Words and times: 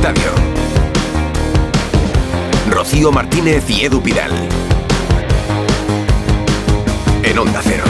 Estadio. 0.00 0.30
Rocío 2.70 3.12
Martínez 3.12 3.68
y 3.68 3.84
Edu 3.84 4.02
Pidal. 4.02 4.30
En 7.22 7.38
Onda 7.38 7.60
Cero. 7.62 7.84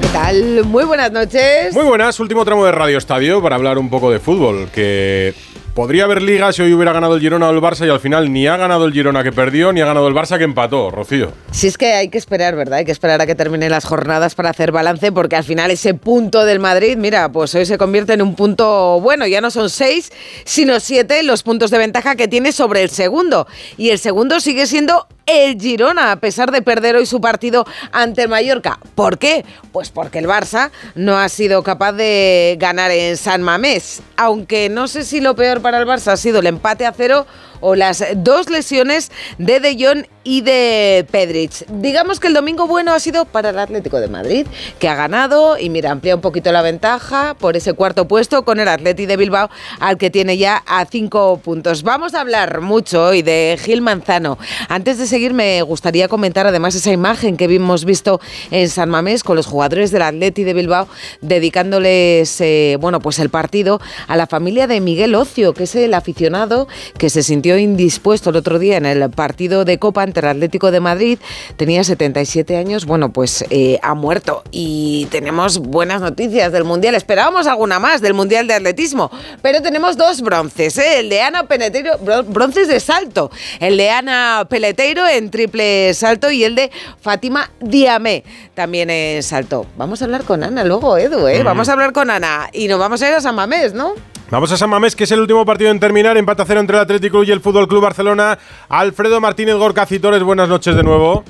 ¿Qué 0.00 0.08
tal? 0.08 0.64
Muy 0.64 0.84
buenas 0.84 1.12
noches. 1.12 1.74
Muy 1.74 1.84
buenas, 1.84 2.18
último 2.18 2.46
tramo 2.46 2.64
de 2.64 2.72
Radio 2.72 2.96
Estadio 2.96 3.42
para 3.42 3.56
hablar 3.56 3.76
un 3.76 3.90
poco 3.90 4.10
de 4.10 4.20
fútbol, 4.20 4.70
que 4.72 5.34
podría 5.78 6.06
haber 6.06 6.22
liga 6.22 6.52
si 6.52 6.60
hoy 6.60 6.74
hubiera 6.74 6.92
ganado 6.92 7.14
el 7.14 7.20
Girona 7.20 7.48
o 7.48 7.52
el 7.52 7.60
Barça 7.60 7.86
y 7.86 7.88
al 7.88 8.00
final 8.00 8.32
ni 8.32 8.48
ha 8.48 8.56
ganado 8.56 8.84
el 8.84 8.92
Girona 8.92 9.22
que 9.22 9.30
perdió 9.30 9.72
ni 9.72 9.80
ha 9.80 9.86
ganado 9.86 10.08
el 10.08 10.14
Barça 10.14 10.36
que 10.36 10.42
empató, 10.42 10.90
Rocío. 10.90 11.30
Si 11.52 11.68
es 11.68 11.78
que 11.78 11.92
hay 11.92 12.08
que 12.08 12.18
esperar, 12.18 12.56
¿verdad? 12.56 12.80
Hay 12.80 12.84
que 12.84 12.90
esperar 12.90 13.20
a 13.20 13.26
que 13.26 13.36
terminen 13.36 13.70
las 13.70 13.84
jornadas 13.84 14.34
para 14.34 14.50
hacer 14.50 14.72
balance 14.72 15.12
porque 15.12 15.36
al 15.36 15.44
final 15.44 15.70
ese 15.70 15.94
punto 15.94 16.44
del 16.44 16.58
Madrid, 16.58 16.96
mira, 16.96 17.30
pues 17.30 17.54
hoy 17.54 17.64
se 17.64 17.78
convierte 17.78 18.14
en 18.14 18.22
un 18.22 18.34
punto, 18.34 18.98
bueno, 19.00 19.24
ya 19.28 19.40
no 19.40 19.52
son 19.52 19.70
seis, 19.70 20.10
sino 20.44 20.80
siete 20.80 21.22
los 21.22 21.44
puntos 21.44 21.70
de 21.70 21.78
ventaja 21.78 22.16
que 22.16 22.26
tiene 22.26 22.50
sobre 22.50 22.82
el 22.82 22.90
segundo. 22.90 23.46
Y 23.76 23.90
el 23.90 24.00
segundo 24.00 24.40
sigue 24.40 24.66
siendo 24.66 25.06
el 25.28 25.60
Girona, 25.60 26.10
a 26.10 26.16
pesar 26.16 26.50
de 26.50 26.62
perder 26.62 26.96
hoy 26.96 27.06
su 27.06 27.20
partido 27.20 27.66
ante 27.92 28.22
el 28.22 28.28
Mallorca. 28.28 28.78
¿Por 28.94 29.18
qué? 29.18 29.44
Pues 29.72 29.90
porque 29.90 30.18
el 30.18 30.26
Barça 30.26 30.70
no 30.94 31.18
ha 31.18 31.28
sido 31.28 31.62
capaz 31.62 31.92
de 31.92 32.56
ganar 32.58 32.90
en 32.90 33.16
San 33.16 33.42
Mamés. 33.42 34.02
Aunque 34.16 34.70
no 34.70 34.88
sé 34.88 35.04
si 35.04 35.20
lo 35.20 35.36
peor 35.36 35.60
para 35.60 35.78
el 35.78 35.86
Barça 35.86 36.12
ha 36.12 36.16
sido 36.16 36.38
el 36.38 36.46
empate 36.46 36.86
a 36.86 36.92
cero 36.92 37.26
o 37.60 37.74
las 37.74 38.04
dos 38.16 38.50
lesiones 38.50 39.10
de 39.38 39.60
De 39.60 39.76
Jong 39.78 40.06
y 40.24 40.42
de 40.42 41.06
Pedrich. 41.10 41.64
Digamos 41.68 42.20
que 42.20 42.26
el 42.26 42.34
domingo 42.34 42.66
bueno 42.66 42.92
ha 42.92 43.00
sido 43.00 43.24
para 43.24 43.48
el 43.48 43.58
Atlético 43.58 43.98
de 43.98 44.08
Madrid, 44.08 44.46
que 44.78 44.88
ha 44.88 44.94
ganado 44.94 45.58
y 45.58 45.70
mira, 45.70 45.90
amplía 45.90 46.14
un 46.14 46.20
poquito 46.20 46.52
la 46.52 46.60
ventaja 46.60 47.34
por 47.38 47.56
ese 47.56 47.72
cuarto 47.72 48.06
puesto 48.06 48.44
con 48.44 48.60
el 48.60 48.68
Atleti 48.68 49.06
de 49.06 49.16
Bilbao, 49.16 49.48
al 49.80 49.96
que 49.96 50.10
tiene 50.10 50.36
ya 50.36 50.62
a 50.66 50.84
cinco 50.84 51.40
puntos. 51.42 51.82
Vamos 51.82 52.14
a 52.14 52.20
hablar 52.20 52.60
mucho 52.60 53.06
hoy 53.06 53.22
de 53.22 53.58
Gil 53.58 53.80
Manzano. 53.80 54.36
Antes 54.68 54.98
de 54.98 55.06
seguir, 55.06 55.32
me 55.32 55.62
gustaría 55.62 56.08
comentar 56.08 56.46
además 56.46 56.74
esa 56.74 56.92
imagen 56.92 57.38
que 57.38 57.44
hemos 57.44 57.86
visto 57.86 58.20
en 58.50 58.68
San 58.68 58.90
Mamés 58.90 59.24
con 59.24 59.36
los 59.36 59.46
jugadores 59.46 59.90
del 59.92 60.02
Atleti 60.02 60.44
de 60.44 60.52
Bilbao 60.52 60.88
dedicándoles, 61.22 62.40
eh, 62.42 62.76
bueno, 62.80 63.00
pues 63.00 63.18
el 63.18 63.30
partido 63.30 63.80
a 64.06 64.16
la 64.16 64.26
familia 64.26 64.66
de 64.66 64.80
Miguel 64.82 65.14
Ocio, 65.14 65.54
que 65.54 65.64
es 65.64 65.74
el 65.74 65.94
aficionado 65.94 66.68
que 66.98 67.08
se 67.08 67.22
sintió 67.22 67.47
indispuesto 67.56 68.30
el 68.30 68.36
otro 68.36 68.58
día 68.58 68.76
en 68.76 68.84
el 68.84 69.08
partido 69.10 69.64
de 69.64 69.78
Copa 69.78 70.02
ante 70.02 70.20
el 70.20 70.26
Atlético 70.26 70.70
de 70.70 70.80
Madrid. 70.80 71.18
Tenía 71.56 71.84
77 71.84 72.56
años, 72.56 72.84
bueno, 72.84 73.12
pues 73.12 73.44
eh, 73.50 73.78
ha 73.82 73.94
muerto. 73.94 74.42
Y 74.50 75.06
tenemos 75.10 75.58
buenas 75.58 76.00
noticias 76.00 76.52
del 76.52 76.64
Mundial. 76.64 76.94
Esperábamos 76.94 77.46
alguna 77.46 77.78
más 77.78 78.00
del 78.00 78.14
Mundial 78.14 78.46
de 78.46 78.54
Atletismo, 78.54 79.10
pero 79.40 79.62
tenemos 79.62 79.96
dos 79.96 80.20
bronces, 80.20 80.76
¿eh? 80.78 81.00
el 81.00 81.08
de 81.08 81.20
Ana 81.20 81.44
Peleteiro, 81.44 81.92
bronces 82.26 82.68
de 82.68 82.80
salto, 82.80 83.30
el 83.60 83.76
de 83.76 83.90
Ana 83.90 84.46
Peleteiro 84.50 85.06
en 85.06 85.30
triple 85.30 85.94
salto 85.94 86.30
y 86.30 86.44
el 86.44 86.54
de 86.54 86.70
Fátima 87.00 87.50
Diamé 87.60 88.24
también 88.54 88.90
en 88.90 89.22
salto. 89.22 89.66
Vamos 89.76 90.02
a 90.02 90.06
hablar 90.06 90.24
con 90.24 90.42
Ana 90.42 90.64
luego, 90.64 90.98
Edu, 90.98 91.28
¿eh? 91.28 91.42
Vamos 91.42 91.68
a 91.68 91.72
hablar 91.72 91.92
con 91.92 92.10
Ana 92.10 92.48
y 92.52 92.68
nos 92.68 92.78
vamos 92.78 93.00
a 93.02 93.08
ir 93.08 93.14
a 93.14 93.20
San 93.20 93.34
Mamés, 93.34 93.72
¿no? 93.72 93.94
Vamos 94.30 94.52
a 94.52 94.58
San 94.58 94.68
Mamés, 94.68 94.94
que 94.94 95.04
es 95.04 95.12
el 95.12 95.20
último 95.20 95.46
partido 95.46 95.70
en 95.70 95.80
terminar. 95.80 96.18
Empate 96.18 96.42
a 96.42 96.44
cero 96.44 96.60
entre 96.60 96.76
el 96.76 96.82
Atlético 96.82 97.24
y 97.24 97.30
el 97.30 97.40
Fútbol 97.40 97.66
Club 97.66 97.82
Barcelona. 97.82 98.38
Alfredo 98.68 99.22
Martínez 99.22 99.54
Gorka 99.54 99.86
Citores, 99.86 100.22
buenas 100.22 100.50
noches 100.50 100.76
de 100.76 100.82
nuevo. 100.82 101.24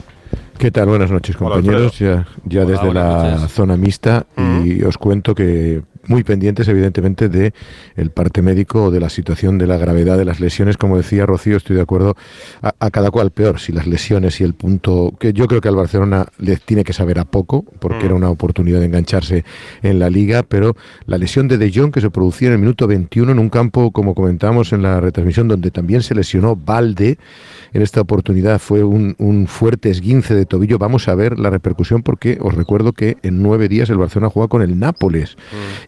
¿Qué 0.58 0.72
tal? 0.72 0.88
Buenas 0.88 1.12
noches, 1.12 1.36
compañeros. 1.36 1.96
ya, 2.00 2.26
ya 2.44 2.64
desde 2.64 2.92
la 2.92 3.46
zona 3.46 3.76
mixta. 3.76 4.26
Y 4.64 4.82
os 4.82 4.98
cuento 4.98 5.32
que 5.32 5.82
muy 6.08 6.24
pendientes, 6.24 6.66
evidentemente, 6.68 7.28
de 7.28 7.52
el 7.94 8.10
parte 8.10 8.42
médico 8.42 8.84
o 8.84 8.90
de 8.90 8.98
la 8.98 9.10
situación 9.10 9.58
de 9.58 9.66
la 9.66 9.76
gravedad 9.76 10.16
de 10.16 10.24
las 10.24 10.40
lesiones. 10.40 10.76
Como 10.76 10.96
decía 10.96 11.26
Rocío, 11.26 11.56
estoy 11.56 11.76
de 11.76 11.82
acuerdo 11.82 12.16
a, 12.62 12.90
cada 12.90 13.10
cual 13.10 13.30
peor. 13.30 13.60
Si 13.60 13.72
las 13.72 13.86
lesiones 13.86 14.40
y 14.40 14.44
el 14.44 14.54
punto 14.54 15.14
que 15.20 15.32
yo 15.32 15.46
creo 15.46 15.60
que 15.60 15.68
al 15.68 15.76
Barcelona 15.76 16.26
le 16.38 16.56
tiene 16.56 16.82
que 16.82 16.92
saber 16.92 17.18
a 17.18 17.24
poco, 17.24 17.64
porque 17.78 18.06
era 18.06 18.14
una 18.14 18.30
oportunidad 18.30 18.80
de 18.80 18.86
engancharse 18.86 19.44
en 19.82 19.98
la 19.98 20.10
liga, 20.10 20.42
pero 20.42 20.76
la 21.06 21.18
lesión 21.18 21.46
de 21.46 21.58
De 21.58 21.70
Jong 21.72 21.92
que 21.92 22.00
se 22.00 22.10
producía 22.10 22.48
en 22.48 22.54
el 22.54 22.60
minuto 22.60 22.86
21 22.86 23.30
en 23.30 23.38
un 23.38 23.50
campo, 23.50 23.92
como 23.92 24.14
comentamos 24.14 24.72
en 24.72 24.82
la 24.82 25.00
retransmisión, 25.00 25.46
donde 25.46 25.70
también 25.70 26.02
se 26.02 26.14
lesionó 26.14 26.56
Valde. 26.56 27.18
En 27.72 27.82
esta 27.82 28.00
oportunidad 28.00 28.58
fue 28.58 28.82
un, 28.84 29.14
un 29.18 29.46
fuerte 29.46 29.90
esguince 29.90 30.34
de 30.34 30.46
tobillo. 30.46 30.78
Vamos 30.78 31.08
a 31.08 31.14
ver 31.14 31.38
la 31.38 31.50
repercusión 31.50 32.02
porque 32.02 32.38
os 32.40 32.54
recuerdo 32.54 32.92
que 32.92 33.16
en 33.22 33.42
nueve 33.42 33.68
días 33.68 33.90
el 33.90 33.98
Barcelona 33.98 34.30
juega 34.30 34.48
con 34.48 34.62
el 34.62 34.78
Nápoles 34.78 35.36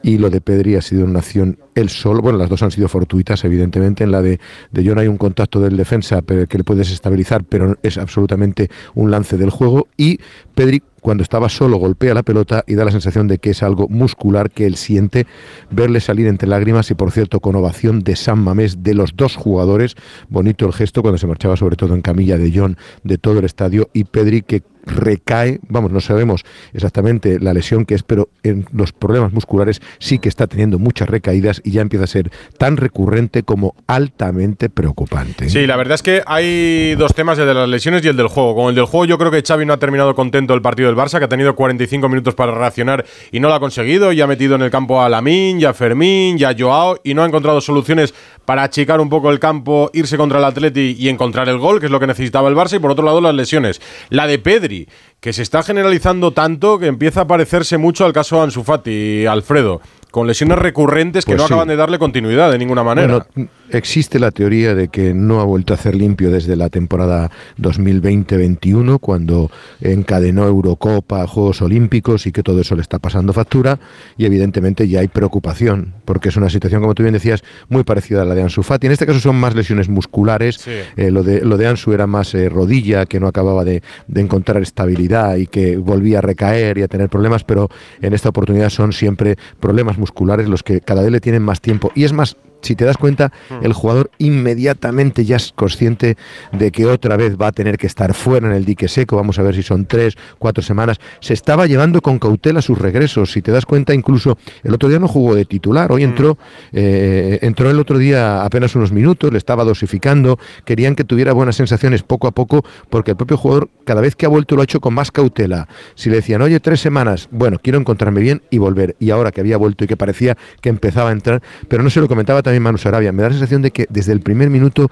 y 0.02 0.18
lo 0.18 0.30
de 0.30 0.41
Pedri 0.41 0.76
ha 0.76 0.82
sido 0.82 1.04
una 1.04 1.20
acción 1.20 1.58
él 1.74 1.88
solo. 1.88 2.22
Bueno, 2.22 2.38
las 2.38 2.48
dos 2.48 2.62
han 2.62 2.70
sido 2.70 2.88
fortuitas, 2.88 3.44
evidentemente. 3.44 4.04
En 4.04 4.10
la 4.10 4.22
de, 4.22 4.41
de 4.70 4.86
John 4.86 4.98
hay 4.98 5.08
un 5.08 5.16
contacto 5.16 5.60
del 5.60 5.76
defensa 5.76 6.22
que 6.22 6.58
le 6.58 6.64
puede 6.64 6.80
desestabilizar, 6.80 7.44
pero 7.44 7.76
es 7.82 7.98
absolutamente 7.98 8.70
un 8.94 9.10
lance 9.10 9.36
del 9.36 9.50
juego. 9.50 9.88
Y 9.97 10.18
Pedri 10.54 10.82
cuando 11.00 11.22
estaba 11.22 11.48
solo 11.48 11.76
golpea 11.76 12.14
la 12.14 12.22
pelota 12.22 12.64
y 12.66 12.74
da 12.74 12.84
la 12.84 12.90
sensación 12.90 13.28
de 13.28 13.38
que 13.38 13.50
es 13.50 13.62
algo 13.62 13.88
muscular 13.88 14.50
que 14.50 14.66
él 14.66 14.76
siente, 14.76 15.26
verle 15.70 16.00
salir 16.00 16.26
entre 16.26 16.48
lágrimas 16.48 16.90
y 16.90 16.94
por 16.94 17.10
cierto 17.10 17.40
con 17.40 17.56
ovación 17.56 18.00
de 18.00 18.16
San 18.16 18.38
Mamés 18.42 18.82
de 18.82 18.94
los 18.94 19.16
dos 19.16 19.36
jugadores, 19.36 19.96
bonito 20.28 20.66
el 20.66 20.72
gesto 20.72 21.02
cuando 21.02 21.18
se 21.18 21.26
marchaba 21.26 21.56
sobre 21.56 21.76
todo 21.76 21.94
en 21.94 22.02
camilla 22.02 22.38
de 22.38 22.52
John 22.54 22.76
de 23.04 23.18
todo 23.18 23.38
el 23.38 23.44
estadio. 23.44 23.88
Y 23.92 24.04
Pedri 24.04 24.42
que 24.42 24.62
recae, 24.90 25.60
vamos, 25.68 25.90
no 25.90 26.00
sabemos 26.00 26.44
exactamente 26.72 27.38
la 27.40 27.54
lesión 27.54 27.84
que 27.86 27.94
es, 27.94 28.02
pero 28.02 28.28
en 28.42 28.66
los 28.72 28.92
problemas 28.92 29.32
musculares 29.32 29.80
sí 29.98 30.18
que 30.18 30.28
está 30.28 30.46
teniendo 30.46 30.78
muchas 30.78 31.08
recaídas 31.08 31.60
y 31.64 31.72
ya 31.72 31.80
empieza 31.80 32.04
a 32.04 32.08
ser 32.08 32.30
tan 32.58 32.76
recurrente 32.76 33.42
como 33.42 33.74
altamente 33.86 34.68
preocupante. 34.68 35.48
Sí, 35.48 35.66
la 35.66 35.76
verdad 35.76 35.94
es 35.94 36.02
que 36.02 36.22
hay 36.26 36.94
dos 36.96 37.14
temas, 37.14 37.38
el 37.38 37.46
de 37.46 37.54
las 37.54 37.68
lesiones 37.68 38.04
y 38.04 38.08
el 38.08 38.16
del 38.16 38.28
juego. 38.28 38.54
Con 38.54 38.68
el 38.68 38.74
del 38.74 38.84
juego 38.84 39.04
yo 39.04 39.18
creo 39.18 39.30
que 39.30 39.42
Xavi 39.42 39.64
no 39.64 39.72
ha 39.72 39.78
terminado 39.78 40.14
contento 40.14 40.54
el 40.54 40.62
partido 40.62 40.88
del 40.88 40.96
Barça, 40.96 41.18
que 41.18 41.24
ha 41.24 41.28
tenido 41.28 41.54
45 41.54 42.08
minutos 42.08 42.34
para 42.34 42.52
reaccionar 42.52 43.04
y 43.32 43.40
no 43.40 43.48
lo 43.48 43.54
ha 43.54 43.60
conseguido, 43.60 44.12
y 44.12 44.20
ha 44.20 44.26
metido 44.26 44.56
en 44.56 44.62
el 44.62 44.70
campo 44.70 45.02
a 45.02 45.08
Lamín, 45.08 45.60
ya 45.60 45.70
a 45.70 45.74
Fermín, 45.74 46.38
ya 46.38 46.50
a 46.50 46.54
Joao, 46.58 46.98
y 47.04 47.14
no 47.14 47.22
ha 47.22 47.26
encontrado 47.26 47.60
soluciones 47.60 48.14
para 48.44 48.62
achicar 48.62 49.00
un 49.00 49.08
poco 49.08 49.30
el 49.30 49.38
campo, 49.38 49.90
irse 49.92 50.16
contra 50.16 50.38
el 50.38 50.44
Atleti 50.44 50.96
y 50.98 51.08
encontrar 51.08 51.48
el 51.48 51.58
gol, 51.58 51.80
que 51.80 51.86
es 51.86 51.92
lo 51.92 52.00
que 52.00 52.06
necesitaba 52.06 52.48
el 52.48 52.56
Barça, 52.56 52.76
y 52.76 52.78
por 52.78 52.90
otro 52.90 53.04
lado 53.04 53.20
las 53.20 53.34
lesiones. 53.34 53.80
La 54.08 54.26
de 54.26 54.38
Pedri, 54.38 54.79
que 55.20 55.32
se 55.32 55.42
está 55.42 55.62
generalizando 55.62 56.32
tanto 56.32 56.78
que 56.78 56.86
empieza 56.86 57.22
a 57.22 57.26
parecerse 57.26 57.78
mucho 57.78 58.04
al 58.04 58.12
caso 58.12 58.42
Ansu 58.42 58.62
Fati, 58.64 59.26
Alfredo 59.26 59.80
con 60.10 60.26
lesiones 60.26 60.58
recurrentes 60.58 61.24
que 61.24 61.32
Pues 61.32 61.42
no 61.42 61.46
sí. 61.46 61.52
acaban 61.52 61.68
de 61.68 61.76
darle 61.76 61.98
continuidad 61.98 62.50
de 62.50 62.58
ninguna 62.58 62.82
manera. 62.82 63.26
Bueno, 63.34 63.50
existe 63.72 64.19
la 64.19 64.31
teoría 64.31 64.75
de 64.75 64.88
que 64.88 65.14
no 65.14 65.41
ha 65.41 65.44
vuelto 65.44 65.72
a 65.72 65.76
hacer 65.76 65.94
limpio 65.94 66.31
desde 66.31 66.56
la 66.56 66.69
temporada 66.69 67.31
2020-21, 67.58 68.98
cuando 69.00 69.50
encadenó 69.81 70.47
Eurocopa, 70.47 71.26
Juegos 71.26 71.62
Olímpicos 71.62 72.26
y 72.26 72.32
que 72.32 72.42
todo 72.42 72.60
eso 72.60 72.75
le 72.75 72.82
está 72.82 72.98
pasando 72.98 73.32
factura. 73.32 73.78
Y 74.16 74.25
evidentemente 74.25 74.88
ya 74.88 75.00
hay 75.00 75.09
preocupación, 75.09 75.94
porque 76.04 76.28
es 76.30 76.36
una 76.36 76.50
situación, 76.50 76.80
como 76.80 76.94
tú 76.94 77.03
bien 77.03 77.12
decías, 77.12 77.42
muy 77.69 77.84
parecida 77.84 78.22
a 78.22 78.25
la 78.25 78.34
de 78.34 78.42
Ansu 78.42 78.62
Fati. 78.62 78.86
En 78.86 78.92
este 78.92 79.06
caso 79.06 79.20
son 79.20 79.36
más 79.36 79.54
lesiones 79.54 79.88
musculares. 79.88 80.56
Sí. 80.56 80.70
Eh, 80.97 81.10
lo, 81.10 81.22
de, 81.22 81.44
lo 81.44 81.56
de 81.56 81.66
Ansu 81.66 81.92
era 81.92 82.06
más 82.06 82.34
eh, 82.34 82.48
rodilla, 82.48 83.06
que 83.06 83.20
no 83.20 83.28
acababa 83.28 83.64
de, 83.64 83.82
de 84.06 84.20
encontrar 84.20 84.62
estabilidad 84.62 85.36
y 85.36 85.47
que 85.47 85.76
volvía 85.76 86.19
a 86.19 86.22
recaer 86.22 86.78
y 86.78 86.82
a 86.82 86.88
tener 86.88 87.09
problemas, 87.09 87.44
pero 87.44 87.69
en 88.03 88.14
esta 88.14 88.28
oportunidad 88.28 88.70
son 88.70 88.92
siempre 88.92 89.36
problemas 89.59 89.98
musculares 89.98 90.48
los 90.48 90.62
que 90.62 90.80
cada 90.80 91.03
vez 91.03 91.10
le 91.10 91.20
tienen 91.20 91.42
más 91.42 91.60
tiempo. 91.60 91.92
Y 91.94 92.04
es 92.04 92.12
más, 92.12 92.36
si 92.62 92.75
te 92.76 92.84
das 92.84 92.97
cuenta, 92.97 93.32
el 93.62 93.72
jugador 93.72 94.10
inmediatamente 94.19 95.25
ya 95.25 95.37
es 95.37 95.53
consciente 95.54 96.16
de 96.53 96.71
que 96.71 96.87
otra 96.87 97.16
vez 97.16 97.37
va 97.37 97.48
a 97.48 97.53
tener 97.53 97.78
que 97.78 97.87
estar 97.87 98.15
fuera 98.15 98.47
en 98.47 98.53
el 98.53 98.65
dique 98.65 98.89
seco. 98.89 99.16
Vamos 99.16 99.39
a 99.39 99.42
ver 99.42 99.54
si 99.54 99.62
son 99.62 99.86
tres, 99.86 100.16
cuatro 100.39 100.62
semanas. 100.62 100.98
Se 101.21 101.34
estaba 101.34 101.66
llevando 101.66 102.01
con 102.01 102.18
cautela 102.18 102.62
sus 102.62 102.78
regresos. 102.78 103.33
Si 103.33 103.42
te 103.42 103.51
das 103.53 103.66
cuenta, 103.66 103.95
incluso 103.95 104.39
el 104.62 104.74
otro 104.74 104.89
día 104.89 104.98
no 104.98 105.09
jugó 105.09 105.34
de 105.34 105.45
titular. 105.45 105.92
Hoy 105.92 106.04
entró, 106.04 106.39
eh, 106.72 107.39
entró 107.42 107.71
el 107.71 107.78
otro 107.78 107.98
día 107.98 108.45
apenas 108.45 108.74
unos 108.74 108.92
minutos, 108.92 109.33
le 109.33 109.39
estaba 109.39 109.65
dosificando. 109.65 110.39
Querían 110.65 110.95
que 110.95 111.04
tuviera 111.04 111.33
buenas 111.33 111.56
sensaciones 111.56 112.03
poco 112.03 112.28
a 112.28 112.33
poco, 112.33 112.65
porque 112.89 113.13
el 113.13 113.16
propio 113.16 113.36
jugador, 113.36 113.71
cada 113.84 114.01
vez 114.01 114.16
que 114.16 114.27
ha 114.27 114.28
vuelto, 114.28 114.54
lo 114.54 114.63
ha 114.63 114.65
hecho 114.65 114.80
con 114.80 114.95
más 114.95 115.10
cautela. 115.10 115.68
Si 115.95 116.10
le 116.10 116.16
decían, 116.16 116.42
oye, 116.42 116.60
tres 116.60 116.80
semanas, 116.80 117.28
bueno, 117.30 117.59
quiero 117.63 117.78
encontrarme 117.78 118.21
bien 118.21 118.42
y 118.51 118.59
volver. 118.59 118.97
Y 118.98 119.10
ahora 119.10 119.33
que 119.33 119.41
había 119.41 119.56
vuelto 119.56 119.84
y 119.84 119.86
que 119.86 119.97
parecía 119.97 120.36
que 120.60 120.68
empezaba 120.68 121.10
a 121.10 121.13
entrar, 121.13 121.42
pero 121.68 121.83
no 121.83 121.91
se 121.91 122.01
lo 122.01 122.09
comentaba 122.09 122.42
también 122.42 122.49
Manu 122.58 122.78
Sarabia, 122.78 123.12
me 123.12 123.22
da 123.22 123.28
la 123.28 123.34
sensación 123.34 123.62
de 123.62 123.70
que 123.70 123.86
desde 123.88 124.12
el 124.12 124.20
primer 124.20 124.50
minuto 124.50 124.88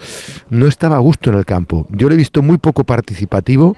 no 0.51 0.67
estaba 0.67 0.97
a 0.97 1.01
gusto 1.01 1.31
en 1.31 1.37
el 1.37 1.45
campo. 1.45 1.87
Yo 1.91 2.09
lo 2.09 2.15
he 2.15 2.17
visto 2.19 2.43
muy 2.43 2.59
poco 2.59 2.85
participativo. 2.85 3.77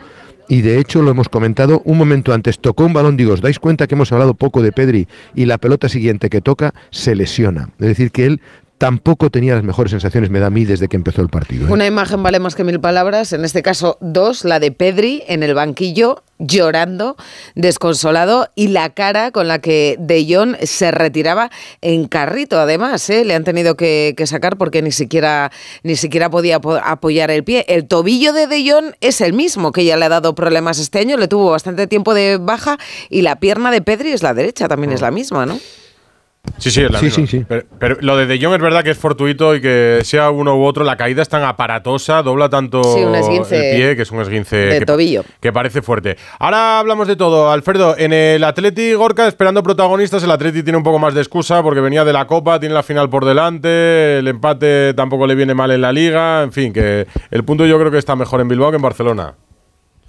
Y 0.48 0.62
de 0.62 0.80
hecho 0.80 1.00
lo 1.00 1.12
hemos 1.12 1.28
comentado 1.28 1.80
un 1.84 1.96
momento 1.96 2.32
antes, 2.32 2.58
tocó 2.58 2.84
un 2.84 2.92
balón, 2.92 3.16
digo, 3.16 3.34
os 3.34 3.40
dais 3.40 3.60
cuenta 3.60 3.86
que 3.86 3.94
hemos 3.94 4.10
hablado 4.10 4.34
poco 4.34 4.62
de 4.62 4.72
Pedri 4.72 5.06
y 5.32 5.44
la 5.44 5.58
pelota 5.58 5.88
siguiente 5.88 6.28
que 6.28 6.40
toca 6.40 6.74
se 6.90 7.14
lesiona. 7.14 7.68
Es 7.78 7.86
decir, 7.86 8.10
que 8.10 8.26
él 8.26 8.40
tampoco 8.80 9.28
tenía 9.28 9.54
las 9.54 9.62
mejores 9.62 9.90
sensaciones, 9.90 10.30
me 10.30 10.40
da 10.40 10.46
a 10.46 10.50
mí, 10.50 10.64
desde 10.64 10.88
que 10.88 10.96
empezó 10.96 11.20
el 11.20 11.28
partido. 11.28 11.68
¿eh? 11.68 11.70
Una 11.70 11.84
imagen 11.84 12.22
vale 12.22 12.40
más 12.40 12.54
que 12.54 12.64
mil 12.64 12.80
palabras, 12.80 13.34
en 13.34 13.44
este 13.44 13.62
caso 13.62 13.98
dos, 14.00 14.46
la 14.46 14.58
de 14.58 14.72
Pedri 14.72 15.22
en 15.28 15.42
el 15.42 15.52
banquillo 15.52 16.22
llorando, 16.38 17.16
desconsolado 17.54 18.48
y 18.54 18.68
la 18.68 18.88
cara 18.88 19.32
con 19.32 19.48
la 19.48 19.58
que 19.58 19.96
De 19.98 20.26
Jong 20.26 20.56
se 20.62 20.92
retiraba 20.92 21.50
en 21.82 22.08
carrito. 22.08 22.58
Además, 22.58 23.10
¿eh? 23.10 23.26
le 23.26 23.34
han 23.34 23.44
tenido 23.44 23.76
que, 23.76 24.14
sacar 24.24 24.56
porque 24.56 24.80
ni 24.80 24.92
siquiera, 24.92 25.52
ni 25.82 25.94
siquiera 25.94 26.30
podía 26.30 26.58
apoyar 26.82 27.30
el 27.30 27.44
pie. 27.44 27.66
El 27.68 27.86
tobillo 27.86 28.32
de 28.32 28.46
De 28.46 28.66
Jong 28.66 28.94
es 29.02 29.20
el 29.20 29.34
mismo 29.34 29.72
que 29.72 29.84
ya 29.84 29.98
le 29.98 30.06
ha 30.06 30.08
dado 30.08 30.34
problemas 30.34 30.78
este 30.78 31.00
año, 31.00 31.18
le 31.18 31.28
tuvo 31.28 31.50
bastante 31.50 31.86
tiempo 31.86 32.14
de 32.14 32.38
baja 32.38 32.78
y 33.10 33.20
la 33.20 33.40
pierna 33.40 33.70
de 33.70 33.82
Pedri 33.82 34.12
es 34.12 34.22
la 34.22 34.32
derecha, 34.32 34.68
también 34.68 34.92
es 34.92 35.02
la 35.02 35.10
misma, 35.10 35.44
¿no? 35.44 35.60
Sí, 36.58 36.70
sí, 36.70 36.82
es 36.82 36.90
la 36.90 37.00
misma. 37.00 37.26
Pero, 37.78 37.96
lo 38.00 38.16
de 38.16 38.26
De 38.26 38.38
Jong 38.42 38.54
es 38.54 38.60
verdad 38.60 38.84
que 38.84 38.90
es 38.90 38.98
fortuito 38.98 39.54
y 39.54 39.60
que 39.60 40.00
sea 40.04 40.30
uno 40.30 40.56
u 40.56 40.64
otro, 40.64 40.84
la 40.84 40.96
caída 40.96 41.22
es 41.22 41.28
tan 41.28 41.42
aparatosa, 41.42 42.22
dobla 42.22 42.48
tanto 42.48 42.80
el 42.96 43.42
pie, 43.48 43.96
que 43.96 44.02
es 44.02 44.10
un 44.10 44.20
esguince 44.20 44.56
de 44.56 44.78
que, 44.78 44.86
tobillo. 44.86 45.24
que 45.40 45.52
parece 45.52 45.82
fuerte. 45.82 46.16
Ahora 46.38 46.78
hablamos 46.78 47.08
de 47.08 47.16
todo. 47.16 47.50
Alfredo, 47.50 47.96
en 47.96 48.12
el 48.12 48.44
Atleti 48.44 48.92
Gorka, 48.92 49.26
esperando 49.26 49.62
protagonistas, 49.62 50.22
el 50.22 50.30
Atleti 50.30 50.62
tiene 50.62 50.76
un 50.76 50.84
poco 50.84 50.98
más 50.98 51.14
de 51.14 51.20
excusa 51.20 51.62
porque 51.62 51.80
venía 51.80 52.04
de 52.04 52.12
la 52.12 52.26
Copa, 52.26 52.60
tiene 52.60 52.74
la 52.74 52.82
final 52.82 53.08
por 53.08 53.24
delante, 53.24 54.18
el 54.18 54.28
empate 54.28 54.94
tampoco 54.94 55.26
le 55.26 55.34
viene 55.34 55.54
mal 55.54 55.70
en 55.70 55.80
la 55.80 55.92
Liga, 55.92 56.42
en 56.42 56.52
fin, 56.52 56.72
que 56.72 57.06
el 57.30 57.44
punto 57.44 57.66
yo 57.66 57.78
creo 57.78 57.90
que 57.90 57.98
está 57.98 58.16
mejor 58.16 58.40
en 58.40 58.48
Bilbao 58.48 58.70
que 58.70 58.76
en 58.76 58.82
Barcelona. 58.82 59.34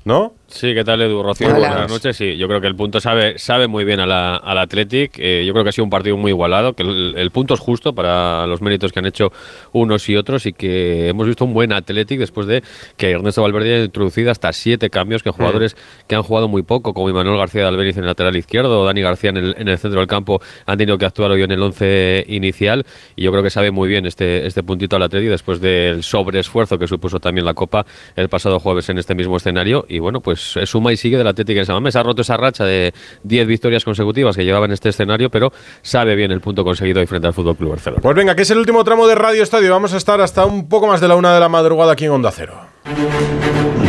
¿No? 0.03 0.33
Sí, 0.51 0.73
¿qué 0.73 0.83
tal 0.83 1.01
Edu? 1.01 1.23
Rocío, 1.23 1.49
buenas 1.49 1.89
noches. 1.89 2.17
Sí, 2.17 2.35
yo 2.35 2.47
creo 2.47 2.59
que 2.59 2.67
el 2.67 2.75
punto 2.75 2.99
sabe, 2.99 3.39
sabe 3.39 3.67
muy 3.67 3.85
bien 3.85 4.01
a 4.01 4.05
la, 4.05 4.35
al 4.35 4.57
Athletic. 4.57 5.17
Eh, 5.17 5.45
yo 5.45 5.53
creo 5.53 5.63
que 5.63 5.69
ha 5.69 5.71
sido 5.71 5.85
un 5.85 5.89
partido 5.89 6.17
muy 6.17 6.31
igualado, 6.31 6.73
que 6.73 6.83
el, 6.83 7.31
punto 7.31 7.53
es 7.53 7.59
justo 7.61 7.95
para 7.95 8.45
los 8.47 8.61
méritos 8.61 8.91
que 8.91 8.99
han 8.99 9.05
hecho 9.05 9.31
unos 9.71 10.09
y 10.09 10.17
otros 10.17 10.45
y 10.45 10.51
que 10.51 11.07
hemos 11.07 11.25
visto 11.27 11.45
un 11.45 11.53
buen 11.53 11.71
Athletic 11.71 12.19
después 12.19 12.47
de 12.47 12.63
que 12.97 13.11
Ernesto 13.11 13.43
Valverde 13.43 13.75
haya 13.75 13.83
introducido 13.85 14.29
hasta 14.29 14.51
siete 14.51 14.89
cambios, 14.89 15.23
que 15.23 15.29
mm. 15.29 15.33
jugadores 15.33 15.77
que 16.07 16.15
han 16.15 16.23
jugado 16.23 16.49
muy 16.49 16.63
poco, 16.63 16.93
como 16.93 17.07
Manuel 17.13 17.37
García 17.37 17.61
de 17.61 17.67
Albeniz 17.67 17.95
en 17.95 18.03
el 18.03 18.07
lateral 18.07 18.35
izquierdo 18.35 18.81
o 18.81 18.85
Dani 18.85 19.01
García 19.01 19.29
en 19.29 19.37
el, 19.37 19.55
en 19.57 19.69
el 19.69 19.77
centro 19.77 20.01
del 20.01 20.07
campo, 20.07 20.41
han 20.65 20.77
tenido 20.77 20.97
que 20.97 21.05
actuar 21.05 21.31
hoy 21.31 21.43
en 21.43 21.51
el 21.51 21.61
once 21.61 22.25
inicial 22.27 22.85
y 23.15 23.23
yo 23.23 23.31
creo 23.31 23.43
que 23.43 23.51
sabe 23.51 23.71
muy 23.71 23.87
bien 23.87 24.05
este, 24.05 24.45
este 24.45 24.63
puntito 24.63 24.97
al 24.97 25.03
Athletic 25.03 25.29
después 25.29 25.61
del 25.61 26.03
sobreesfuerzo 26.03 26.77
que 26.77 26.87
supuso 26.87 27.21
también 27.21 27.45
la 27.45 27.53
Copa 27.53 27.85
el 28.17 28.27
pasado 28.27 28.59
jueves 28.59 28.89
en 28.89 28.97
este 28.97 29.15
mismo 29.15 29.37
escenario 29.37 29.85
y 29.91 29.99
bueno, 29.99 30.21
pues 30.21 30.55
suma 30.65 30.93
y 30.93 30.97
sigue 30.97 31.17
del 31.17 31.27
Atlético 31.27 31.59
en 31.59 31.65
Samamés. 31.65 31.95
Ha 31.97 32.03
roto 32.03 32.21
esa 32.21 32.37
racha 32.37 32.63
de 32.63 32.93
10 33.23 33.45
victorias 33.45 33.83
consecutivas 33.83 34.37
que 34.37 34.45
llevaba 34.45 34.65
en 34.65 34.71
este 34.71 34.89
escenario, 34.89 35.29
pero 35.29 35.51
sabe 35.81 36.15
bien 36.15 36.31
el 36.31 36.39
punto 36.39 36.63
conseguido 36.63 37.01
ahí 37.01 37.07
frente 37.07 37.27
al 37.27 37.33
Fútbol 37.33 37.57
Club 37.57 37.71
Barcelona. 37.71 38.01
Pues 38.01 38.15
venga, 38.15 38.33
que 38.33 38.43
es 38.43 38.49
el 38.51 38.57
último 38.57 38.83
tramo 38.85 39.05
de 39.05 39.15
Radio 39.15 39.43
Estadio. 39.43 39.69
Vamos 39.69 39.93
a 39.93 39.97
estar 39.97 40.21
hasta 40.21 40.45
un 40.45 40.69
poco 40.69 40.87
más 40.87 41.01
de 41.01 41.09
la 41.09 41.15
una 41.15 41.33
de 41.33 41.41
la 41.41 41.49
madrugada 41.49 41.91
aquí 41.91 42.05
en 42.05 42.11
Onda 42.11 42.31
Cero. 42.31 42.53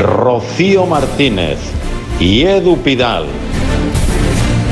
Rocío 0.00 0.86
Martínez 0.86 1.58
y 2.18 2.42
Edu 2.42 2.76
Pidal. 2.78 3.26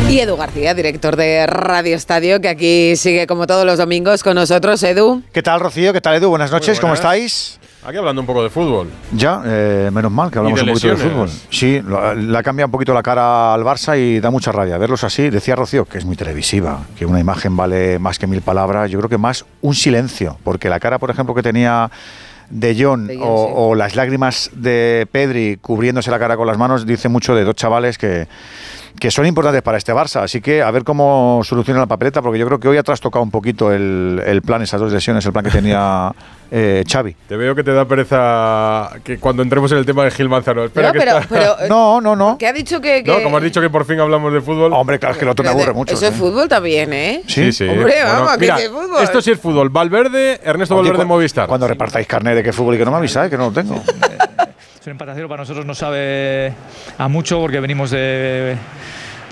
Y 0.09 0.19
Edu 0.19 0.37
García, 0.37 0.75
director 0.75 1.15
de 1.15 1.47
Radio 1.47 1.95
Estadio, 1.95 2.41
que 2.41 2.49
aquí 2.49 2.97
sigue 2.97 3.29
como 3.29 3.47
todos 3.47 3.65
los 3.65 3.79
domingos 3.79 4.25
con 4.25 4.35
nosotros. 4.35 4.83
Edu. 4.83 5.23
¿Qué 5.33 5.43
tal, 5.43 5.61
Rocío? 5.61 5.93
¿Qué 5.93 6.01
tal, 6.01 6.17
Edu? 6.17 6.31
Buenas 6.31 6.51
noches, 6.51 6.81
¿cómo 6.81 6.95
estáis? 6.95 7.60
Aquí 7.83 7.97
hablando 7.97 8.21
un 8.21 8.27
poco 8.27 8.43
de 8.43 8.51
fútbol. 8.51 8.89
Ya, 9.13 9.41
eh, 9.45 9.91
menos 9.91 10.13
mal 10.13 10.31
que 10.31 10.39
hablamos 10.39 10.61
un 10.61 10.69
poquito 10.69 10.89
de 10.89 10.97
fútbol. 10.97 11.31
Sí, 11.49 11.81
le 11.83 12.39
ha 12.39 12.43
cambiado 12.43 12.67
un 12.67 12.73
poquito 12.73 12.93
la 12.93 13.03
cara 13.03 13.55
al 13.55 13.63
Barça 13.63 13.99
y 13.99 14.21
da 14.21 14.31
mucha 14.31 14.53
rabia 14.53 14.77
verlos 14.77 15.03
así. 15.03 15.31
Decía 15.31 15.57
Rocío 15.57 15.87
que 15.87 15.97
es 15.97 16.05
muy 16.05 16.15
televisiva, 16.15 16.83
que 16.99 17.07
una 17.07 17.21
imagen 17.21 17.57
vale 17.57 17.99
más 17.99 18.19
que 18.19 18.27
mil 18.27 18.43
palabras. 18.43 18.91
Yo 18.91 18.99
creo 18.99 19.09
que 19.09 19.17
más 19.17 19.47
un 19.63 19.75
silencio, 19.75 20.37
porque 20.45 20.69
la 20.69 20.79
cara, 20.79 20.99
por 20.99 21.11
ejemplo, 21.11 21.35
que 21.35 21.43
tenía 21.43 21.91
de 22.51 22.77
John, 22.79 23.09
o, 23.23 23.75
las 23.75 23.97
lágrimas 23.97 24.51
de 24.53 25.07
Pedri 25.11 25.57
cubriéndose 25.57 26.11
la 26.11 26.19
cara 26.19 26.37
con 26.37 26.49
las 26.49 26.59
manos 26.59 26.85
dice 26.85 27.09
mucho 27.09 27.35
de 27.35 27.45
dos 27.45 27.55
chavales 27.55 27.97
que, 27.97 28.27
que 28.99 29.11
son 29.13 29.25
importantes 29.25 29.63
para 29.63 29.79
este 29.79 29.95
Barça. 29.95 30.23
Así 30.23 30.43
que 30.43 30.61
a 30.61 30.71
ver 30.71 30.85
cómo 30.85 31.41
soluciona 31.45 31.81
la 31.81 31.87
papeleta, 31.87 32.21
porque 32.21 32.39
yo 32.39 32.47
creo 32.47 32.61
que 32.61 32.69
hoy 32.69 32.77
ha 32.77 32.83
trastocado 32.83 33.23
un 33.23 33.31
poquito 33.31 33.73
el, 33.73 34.21
el 34.27 34.43
plan, 34.43 34.61
esas 34.61 34.81
dos 34.81 34.93
lesiones, 34.93 35.25
el 35.25 35.33
plan 35.33 35.45
que 35.45 35.51
tenía 35.51 36.13
eh, 36.51 36.85
Xavi. 36.87 37.15
Te 37.29 37.37
veo 37.37 37.55
que 37.55 37.63
te 37.63 37.73
da 37.73 37.85
pereza 37.85 38.91
que 39.05 39.19
cuando 39.19 39.43
entremos 39.43 39.71
en 39.73 39.79
el 39.79 39.87
tema 39.87 40.05
de 40.05 40.11
Gil 40.11 40.29
Manzano. 40.29 40.65
Espera 40.65 40.93
no, 41.69 42.01
no, 42.01 42.17
no, 42.17 42.37
¿Qué 42.39 42.47
ha 42.47 42.53
dicho 42.53 42.81
que, 42.81 43.03
No, 43.05 43.23
como 43.23 43.37
has 43.37 43.43
dicho 43.43 43.61
que 43.61 43.71
por 43.71 43.85
fin 43.85 44.01
hablamos 44.01 44.33
de 44.33 44.41
fútbol. 44.41 44.73
Hombre, 44.73 44.99
claro, 44.99 45.13
es 45.13 45.19
que 45.19 45.25
el 45.25 45.31
otro 45.31 45.45
me 45.45 45.51
aburre 45.51 45.73
mucho. 45.73 45.95
Eso 45.95 46.07
es 46.07 46.15
fútbol 46.15 46.49
también, 46.49 46.93
¿eh? 46.93 47.23
Sí, 47.27 47.53
sí. 47.53 47.69
Hombre, 47.69 47.95
vamos, 48.05 48.37
que 48.37 48.47
es 48.47 48.69
fútbol. 48.69 49.03
Esto 49.03 49.23
sí 49.23 49.31
es 49.31 49.41
fútbol. 49.41 49.69
Valverde, 49.71 50.41
Ernesto 50.43 50.77
Valverde 50.77 51.05
Movistar. 51.05 51.47
Cuando 51.47 51.69
repartáis 51.69 52.07
carnet 52.07 52.35
de 52.35 52.43
qué 52.43 52.53
fútbol 52.53 52.75
y 52.75 52.79
que 52.79 52.85
no 52.85 52.91
me 52.91 52.99
avisáis, 52.99 53.31
que 53.31 53.37
no 53.37 53.47
lo 53.47 53.53
tengo. 53.53 53.77
es 54.81 54.87
un 54.87 54.93
empate 54.93 55.27
para 55.29 55.43
nosotros 55.43 55.67
nos 55.67 55.79
sabe 55.79 56.55
a 56.97 57.09
mucho 57.09 57.39
porque 57.39 57.61
venimos 57.61 57.91
de 57.91 58.57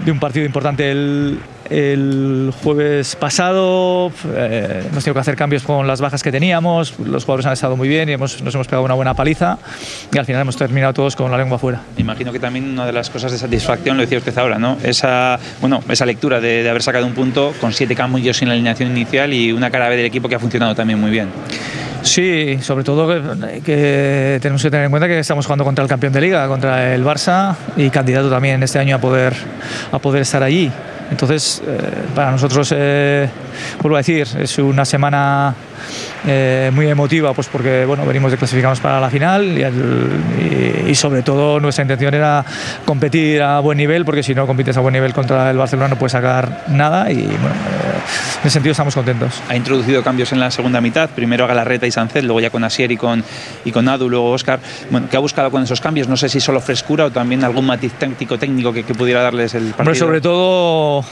de 0.05 0.13
un 0.13 0.21
partido 0.21 0.47
importante 0.47 0.91
el, 0.91 2.53
jueves 2.63 3.15
pasado. 3.17 4.11
Eh, 4.35 4.85
hemos 4.91 5.05
tenido 5.05 5.15
que 5.15 5.21
hacer 5.21 5.37
cambios 5.37 5.63
con 5.65 5.87
las 5.87 6.01
bajas 6.01 6.23
que 6.23 6.33
teníamos. 6.33 6.99
Los 6.99 7.25
jugadores 7.25 7.47
han 7.47 7.53
estado 7.53 7.77
muy 7.77 7.89
bien 7.89 8.09
y 8.09 8.13
hemos, 8.13 8.43
nos 8.43 8.55
hemos 8.55 8.67
pegado 8.67 8.85
una 8.85 8.95
buena 8.95 9.15
paliza. 9.15 9.59
Y 10.13 10.19
al 10.19 10.25
final 10.25 10.43
hemos 10.43 10.57
terminado 10.57 10.95
todos 10.95 11.15
con 11.15 11.31
la 11.31 11.37
lengua 11.37 11.57
afuera. 11.57 11.83
Imagino 11.99 12.33
que 12.33 12.41
también 12.41 12.71
una 12.71 12.87
de 12.87 12.93
las 12.93 13.11
cosas 13.11 13.33
de 13.33 13.39
satisfacción, 13.39 13.97
lo 13.97 14.03
decía 14.03 14.19
usted 14.19 14.37
ahora, 14.39 14.59
¿no? 14.59 14.79
Esa, 14.83 15.39
bueno, 15.61 15.83
esa 15.89 16.07
lectura 16.07 16.41
de, 16.41 16.63
de 16.63 16.71
haber 16.71 16.83
sacado 16.83 17.07
un 17.07 17.13
punto 17.13 17.53
con 17.61 17.73
siete 17.73 17.95
cambios 17.95 18.41
en 18.41 18.49
la 18.49 18.55
alineación 18.55 18.91
inicial 18.91 19.33
y 19.33 19.53
una 19.53 19.71
cara 19.71 19.89
B 19.89 19.97
del 19.97 20.07
equipo 20.07 20.29
que 20.29 20.37
ha 20.37 20.39
funcionado 20.39 20.75
también 20.75 21.01
muy 21.01 21.11
bien. 21.11 21.29
Sí, 22.03 22.59
sobre 22.63 22.85
todo 22.85 23.09
que, 23.65 24.39
tenemos 24.41 24.63
que 24.63 24.71
tener 24.71 24.87
en 24.87 24.91
cuenta 24.91 25.09
que 25.09 25.19
estamos 25.19 25.47
jugando 25.47 25.65
contra 25.65 25.83
el 25.83 25.89
campeón 25.89 26.13
de 26.13 26.21
liga, 26.21 26.47
contra 26.47 26.95
el 26.95 27.05
Barça 27.05 27.55
y 27.77 27.91
candidato 27.91 28.31
también 28.31 28.63
este 28.63 28.79
año 28.79 28.97
a 28.97 29.01
poder, 29.01 29.35
a 29.91 29.99
poder 29.99 30.23
estar 30.23 30.43
allí. 30.43 30.71
Entonces, 31.11 31.63
eh, 31.67 31.79
para 32.15 32.31
nosotros, 32.31 32.73
eh, 32.77 33.29
vuelvo 33.81 33.97
a 33.97 34.01
decir, 34.01 34.27
es 34.39 34.59
una 34.59 34.85
semana 34.85 35.55
eh, 36.27 36.71
muy 36.73 36.87
emotiva, 36.89 37.33
pues 37.33 37.49
porque 37.49 37.85
bueno, 37.87 38.05
venimos 38.05 38.31
de 38.31 38.37
clasificarnos 38.37 38.81
para 38.81 39.01
la 39.01 39.09
final 39.09 39.57
y, 40.87 40.95
sobre 40.95 41.23
todo 41.23 41.61
nuestra 41.61 41.83
intención 41.83 42.15
era 42.15 42.45
competir 42.85 43.43
a 43.43 43.61
buen 43.61 43.79
nivel, 43.79 44.05
porque 44.05 44.23
si 44.23 44.35
no 44.35 44.47
compites 44.47 44.77
a 44.77 44.81
buen 44.81 44.93
nivel 44.93 45.13
contra 45.13 45.51
el 45.51 45.57
Barcelona 45.57 45.89
no 45.89 45.97
puedes 45.97 46.13
sacar 46.13 46.65
nada 46.69 47.11
y 47.11 47.25
bueno, 47.25 47.55
en 48.43 48.47
ese 48.47 48.51
sentido 48.51 48.73
estamos 48.73 48.95
contentos. 48.95 49.43
Ha 49.49 49.57
introducido 49.57 50.03
cambios 50.03 50.33
en 50.33 50.41
la 50.41 50.51
segunda 50.51 50.81
mitad, 50.81 51.11
primero 51.11 51.45
a 51.45 51.47
Galarreta 51.47 51.87
y 51.87 51.91
Sancet, 51.91 52.25
luego 52.25 52.41
ya 52.41 52.51
con 52.51 52.65
Asier 52.65 52.91
y 52.93 52.97
con, 52.97 53.25
y 53.65 53.73
con 53.73 53.89
Adu, 53.89 54.09
luego 54.09 54.31
Oscar. 54.31 54.61
Bueno, 54.91 55.09
¿Qué 55.11 55.17
ha 55.17 55.21
buscado 55.21 55.51
con 55.51 55.63
esos 55.63 55.81
cambios? 55.81 56.09
No 56.09 56.17
sé 56.17 56.29
si 56.29 56.41
solo 56.41 56.61
frescura 56.61 57.07
o 57.07 57.11
también 57.11 57.45
algún 57.45 57.67
matiz 57.67 57.93
táctico 57.93 58.39
técnico 58.39 58.73
que, 58.73 58.85
que 58.85 58.95
pudiera 58.95 59.23
darles 59.23 59.55
el 59.55 59.73
partido. 59.73 59.95
sobre 59.95 60.21
todo 60.21 61.05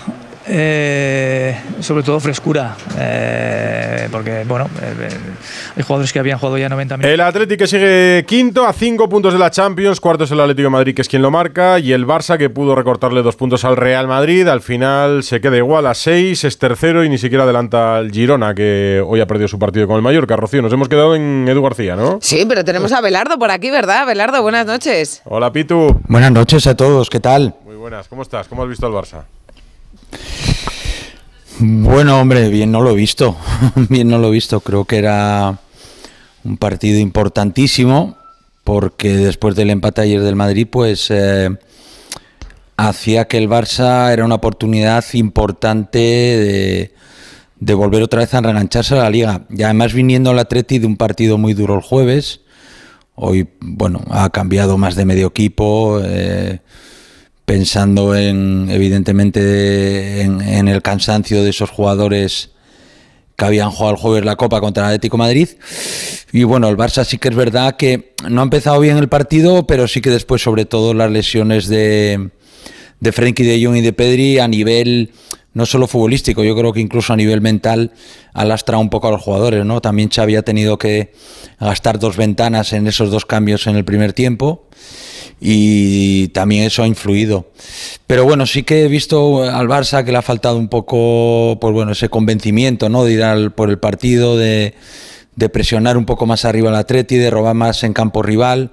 eh, 0.48 1.58
sobre 1.80 2.02
todo 2.02 2.20
frescura, 2.20 2.76
eh, 2.98 4.08
porque 4.10 4.44
bueno, 4.46 4.68
eh, 4.80 5.08
hay 5.76 5.82
jugadores 5.82 6.12
que 6.12 6.18
habían 6.18 6.38
jugado 6.38 6.58
ya 6.58 6.68
90 6.68 6.96
minutos. 6.96 7.12
El 7.12 7.20
Atlético 7.20 7.66
sigue 7.66 8.24
quinto 8.26 8.66
a 8.66 8.72
5 8.72 9.08
puntos 9.08 9.32
de 9.32 9.38
la 9.38 9.50
Champions, 9.50 10.00
cuarto 10.00 10.24
es 10.24 10.30
el 10.30 10.40
Atlético 10.40 10.66
de 10.66 10.70
Madrid 10.70 10.94
que 10.94 11.02
es 11.02 11.08
quien 11.08 11.22
lo 11.22 11.30
marca 11.30 11.78
y 11.78 11.92
el 11.92 12.06
Barça 12.06 12.38
que 12.38 12.50
pudo 12.50 12.74
recortarle 12.74 13.22
dos 13.22 13.36
puntos 13.36 13.64
al 13.64 13.76
Real 13.76 14.06
Madrid, 14.06 14.46
al 14.46 14.60
final 14.60 15.22
se 15.24 15.40
queda 15.40 15.56
igual 15.56 15.86
a 15.86 15.94
6, 15.94 16.44
es 16.44 16.58
tercero 16.58 17.04
y 17.04 17.08
ni 17.08 17.18
siquiera 17.18 17.44
adelanta 17.44 17.96
al 17.96 18.10
Girona 18.10 18.54
que 18.54 19.02
hoy 19.04 19.20
ha 19.20 19.26
perdido 19.26 19.48
su 19.48 19.58
partido 19.58 19.86
con 19.86 19.96
el 19.96 20.02
Mallorca. 20.02 20.36
Rocío, 20.36 20.62
nos 20.62 20.72
hemos 20.72 20.88
quedado 20.88 21.16
en 21.16 21.46
Edu 21.48 21.62
García, 21.62 21.96
¿no? 21.96 22.18
Sí, 22.20 22.44
pero 22.48 22.64
tenemos 22.64 22.92
a 22.92 23.00
Belardo 23.00 23.38
por 23.38 23.50
aquí, 23.50 23.70
¿verdad? 23.70 24.06
Belardo, 24.06 24.42
buenas 24.42 24.66
noches. 24.66 25.22
Hola 25.24 25.52
Pitu. 25.52 26.00
Buenas 26.08 26.30
noches 26.30 26.66
a 26.66 26.76
todos, 26.76 27.10
¿qué 27.10 27.20
tal? 27.20 27.54
Muy 27.64 27.76
buenas, 27.76 28.08
¿cómo 28.08 28.22
estás? 28.22 28.46
¿Cómo 28.48 28.62
has 28.62 28.68
visto 28.68 28.86
al 28.86 28.92
Barça? 28.92 29.24
Bueno, 31.58 32.20
hombre, 32.20 32.48
bien 32.48 32.70
no 32.70 32.82
lo 32.82 32.90
he 32.90 32.94
visto. 32.94 33.36
bien 33.88 34.08
no 34.08 34.18
lo 34.18 34.28
he 34.28 34.32
visto. 34.32 34.60
Creo 34.60 34.84
que 34.84 34.98
era 34.98 35.58
un 36.44 36.56
partido 36.58 36.98
importantísimo 36.98 38.16
porque 38.62 39.16
después 39.16 39.54
del 39.54 39.70
empate 39.70 40.00
ayer 40.00 40.20
del 40.22 40.34
Madrid, 40.34 40.66
pues 40.68 41.06
eh, 41.10 41.50
hacía 42.76 43.26
que 43.26 43.38
el 43.38 43.48
Barça 43.48 44.12
era 44.12 44.24
una 44.24 44.34
oportunidad 44.34 45.04
importante 45.12 46.90
de, 47.58 47.74
volver 47.74 48.02
otra 48.02 48.20
vez 48.20 48.34
a 48.34 48.40
regancharse 48.40 48.94
a 48.94 49.04
la 49.04 49.10
liga. 49.10 49.46
Y 49.50 49.62
además 49.62 49.94
viniendo 49.94 50.32
el 50.32 50.38
Atleti 50.40 50.78
de 50.78 50.86
un 50.86 50.96
partido 50.96 51.38
muy 51.38 51.54
duro 51.54 51.76
el 51.76 51.80
jueves, 51.80 52.40
hoy, 53.14 53.48
bueno, 53.60 54.02
ha 54.10 54.30
cambiado 54.30 54.78
más 54.78 54.96
de 54.96 55.04
medio 55.04 55.28
equipo. 55.28 56.00
Eh, 56.04 56.58
pensando 57.46 58.16
en, 58.16 58.68
evidentemente, 58.70 60.20
en, 60.20 60.68
el 60.68 60.82
cansancio 60.82 61.44
de 61.44 61.50
esos 61.50 61.70
jugadores 61.70 62.50
que 63.36 63.44
habían 63.44 63.70
jugado 63.70 63.94
el 63.94 64.00
jueves 64.00 64.24
la 64.24 64.34
Copa 64.34 64.60
contra 64.60 64.82
el 64.82 64.88
Atlético 64.88 65.16
Madrid. 65.16 65.48
Y 66.32 66.42
bueno, 66.42 66.68
el 66.68 66.76
Barça 66.76 67.04
sí 67.04 67.18
que 67.18 67.28
es 67.28 67.36
verdad 67.36 67.76
que 67.76 68.14
no 68.28 68.40
ha 68.40 68.44
empezado 68.44 68.80
bien 68.80 68.98
el 68.98 69.08
partido, 69.08 69.64
pero 69.66 69.86
sí 69.86 70.00
que 70.00 70.10
después, 70.10 70.42
sobre 70.42 70.64
todo, 70.64 70.92
las 70.92 71.10
lesiones 71.10 71.68
de, 71.68 72.30
de 72.98 73.12
Frenkie 73.12 73.44
de 73.44 73.64
Jong 73.64 73.76
y 73.76 73.80
de 73.80 73.92
Pedri 73.92 74.40
a 74.40 74.48
nivel 74.48 75.12
no 75.54 75.64
solo 75.66 75.86
futbolístico, 75.86 76.42
yo 76.44 76.54
creo 76.54 76.72
que 76.72 76.80
incluso 76.80 77.12
a 77.12 77.16
nivel 77.16 77.40
mental 77.40 77.92
ha 78.34 78.44
lastrado 78.44 78.82
un 78.82 78.90
poco 78.90 79.08
a 79.08 79.12
los 79.12 79.22
jugadores, 79.22 79.64
¿no? 79.64 79.80
También 79.80 80.10
Xavi 80.10 80.36
ha 80.36 80.42
tenido 80.42 80.76
que 80.78 81.12
gastar 81.58 81.98
dos 81.98 82.16
ventanas 82.16 82.74
en 82.74 82.86
esos 82.86 83.10
dos 83.10 83.24
cambios 83.24 83.66
en 83.66 83.76
el 83.76 83.84
primer 83.84 84.12
tiempo 84.12 84.68
y 85.40 86.28
también 86.28 86.64
eso 86.64 86.82
ha 86.82 86.86
influido. 86.86 87.50
Pero 88.06 88.24
bueno, 88.24 88.46
sí 88.46 88.62
que 88.62 88.84
he 88.84 88.88
visto 88.88 89.42
al 89.42 89.68
Barça 89.68 90.04
que 90.04 90.12
le 90.12 90.18
ha 90.18 90.22
faltado 90.22 90.56
un 90.56 90.68
poco, 90.68 91.58
pues 91.60 91.74
bueno, 91.74 91.92
ese 91.92 92.08
convencimiento, 92.08 92.88
¿no? 92.88 93.04
De 93.04 93.12
ir 93.12 93.22
al, 93.22 93.52
por 93.52 93.70
el 93.70 93.78
partido, 93.78 94.36
de, 94.36 94.74
presionar 95.52 95.96
un 95.96 96.06
poco 96.06 96.26
más 96.26 96.44
arriba 96.44 96.70
al 96.70 96.76
Atleti, 96.76 97.16
de 97.16 97.30
robar 97.30 97.54
más 97.54 97.82
en 97.84 97.92
campo 97.92 98.22
rival 98.22 98.72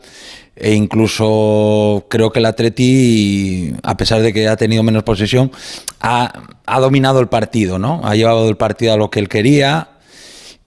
e 0.55 0.73
incluso 0.75 2.05
creo 2.09 2.31
que 2.31 2.39
el 2.39 2.45
Atleti, 2.45 3.73
a 3.81 3.97
pesar 3.97 4.21
de 4.21 4.31
que 4.31 4.47
ha 4.47 4.55
tenido 4.55 4.83
menos 4.83 5.03
posesión, 5.03 5.51
ha, 5.99 6.31
dominado 6.79 7.19
el 7.19 7.27
partido, 7.27 7.79
¿no? 7.79 8.01
Ha 8.03 8.15
llevado 8.15 8.47
el 8.47 8.55
partido 8.55 8.93
a 8.93 8.97
lo 8.97 9.09
que 9.09 9.19
él 9.19 9.29
quería 9.29 9.89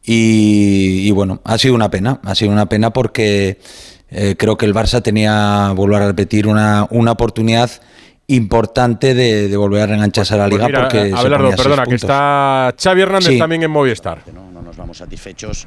y, 0.05 1.11
bueno, 1.13 1.41
ha 1.45 1.59
sido 1.59 1.75
una 1.75 1.91
pena, 1.91 2.21
ha 2.25 2.35
sido 2.35 2.53
una 2.53 2.69
pena 2.69 2.93
porque 2.93 3.59
eh, 4.11 4.37
creo 4.39 4.57
que 4.57 4.67
el 4.67 4.75
Barça 4.75 5.03
tenía, 5.03 5.73
volver 5.75 6.03
a 6.03 6.07
repetir, 6.07 6.47
una, 6.47 6.87
una 6.91 7.13
oportunidad 7.13 7.71
importante 8.29 9.15
de, 9.15 9.57
volver 9.57 9.83
a 9.83 9.87
reengancharse 9.87 10.35
a 10.35 10.39
la 10.39 10.49
pues 10.49 10.61
liga 10.61 10.81
porque 10.81 11.13
Abelardo, 11.15 11.51
perdona, 11.51 11.85
que 11.87 11.95
está 11.95 12.75
Xavi 12.81 13.03
Hernández 13.03 13.39
también 13.39 13.63
en 13.63 13.71
Movistar. 13.71 14.23
No, 14.35 14.51
no 14.51 14.63
nos 14.63 14.77
vamos 14.77 14.99
satisfechos 14.99 15.67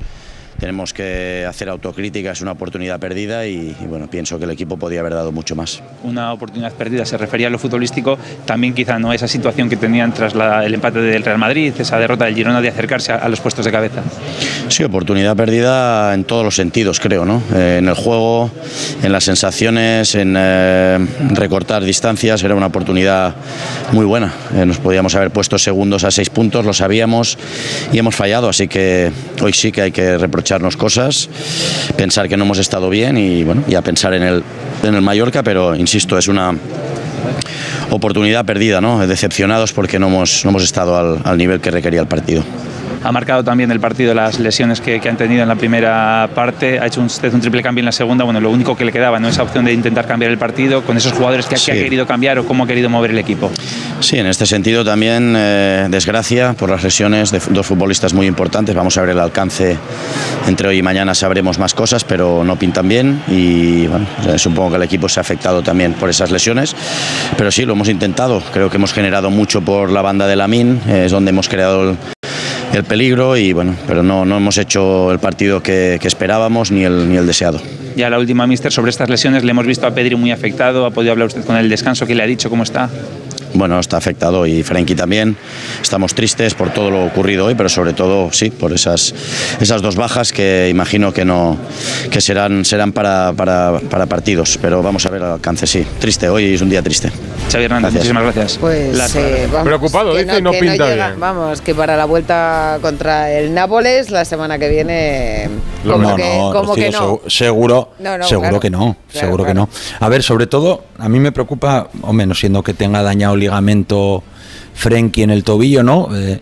tenemos 0.60 0.94
que 0.94 1.46
hacer 1.48 1.70
autocrítica, 1.70 2.32
es 2.32 2.42
una 2.42 2.52
oportunidad 2.52 3.00
perdida 3.00 3.48
y, 3.48 3.76
bueno, 3.88 4.08
pienso 4.10 4.38
que 4.38 4.46
el 4.46 4.52
equipo 4.52 4.78
podía 4.78 5.00
haber 5.00 5.14
dado 5.14 5.32
mucho 5.32 5.56
más. 5.56 5.82
Una 6.04 6.34
oportunidad 6.34 6.74
perdida, 6.74 7.06
se 7.06 7.18
refería 7.18 7.48
a 7.48 7.50
lo 7.50 7.58
futbolístico, 7.58 8.18
también 8.46 8.74
quizá 8.74 9.00
no 9.00 9.14
esa 9.14 9.28
situación 9.28 9.70
que 9.70 9.78
tenían 9.78 10.14
tras 10.14 10.34
el 10.34 10.74
empate 10.74 11.00
del 11.00 11.24
Real 11.24 11.38
Madrid, 11.38 11.74
esa 11.80 11.98
derrota 11.98 12.26
del 12.26 12.36
Girona 12.36 12.62
de 12.62 12.70
acercarse 12.70 13.14
a, 13.14 13.30
los 13.30 13.40
puestos 13.40 13.66
de 13.66 13.72
cabeza. 13.72 14.02
Sí, 14.68 14.84
oportunidad 14.84 15.36
perdida 15.36 16.14
en 16.14 16.26
todos 16.26 16.44
los 16.44 16.56
sentidos, 16.56 17.00
creo, 17.00 17.26
¿no? 17.26 17.42
Eh, 17.56 17.78
en 17.80 17.88
el 17.88 17.96
juego, 17.96 18.52
en 19.02 19.12
las 19.12 19.24
sensaciones, 19.24 20.16
en 20.16 20.36
eh, 20.38 21.00
recortar 21.32 21.84
distancias, 21.84 22.44
era 22.44 22.56
una 22.56 22.68
oportunidad 22.68 23.36
muy 23.92 24.06
buena. 24.06 24.34
Eh, 24.56 24.66
nos 24.66 24.78
podíamos 24.78 25.16
haber 25.16 25.32
puesto 25.32 25.58
segundos 25.58 26.04
a 26.04 26.12
seis 26.12 26.30
puntos, 26.30 26.66
lo 26.66 26.74
sabíamos 26.74 27.38
y 27.92 27.98
hemos 27.98 28.16
fallado, 28.16 28.50
así 28.50 28.68
que 28.68 29.12
hoy 29.42 29.54
sí 29.54 29.72
que 29.72 29.82
hay 29.82 29.92
que 29.92 30.18
reprochar 30.18 30.49
echarnos 30.50 30.78
cosas, 30.78 31.30
pensar 31.96 32.28
que 32.28 32.36
no 32.36 32.44
hemos 32.44 32.58
estado 32.58 32.90
bien 32.90 33.18
y 33.18 33.44
bueno, 33.44 33.64
ya 33.68 33.84
pensar 33.84 34.16
en 34.16 34.24
el, 34.24 34.44
en 34.82 34.96
el 34.96 35.02
Mallorca, 35.04 35.44
pero 35.44 35.76
insisto, 35.76 36.18
es 36.18 36.28
una 36.28 36.56
oportunidad 37.92 38.46
perdida, 38.46 38.82
¿no? 38.82 39.06
Decepcionados 39.06 39.74
porque 39.74 40.00
no 40.00 40.08
hemos, 40.08 40.44
no 40.46 40.50
hemos 40.50 40.64
estado 40.64 41.20
al 41.24 41.38
nivel 41.38 41.62
que 41.62 41.70
requería 41.70 42.02
el 42.02 42.08
partido 42.08 42.44
ha 43.04 43.12
marcado 43.12 43.44
también 43.44 43.72
el 43.72 43.80
partido 43.80 44.14
las 44.14 44.40
lesiones 44.40 44.82
que, 44.82 45.00
han 45.10 45.18
tenido 45.18 45.42
en 45.42 45.48
la 45.48 45.56
primera 45.56 46.30
parte, 46.36 46.80
ha 46.80 46.86
hecho 46.86 47.02
usted 47.02 47.34
un 47.34 47.42
triple 47.42 47.64
cambio 47.64 47.82
en 47.82 47.86
la 47.86 47.92
segunda, 47.92 48.24
bueno, 48.24 48.40
lo 48.40 48.52
único 48.52 48.76
que 48.76 48.86
le 48.86 48.92
quedaba, 48.92 49.20
¿no? 49.20 49.28
Esa 49.28 49.44
opción 49.44 49.66
de 49.66 49.74
intentar 49.74 50.06
cambiar 50.06 50.32
el 50.32 50.38
partido 50.38 50.84
con 50.84 50.98
esos 50.98 51.14
jugadores 51.14 51.46
que, 51.46 51.56
ha 51.56 51.74
querido 51.74 52.06
cambiar 52.06 52.40
o 52.40 52.46
cómo 52.46 52.64
ha 52.64 52.68
querido 52.68 52.90
mover 52.90 53.12
el 53.12 53.18
equipo. 53.18 53.52
Sí, 54.00 54.18
en 54.18 54.28
este 54.28 54.46
sentido 54.46 54.84
también 54.84 55.34
eh, 55.36 55.88
desgracia 55.90 56.54
por 56.54 56.70
las 56.70 56.84
lesiones 56.84 57.32
de 57.32 57.42
dos 57.50 57.66
futbolistas 57.66 58.14
muy 58.14 58.28
importantes, 58.28 58.76
vamos 58.76 58.98
a 58.98 59.02
ver 59.02 59.12
el 59.12 59.20
alcance 59.20 59.78
entre 60.48 60.68
hoy 60.68 60.78
y 60.78 60.82
mañana 60.82 61.14
sabremos 61.14 61.60
más 61.60 61.74
cosas, 61.74 62.04
pero 62.04 62.44
no 62.44 62.58
pintan 62.58 62.88
bien 62.88 63.22
y 63.28 63.88
bueno, 63.88 64.06
supongo 64.38 64.72
que 64.72 64.76
el 64.78 64.84
equipo 64.84 65.10
se 65.10 65.20
ha 65.20 65.22
afectado 65.22 65.62
también 65.62 65.94
por 65.94 66.10
esas 66.10 66.32
lesiones, 66.32 66.76
pero 67.38 67.52
sí, 67.52 67.66
lo 67.66 67.74
hemos 67.74 67.90
intentado, 67.90 68.42
creo 68.54 68.70
que 68.70 68.78
hemos 68.78 68.94
generado 68.94 69.30
mucho 69.30 69.62
por 69.62 69.92
la 69.92 70.02
banda 70.02 70.28
de 70.28 70.36
Lamin, 70.36 70.82
es 70.88 71.12
donde 71.12 71.30
hemos 71.30 71.50
creado 71.50 71.92
el 71.92 71.98
el 72.74 72.84
peligro 72.84 73.38
y 73.38 73.54
bueno, 73.54 73.76
pero 73.88 74.04
no, 74.04 74.26
no 74.26 74.38
hemos 74.38 74.58
hecho 74.58 75.12
el 75.12 75.20
partido 75.20 75.62
que, 75.62 75.98
que 76.02 76.08
esperábamos 76.08 76.72
ni 76.72 76.84
el, 76.84 77.10
ni 77.10 77.18
el 77.18 77.28
deseado. 77.28 77.62
Ya 77.96 78.10
la 78.10 78.20
última, 78.20 78.48
Mister, 78.48 78.72
sobre 78.72 78.92
estas 78.92 79.10
lesiones 79.10 79.44
le 79.44 79.52
hemos 79.52 79.66
visto 79.66 79.86
a 79.88 79.92
Pedri 79.92 80.16
muy 80.16 80.32
afectado, 80.32 80.86
ha 80.86 80.92
podido 80.92 81.12
hablar 81.12 81.28
usted 81.28 81.44
con 81.44 81.56
el 81.58 81.70
descanso, 81.70 82.06
¿qué 82.06 82.16
le 82.16 82.24
ha 82.24 82.28
dicho? 82.28 82.50
¿Cómo 82.50 82.64
está? 82.64 82.90
bueno, 83.54 83.80
está 83.80 83.98
afectado 83.98 84.46
y 84.46 84.64
Frenkie 84.64 84.96
también. 84.96 85.36
Estamos 85.82 86.14
tristes 86.14 86.54
por 86.54 86.72
todo 86.72 86.92
lo 86.92 87.06
ocurrido 87.06 87.46
hoy, 87.46 87.56
pero 87.56 87.70
sobre 87.70 87.94
todo, 87.94 88.32
sí, 88.32 88.50
por 88.50 88.74
esas, 88.74 89.14
esas 89.60 89.82
dos 89.82 89.96
bajas 89.96 90.32
que 90.32 90.70
imagino 90.70 91.14
que 91.14 91.26
no 91.26 91.58
que 92.12 92.22
serán, 92.22 92.66
serán 92.66 92.92
para, 92.92 93.34
para, 93.34 93.80
para 93.90 94.06
partidos. 94.06 94.58
Pero 94.62 94.82
vamos 94.82 95.06
a 95.06 95.10
ver 95.10 95.22
el 95.22 95.28
alcance, 95.28 95.68
sí. 95.68 95.86
Triste, 96.00 96.30
hoy 96.30 96.54
es 96.54 96.62
un 96.62 96.70
día 96.70 96.82
triste. 96.82 97.12
Xavi 97.52 97.66
Hernández, 97.66 97.94
muchísimas 97.94 98.24
gracias. 98.24 98.58
Pues 98.60 99.16
eh, 99.16 99.50
preocupado, 99.64 100.16
dice, 100.16 100.38
y 100.38 100.42
no 100.42 100.52
pinta 100.52 101.16
Vamos, 101.18 101.62
que 101.62 101.74
para 101.74 101.98
la 101.98 102.06
vuelta 102.06 102.78
contra 102.82 103.32
el 103.32 103.54
Nápoles 103.54 104.12
la 104.12 104.24
semana 104.24 104.60
que 104.60 104.70
viene 104.70 105.50
como 105.84 106.16
que, 106.16 106.38
como 106.54 106.76
que 106.76 106.92
no. 106.92 107.22
Seguro, 107.28 107.90
seguro 108.22 108.60
que 108.60 108.70
no, 108.70 108.96
seguro 109.08 109.46
que 109.46 109.54
no. 109.54 109.68
A 110.00 110.10
ver, 110.10 110.22
sobre 110.22 110.46
todo, 110.46 110.84
a 111.00 111.10
mí 111.10 111.20
me 111.20 111.32
preocupa, 111.32 111.90
o 112.02 112.14
menos 112.14 112.40
siendo 112.40 112.62
que 112.62 112.74
tenga 112.74 113.02
dañado 113.02 113.36
ligamento 113.36 114.24
Frenkie 114.76 115.24
en 115.24 115.32
el 115.32 115.44
tobillo, 115.44 115.82
¿no? 115.82 116.10
Eh, 116.16 116.40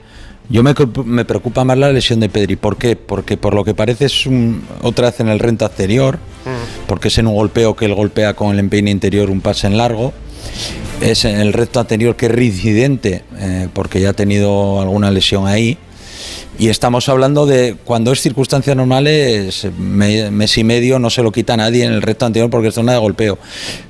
yo 0.50 0.64
me, 0.64 0.74
me, 1.06 1.26
preocupa 1.26 1.64
más 1.64 1.78
la 1.78 1.92
lesión 1.92 2.20
de 2.20 2.30
Pedri. 2.30 2.56
¿Por 2.56 2.78
qué? 2.78 2.96
Porque 2.96 3.36
por 3.36 3.54
lo 3.54 3.66
que 3.66 3.74
parece 3.74 4.06
es 4.06 4.26
un, 4.26 4.66
otra 4.82 5.08
vez 5.08 5.20
en 5.20 5.28
el 5.28 5.40
rento 5.40 5.66
anterior, 5.66 6.18
mm. 6.18 6.88
porque 6.88 7.10
es 7.10 7.18
en 7.18 7.28
un 7.28 7.36
golpeo 7.36 7.76
que 7.76 7.86
él 7.86 7.94
golpea 7.94 8.34
con 8.34 8.54
el 8.54 8.60
empeine 8.60 8.92
interior 8.92 9.30
un 9.30 9.42
pase 9.42 9.68
en 9.68 9.78
largo. 9.78 10.14
Es 11.01 11.25
en 11.25 11.39
el 11.39 11.54
recto 11.54 11.80
anterior 11.80 12.16
que 12.16 12.25
es 12.25 12.32
reincidente, 12.32 13.24
eh, 13.38 13.68
porque 13.74 14.01
ya 14.01 14.10
ha 14.10 14.13
tenido 14.13 14.82
alguna 14.82 15.12
lesión 15.12 15.48
ahí. 15.48 15.77
Y 16.60 16.70
estamos 16.70 17.08
hablando 17.08 17.46
de 17.46 17.75
cuando 17.86 18.12
es 18.12 18.20
circunstancias 18.20 18.75
normales, 18.75 19.68
mes 19.77 20.58
y 20.58 20.63
medio 20.63 20.98
no 20.98 21.12
se 21.12 21.22
lo 21.22 21.32
quita 21.32 21.56
nadie 21.56 21.86
en 21.86 21.94
el 21.94 22.01
recto 22.01 22.25
anterior 22.25 22.50
porque 22.50 22.70
es 22.70 22.74
zona 22.74 22.94
de 22.94 22.98
golpeo. 22.98 23.38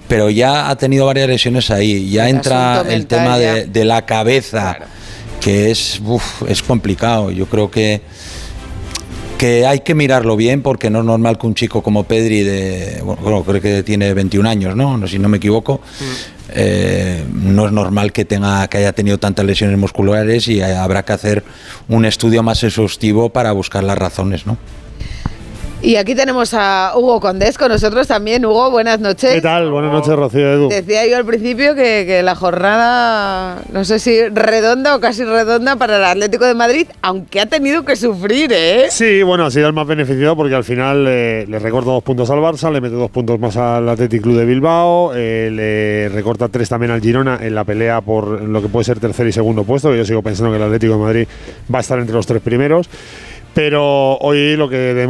Pero 0.10 0.30
ya 0.30 0.70
ha 0.70 0.76
tenido 0.78 1.06
varias 1.06 1.30
lesiones 1.30 1.72
ahí. 1.72 2.10
Ya 2.10 2.28
entra 2.28 2.84
el 2.90 3.08
tema 3.08 3.40
de, 3.40 3.86
la 3.86 4.06
cabeza, 4.06 4.78
que 5.40 5.72
es, 5.72 6.02
es 6.48 6.62
complicado. 6.62 7.32
Yo 7.32 7.46
creo 7.46 7.72
que 7.72 8.02
que 9.38 9.66
hay 9.66 9.82
que 9.82 9.96
mirarlo 9.96 10.36
bien 10.36 10.62
porque 10.62 10.90
no 10.90 11.00
es 11.00 11.06
normal 11.06 11.38
que 11.38 11.48
un 11.48 11.56
chico 11.56 11.82
como 11.82 12.04
Pedri 12.04 12.44
de 12.44 13.02
bueno, 13.04 13.44
creo 13.44 13.62
que 13.62 13.84
tiene 13.84 14.14
21 14.14 14.50
años, 14.50 14.76
¿no? 14.76 15.08
Si 15.08 15.20
no 15.20 15.30
me 15.30 15.38
equivoco. 15.38 15.82
Mm. 16.00 16.38
Eh, 16.50 17.26
no 17.34 17.66
es 17.66 17.72
normal 17.72 18.14
que 18.14 18.24
tenga 18.24 18.68
que 18.68 18.78
haya 18.78 18.94
tenido 18.94 19.18
tantas 19.18 19.46
lesiones 19.46 19.78
musculares 19.78 20.48
y 20.48 20.62
habrá 20.62 21.04
que 21.04 21.14
hacer 21.14 21.44
un 21.90 22.06
estudio 22.06 22.42
más 22.42 22.64
exhaustivo 22.64 23.30
para 23.30 23.52
buscar 23.52 23.84
las 23.84 23.98
razones, 23.98 24.48
¿no? 24.48 24.58
Y 25.88 25.96
aquí 25.96 26.16
tenemos 26.16 26.54
a 26.54 26.92
Hugo 26.98 27.22
Condés 27.22 27.58
con 27.58 27.70
nosotros 27.70 28.10
también. 28.10 28.46
Hugo, 28.46 28.70
buenas 28.70 29.00
noches. 29.00 29.36
¿Qué 29.36 29.42
tal? 29.42 29.72
Buenas 29.72 29.94
noches, 29.94 30.18
Rocío 30.18 30.52
Edu. 30.52 30.68
Decía 30.68 31.08
yo 31.08 31.16
al 31.16 31.24
principio 31.24 31.76
que, 31.76 32.22
la 32.24 32.36
jornada, 32.36 33.62
no 33.72 33.86
sé 33.86 33.98
si 34.00 34.28
redonda 34.28 34.98
o 34.98 35.00
casi 35.00 35.24
redonda 35.24 35.78
para 35.78 35.96
el 35.96 36.04
Atlético 36.04 36.44
de 36.44 36.56
Madrid, 36.56 36.88
aunque 37.02 37.40
ha 37.40 37.46
tenido 37.46 37.86
que 37.86 37.96
sufrir, 37.96 38.52
¿eh? 38.52 38.88
Sí, 38.90 39.24
bueno, 39.24 39.46
ha 39.46 39.50
sido 39.50 39.68
el 39.68 39.72
más 39.72 39.88
beneficiado 39.88 40.36
porque 40.36 40.56
al 40.56 40.66
final 40.66 41.06
eh, 41.08 41.46
le 41.48 41.58
recorta 41.58 41.92
dos 41.92 42.04
puntos 42.04 42.30
al 42.32 42.40
Barça, 42.40 42.70
le 42.70 42.82
mete 42.82 42.96
dos 42.96 43.10
puntos 43.10 43.40
más 43.40 43.56
al 43.56 43.88
Atlético 43.88 44.24
Club 44.24 44.40
de 44.40 44.46
Bilbao, 44.46 45.14
eh, 45.16 45.50
le 45.54 46.10
recorta 46.14 46.50
tres 46.50 46.68
también 46.68 46.92
al 46.92 47.00
Girona 47.00 47.40
en 47.42 47.56
la 47.56 47.64
pelea 47.64 48.02
por 48.02 48.42
lo 48.42 48.62
que 48.62 48.68
puede 48.68 48.84
ser 48.84 49.00
tercer 49.00 49.26
y 49.28 49.32
segundo 49.32 49.64
puesto. 49.64 49.96
Yo 49.96 50.04
sigo 50.04 50.22
pensando 50.22 50.52
que 50.52 50.58
el 50.58 50.64
Atlético 50.64 50.96
de 50.96 51.00
Madrid 51.00 51.28
va 51.74 51.78
a 51.78 51.82
estar 51.82 51.98
entre 51.98 52.14
los 52.14 52.28
tres 52.28 52.42
primeros 52.42 52.90
pero 53.58 54.20
hoy 54.20 54.56
lo 54.56 54.70
que, 54.70 55.08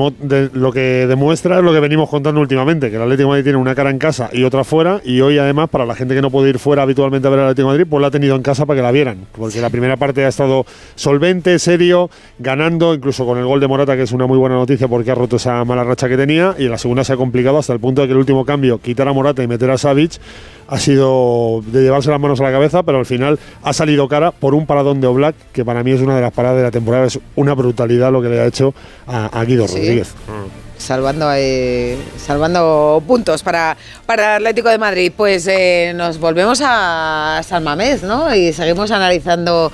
lo 0.53 0.71
que 0.71 1.05
demuestra 1.05 1.57
es 1.57 1.63
lo 1.65 1.73
que 1.73 1.81
venimos 1.81 2.09
contando 2.09 2.39
últimamente, 2.39 2.89
que 2.89 2.95
el 2.95 3.01
Atlético 3.01 3.27
Madrid 3.27 3.43
tiene 3.43 3.57
una 3.57 3.75
cara 3.75 3.89
en 3.89 3.99
casa 3.99 4.29
y 4.31 4.45
otra 4.45 4.63
fuera, 4.63 5.01
y 5.03 5.19
hoy 5.19 5.37
además 5.37 5.67
para 5.67 5.85
la 5.85 5.95
gente 5.95 6.15
que 6.15 6.21
no 6.21 6.31
puede 6.31 6.51
ir 6.51 6.57
fuera 6.57 6.83
habitualmente 6.83 7.27
a 7.27 7.31
ver 7.31 7.41
al 7.41 7.47
Atlético 7.47 7.67
de 7.67 7.73
Madrid, 7.73 7.87
pues 7.89 7.99
la 7.99 8.07
ha 8.07 8.11
tenido 8.11 8.37
en 8.37 8.43
casa 8.43 8.65
para 8.65 8.77
que 8.77 8.83
la 8.83 8.91
vieran, 8.91 9.27
porque 9.33 9.59
la 9.59 9.69
primera 9.69 9.97
parte 9.97 10.23
ha 10.23 10.29
estado 10.29 10.65
solvente, 10.95 11.59
serio, 11.59 12.09
ganando, 12.39 12.93
incluso 12.93 13.25
con 13.25 13.37
el 13.37 13.43
gol 13.43 13.59
de 13.59 13.67
Morata, 13.67 13.97
que 13.97 14.03
es 14.03 14.13
una 14.13 14.27
muy 14.27 14.37
buena 14.37 14.55
noticia 14.55 14.87
porque 14.87 15.11
ha 15.11 15.15
roto 15.15 15.35
esa 15.35 15.65
mala 15.65 15.83
racha 15.83 16.07
que 16.07 16.15
tenía, 16.15 16.55
y 16.57 16.67
en 16.67 16.71
la 16.71 16.77
segunda 16.77 17.03
se 17.03 17.11
ha 17.11 17.17
complicado 17.17 17.57
hasta 17.57 17.73
el 17.73 17.81
punto 17.81 17.99
de 17.99 18.07
que 18.07 18.13
el 18.13 18.17
último 18.17 18.45
cambio, 18.45 18.77
quitar 18.77 19.09
a 19.09 19.11
Morata 19.11 19.43
y 19.43 19.47
meter 19.47 19.69
a 19.71 19.77
Savic, 19.77 20.21
ha 20.67 20.79
sido 20.79 21.61
de 21.65 21.81
llevarse 21.81 22.09
las 22.09 22.19
manos 22.19 22.39
a 22.41 22.43
la 22.43 22.51
cabeza, 22.51 22.83
pero 22.83 22.99
al 22.99 23.05
final 23.05 23.39
ha 23.63 23.73
salido 23.73 24.07
cara 24.07 24.31
por 24.31 24.53
un 24.53 24.65
paradón 24.65 25.01
de 25.01 25.07
Oblak, 25.07 25.35
que 25.53 25.63
para 25.63 25.83
mí 25.83 25.91
es 25.91 26.01
una 26.01 26.15
de 26.15 26.21
las 26.21 26.33
paradas 26.33 26.57
de 26.57 26.63
la 26.63 26.71
temporada, 26.71 27.05
es 27.05 27.19
una 27.35 27.53
brutalidad 27.53 28.11
lo 28.11 28.21
que 28.21 28.29
le 28.29 28.39
ha 28.39 28.45
hecho 28.45 28.73
a, 29.07 29.43
Guido 29.45 29.65
Rodríguez. 29.67 30.13
Salvando, 30.77 31.31
eh, 31.33 31.97
salvando 32.17 33.01
puntos 33.07 33.41
para, 33.41 33.75
para 34.05 34.35
Atlético 34.35 34.69
de 34.69 34.77
Madrid. 34.77 35.11
Pues 35.15 35.47
eh, 35.47 35.93
nos 35.95 36.19
volvemos 36.19 36.61
a 36.63 37.41
San 37.43 37.63
Mamés, 37.63 38.03
¿no? 38.03 38.33
Y 38.35 38.53
seguimos 38.53 38.91
analizando 38.91 39.71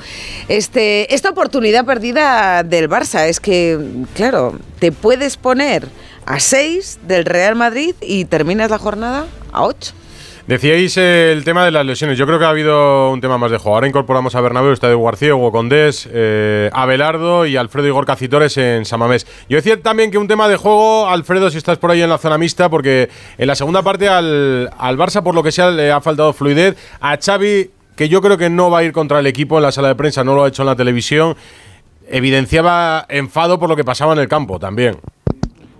este, 0.47 1.13
esta 1.13 1.29
oportunidad 1.29 1.85
perdida 1.85 2.63
del 2.63 2.89
Barça. 2.89 3.27
Es 3.27 3.39
que, 3.39 3.79
claro, 4.15 4.57
te 4.79 4.91
puedes 4.91 5.35
poner 5.35 5.87
a 6.25 6.39
6 6.39 6.99
del 7.05 7.25
Real 7.25 7.55
Madrid 7.55 7.95
y 7.99 8.25
terminas 8.25 8.71
la 8.71 8.77
jornada 8.77 9.25
a 9.51 9.63
8. 9.65 9.93
Decíais 10.45 10.97
el 10.97 11.45
tema 11.45 11.63
de 11.63 11.71
las 11.71 11.85
lesiones. 11.85 12.17
Yo 12.17 12.25
creo 12.25 12.37
que 12.37 12.43
ha 12.43 12.49
habido 12.49 13.11
un 13.11 13.21
tema 13.21 13.37
más 13.37 13.49
de 13.49 13.57
juego. 13.57 13.75
Ahora 13.75 13.87
incorporamos 13.87 14.35
a 14.35 14.41
Bernabéu, 14.41 14.73
está 14.73 14.89
de 14.89 15.01
García, 15.01 15.33
Hugo 15.33 15.53
Condés, 15.53 16.09
eh, 16.11 16.69
Abelardo 16.73 17.45
y 17.45 17.55
Alfredo 17.55 17.87
Igor 17.87 18.05
Cacitores 18.05 18.57
en 18.57 18.83
Samamés. 18.83 19.25
Yo 19.47 19.55
decía 19.55 19.81
también 19.81 20.11
que 20.11 20.17
un 20.17 20.27
tema 20.27 20.49
de 20.49 20.57
juego, 20.57 21.07
Alfredo, 21.07 21.49
si 21.49 21.57
estás 21.57 21.77
por 21.77 21.91
ahí 21.91 22.01
en 22.01 22.09
la 22.09 22.17
zona 22.17 22.37
mixta, 22.37 22.67
porque 22.67 23.09
en 23.37 23.47
la 23.47 23.55
segunda 23.55 23.83
parte 23.83 24.09
al, 24.09 24.69
al 24.77 24.97
Barça, 24.97 25.23
por 25.23 25.33
lo 25.33 25.43
que 25.43 25.53
sea, 25.53 25.71
le 25.71 25.93
ha 25.93 26.01
faltado 26.01 26.33
fluidez. 26.33 26.75
A 26.99 27.15
Xavi, 27.15 27.71
que 27.95 28.09
yo 28.09 28.21
creo 28.21 28.37
que 28.37 28.49
no 28.49 28.69
va 28.69 28.79
a 28.79 28.83
ir 28.83 28.91
contra 28.91 29.19
el 29.19 29.27
equipo 29.27 29.55
en 29.55 29.63
la 29.63 29.71
sala 29.71 29.87
de 29.87 29.95
prensa, 29.95 30.25
no 30.25 30.35
lo 30.35 30.43
ha 30.43 30.49
hecho 30.49 30.63
en 30.63 30.67
la 30.67 30.75
televisión, 30.75 31.37
evidenciaba 32.09 33.05
enfado 33.07 33.61
por 33.61 33.69
lo 33.69 33.77
que 33.77 33.85
pasaba 33.85 34.11
en 34.11 34.19
el 34.19 34.27
campo 34.27 34.59
también. 34.59 34.97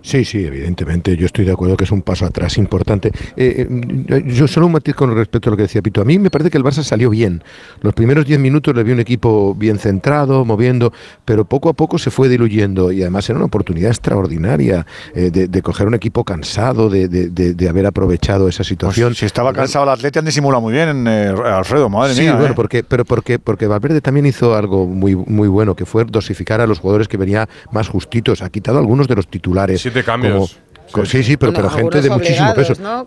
Sí, 0.04 0.26
sí, 0.26 0.46
evidentemente. 0.46 1.16
Yo 1.16 1.26
estoy 1.26 1.46
de 1.46 1.54
acuerdo 1.54 1.78
que 1.78 1.86
es 1.86 1.92
un 1.92 2.02
paso 2.02 2.26
atrás 2.26 2.58
importante. 2.58 3.10
Eh, 3.38 3.68
eh, 4.10 4.24
yo 4.28 4.50
solo 4.50 4.66
un 4.66 4.74
matiz 4.74 4.94
con 4.96 5.16
respecto 5.16 5.50
a 5.50 5.52
lo 5.52 5.58
que 5.58 5.64
decía 5.64 5.82
Pito. 5.82 6.02
A 6.02 6.06
mí 6.06 6.20
me 6.20 6.30
parece 6.30 6.52
que 6.52 6.58
el 6.58 6.64
Barça 6.64 6.84
salió 6.84 7.10
bien. 7.10 7.42
Los 7.82 7.94
primeros 7.94 8.26
10 8.26 8.38
minutos 8.42 8.76
le 8.76 8.84
vi 8.84 8.92
un 8.92 9.00
equipo 9.00 9.56
bien 9.56 9.80
centrado, 9.80 10.44
moviendo, 10.44 10.92
pero 11.24 11.46
poco 11.46 11.70
a 11.70 11.74
poco 11.74 11.98
se 11.98 12.12
fue 12.12 12.28
diluyendo 12.28 12.92
y 12.92 13.02
además 13.02 13.30
era 13.30 13.38
una 13.38 13.46
oportunidad 13.46 13.92
extraordinaria 13.92 14.86
eh, 15.16 15.32
de, 15.32 15.62
coger 15.62 15.88
un 15.88 15.94
equipo 15.94 16.26
cansado, 16.26 16.90
de, 16.90 17.68
haber 17.70 17.86
aprovechado 17.86 18.50
esa 18.50 18.66
situación. 18.66 19.12
Pues 19.12 19.20
si 19.20 19.26
estaba 19.26 19.54
cansado 19.54 19.86
el 19.86 19.92
atleta 19.92 20.20
han 20.20 20.26
disimulado 20.26 20.62
muy 20.62 20.74
bien, 20.74 21.08
Alfredo, 21.08 21.88
madre 21.88 22.14
sí, 22.14 22.22
mía. 22.24 22.36
bueno, 22.36 22.56
porque, 22.56 22.84
pero 22.84 23.06
porque, 23.06 23.40
porque 23.40 23.68
Valverde 23.68 24.02
también 24.02 24.26
hizo 24.26 24.54
algo 24.54 24.86
muy, 24.86 25.16
muy 25.16 25.48
bueno, 25.48 25.76
que 25.76 25.86
fue 25.86 26.04
dosificar 26.04 26.60
a 26.60 26.68
los 26.68 26.80
jugadores 26.80 27.08
que 27.08 27.16
venía 27.16 27.48
más 27.72 27.88
justitos. 27.88 28.42
Ha 28.42 28.50
quitado 28.50 28.80
algunos 28.80 29.08
de 29.08 29.16
los 29.16 29.30
titulares 29.30 29.93
de 29.94 30.04
cambios. 30.04 30.58
sí, 31.06 31.24
sí, 31.24 31.38
pero, 31.38 31.54
pero 31.54 31.70
gente 31.70 32.02
de 32.02 32.10
muchísimo 32.10 32.54
peso. 32.54 32.74
¿no? 32.80 33.06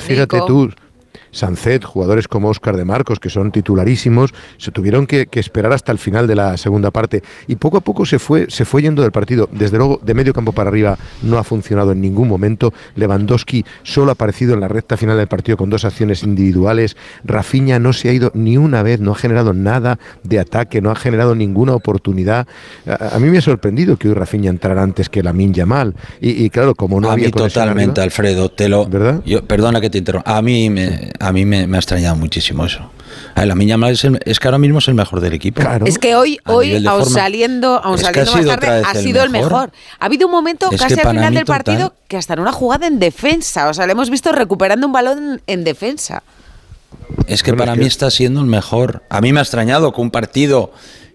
fíjate 0.00 0.40
tú, 0.46 0.70
Sancet, 1.36 1.84
jugadores 1.84 2.28
como 2.28 2.48
Oscar 2.48 2.76
de 2.76 2.84
Marcos, 2.84 3.20
que 3.20 3.28
son 3.28 3.52
titularísimos, 3.52 4.32
se 4.56 4.70
tuvieron 4.70 5.06
que, 5.06 5.28
esperar 5.32 5.72
hasta 5.72 5.92
el 5.92 5.98
final 5.98 6.26
de 6.26 6.34
la 6.34 6.56
segunda 6.56 6.90
parte. 6.90 7.22
Y 7.46 7.56
poco 7.56 7.76
a 7.76 7.80
poco 7.80 8.06
se 8.06 8.18
fue, 8.18 8.46
se 8.48 8.64
fue 8.64 8.82
yendo 8.82 9.02
del 9.02 9.12
partido. 9.12 9.48
Desde 9.52 9.76
luego, 9.76 10.00
de 10.02 10.14
medio 10.14 10.32
campo 10.32 10.52
para 10.52 10.70
arriba 10.70 10.98
no 11.22 11.36
ha 11.36 11.44
funcionado 11.44 11.92
en 11.92 12.00
ningún 12.00 12.26
momento. 12.26 12.72
Lewandowski 12.94 13.64
solo 13.82 14.10
ha 14.10 14.14
aparecido 14.14 14.54
en 14.54 14.60
la 14.60 14.68
recta 14.68 14.96
final 14.96 15.18
del 15.18 15.28
partido 15.28 15.58
con 15.58 15.68
dos 15.68 15.84
acciones 15.84 16.22
individuales. 16.22 16.96
Rafinha 17.24 17.78
no 17.78 17.92
se 17.92 18.08
ha 18.08 18.12
ido 18.12 18.30
ni 18.34 18.56
una 18.56 18.82
vez, 18.82 19.00
no 19.00 19.12
ha 19.12 19.14
generado 19.14 19.52
nada 19.52 19.98
de 20.22 20.38
ataque, 20.38 20.80
no 20.80 20.90
ha 20.90 20.96
generado 20.96 21.34
ninguna 21.34 21.74
oportunidad. 21.74 22.46
A, 22.86 23.18
mí 23.18 23.28
me 23.28 23.38
ha 23.38 23.42
sorprendido 23.42 23.98
que 23.98 24.08
hoy 24.08 24.14
Rafinha 24.14 24.48
entrara 24.48 24.82
antes 24.82 25.10
que 25.10 25.22
la 25.22 25.34
Minja 25.34 25.66
Y, 26.20 26.44
y 26.44 26.50
claro, 26.50 26.74
como 26.74 27.00
no 27.00 27.10
a 27.10 27.12
había 27.12 27.26
mí 27.26 27.32
totalmente, 27.32 28.00
Alfredo, 28.00 28.48
te 28.48 28.68
lo. 28.68 28.86
¿Verdad? 28.86 29.22
Yo, 29.26 29.44
perdona 29.44 29.80
que 29.80 29.90
te 29.90 29.98
interrumpa. 29.98 30.36
A 30.36 30.40
mí 30.40 30.70
me 30.70 31.10
a 31.25 31.25
mí 31.32 31.44
me, 31.44 31.62
ha 31.62 31.78
extrañado 31.78 32.16
muchísimo 32.16 32.66
eso. 32.66 32.90
A 33.34 33.44
la 33.46 33.54
Miña 33.54 33.76
es, 33.90 34.04
es, 34.04 34.40
que 34.40 34.48
ahora 34.48 34.58
mismo 34.58 34.78
es 34.78 34.88
el 34.88 34.94
mejor 34.94 35.20
del 35.20 35.32
equipo. 35.32 35.62
Es 35.84 35.98
que 35.98 36.14
hoy, 36.14 36.38
hoy 36.46 36.84
aun 36.86 37.06
saliendo, 37.06 37.80
aun 37.82 37.98
saliendo 37.98 38.32
más 38.32 38.46
tarde, 38.46 38.82
ha 38.84 38.94
sido 38.94 39.22
el 39.22 39.30
mejor. 39.30 39.72
Ha 39.98 40.06
habido 40.06 40.26
un 40.26 40.32
momento 40.32 40.70
casi 40.70 41.00
al 41.00 41.10
final 41.10 41.34
del 41.34 41.44
partido 41.44 41.94
que 42.08 42.16
hasta 42.16 42.34
en 42.34 42.40
una 42.40 42.52
jugada 42.52 42.86
en 42.86 42.98
defensa. 42.98 43.68
O 43.68 43.74
sea, 43.74 43.86
le 43.86 43.92
hemos 43.92 44.10
visto 44.10 44.32
recuperando 44.32 44.86
un 44.86 44.92
balón 44.92 45.42
en 45.46 45.64
defensa. 45.64 46.22
Es 47.26 47.42
que 47.42 47.54
para 47.54 47.74
mí 47.76 47.86
está 47.86 48.10
siendo 48.10 48.40
el 48.40 48.46
mejor. 48.46 49.02
A 49.10 49.20
mí 49.20 49.32
me 49.32 49.40
ha 49.40 49.42
extrañado 49.42 49.92
que 49.92 50.00
un 50.00 50.10
partido 50.10 50.72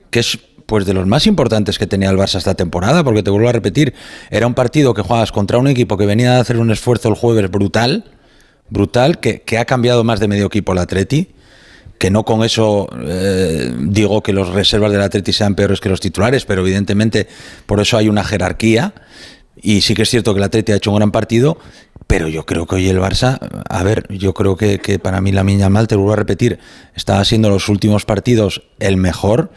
que 0.10 0.20
es 0.20 0.40
pues 0.66 0.86
de 0.86 0.94
los 0.94 1.06
más 1.06 1.28
importantes 1.28 1.78
que 1.78 1.86
tenía 1.86 2.10
el 2.10 2.18
Barça 2.18 2.38
esta 2.38 2.56
temporada, 2.56 3.04
porque 3.04 3.24
te 3.24 3.30
vuelvo 3.30 3.50
a 3.50 3.52
repetir, 3.52 3.94
era 4.30 4.48
un 4.48 4.54
partido 4.54 4.94
que 4.94 5.02
jugabas 5.02 5.34
contra 5.34 5.58
un 5.58 5.68
equipo 5.68 5.98
que 5.98 6.06
venía 6.06 6.38
a 6.38 6.40
hacer 6.40 6.58
un 6.58 6.72
esfuerzo 6.72 7.10
el 7.10 7.16
jueves 7.16 7.52
brutal 7.52 8.06
brutal, 8.72 9.20
que, 9.20 9.44
ha 9.60 9.66
cambiado 9.66 10.04
más 10.04 10.20
de 10.20 10.28
medio 10.28 10.48
equipo 10.48 10.72
el 10.72 10.80
Atleti, 10.80 11.28
que 12.00 12.10
no 12.10 12.26
con 12.26 12.44
eso 12.44 12.90
eh, 13.06 13.72
digo 13.78 14.24
que 14.24 14.34
los 14.34 14.50
reservas 14.50 14.92
del 14.92 15.02
Atleti 15.02 15.34
sean 15.34 15.54
peores 15.54 15.80
que 15.80 15.90
los 15.90 16.00
titulares, 16.00 16.46
pero 16.46 16.62
evidentemente 16.62 17.28
por 17.68 17.80
eso 17.80 17.98
hay 17.98 18.10
una 18.10 18.24
jerarquía. 18.24 18.96
Y 19.62 19.82
sí 19.82 19.94
que 19.94 20.04
es 20.04 20.10
cierto 20.10 20.34
que 20.34 20.40
el 20.40 20.46
Atleti 20.46 20.72
ha 20.72 20.78
hecho 20.78 20.90
un 20.90 20.98
gran 20.98 21.12
partido, 21.12 21.60
pero 22.12 22.28
yo 22.28 22.46
creo 22.46 22.66
que 22.66 22.76
hoy 22.76 22.90
el 22.90 23.00
Barça, 23.00 23.40
a 23.70 23.84
ver, 23.84 24.06
yo 24.10 24.34
creo 24.34 24.58
que, 24.58 25.00
para 25.02 25.22
mí 25.22 25.32
la 25.32 25.46
Miña 25.46 25.70
Mal, 25.70 25.88
te 25.88 25.96
vuelvo 25.96 26.12
a 26.12 26.18
repetir, 26.18 26.60
estaba 26.94 27.24
siendo 27.24 27.50
los 27.50 27.70
últimos 27.70 28.04
partidos 28.04 28.64
el 28.80 28.98
mejor 28.98 29.50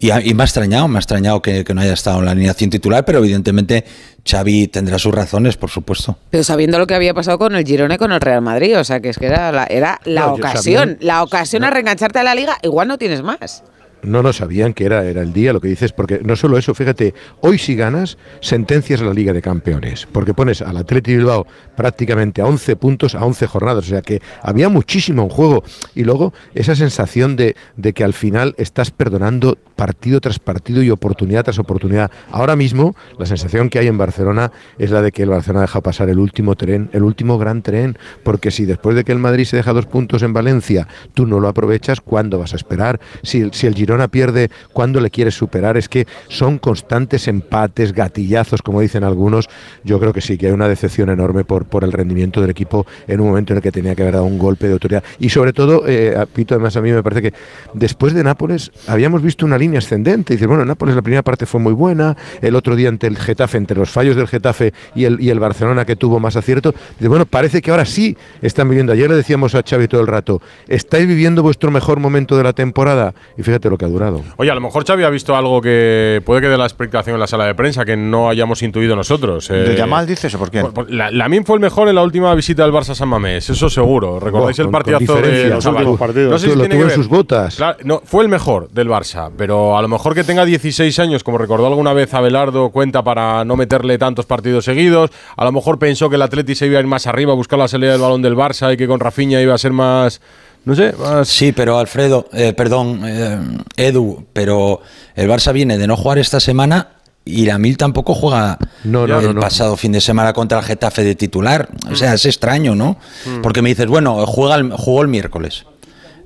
y, 0.00 0.08
me 0.34 0.42
ha 0.42 0.44
extrañado, 0.44 0.88
me 0.88 0.96
ha 0.96 0.98
extrañado 0.98 1.40
que, 1.40 1.64
no 1.72 1.80
haya 1.80 1.92
estado 1.92 2.18
en 2.18 2.24
la 2.24 2.32
alineación 2.32 2.68
titular, 2.68 3.04
pero 3.04 3.20
evidentemente 3.20 3.84
Xavi 4.28 4.66
tendrá 4.66 4.98
sus 4.98 5.14
razones, 5.14 5.56
por 5.56 5.70
supuesto. 5.70 6.18
Pero 6.30 6.42
sabiendo 6.42 6.80
lo 6.80 6.88
que 6.88 6.94
había 6.94 7.14
pasado 7.14 7.38
con 7.38 7.54
el 7.54 7.64
Girone 7.64 7.96
con 7.96 8.10
el 8.10 8.20
Real 8.20 8.42
Madrid, 8.42 8.76
o 8.76 8.82
sea 8.82 8.98
que 8.98 9.10
es 9.10 9.16
que 9.16 9.26
era 9.26 9.52
la, 9.52 9.66
era 9.66 10.00
la 10.04 10.32
ocasión, 10.32 10.98
la 11.00 11.22
ocasión 11.22 11.62
a 11.62 11.70
reengancharte 11.70 12.18
a 12.18 12.24
la 12.24 12.34
liga, 12.34 12.58
igual 12.64 12.88
no 12.88 12.98
tienes 12.98 13.22
más. 13.22 13.62
No, 14.02 14.22
no 14.22 14.32
sabían 14.32 14.72
que 14.72 14.84
era, 14.84 15.04
era 15.04 15.22
el 15.22 15.32
día, 15.32 15.52
lo 15.52 15.60
que 15.60 15.68
dices, 15.68 15.92
porque 15.92 16.20
no 16.24 16.36
solo 16.36 16.58
eso, 16.58 16.74
fíjate, 16.74 17.14
hoy 17.40 17.58
si 17.58 17.74
ganas, 17.74 18.18
sentencias 18.40 19.00
a 19.00 19.04
la 19.04 19.14
Liga 19.14 19.32
de 19.32 19.42
Campeones, 19.42 20.06
porque 20.10 20.34
pones 20.34 20.62
al 20.62 20.76
Atleti 20.76 21.16
Bilbao 21.16 21.46
prácticamente 21.76 22.42
a 22.42 22.46
11 22.46 22.76
puntos, 22.76 23.14
a 23.14 23.24
11 23.24 23.46
jornadas, 23.46 23.84
o 23.84 23.88
sea 23.88 24.02
que 24.02 24.20
había 24.42 24.68
muchísimo 24.68 25.22
en 25.22 25.28
juego. 25.28 25.64
Y 25.94 26.04
luego 26.04 26.32
esa 26.54 26.74
sensación 26.74 27.36
de, 27.36 27.56
de 27.76 27.92
que 27.92 28.04
al 28.04 28.12
final 28.12 28.54
estás 28.58 28.90
perdonando 28.90 29.56
partido 29.76 30.20
tras 30.20 30.38
partido 30.38 30.82
y 30.82 30.90
oportunidad 30.90 31.44
tras 31.44 31.58
oportunidad. 31.58 32.10
Ahora 32.30 32.56
mismo, 32.56 32.94
la 33.18 33.26
sensación 33.26 33.70
que 33.70 33.78
hay 33.78 33.86
en 33.86 33.96
Barcelona 33.96 34.52
es 34.78 34.90
la 34.90 35.00
de 35.02 35.10
que 35.10 35.22
el 35.22 35.30
Barcelona 35.30 35.62
deja 35.62 35.80
pasar 35.80 36.10
el 36.10 36.18
último 36.18 36.54
tren, 36.54 36.90
el 36.92 37.02
último 37.02 37.38
gran 37.38 37.62
tren, 37.62 37.96
porque 38.22 38.50
si 38.50 38.66
después 38.66 38.94
de 38.94 39.04
que 39.04 39.12
el 39.12 39.18
Madrid 39.18 39.44
se 39.44 39.56
deja 39.56 39.72
dos 39.72 39.86
puntos 39.86 40.22
en 40.22 40.32
Valencia, 40.32 40.86
tú 41.14 41.26
no 41.26 41.40
lo 41.40 41.48
aprovechas, 41.48 42.00
¿cuándo 42.00 42.38
vas 42.38 42.52
a 42.52 42.56
esperar? 42.56 43.00
Si, 43.22 43.48
si 43.52 43.66
el 43.66 43.74
Girona 43.90 44.06
pierde, 44.06 44.50
cuando 44.72 45.00
le 45.00 45.10
quieres 45.10 45.34
superar? 45.34 45.76
Es 45.76 45.88
que 45.88 46.06
son 46.28 46.58
constantes 46.58 47.26
empates, 47.26 47.92
gatillazos, 47.92 48.62
como 48.62 48.80
dicen 48.80 49.02
algunos. 49.02 49.48
Yo 49.82 49.98
creo 49.98 50.12
que 50.12 50.20
sí, 50.20 50.38
que 50.38 50.46
hay 50.46 50.52
una 50.52 50.68
decepción 50.68 51.10
enorme 51.10 51.42
por, 51.42 51.64
por 51.64 51.82
el 51.82 51.90
rendimiento 51.90 52.40
del 52.40 52.50
equipo 52.50 52.86
en 53.08 53.20
un 53.20 53.28
momento 53.28 53.52
en 53.52 53.56
el 53.56 53.62
que 53.62 53.72
tenía 53.72 53.96
que 53.96 54.02
haber 54.02 54.14
dado 54.14 54.26
un 54.26 54.38
golpe 54.38 54.68
de 54.68 54.74
autoridad. 54.74 55.02
Y 55.18 55.30
sobre 55.30 55.52
todo, 55.52 55.82
eh, 55.88 56.14
Pito, 56.32 56.54
además 56.54 56.76
a 56.76 56.82
mí 56.82 56.92
me 56.92 57.02
parece 57.02 57.22
que 57.22 57.34
después 57.74 58.14
de 58.14 58.22
Nápoles 58.22 58.70
habíamos 58.86 59.22
visto 59.22 59.44
una 59.44 59.58
línea 59.58 59.80
ascendente. 59.80 60.34
Dice, 60.34 60.46
bueno, 60.46 60.64
Nápoles 60.64 60.94
la 60.94 61.02
primera 61.02 61.24
parte 61.24 61.46
fue 61.46 61.58
muy 61.58 61.72
buena, 61.72 62.16
el 62.42 62.54
otro 62.54 62.76
día 62.76 62.90
ante 62.90 63.08
el 63.08 63.16
Getafe, 63.16 63.58
entre 63.58 63.76
los 63.76 63.90
fallos 63.90 64.14
del 64.14 64.28
Getafe 64.28 64.72
y 64.94 65.04
el, 65.04 65.20
y 65.20 65.30
el 65.30 65.40
Barcelona 65.40 65.84
que 65.84 65.96
tuvo 65.96 66.20
más 66.20 66.36
acierto, 66.36 66.74
dice, 66.96 67.08
bueno, 67.08 67.26
parece 67.26 67.60
que 67.60 67.72
ahora 67.72 67.84
sí 67.84 68.16
están 68.40 68.68
viviendo. 68.68 68.92
Ayer 68.92 69.10
le 69.10 69.16
decíamos 69.16 69.56
a 69.56 69.64
Xavi 69.68 69.88
todo 69.88 70.00
el 70.00 70.06
rato, 70.06 70.40
¿estáis 70.68 71.08
viviendo 71.08 71.42
vuestro 71.42 71.72
mejor 71.72 71.98
momento 71.98 72.36
de 72.36 72.44
la 72.44 72.52
temporada? 72.52 73.14
Y 73.36 73.42
fíjate 73.42 73.68
lo 73.68 73.76
que 73.76 73.79
durado. 73.88 74.22
Oye, 74.36 74.50
a 74.50 74.54
lo 74.54 74.60
mejor 74.60 74.84
Xavi 74.86 75.04
ha 75.04 75.10
visto 75.10 75.36
algo 75.36 75.60
que 75.60 76.22
puede 76.24 76.40
que 76.40 76.48
dé 76.48 76.56
la 76.56 76.64
explicación 76.64 77.14
en 77.14 77.20
la 77.20 77.26
sala 77.26 77.46
de 77.46 77.54
prensa 77.54 77.84
que 77.84 77.96
no 77.96 78.28
hayamos 78.28 78.62
intuido 78.62 78.96
nosotros. 78.96 79.48
¿De 79.48 79.72
eh, 79.72 79.76
Yamal 79.76 80.06
dices 80.06 80.34
o 80.34 80.38
por 80.38 80.50
qué? 80.50 80.64
La, 80.88 81.10
Lamin 81.10 81.44
fue 81.44 81.56
el 81.56 81.60
mejor 81.60 81.88
en 81.88 81.94
la 81.94 82.02
última 82.02 82.34
visita 82.34 82.62
del 82.62 82.72
Barça 82.72 82.90
a 82.90 82.94
San 82.94 83.08
Mamés, 83.08 83.50
eso 83.50 83.68
seguro. 83.70 84.20
¿Recordáis 84.20 84.58
el 84.58 84.70
partidazo 84.70 85.16
de 85.16 85.48
los 85.48 85.64
últimos 85.66 85.98
partidos? 85.98 86.30
No 86.30 86.38
sé 86.38 86.50
si 86.50 86.56
lo 86.56 86.68
tiene 86.68 86.90
sus 86.90 87.08
botas. 87.08 87.58
no, 87.84 88.02
fue 88.04 88.22
el 88.22 88.28
mejor 88.28 88.70
del 88.70 88.88
Barça, 88.88 89.30
pero 89.36 89.76
a 89.76 89.82
lo 89.82 89.88
mejor 89.88 90.14
que 90.14 90.24
tenga 90.24 90.44
16 90.44 90.98
años, 90.98 91.24
como 91.24 91.38
recordó 91.38 91.66
alguna 91.66 91.92
vez 91.92 92.12
Abelardo, 92.14 92.70
cuenta 92.70 93.02
para 93.02 93.44
no 93.44 93.56
meterle 93.56 93.98
tantos 93.98 94.26
partidos 94.26 94.64
seguidos. 94.64 95.10
A 95.36 95.44
lo 95.44 95.52
mejor 95.52 95.78
pensó 95.78 96.08
que 96.08 96.16
el 96.16 96.22
Atleti 96.22 96.54
se 96.54 96.66
iba 96.66 96.78
a 96.78 96.80
ir 96.80 96.86
más 96.86 97.06
arriba 97.06 97.32
a 97.32 97.36
buscar 97.36 97.58
la 97.58 97.68
salida 97.68 97.92
del 97.92 98.00
balón 98.00 98.22
del 98.22 98.36
Barça 98.36 98.72
y 98.72 98.76
que 98.76 98.86
con 98.86 99.00
Rafinha 99.00 99.40
iba 99.40 99.54
a 99.54 99.58
ser 99.58 99.72
más 99.72 100.20
no 100.64 100.74
sé, 100.74 100.94
Sí, 101.24 101.52
pero 101.52 101.78
Alfredo, 101.78 102.28
eh, 102.32 102.52
perdón, 102.52 103.02
eh, 103.04 103.38
Edu, 103.76 104.26
pero 104.32 104.80
el 105.14 105.28
Barça 105.28 105.52
viene 105.52 105.78
de 105.78 105.86
no 105.86 105.96
jugar 105.96 106.18
esta 106.18 106.40
semana 106.40 106.88
y 107.24 107.44
la 107.44 107.58
Mil 107.58 107.76
tampoco 107.76 108.14
juega 108.14 108.58
el 108.84 109.34
pasado 109.36 109.76
fin 109.76 109.92
de 109.92 110.00
semana 110.00 110.32
contra 110.32 110.58
el 110.58 110.64
Getafe 110.64 111.04
de 111.04 111.14
titular. 111.14 111.68
O 111.90 111.94
sea, 111.94 112.14
es 112.14 112.24
extraño, 112.26 112.74
¿no? 112.74 112.98
Mm. 113.26 113.42
Porque 113.42 113.62
me 113.62 113.68
dices, 113.68 113.86
bueno, 113.86 114.26
juega 114.26 114.56
el, 114.56 114.72
jugó 114.72 115.02
el 115.02 115.08
miércoles. 115.08 115.64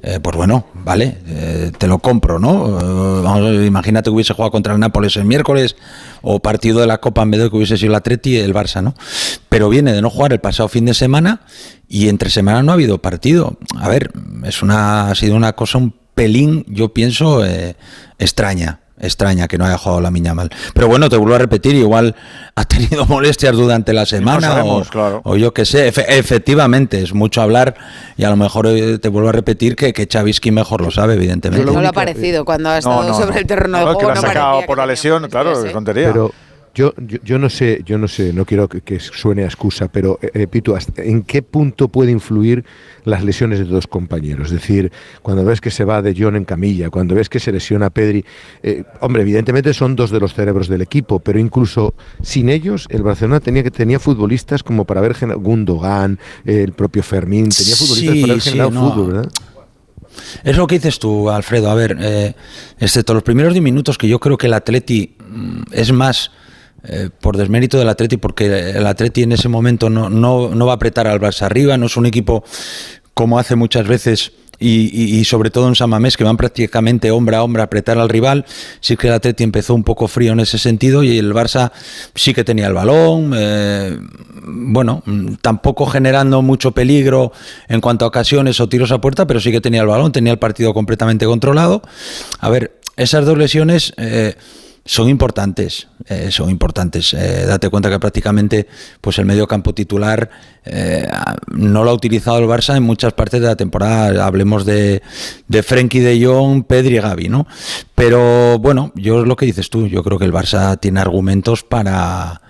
Eh, 0.07 0.21
pues 0.21 0.37
bueno, 0.37 0.67
vale, 0.75 1.17
eh, 1.27 1.73
te 1.79 1.87
lo 1.87 1.99
compro, 1.99 2.39
¿no? 2.39 2.79
Eh, 3.39 3.67
imagínate 3.67 4.11
que 4.11 4.15
hubiese 4.15 4.35
jugado 4.35 4.51
contra 4.51 4.75
el 4.75 4.81
Nápoles 4.81 5.17
el 5.17 5.25
miércoles 5.25 5.77
o 6.25 6.41
partido 6.41 6.81
de 6.81 6.87
la 6.87 6.99
Copa 6.99 7.23
en 7.23 7.31
vez 7.31 7.43
de 7.43 7.51
que 7.51 7.57
hubiese 7.57 7.77
sido 7.77 7.93
el 7.93 7.97
Atleti 7.97 8.37
el 8.39 8.55
Barça, 8.55 8.83
¿no? 8.83 8.95
Pero 9.49 9.69
viene 9.69 9.93
de 9.93 10.03
no 10.03 10.11
jugar 10.11 10.33
el 10.33 10.41
pasado 10.41 10.69
fin 10.69 10.87
de 10.87 10.95
semana 10.95 11.43
y 11.89 12.09
entre 12.09 12.31
semana 12.31 12.63
no 12.63 12.73
ha 12.73 12.75
habido 12.75 13.03
partido. 13.03 13.59
A 13.79 13.89
ver, 13.89 14.11
es 14.45 14.63
una, 14.63 15.11
ha 15.11 15.15
sido 15.15 15.37
una 15.37 15.53
cosa 15.53 15.79
un 15.79 15.95
pelín, 16.15 16.65
yo 16.69 16.95
pienso, 16.95 17.45
extraña 18.19 18.84
extraña 19.01 19.49
que 19.49 19.59
no 19.59 19.65
haya 19.65 19.79
jugado 19.79 20.01
la 20.01 20.11
miña 20.11 20.35
mal. 20.35 20.51
Pero 20.73 20.89
bueno, 20.89 21.09
te 21.09 21.17
vuelvo 21.17 21.35
a 21.35 21.39
repetir, 21.39 21.75
igual 21.75 22.15
ha 22.55 22.65
tenido 22.65 23.07
molestias 23.07 23.55
durante 23.55 23.93
la 23.93 24.07
semana 24.07 24.63
o, 24.65 25.37
yo 25.37 25.53
qué 25.53 25.65
sé. 25.65 25.89
efectivamente, 25.89 27.03
es 27.03 27.13
mucho 27.13 27.43
hablar 27.43 27.75
y 28.17 28.25
a 28.25 28.31
lo 28.31 28.37
mejor 28.37 28.67
eh, 28.67 28.99
te 28.99 29.09
vuelvo 29.09 29.29
a 29.29 29.33
repetir 29.33 29.77
que, 29.77 29.93
que 29.93 30.07
Chavisky 30.07 30.51
mejor 30.51 30.81
lo 30.81 30.91
sabe, 30.91 31.15
evidentemente. 31.15 31.71
No 31.71 31.81
lo 31.81 31.89
ha 31.89 31.93
parecido 31.93 32.45
cuando 32.45 32.71
ha 32.71 32.79
estado 32.79 33.15
sobre 33.15 33.41
el 33.41 33.47
terreno 33.47 33.79
de 33.79 33.85
juego. 33.85 33.99
que 33.99 34.07
lo 34.07 34.13
ha 34.13 34.17
sacado 34.17 34.63
por 34.67 34.79
la 34.79 34.87
lesión, 34.87 35.29
claro, 35.29 35.65
es 35.65 35.73
tontería. 35.73 36.09
Pero, 36.13 36.33
Yo, 36.75 36.93
yo, 36.99 37.39
no 37.39 37.49
sé, 37.51 37.83
yo 37.87 37.99
no 37.99 38.09
sé, 38.09 38.33
no 38.33 38.45
quiero 38.45 38.69
que, 38.69 38.99
suene 38.99 39.45
a 39.45 39.47
excusa, 39.47 39.87
pero 39.87 40.19
eh, 40.21 40.49
Pitu, 40.49 40.77
¿en 40.97 41.23
qué 41.23 41.41
punto 41.41 41.87
puede 41.87 42.11
influir 42.11 42.65
las 43.05 43.23
lesiones 43.23 43.61
de 43.61 43.65
dos 43.65 43.87
compañeros? 43.87 44.47
Es 44.49 44.55
decir, 44.55 44.91
cuando 45.23 45.45
ves 45.45 45.61
que 45.61 45.71
se 45.71 45.85
va 45.85 46.03
de 46.03 46.17
John 46.19 46.35
en 46.35 46.45
camilla, 46.45 46.91
cuando 46.91 47.15
ves 47.15 47.29
que 47.29 47.39
se 47.39 47.53
lesiona 47.53 47.91
Pedri, 47.91 48.25
eh, 48.65 48.83
hombre, 49.01 49.23
evidentemente 49.23 49.73
son 49.73 49.95
dos 49.95 50.11
de 50.11 50.19
los 50.19 50.35
cerebros 50.35 50.67
del 50.67 50.83
equipo, 50.83 51.21
pero 51.21 51.39
incluso 51.39 51.95
sin 52.23 52.49
ellos, 52.49 52.89
el 52.91 53.05
Barcelona 53.05 53.39
tenía 53.39 53.63
que 53.63 53.71
tenía 53.71 54.01
futbolistas 54.01 54.65
como 54.65 54.85
para 54.85 54.99
haber 54.99 55.15
generado 55.15 55.43
Gundogan, 55.43 56.19
el 56.45 56.73
propio 56.73 57.05
Fermín, 57.05 57.51
tenía 57.51 57.77
futbolistas 57.77 58.17
para 58.17 58.33
haber 58.33 58.43
generado 58.43 58.71
fútbol, 58.73 59.13
¿verdad? 59.13 59.33
Es 60.43 60.57
lo 60.57 60.67
que 60.67 60.77
dices 60.77 60.99
tú, 60.99 61.31
Alfredo. 61.31 61.71
A 61.71 61.75
ver, 61.75 61.97
eh, 62.01 62.35
excepto 62.79 63.15
los 63.15 63.23
primeros 63.23 63.53
10 63.53 63.63
minutos, 63.63 63.99
que 63.99 64.09
yo 64.09 64.19
creo 64.19 64.37
que 64.39 64.47
el 64.47 64.55
Atleti 64.55 65.17
mm, 65.19 65.63
es 65.73 65.93
más 65.93 66.31
eh, 66.87 67.11
por 67.21 67.37
desmérito 67.37 67.79
del 67.79 67.89
Atleti, 67.89 68.17
porque 68.17 68.71
el 68.71 68.87
Atleti 68.87 69.23
en 69.23 69.33
ese 69.33 69.49
momento 69.49 69.91
no, 69.91 70.11
no, 70.11 70.55
no 70.55 70.67
va 70.67 70.73
a 70.73 70.77
apretar 70.77 71.07
al 71.07 71.21
Barça 71.21 71.43
arriba, 71.43 71.77
no 71.77 71.87
es 71.87 71.97
un 71.97 72.07
equipo 72.07 72.45
como 73.15 73.39
hace 73.39 73.57
muchas 73.57 73.87
veces 73.87 74.33
y, 74.59 75.25
sobre 75.25 75.51
todo 75.51 75.69
en 75.69 75.75
San 75.75 75.91
Mamés, 75.91 76.17
que 76.17 76.25
van 76.25 76.37
prácticamente 76.37 77.11
hombre 77.11 77.37
a 77.37 77.43
hombre 77.43 77.63
a 77.63 77.67
apretar 77.67 77.99
al 77.99 78.09
rival. 78.09 78.45
Sí 78.81 78.97
que 78.97 79.09
el 79.09 79.15
Atleti 79.15 79.45
empezó 79.45 79.75
un 79.75 79.85
poco 79.85 80.09
frío 80.09 80.33
en 80.33 80.41
ese 80.41 80.59
sentido 80.59 81.03
y 81.03 81.19
el 81.19 81.33
Barça 81.33 81.73
sí 82.15 82.35
que 82.35 82.45
tenía 82.45 82.67
el 82.67 82.73
balón, 82.73 83.33
eh, 83.37 83.99
bueno, 84.47 85.03
tampoco 85.43 85.87
generando 85.87 86.43
mucho 86.43 86.73
peligro 86.73 87.33
en 87.69 87.81
cuanto 87.81 88.05
a 88.05 88.09
ocasiones 88.09 88.61
o 88.61 88.69
tiros 88.69 88.91
a 88.93 89.01
puerta, 89.01 89.27
pero 89.27 89.41
sí 89.41 89.51
que 89.51 89.61
tenía 89.61 89.83
el 89.83 89.89
balón, 89.89 90.13
tenía 90.13 90.33
el 90.33 90.39
partido 90.39 90.73
completamente 90.73 91.27
controlado. 91.27 91.83
A 92.41 92.49
ver, 92.49 92.79
esas 92.97 93.27
dos 93.27 93.39
lesiones... 93.39 93.93
Eh, 93.97 94.35
son 94.85 95.09
importantes, 95.09 95.89
eh, 96.07 96.31
son 96.31 96.51
importantes. 96.51 97.15
Eh, 97.15 97.47
date 97.47 97.71
cuenta 97.71 97.89
que 97.89 97.99
prácticamente 97.99 98.67
pues 99.01 99.19
el 99.19 99.25
medio 99.25 99.47
campo 99.47 99.75
titular 99.75 100.29
eh, 100.65 101.09
no 101.53 101.85
lo 101.85 101.91
ha 101.91 101.95
utilizado 101.95 102.39
el 102.39 102.45
Barça 102.45 102.77
en 102.77 102.83
muchas 102.83 103.15
partes 103.15 103.41
de 103.41 103.47
la 103.47 103.57
temporada. 103.57 104.27
Hablemos 104.27 104.67
de, 104.67 105.03
de 105.49 105.63
Frenkie 105.63 106.01
de 106.01 106.25
Jong, 106.25 106.65
Pedri 106.65 106.97
y 106.97 107.01
Gavi, 107.01 107.29
¿no? 107.29 107.47
Pero 107.95 108.59
bueno, 108.59 108.93
yo 108.95 109.23
es 109.23 109.27
lo 109.27 109.37
que 109.37 109.47
dices 109.47 109.71
tú, 109.71 109.87
yo 109.87 110.03
creo 110.03 110.19
que 110.19 110.27
el 110.27 110.33
Barça 110.33 110.79
tiene 110.79 111.01
argumentos 111.01 111.63
para, 111.63 112.43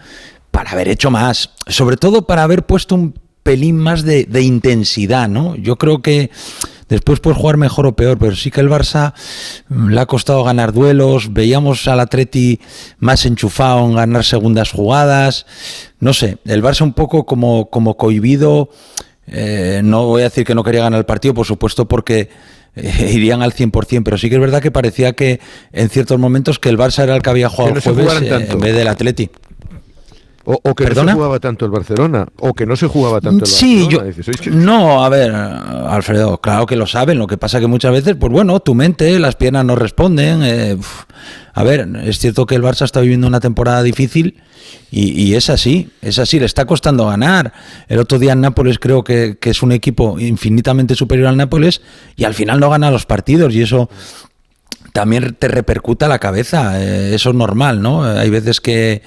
para 0.51 0.73
haber 0.73 0.89
hecho 0.89 1.13
más, 1.13 1.51
sobre 1.69 1.97
todo 1.97 2.27
para 2.27 2.43
haber 2.43 2.67
puesto 2.67 2.97
un 2.97 3.15
pelín 3.45 3.77
más 3.77 4.03
de, 4.03 4.25
de 4.25 4.43
intensidad, 4.43 5.29
¿no? 5.29 5.55
Yo 5.55 5.77
creo 5.77 6.03
que 6.03 6.31
Después 6.89 7.21
puede 7.21 7.37
jugar 7.37 7.57
mejor 7.57 7.87
o 7.87 7.97
peor, 7.97 8.19
pero 8.19 8.37
sí 8.37 8.51
que 8.51 8.61
el 8.61 8.69
Barça 8.69 9.15
mm, 9.69 9.89
le 9.91 10.01
ha 10.01 10.07
costado 10.07 10.45
ganar 10.45 10.73
duelos. 10.73 11.33
Veíamos 11.33 11.89
al 11.89 12.01
Atleti 12.01 12.61
más 12.99 13.25
enchufado 13.27 13.85
en 13.87 13.95
ganar 13.95 14.25
segundas 14.25 14.71
jugadas. 14.71 15.47
No 16.01 16.13
sé, 16.13 16.39
el 16.45 16.63
Barça 16.63 16.83
un 16.83 16.93
poco 16.93 17.25
como, 17.27 17.71
como 17.71 17.97
cohibido. 17.97 18.71
Eh, 19.27 19.81
no 19.83 20.07
voy 20.07 20.23
a 20.23 20.25
decir 20.25 20.45
que 20.45 20.55
no 20.55 20.63
quería 20.63 20.83
ganar 20.83 20.99
el 20.99 21.07
partido, 21.07 21.33
por 21.33 21.47
supuesto, 21.47 21.89
porque 21.89 22.29
eh, 22.77 23.11
irían 23.13 23.43
al 23.43 23.53
100%, 23.53 24.03
pero 24.05 24.19
sí 24.19 24.29
que 24.29 24.35
es 24.35 24.41
verdad 24.41 24.61
que 24.61 24.71
parecía 24.71 25.13
que 25.13 25.41
en 25.73 25.89
ciertos 25.89 26.19
momentos 26.19 26.59
que 26.59 26.69
el 26.69 26.79
Barça 26.79 27.05
era 27.05 27.17
el 27.17 27.23
que 27.23 27.31
había 27.31 27.49
jugado 27.49 27.77
el 27.77 27.81
jueves 27.81 28.23
eh, 28.23 28.49
en 28.51 28.61
vez 28.61 28.75
del 28.75 28.89
Atleti. 28.89 29.31
O, 30.47 30.75
que 30.75 30.85
no 30.87 30.95
se 30.95 31.13
jugaba 31.13 31.41
tanto 31.41 31.65
el 31.65 31.71
Barcelona, 31.71 32.27
o 32.39 32.53
que 32.53 32.67
no 32.67 32.77
se 32.77 32.87
jugaba 32.87 33.21
tanto 33.21 33.45
el 33.45 33.51
sí, 33.51 33.89
Barcelona. 33.91 34.63
no, 34.63 35.03
a 35.03 35.09
ver, 35.09 35.33
Alfredo, 35.33 36.39
claro 36.39 36.67
que 36.67 36.77
lo 36.77 36.87
saben, 36.87 37.19
lo 37.19 37.27
que 37.27 37.39
pasa 37.39 37.61
que 37.61 37.67
muchas 37.67 37.93
veces, 37.93 38.17
pues 38.21 38.31
bueno, 38.31 38.61
tu 38.61 38.75
mente, 38.75 39.19
las 39.19 39.37
piernas 39.37 39.65
no 39.65 39.75
responden. 39.75 40.43
Eh, 40.43 40.77
a 41.55 41.63
ver, 41.63 41.89
es 42.05 42.19
cierto 42.19 42.45
que 42.47 42.57
el 42.57 42.63
Barça 42.63 42.85
está 42.85 43.01
viviendo 43.01 43.27
una 43.27 43.41
temporada 43.41 43.83
difícil 43.83 44.43
y, 44.91 45.35
es 45.35 45.51
así, 45.51 45.91
es 46.03 46.19
así, 46.19 46.39
le 46.39 46.47
está 46.47 46.67
costando 46.67 47.07
ganar. 47.07 47.53
El 47.89 47.99
otro 47.99 48.19
día 48.19 48.33
en 48.33 48.41
Nápoles 48.41 48.79
creo 48.79 49.03
que, 49.03 49.39
es 49.41 49.63
un 49.63 49.73
equipo 49.73 50.19
infinitamente 50.19 50.95
superior 50.95 51.29
al 51.29 51.37
Nápoles 51.37 51.81
y 52.17 52.25
al 52.25 52.35
final 52.35 52.61
no 52.61 52.71
gana 52.71 52.91
los 52.91 53.07
partidos 53.07 53.55
y 53.55 53.63
eso 53.63 53.89
también 54.93 55.37
te 55.39 55.49
repercuta 55.49 56.07
la 56.07 56.19
cabeza, 56.19 56.81
eh, 56.83 57.15
eso 57.15 57.31
es 57.31 57.37
normal, 57.37 57.83
¿no? 57.83 58.05
Hay 58.05 58.31
veces 58.31 58.61
que 58.61 59.03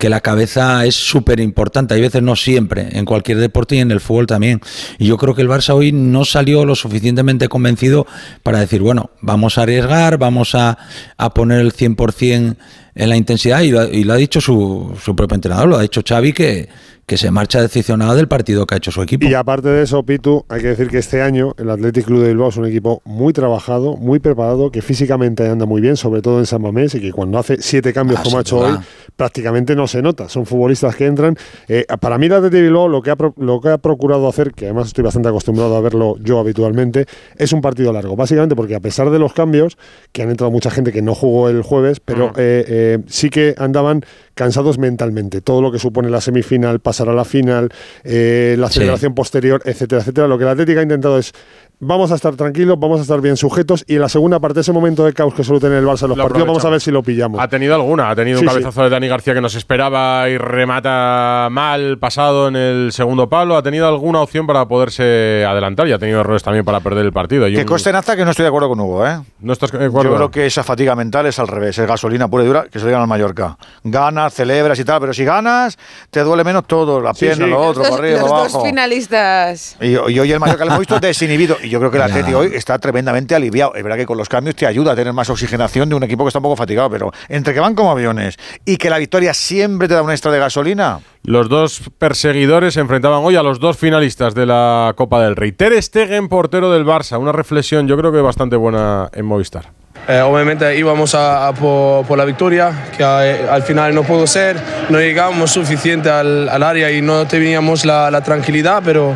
que 0.00 0.08
la 0.08 0.22
cabeza 0.22 0.86
es 0.86 0.94
súper 0.94 1.40
importante. 1.40 1.92
Hay 1.92 2.00
veces 2.00 2.22
no 2.22 2.34
siempre, 2.34 2.88
en 2.98 3.04
cualquier 3.04 3.36
deporte 3.36 3.76
y 3.76 3.80
en 3.80 3.90
el 3.90 4.00
fútbol 4.00 4.26
también. 4.26 4.62
Y 4.98 5.06
yo 5.06 5.18
creo 5.18 5.34
que 5.34 5.42
el 5.42 5.48
Barça 5.48 5.74
hoy 5.74 5.92
no 5.92 6.24
salió 6.24 6.64
lo 6.64 6.74
suficientemente 6.74 7.48
convencido 7.48 8.06
para 8.42 8.60
decir, 8.60 8.80
bueno, 8.80 9.10
vamos 9.20 9.58
a 9.58 9.62
arriesgar, 9.62 10.16
vamos 10.16 10.54
a, 10.54 10.78
a 11.18 11.34
poner 11.34 11.60
el 11.60 11.74
100% 11.74 12.56
en 12.94 13.08
la 13.08 13.16
intensidad. 13.16 13.60
Y 13.62 13.70
lo, 14.04 14.12
ha 14.12 14.16
dicho 14.16 14.40
su, 14.40 14.96
su 15.02 15.14
propio 15.16 15.34
entrenador, 15.34 15.68
lo 15.68 15.76
ha 15.76 15.82
dicho 15.82 16.02
Xavi, 16.06 16.32
que 16.32 16.68
que 17.10 17.18
se 17.18 17.32
marcha 17.32 17.60
decepcionado 17.60 18.14
del 18.14 18.28
partido 18.28 18.68
que 18.68 18.76
ha 18.76 18.78
hecho 18.78 18.92
su 18.92 19.02
equipo. 19.02 19.26
Y 19.26 19.34
aparte 19.34 19.68
de 19.68 19.82
eso, 19.82 20.00
Pitu, 20.04 20.44
hay 20.48 20.60
que 20.60 20.68
decir 20.68 20.86
que 20.86 20.98
este 20.98 21.22
año 21.22 21.56
el 21.58 21.68
Athletic 21.68 22.04
Club 22.04 22.22
de 22.22 22.28
Bilbao 22.28 22.50
es 22.50 22.56
un 22.56 22.66
equipo 22.66 23.02
muy 23.04 23.32
trabajado, 23.32 23.96
muy 23.96 24.20
preparado, 24.20 24.70
que 24.70 24.80
físicamente 24.80 25.48
anda 25.48 25.66
muy 25.66 25.80
bien, 25.80 25.96
sobre 25.96 26.22
todo 26.22 26.38
en 26.38 26.46
San 26.46 26.62
Mamés, 26.62 26.94
y 26.94 27.00
que 27.00 27.10
cuando 27.10 27.36
hace 27.38 27.56
siete 27.58 27.92
cambios 27.92 28.20
ah, 28.20 28.22
como 28.22 28.38
ha 28.38 28.42
hecho 28.42 28.58
hoy, 28.58 28.78
prácticamente 29.16 29.74
no 29.74 29.88
se 29.88 30.02
nota. 30.02 30.28
Son 30.28 30.46
futbolistas 30.46 30.94
que 30.94 31.06
entran. 31.06 31.36
Eh, 31.66 31.84
para 32.00 32.16
mí 32.16 32.26
el 32.26 32.32
Athletic 32.34 32.60
Bilbao 32.60 32.86
lo 32.86 33.02
que, 33.02 33.10
ha, 33.10 33.16
lo 33.38 33.60
que 33.60 33.70
ha 33.70 33.78
procurado 33.78 34.28
hacer, 34.28 34.52
que 34.52 34.66
además 34.66 34.86
estoy 34.86 35.02
bastante 35.02 35.30
acostumbrado 35.30 35.74
a 35.74 35.80
verlo 35.80 36.14
yo 36.20 36.38
habitualmente, 36.38 37.06
es 37.36 37.52
un 37.52 37.60
partido 37.60 37.92
largo. 37.92 38.14
Básicamente 38.14 38.54
porque 38.54 38.76
a 38.76 38.80
pesar 38.80 39.10
de 39.10 39.18
los 39.18 39.32
cambios, 39.32 39.78
que 40.12 40.22
han 40.22 40.30
entrado 40.30 40.52
mucha 40.52 40.70
gente 40.70 40.92
que 40.92 41.02
no 41.02 41.16
jugó 41.16 41.48
el 41.48 41.62
jueves, 41.62 41.98
pero 41.98 42.28
mm. 42.28 42.34
eh, 42.36 42.64
eh, 42.68 42.79
sí 43.06 43.30
que 43.30 43.54
andaban 43.58 44.04
cansados 44.34 44.78
mentalmente. 44.78 45.40
Todo 45.40 45.62
lo 45.62 45.72
que 45.72 45.78
supone 45.78 46.10
la 46.10 46.20
semifinal, 46.20 46.80
pasar 46.80 47.08
a 47.08 47.14
la 47.14 47.24
final, 47.24 47.70
eh, 48.04 48.56
la 48.58 48.68
celebración 48.68 49.14
posterior, 49.14 49.62
etcétera, 49.64 50.00
etcétera. 50.00 50.28
Lo 50.28 50.38
que 50.38 50.44
la 50.44 50.52
Atlética 50.52 50.80
ha 50.80 50.82
intentado 50.82 51.18
es 51.18 51.32
vamos 51.80 52.12
a 52.12 52.14
estar 52.14 52.36
tranquilos, 52.36 52.78
vamos 52.78 52.98
a 53.00 53.02
estar 53.02 53.20
bien 53.20 53.36
sujetos 53.36 53.84
y 53.86 53.94
en 53.94 54.02
la 54.02 54.08
segunda 54.08 54.38
parte, 54.38 54.60
ese 54.60 54.72
momento 54.72 55.04
de 55.04 55.14
caos 55.14 55.34
que 55.34 55.42
suele 55.42 55.60
tener 55.60 55.78
el 55.78 55.86
Barça 55.86 56.02
en 56.02 56.10
los 56.10 56.18
partidos, 56.18 56.46
vamos 56.46 56.64
a 56.64 56.70
ver 56.70 56.80
si 56.80 56.90
lo 56.90 57.02
pillamos. 57.02 57.40
Ha 57.40 57.48
tenido 57.48 57.74
alguna, 57.74 58.10
ha 58.10 58.14
tenido 58.14 58.40
un 58.40 58.46
cabezazo 58.46 58.82
de 58.82 58.90
Dani 58.90 59.08
García 59.08 59.34
que 59.34 59.40
nos 59.40 59.54
esperaba 59.54 60.28
y 60.28 60.36
remata 60.36 61.48
mal 61.50 61.98
pasado 61.98 62.48
en 62.48 62.56
el 62.56 62.92
segundo 62.92 63.28
palo, 63.28 63.56
ha 63.56 63.62
tenido 63.62 63.88
alguna 63.88 64.20
opción 64.20 64.46
para 64.46 64.68
poderse 64.68 65.44
adelantar 65.48 65.88
y 65.88 65.92
ha 65.92 65.98
tenido 65.98 66.20
errores 66.20 66.42
también 66.42 66.64
para 66.64 66.80
perder 66.80 67.06
el 67.06 67.12
partido. 67.12 67.46
que 67.46 67.64
coste 67.64 67.92
naza 67.92 68.14
que 68.14 68.24
no 68.24 68.30
estoy 68.30 68.44
de 68.44 68.48
acuerdo 68.48 68.68
con 68.68 68.80
Hugo, 68.80 69.06
¿eh? 69.06 69.18
No 69.40 69.52
estás 69.52 69.72
de 69.72 69.84
acuerdo. 69.84 70.10
Yo 70.10 70.16
creo 70.16 70.30
que 70.30 70.46
esa 70.46 70.62
fatiga 70.62 70.94
mental 70.94 71.26
es 71.26 71.38
al 71.38 71.48
revés, 71.48 71.78
es 71.78 71.86
gasolina 71.86 72.28
pura 72.28 72.44
y 72.44 72.46
dura 72.46 72.66
que 72.70 72.78
se 72.78 72.86
le 72.86 72.94
al 72.94 73.06
Mallorca. 73.06 73.56
Ganas, 73.84 74.34
celebras 74.34 74.78
y 74.78 74.84
tal, 74.84 75.00
pero 75.00 75.14
si 75.14 75.24
ganas, 75.24 75.78
te 76.10 76.20
duele 76.20 76.44
menos 76.44 76.66
todo, 76.66 77.00
la 77.00 77.14
pierna, 77.14 77.46
lo 77.46 77.60
otro, 77.60 77.84
por 77.84 78.00
arriba, 78.00 78.20
los 78.20 78.30
abajo. 78.30 78.58
dos 78.58 78.66
finalistas. 78.66 79.76
Y, 79.80 79.96
hoy 79.96 80.30
el 80.30 80.38
Mallorca 80.38 80.64
lo 80.64 80.72
hemos 80.72 80.80
visto 80.80 81.00
desinhibido 81.00 81.56
y 81.62 81.69
yo 81.70 81.78
creo 81.78 81.90
que 81.90 81.96
el 81.96 82.02
Atleti 82.02 82.34
hoy 82.34 82.50
está 82.54 82.78
tremendamente 82.78 83.34
aliviado. 83.34 83.74
Es 83.74 83.82
verdad 83.82 83.96
que 83.96 84.06
con 84.06 84.18
los 84.18 84.28
cambios 84.28 84.56
te 84.56 84.66
ayuda 84.66 84.92
a 84.92 84.96
tener 84.96 85.12
más 85.12 85.30
oxigenación 85.30 85.88
de 85.88 85.94
un 85.94 86.02
equipo 86.02 86.24
que 86.24 86.28
está 86.28 86.40
un 86.40 86.42
poco 86.42 86.56
fatigado, 86.56 86.90
pero 86.90 87.12
entre 87.28 87.54
que 87.54 87.60
van 87.60 87.74
como 87.74 87.90
aviones 87.92 88.36
y 88.64 88.76
que 88.76 88.90
la 88.90 88.98
victoria 88.98 89.32
siempre 89.32 89.88
te 89.88 89.94
da 89.94 90.02
un 90.02 90.10
extra 90.10 90.32
de 90.32 90.38
gasolina. 90.38 91.00
Los 91.22 91.48
dos 91.48 91.82
perseguidores 91.98 92.74
se 92.74 92.80
enfrentaban 92.80 93.20
hoy 93.22 93.36
a 93.36 93.42
los 93.42 93.60
dos 93.60 93.76
finalistas 93.76 94.34
de 94.34 94.46
la 94.46 94.92
Copa 94.96 95.22
del 95.22 95.36
Rey. 95.36 95.52
Ter 95.52 95.80
Stegen, 95.82 96.28
portero 96.28 96.72
del 96.72 96.84
Barça. 96.84 97.18
Una 97.18 97.32
reflexión, 97.32 97.86
yo 97.86 97.96
creo 97.96 98.12
que 98.12 98.20
bastante 98.20 98.56
buena 98.56 99.08
en 99.12 99.24
Movistar. 99.26 99.80
Eh, 100.08 100.20
obviamente 100.22 100.76
íbamos 100.76 101.14
a, 101.14 101.52
por, 101.52 102.16
la 102.16 102.24
victoria, 102.24 102.72
que 102.96 103.04
al 103.04 103.62
final 103.62 103.94
no 103.94 104.02
pudo 104.02 104.26
ser, 104.26 104.56
no 104.88 104.98
llegamos 104.98 105.50
suficiente 105.50 106.10
al, 106.10 106.48
área 106.62 106.90
y 106.90 107.02
no 107.02 107.26
teníamos 107.26 107.84
la, 107.84 108.10
la 108.10 108.22
tranquilidad, 108.22 108.82
pero 108.84 109.14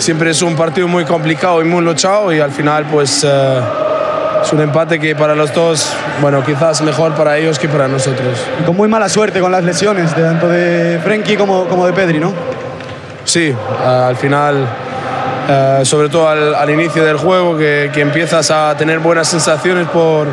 siempre 0.00 0.30
es 0.30 0.40
un 0.40 0.56
partido 0.56 0.88
muy 0.88 1.04
complicado 1.04 1.60
y 1.60 1.64
muy 1.64 1.84
luchado 1.84 2.32
y 2.32 2.40
al 2.40 2.50
final 2.50 2.86
pues 2.90 3.22
eh, 3.22 3.60
es 4.42 4.52
un 4.52 4.60
empate 4.60 4.98
que 4.98 5.14
para 5.14 5.34
los 5.34 5.52
dos, 5.54 5.92
bueno, 6.22 6.42
quizás 6.42 6.80
mejor 6.80 7.12
para 7.12 7.36
ellos 7.36 7.58
que 7.58 7.68
para 7.68 7.86
nosotros. 7.86 8.38
con 8.64 8.76
muy 8.76 8.88
mala 8.88 9.08
suerte 9.08 9.40
con 9.40 9.52
las 9.52 9.62
lesiones, 9.62 10.14
tanto 10.14 10.48
de 10.48 10.98
Frenkie 11.04 11.36
como, 11.36 11.66
como 11.66 11.86
de 11.86 11.92
Pedri, 11.92 12.18
¿no? 12.18 12.32
Sí, 13.24 13.48
eh, 13.48 13.56
al 13.84 14.16
final, 14.16 14.66
eh, 15.48 15.80
sobre 15.84 16.08
todo 16.08 16.28
al, 16.28 16.70
inicio 16.70 17.04
del 17.04 17.18
juego, 17.18 17.58
que, 17.58 17.90
que, 17.92 18.00
empiezas 18.00 18.50
a 18.50 18.74
tener 18.78 19.00
buenas 19.00 19.28
sensaciones 19.28 19.86
por 19.88 20.28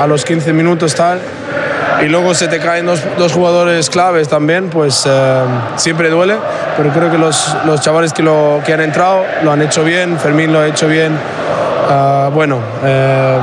a 0.00 0.06
los 0.06 0.24
15 0.24 0.52
minutos 0.52 0.94
tal 0.94 1.18
y 2.02 2.06
luego 2.06 2.34
se 2.34 2.48
te 2.48 2.58
caen 2.58 2.86
dos, 2.86 3.02
dos 3.16 3.32
jugadores 3.32 3.90
claves 3.90 4.28
también, 4.28 4.70
pues 4.70 5.04
eh, 5.06 5.42
siempre 5.76 6.10
duele, 6.10 6.36
pero 6.76 6.90
creo 6.90 7.10
que 7.10 7.18
los, 7.18 7.56
los 7.66 7.80
chavales 7.80 8.12
que, 8.12 8.22
lo, 8.22 8.60
que 8.64 8.72
han 8.72 8.80
entrado 8.80 9.24
lo 9.42 9.52
han 9.52 9.62
hecho 9.62 9.82
bien, 9.84 10.18
Fermín 10.18 10.52
lo 10.52 10.60
ha 10.60 10.66
hecho 10.66 10.86
bien. 10.86 11.16
Ah, 11.90 12.30
bueno, 12.32 12.58
eh, 12.84 13.38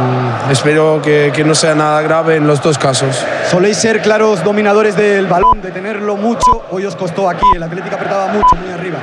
espero 0.51 1.01
que, 1.03 1.31
que, 1.35 1.43
no 1.43 1.55
sea 1.55 1.73
nada 1.73 2.01
grave 2.01 2.35
en 2.35 2.45
los 2.45 2.61
dos 2.61 2.77
casos. 2.77 3.25
Soléis 3.49 3.77
ser 3.77 4.01
claros 4.01 4.43
dominadores 4.43 4.95
del 4.95 5.25
balón, 5.25 5.61
de 5.61 5.71
tenerlo 5.71 6.15
mucho, 6.15 6.65
hoy 6.69 6.85
os 6.85 6.95
costó 6.95 7.27
aquí, 7.27 7.45
el 7.55 7.63
Atlético 7.63 7.95
apretaba 7.95 8.27
mucho, 8.27 8.55
muy 8.55 8.71
arriba. 8.71 8.99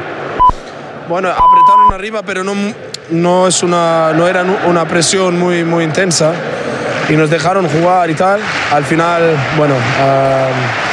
Bueno, 1.08 1.28
apretaron 1.28 1.92
arriba, 1.92 2.22
pero 2.24 2.44
no, 2.44 2.54
no, 3.10 3.48
es 3.48 3.62
una, 3.62 4.12
no 4.14 4.28
era 4.28 4.44
una 4.66 4.84
presión 4.84 5.38
muy, 5.38 5.64
muy 5.64 5.84
intensa 5.84 6.32
y 7.08 7.16
nos 7.16 7.30
dejaron 7.30 7.68
jugar 7.68 8.10
y 8.10 8.14
tal. 8.14 8.40
Al 8.72 8.84
final, 8.84 9.36
bueno, 9.56 9.74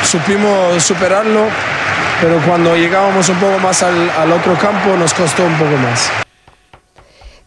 supimos 0.04 0.82
superarlo, 0.84 1.46
pero 2.22 2.40
cuando 2.48 2.76
llegábamos 2.76 3.28
un 3.30 3.38
poco 3.38 3.60
más 3.60 3.84
al, 3.84 4.10
al 4.18 4.32
otro 4.32 4.54
campo 4.56 4.96
nos 4.98 5.14
costó 5.14 5.44
un 5.44 5.58
poco 5.58 5.76
más 5.78 6.29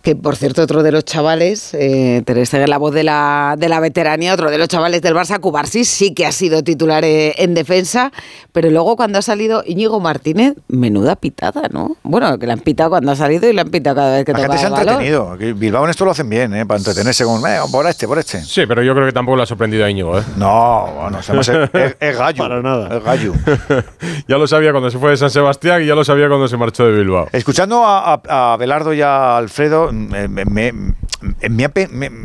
que 0.02 0.16
por 0.16 0.36
cierto 0.36 0.62
otro 0.62 0.82
de 0.82 0.90
los 0.90 1.04
chavales, 1.04 1.74
eh, 1.74 2.22
Teresa 2.26 2.58
la 2.66 2.78
voz 2.78 2.92
de 2.92 3.04
la, 3.04 3.54
de 3.56 3.68
la 3.68 3.80
veteranía, 3.80 4.34
otro 4.34 4.50
de 4.50 4.58
los 4.58 4.68
chavales 4.68 5.00
del 5.00 5.14
Barça, 5.14 5.40
Cubarsis, 5.40 5.88
sí 5.88 6.12
que 6.12 6.26
ha 6.26 6.32
sido 6.32 6.62
titular 6.62 7.04
eh, 7.04 7.34
en 7.38 7.54
defensa, 7.54 8.12
pero 8.52 8.70
luego 8.70 8.96
cuando 8.96 9.18
ha 9.18 9.22
salido 9.22 9.62
Íñigo 9.64 10.00
Martínez, 10.00 10.54
menuda 10.68 11.16
pitada, 11.16 11.68
¿no? 11.70 11.96
Bueno, 12.02 12.38
que 12.38 12.46
le 12.46 12.52
han 12.52 12.60
pitado 12.60 12.90
cuando 12.90 13.12
ha 13.12 13.16
salido 13.16 13.48
y 13.48 13.52
le 13.52 13.60
han 13.60 13.70
pitado 13.70 13.96
cada 13.96 14.16
vez 14.16 14.24
que 14.24 14.32
toca 14.32 14.58
se 14.58 14.66
ha 14.66 14.68
entretenido. 14.68 15.36
Bilbao 15.36 15.84
en 15.84 15.90
esto 15.90 16.04
lo 16.04 16.10
hacen 16.10 16.28
bien, 16.28 16.52
¿eh? 16.54 16.66
Para 16.66 16.78
entretenerse 16.78 17.24
con, 17.24 17.40
eh, 17.46 17.58
por 17.70 17.86
este, 17.86 18.08
por 18.08 18.18
este. 18.18 18.42
Sí, 18.42 18.66
pero 18.66 18.82
yo 18.82 18.94
creo 18.94 19.06
que 19.06 19.12
tampoco 19.12 19.36
le 19.36 19.44
ha 19.44 19.46
sorprendido 19.46 19.84
a 19.84 19.90
Íñigo, 19.90 20.18
¿eh? 20.18 20.22
No, 20.36 20.88
bueno, 21.00 21.20
es, 21.20 21.28
es, 22.00 22.18
gallo. 22.18 22.38
Para 22.42 22.60
nada. 22.60 22.96
Es 22.96 23.04
gallo. 23.04 23.34
ya 24.28 24.36
lo 24.36 24.46
sabía 24.48 24.72
cuando 24.72 24.90
se 24.90 24.98
fue 24.98 25.10
de 25.10 25.16
San 25.16 25.30
Sebastián 25.30 25.82
y 25.82 25.86
ya 25.86 25.94
lo 25.94 26.04
sabía 26.04 26.28
cuando 26.28 26.48
se 26.48 26.56
marchó 26.56 26.84
de 26.86 26.92
Bilbao. 26.92 27.28
Escuchando 27.32 27.84
a, 27.84 28.14
a, 28.14 28.52
a 28.52 28.56
Belardo 28.56 28.92
y 28.92 29.02
a 29.02 29.36
Alfredo, 29.36 29.91
me, 29.92 30.28
me, 30.28 30.72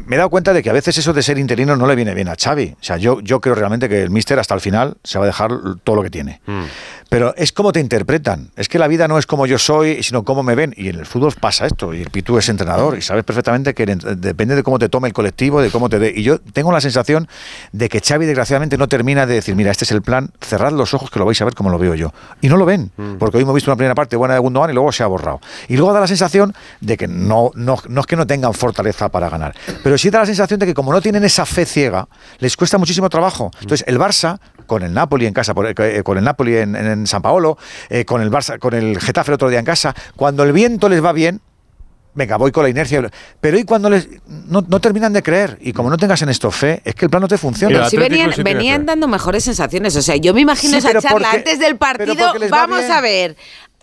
he 0.10 0.18
dado 0.18 0.30
cuenta 0.30 0.54
de 0.54 0.64
que 0.64 0.70
a 0.70 0.74
veces 0.74 0.98
eso 0.98 1.14
de 1.14 1.22
ser 1.22 1.38
interino 1.38 1.76
no 1.76 1.86
le 1.86 1.96
viene 1.96 2.14
bien 2.14 2.28
a 2.28 2.36
Xavi. 2.36 2.76
O 2.80 2.84
sea, 2.84 2.98
yo, 2.98 3.20
yo 3.22 3.42
creo 3.42 3.56
realmente 3.56 3.90
que 3.90 4.02
el 4.02 4.10
míster 4.10 4.40
hasta 4.40 4.56
el 4.56 4.62
final 4.62 4.98
se 5.04 5.20
va 5.20 5.26
a 5.26 5.28
dejar 5.28 5.52
todo 5.84 5.96
lo 5.96 6.04
que 6.04 6.10
tiene. 6.10 6.42
Mm. 6.46 6.64
Pero 7.10 7.34
es 7.36 7.52
como 7.52 7.72
te 7.72 7.80
interpretan. 7.80 8.52
Es 8.56 8.68
que 8.70 8.80
la 8.80 8.88
vida 8.88 9.08
no 9.08 9.18
es 9.18 9.26
como 9.26 9.46
yo 9.46 9.58
soy, 9.58 10.04
sino 10.04 10.24
cómo 10.24 10.44
me 10.44 10.56
ven. 10.56 10.74
Y 10.76 10.90
en 10.90 11.00
el 11.00 11.06
fútbol 11.06 11.34
pasa 11.40 11.66
esto. 11.66 11.94
Y 11.94 12.02
el 12.02 12.10
Pitu 12.10 12.38
es 12.38 12.50
entrenador 12.50 12.98
y 12.98 13.02
sabes 13.02 13.24
perfectamente 13.24 13.74
que 13.74 13.86
depende 13.86 14.56
de 14.56 14.64
cómo 14.64 14.80
te 14.80 14.90
tome 14.90 15.08
el 15.08 15.14
colectivo, 15.14 15.62
de 15.62 15.72
cómo 15.72 15.90
te 15.90 16.00
dé. 16.00 16.14
Y 16.16 16.24
yo 16.24 16.40
tengo 16.40 16.72
la 16.72 16.82
sensación 16.82 17.28
de 17.72 17.90
que 17.90 18.02
Xavi 18.02 18.26
desgraciadamente 18.26 18.78
no 18.78 18.88
termina 18.88 19.26
de 19.26 19.36
decir, 19.36 19.56
mira, 19.56 19.72
este 19.72 19.86
es 19.86 19.92
el 19.92 20.02
plan, 20.02 20.32
cerrad 20.42 20.74
los 20.74 20.94
ojos 20.94 21.10
que 21.10 21.20
lo 21.20 21.26
vais 21.26 21.42
a 21.42 21.46
ver 21.46 21.54
como 21.54 21.70
lo 21.70 21.80
veo 21.80 21.96
yo. 21.96 22.14
Y 22.42 22.50
no 22.50 22.58
lo 22.58 22.66
ven, 22.66 22.92
mm. 22.98 23.16
porque 23.18 23.38
hoy 23.38 23.44
hemos 23.44 23.56
visto 23.56 23.72
una 23.72 23.78
primera 23.78 23.96
parte 23.96 24.16
buena 24.16 24.34
de 24.34 24.40
Gundogan 24.40 24.70
y 24.70 24.74
luego 24.74 24.92
se 24.92 25.04
ha 25.04 25.08
borrado. 25.08 25.40
Y 25.68 25.78
luego 25.78 25.94
da 25.94 26.00
la 26.00 26.08
sensación 26.08 26.54
de 26.82 26.98
que 26.98 27.08
no, 27.08 27.52
no, 27.56 27.78
no 27.88 28.02
es 28.02 28.08
que 28.08 28.16
no 28.16 28.28
tengan 28.28 28.54
fortaleza 28.54 29.10
para 29.10 29.30
ganar, 29.30 29.56
pero 29.84 29.98
sí 29.98 30.10
da 30.10 30.20
la 30.20 30.26
sensación 30.26 30.60
de 30.60 30.66
que 30.66 30.74
como 30.74 30.92
no 30.92 31.02
tienen 31.02 31.24
esa 31.24 31.46
fe 31.46 31.66
ciega, 31.66 32.08
les 32.40 32.56
cuesta 32.58 32.78
muchísimo 32.78 33.10
trabajo. 33.10 33.52
Entonces, 33.62 33.86
el 33.88 34.00
Barça, 34.00 34.40
con 34.68 34.84
el 34.84 34.94
Napoli 34.94 35.26
en 35.26 35.34
casa, 35.34 35.54
eh, 35.80 36.04
con 36.04 36.18
el 36.18 36.24
Napoli 36.24 36.58
en, 36.58 36.76
en 36.76 37.08
San 37.08 37.22
Paolo, 37.22 37.58
eh, 37.90 38.06
con 38.06 38.22
el 38.22 38.30
Barça, 38.30 38.60
con 38.60 38.74
el 38.76 39.00
Getafe 39.00 39.32
el 39.32 39.36
otro 39.36 39.50
día 39.50 39.60
en 39.60 39.66
casa, 39.66 39.96
cuando 40.16 40.44
el 40.44 40.52
viento 40.52 40.90
les 40.90 41.04
va 41.04 41.14
bien, 41.14 41.42
venga, 42.18 42.36
voy 42.36 42.52
con 42.52 42.64
la 42.64 42.70
inercia. 42.70 43.10
Pero 43.40 43.58
y 43.58 43.64
cuando 43.64 43.90
les 43.90 44.10
no, 44.28 44.64
terminan 44.82 45.14
de 45.14 45.24
creer, 45.24 45.58
y 45.62 45.72
como 45.72 45.90
no 45.90 45.98
tengas 45.98 46.22
en 46.24 46.30
esto 46.30 46.52
fe, 46.52 46.82
es 46.84 46.96
que 46.96 47.06
el 47.06 47.10
plan 47.10 47.22
no 47.22 47.28
te 47.28 47.38
funciona. 47.38 47.78
Pero 47.78 47.90
si 47.90 47.98
venían, 47.98 48.32
venían 48.44 48.86
dando 48.86 49.08
mejores 49.08 49.44
sensaciones. 49.44 49.96
O 49.96 50.02
sea, 50.02 50.16
yo 50.18 50.34
me 50.34 50.42
imagino 50.42 50.78
esa 50.78 51.00
charla 51.00 51.32
antes 51.32 51.60
del 51.60 51.78
partido. 51.78 52.34
Vamos 52.50 52.84
a 52.90 53.02
ver. 53.02 53.38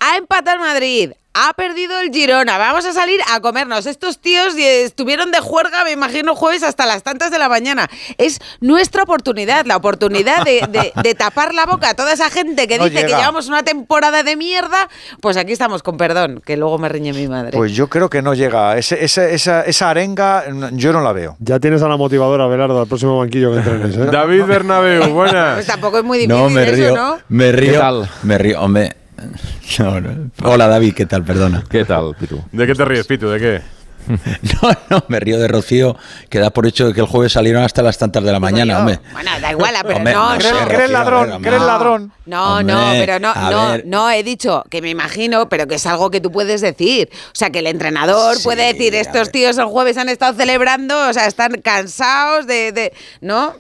Ha 0.07 0.19
empatado 0.19 0.59
el 0.59 0.61
Madrid, 0.61 1.13
ha 1.33 1.55
perdido 1.55 1.99
el 1.99 2.11
Girona, 2.13 2.59
vamos 2.59 2.85
a 2.85 2.93
salir 2.93 3.21
a 3.33 3.41
comernos. 3.41 3.87
Estos 3.87 4.19
tíos 4.19 4.55
estuvieron 4.55 5.31
de 5.31 5.41
juerga, 5.41 5.83
me 5.83 5.93
imagino, 5.93 6.35
jueves 6.35 6.63
hasta 6.63 6.85
las 6.85 7.03
tantas 7.03 7.31
de 7.31 7.39
la 7.39 7.49
mañana. 7.49 7.89
Es 8.19 8.39
nuestra 8.61 9.05
oportunidad, 9.05 9.65
la 9.65 9.79
oportunidad 9.79 10.45
de, 10.45 11.15
tapar 11.15 11.55
la 11.55 11.65
boca 11.65 11.89
a 11.89 11.95
toda 11.95 12.13
esa 12.13 12.29
gente 12.29 12.69
que 12.69 12.79
dice 12.91 13.07
que 13.07 13.15
llevamos 13.15 13.49
una 13.49 13.63
temporada 13.63 14.23
de 14.23 14.37
mierda. 14.37 14.91
Pues 15.23 15.39
aquí 15.39 15.53
estamos, 15.53 15.83
con 15.83 15.97
perdón, 15.97 16.43
que 16.45 16.59
luego 16.59 16.77
me 16.77 16.91
riñe 16.91 17.15
mi 17.15 17.27
madre. 17.27 17.53
Pues 17.57 17.73
yo 17.73 17.89
creo 17.89 18.11
que 18.11 18.21
no 18.21 18.35
llega. 18.35 18.77
esa, 18.77 19.89
arenga 19.89 20.45
yo 20.73 20.93
no 20.93 21.01
la 21.01 21.15
veo. 21.15 21.39
Ya 21.39 21.59
tienes 21.61 21.81
a 21.81 21.89
la 21.89 21.97
motivadora, 21.97 22.47
Belardo, 22.47 22.79
al 22.79 22.89
próximo 22.89 23.19
banquillo 23.19 23.53
que 23.53 23.57
entrenes. 23.57 23.97
¿eh? 23.97 24.11
David 24.13 24.45
Bernabeu, 24.45 25.09
buenas. 25.15 25.55
Pues 25.55 25.67
tampoco 25.67 25.97
es 25.97 26.05
muy 26.05 26.19
difícil 26.19 26.43
no, 26.43 26.51
me 26.51 26.67
río, 26.67 26.95
¿no? 26.95 27.19
Me 27.31 27.53
río, 27.53 28.07
me 28.23 28.37
río, 28.37 28.61
hombre 28.61 29.04
Hola 30.43 30.69
David, 30.69 30.95
¿qué 30.95 31.07
tal? 31.07 31.25
Perdona. 31.25 31.65
¿Qué 31.69 31.85
tal, 31.85 32.15
Pitu? 32.19 32.43
¿De 32.53 32.67
qué 32.67 32.75
te 32.75 32.85
ríes, 32.85 33.07
Pitu? 33.07 33.29
¿De 33.29 33.41
qué? 33.41 33.75
No, 34.63 34.71
no, 34.91 35.05
me 35.09 35.21
río 35.21 35.39
de 35.39 35.49
Rocío, 35.49 35.97
que 36.29 36.39
da 36.39 36.51
por 36.51 36.67
hecho 36.67 36.87
de 36.87 36.95
que 36.95 37.01
el 37.01 37.07
jueves 37.07 37.33
salieron 37.33 37.63
hasta 37.63 37.83
las 37.83 37.99
tantas 37.99 38.23
de 38.23 38.33
la 38.33 38.41
mañana, 38.41 38.79
hombre. 38.79 39.01
Bueno, 39.13 39.31
da 39.41 39.51
igual, 39.51 39.75
pero 39.87 40.01
no, 40.01 40.35
no. 40.35 40.69
¿Crees 40.69 40.91
ladrón? 40.91 41.43
¿Crees 41.43 41.63
ladrón? 41.63 42.13
No, 42.27 42.63
no, 42.63 42.93
pero 42.93 43.19
no, 43.19 43.35
no, 43.35 43.79
no, 43.85 44.11
he 44.11 44.23
dicho 44.23 44.65
que 44.71 44.83
me 44.83 44.91
imagino, 44.91 45.49
pero 45.49 45.67
que 45.67 45.77
es 45.77 45.87
algo 45.87 46.11
que 46.11 46.21
tú 46.21 46.31
puedes 46.31 46.61
decir. 46.61 47.09
O 47.13 47.35
sea, 47.35 47.51
que 47.51 47.61
el 47.61 47.67
entrenador 47.67 48.37
puede 48.43 48.73
decir, 48.73 48.95
estos 48.95 49.31
tíos 49.31 49.59
el 49.59 49.67
jueves 49.67 49.97
han 49.97 50.09
estado 50.09 50.35
celebrando, 50.35 51.09
o 51.09 51.13
sea, 51.13 51.27
están 51.27 51.61
cansados 51.63 52.47
de, 52.47 52.73
de 52.73 52.93
¿no? 53.21 53.55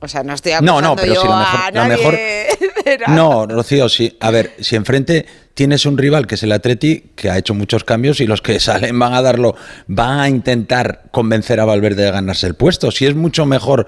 O 0.00 0.08
sea, 0.08 0.22
no 0.24 0.34
estoy 0.34 0.52
acusando 0.52 0.80
no, 0.80 0.88
no, 0.88 0.96
pero 0.96 1.14
yo 1.14 1.20
si 1.22 1.28
lo 1.28 1.84
mejor, 1.84 2.18
No, 3.08 3.46
Rocío, 3.46 3.88
sí. 3.88 4.16
A 4.20 4.30
ver, 4.30 4.52
si 4.60 4.74
enfrente 4.74 5.26
tienes 5.54 5.86
un 5.86 5.96
rival 5.96 6.26
que 6.26 6.34
es 6.34 6.42
el 6.42 6.52
Atleti, 6.52 7.10
que 7.14 7.30
ha 7.30 7.38
hecho 7.38 7.54
muchos 7.54 7.84
cambios 7.84 8.20
y 8.20 8.26
los 8.26 8.42
que 8.42 8.58
salen 8.60 8.98
van 8.98 9.14
a 9.14 9.22
darlo, 9.22 9.54
van 9.86 10.20
a 10.20 10.28
intentar 10.28 11.04
convencer 11.12 11.60
a 11.60 11.64
Valverde 11.64 12.04
de 12.04 12.10
ganarse 12.10 12.46
el 12.46 12.54
puesto. 12.54 12.90
Si 12.90 13.06
es 13.06 13.14
mucho 13.14 13.46
mejor 13.46 13.86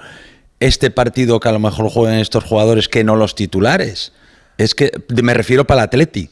este 0.61 0.91
partido 0.91 1.41
que 1.41 1.49
a 1.49 1.53
lo 1.53 1.59
mejor 1.59 1.91
jueguen 1.91 2.21
estos 2.21 2.45
jugadores 2.45 2.89
que 2.89 3.05
no 3.05 3.17
los 3.17 3.35
titulares. 3.35 4.13
Es 4.57 4.75
que 4.75 4.93
me 5.09 5.35
refiero 5.35 5.67
para 5.67 5.83
el 5.83 5.85
Atleti. 5.87 6.31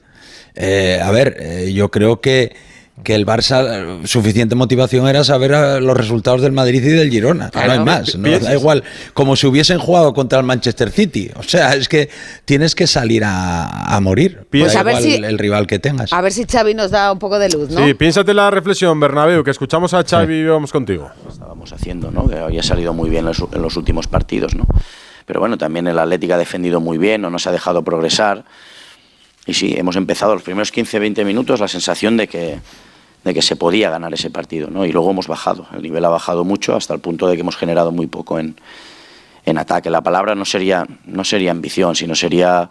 Eh, 0.55 1.01
a 1.03 1.11
ver, 1.11 1.37
eh, 1.41 1.73
yo 1.73 1.91
creo 1.91 2.21
que 2.21 2.55
que 3.03 3.15
el 3.15 3.27
Barça 3.27 4.07
suficiente 4.07 4.55
motivación 4.55 5.09
era 5.09 5.25
saber 5.25 5.55
ah, 5.55 5.81
los 5.81 5.97
resultados 5.97 6.43
del 6.43 6.53
Madrid 6.53 6.83
y 6.85 6.89
del 6.91 7.11
Girona. 7.11 7.51
no 7.55 7.73
hay 7.73 7.81
más. 7.81 8.17
No 8.17 8.39
da 8.39 8.55
igual. 8.55 8.85
Como 9.15 9.35
si 9.35 9.47
hubiesen 9.47 9.79
jugado 9.79 10.13
contra 10.13 10.39
el 10.39 10.45
Manchester 10.45 10.91
City. 10.91 11.31
O 11.37 11.43
sea, 11.43 11.75
es 11.75 11.89
que 11.89 12.11
tienes 12.45 12.75
que 12.75 12.87
salir 12.87 13.23
a, 13.25 13.99
morir. 14.03 14.47
Pues 14.51 14.77
a 14.77 14.83
ver 14.83 14.99
si, 14.99 15.15
el, 15.15 15.39
rival 15.39 15.67
que 15.67 15.79
tengas. 15.79 16.13
A 16.13 16.21
ver 16.21 16.33
si 16.33 16.45
Xavi 16.45 16.75
nos 16.75 16.91
da 16.91 17.13
un 17.13 17.19
poco 17.19 17.39
de 17.39 17.49
luz, 17.49 17.71
¿no? 17.71 17.85
Sí, 17.85 17.95
piénsate 17.95 18.35
la 18.35 18.51
reflexión, 18.51 18.99
Bernabéu, 19.01 19.43
que 19.43 19.51
escuchamos 19.51 19.95
a 19.95 20.05
Xavi 20.05 20.35
y 20.35 20.45
vamos 20.45 20.71
contigo. 20.71 21.11
Estábamos 21.29 21.73
haciendo, 21.73 22.11
¿no? 22.11 22.29
Que 22.29 22.37
había 22.37 22.63
salido 22.63 22.93
muy 22.93 23.09
bien 23.09 23.27
en 23.27 23.63
los 23.63 23.77
últimos 23.77 24.07
partidos, 24.07 24.55
¿no? 24.55 24.67
Pero 25.25 25.41
bueno, 25.41 25.57
también 25.57 25.87
el 25.87 25.99
Atlético 25.99 26.35
ha 26.35 26.39
defendido 26.39 26.81
muy 26.81 26.99
bien, 26.99 27.23
no 27.23 27.31
nos 27.31 27.47
ha 27.47 27.53
dejado 27.53 27.83
progresar. 27.83 28.45
Y 29.47 29.55
sí, 29.55 29.75
hemos 29.77 29.97
empezado 29.97 30.35
los 30.35 30.43
primeros 30.43 30.73
15-20 30.73 31.25
minutos 31.25 31.61
la 31.61 31.69
sensación 31.69 32.17
de 32.17 32.29
que, 32.29 32.61
de 33.25 33.35
que 33.35 33.43
se 33.43 33.57
podía 33.57 33.91
ganar 33.91 34.15
ese 34.15 34.31
partido, 34.31 34.71
¿no? 34.71 34.85
Y 34.87 34.93
luego 34.93 35.11
hemos 35.11 35.27
bajado, 35.27 35.67
el 35.75 35.83
nivel 35.83 36.05
ha 36.05 36.09
bajado 36.09 36.45
mucho 36.45 36.77
hasta 36.77 36.95
el 36.95 37.01
punto 37.01 37.27
de 37.27 37.35
que 37.35 37.41
hemos 37.41 37.57
generado 37.57 37.91
muy 37.91 38.07
poco 38.07 38.39
en, 38.39 38.57
en 39.45 39.59
ataque. 39.59 39.91
La 39.91 40.01
palabra 40.01 40.35
no 40.35 40.45
sería, 40.45 40.87
no 41.05 41.25
sería 41.25 41.51
ambición, 41.51 41.97
sino 41.97 42.15
sería 42.15 42.71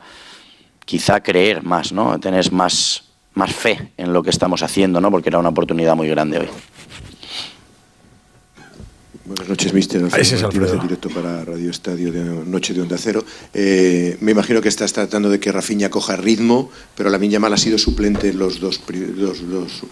quizá 0.86 1.22
creer 1.22 1.64
más, 1.64 1.92
¿no? 1.92 2.20
Tener 2.20 2.52
más, 2.52 3.04
más 3.34 3.54
fe 3.54 3.92
en 3.98 4.14
lo 4.14 4.24
que 4.24 4.30
estamos 4.30 4.64
haciendo, 4.64 5.02
¿no? 5.02 5.12
Porque 5.12 5.30
era 5.30 5.40
una 5.40 5.50
oportunidad 5.50 5.96
muy 5.96 6.08
grande 6.08 6.40
hoy. 6.40 6.50
Buenas 9.32 9.48
noches, 9.48 9.74
mister. 9.74 10.04
Ese 10.20 10.36
es 10.36 10.44
Alfredo. 10.44 10.76
directo 10.76 11.10
para 11.10 11.46
Radio 11.46 11.72
Estadio 11.72 12.12
de 12.12 12.20
Noche 12.22 12.74
de 12.74 12.82
Onda 12.82 12.98
Cero. 12.98 13.24
Eh, 13.54 14.18
me 14.20 14.32
imagino 14.32 14.62
que 14.62 14.68
estás 14.68 14.92
tratando 14.92 15.30
de 15.30 15.40
que 15.40 15.54
Rafinha 15.54 15.90
coja 15.90 16.18
ritmo, 16.18 16.70
pero 16.98 17.10
la 17.10 17.18
Minya 17.18 17.40
Mal 17.40 17.54
ha 17.54 17.58
sido 17.58 17.78
suplente 17.78 18.28
en 18.28 18.40
los 18.40 18.60
dos, 18.60 18.82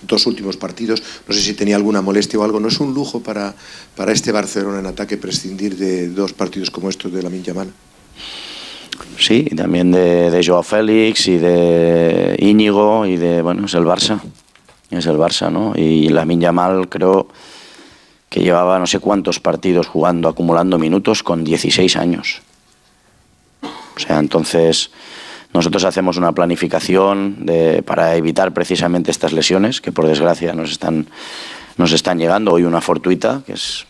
dos 0.02 0.25
últimos 0.28 0.58
partidos. 0.58 1.02
No 1.25 1.34
sé 1.34 1.39
si 1.39 1.54
tenía 1.54 1.78
alguna 1.78 2.02
molestia 2.02 2.38
o 2.38 2.43
algo. 2.43 2.60
¿No 2.60 2.67
es 2.67 2.82
un 2.82 2.93
lujo 2.93 3.21
para, 3.21 3.56
para 3.95 4.12
este 4.12 4.34
Barcelona 4.34 4.80
en 4.80 4.88
ataque 4.88 5.15
prescindir 5.15 5.78
de 5.78 6.10
dos 6.10 6.34
partidos 6.34 6.69
como 6.69 6.89
estos 6.89 7.13
de 7.13 7.23
la 7.23 7.30
Minya 7.30 7.54
Mal? 7.54 7.71
Sí, 9.17 9.45
también 9.56 9.93
de, 9.93 10.32
de 10.32 10.45
Joao 10.45 10.63
Félix 10.63 11.30
y 11.30 11.38
de 11.38 12.36
Íñigo 12.39 13.06
y 13.06 13.15
de, 13.15 13.41
bueno, 13.41 13.67
es 13.67 13.73
el 13.73 13.86
Barça. 13.86 14.19
Es 14.91 15.06
el 15.06 15.15
Barça, 15.15 15.49
¿no? 15.49 15.73
Y 15.78 16.10
la 16.10 16.25
Minya 16.25 16.52
Mal 16.52 16.89
creo 16.89 17.30
que 18.30 18.42
llevaba 18.42 18.80
no 18.80 18.88
sé 18.88 19.00
cuántos 19.00 19.39
partidos 19.39 19.88
jugando, 19.88 20.30
acumulando 20.30 20.78
minutos 20.78 21.24
con 21.24 21.44
16 21.44 21.96
años. 21.98 22.42
O 23.63 24.00
sea, 24.00 24.20
entonces 24.20 24.92
nosotros 25.54 25.84
hacemos 25.84 26.18
una 26.18 26.32
planificación 26.32 27.46
de, 27.46 27.82
para 27.82 28.15
evitar 28.15 28.54
precisamente 28.54 29.12
estas 29.12 29.34
lesiones 29.34 29.82
que 29.82 29.92
por 29.92 30.08
desgracia 30.08 30.54
nos 30.54 30.72
están, 30.72 31.08
nos 31.78 31.92
están 31.92 32.20
llegando. 32.20 32.54
Hoy 32.54 32.63
una 32.63 32.82
fortuita, 32.82 33.42
que 33.46 33.54
es, 33.54 33.86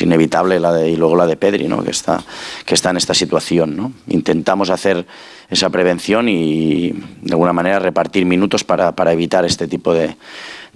inevitable, 0.00 0.58
la 0.58 0.72
de, 0.72 0.90
y 0.90 0.96
luego 0.96 1.14
la 1.14 1.26
de 1.26 1.36
Pedri, 1.36 1.68
¿no? 1.68 1.84
que, 1.84 1.90
está, 1.90 2.22
que 2.64 2.74
está 2.74 2.90
en 2.90 2.96
esta 2.96 3.14
situación. 3.14 3.76
¿no? 3.76 3.92
Intentamos 4.08 4.70
hacer 4.70 5.06
esa 5.50 5.68
prevención 5.70 6.28
y 6.28 6.90
de 7.20 7.32
alguna 7.32 7.52
manera 7.52 7.78
repartir 7.78 8.24
minutos 8.24 8.64
para, 8.64 8.92
para 8.92 9.12
evitar 9.12 9.44
este 9.44 9.68
tipo 9.68 9.92
de, 9.92 10.16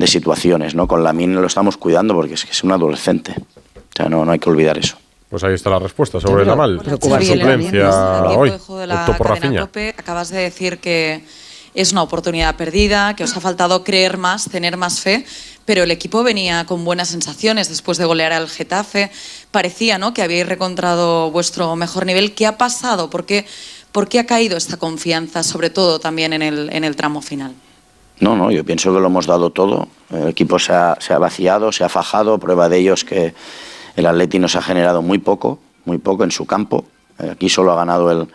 de 0.02 0.08
situaciones. 0.08 0.74
¿no? 0.74 0.88
Con 0.88 1.04
la 1.04 1.12
mina 1.12 1.40
lo 1.40 1.46
estamos 1.46 1.76
cuidando 1.76 2.12
porque 2.14 2.34
es 2.34 2.44
que 2.44 2.50
es 2.50 2.64
un 2.64 2.72
adolescente. 2.72 3.34
O 3.38 3.96
sea, 3.96 4.08
no, 4.08 4.24
no 4.24 4.32
hay 4.32 4.38
que 4.40 4.50
olvidar 4.50 4.76
eso. 4.76 4.96
Pues 5.30 5.44
ahí 5.44 5.54
está 5.54 5.70
la 5.70 5.78
respuesta 5.78 6.20
sobre 6.20 6.44
la 6.44 6.56
mal. 6.56 6.80
suplencia 7.00 8.24
hoy. 8.24 8.50
De 8.50 9.94
acabas 9.96 10.28
de 10.28 10.40
decir 10.40 10.78
que 10.78 11.24
es 11.74 11.92
una 11.92 12.02
oportunidad 12.02 12.56
perdida, 12.56 13.16
que 13.16 13.24
os 13.24 13.34
ha 13.34 13.40
faltado 13.40 13.82
creer 13.82 14.18
más, 14.18 14.50
tener 14.50 14.76
más 14.76 15.00
fe, 15.00 15.24
pero 15.64 15.84
el 15.84 15.90
equipo 15.90 16.22
venía 16.22 16.66
con 16.66 16.84
buenas 16.84 17.08
sensaciones 17.08 17.70
después 17.70 17.96
de 17.96 18.04
golear 18.04 18.32
al 18.32 18.50
Getafe. 18.50 19.10
Parecía 19.52 19.96
¿no? 19.96 20.12
que 20.12 20.22
habíais 20.22 20.46
recontrado 20.46 21.30
vuestro 21.30 21.74
mejor 21.76 22.04
nivel. 22.04 22.34
¿Qué 22.34 22.46
ha 22.46 22.58
pasado? 22.58 23.08
¿Por 23.08 23.24
qué 23.24 23.46
¿Por 23.92 24.08
qué 24.08 24.18
ha 24.18 24.26
caído 24.26 24.56
esta 24.56 24.78
confianza, 24.78 25.42
sobre 25.42 25.68
todo 25.68 26.00
también 26.00 26.32
en 26.32 26.40
el, 26.40 26.70
en 26.72 26.82
el 26.82 26.96
tramo 26.96 27.20
final? 27.20 27.54
No, 28.20 28.36
no, 28.36 28.50
yo 28.50 28.64
pienso 28.64 28.92
que 28.92 29.00
lo 29.00 29.06
hemos 29.06 29.26
dado 29.26 29.50
todo. 29.50 29.88
El 30.10 30.28
equipo 30.28 30.58
se 30.58 30.72
ha, 30.72 31.18
vaciado, 31.18 31.72
se 31.72 31.84
ha 31.84 31.88
fajado. 31.88 32.38
Prueba 32.38 32.68
de 32.68 32.78
ello 32.78 32.94
es 32.94 33.04
que 33.04 33.34
el 33.96 34.06
Atleti 34.06 34.38
nos 34.38 34.56
ha 34.56 34.62
generado 34.62 35.02
muy 35.02 35.18
poco, 35.18 35.58
muy 35.84 35.98
poco 35.98 36.24
en 36.24 36.30
su 36.30 36.46
campo. 36.46 36.84
Aquí 37.18 37.48
solo 37.48 37.72
ha 37.72 37.76
ganado 37.76 38.10
el, 38.10 38.28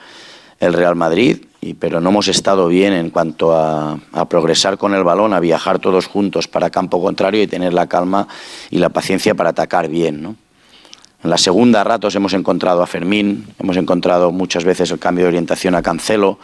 Real 0.74 0.96
Madrid, 0.96 1.46
pero 1.80 2.02
no 2.02 2.10
hemos 2.10 2.28
estado 2.28 2.68
bien 2.68 2.94
en 2.94 3.12
cuanto 3.12 3.56
a, 3.56 4.00
a, 4.12 4.26
progresar 4.28 4.78
con 4.78 4.96
el 4.96 5.04
balón, 5.04 5.34
a 5.34 5.40
viajar 5.40 5.80
todos 5.80 6.08
juntos 6.08 6.48
para 6.48 6.70
campo 6.72 7.02
contrario 7.02 7.44
y 7.44 7.48
tener 7.48 7.74
la 7.74 7.88
calma 7.88 8.28
y 8.72 8.80
la 8.80 8.90
paciencia 8.90 9.36
para 9.36 9.52
atacar 9.52 9.88
bien. 9.88 10.36
En 11.24 11.32
la 11.32 11.38
segunda 11.38 11.84
ratos 11.84 12.16
hemos 12.16 12.34
encontrado 12.34 12.84
a 12.84 12.88
Fermín, 12.88 13.48
hemos 13.60 13.76
encontrado 13.78 14.32
muchas 14.32 14.64
veces 14.64 14.92
el 14.92 15.00
cambio 15.00 15.26
de 15.26 15.30
orientación 15.30 15.74
a 15.74 15.82
Cancelo, 15.82 16.38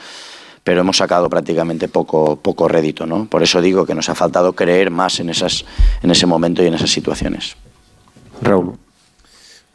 pero 0.63 0.81
hemos 0.81 0.97
sacado 0.97 1.29
prácticamente 1.29 1.87
poco, 1.87 2.37
poco 2.37 2.67
rédito. 2.67 3.05
¿no? 3.05 3.25
Por 3.25 3.43
eso 3.43 3.61
digo 3.61 3.85
que 3.85 3.95
nos 3.95 4.09
ha 4.09 4.15
faltado 4.15 4.53
creer 4.53 4.89
más 4.91 5.19
en, 5.19 5.29
esas, 5.29 5.65
en 6.01 6.11
ese 6.11 6.25
momento 6.25 6.63
y 6.63 6.67
en 6.67 6.73
esas 6.73 6.89
situaciones. 6.89 7.55
Raúl. 8.41 8.77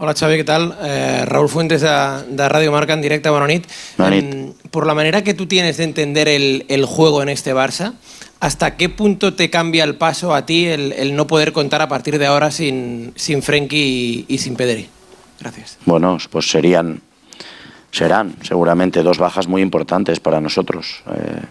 Hola 0.00 0.14
Xavi, 0.14 0.36
¿qué 0.36 0.44
tal? 0.44 0.76
Eh, 0.80 1.24
Raúl 1.26 1.48
Fuentes 1.48 1.80
de, 1.80 1.88
de, 2.28 2.48
Radio 2.48 2.70
Marca 2.70 2.92
en 2.92 3.02
directa, 3.02 3.32
bona 3.32 3.48
nit. 3.48 3.66
Bona 3.96 4.10
nit. 4.10 4.24
Eh, 4.32 4.52
por 4.70 4.86
la 4.86 4.94
manera 4.94 5.24
que 5.24 5.34
tú 5.34 5.46
tienes 5.46 5.76
de 5.76 5.84
entender 5.84 6.28
el, 6.28 6.66
el, 6.68 6.84
juego 6.84 7.20
en 7.20 7.28
este 7.28 7.52
Barça, 7.52 7.94
¿hasta 8.38 8.76
qué 8.76 8.88
punto 8.88 9.34
te 9.34 9.50
cambia 9.50 9.82
el 9.82 9.96
paso 9.96 10.36
a 10.36 10.46
ti 10.46 10.66
el, 10.66 10.92
el 10.92 11.16
no 11.16 11.26
poder 11.26 11.52
contar 11.52 11.82
a 11.82 11.88
partir 11.88 12.16
de 12.20 12.26
ahora 12.26 12.52
sin, 12.52 13.12
sin 13.16 13.42
Frenkie 13.42 13.76
y, 13.76 14.24
y 14.28 14.38
sin 14.38 14.54
Pedri? 14.54 14.88
Gracias. 15.40 15.78
Bueno, 15.84 16.16
pues 16.30 16.48
serían, 16.48 17.02
serán 17.90 18.36
seguramente 18.42 19.02
dos 19.02 19.18
bajas 19.18 19.48
muy 19.48 19.62
importantes 19.62 20.20
para 20.20 20.40
nosotros. 20.40 21.02
Eh, 21.14 21.42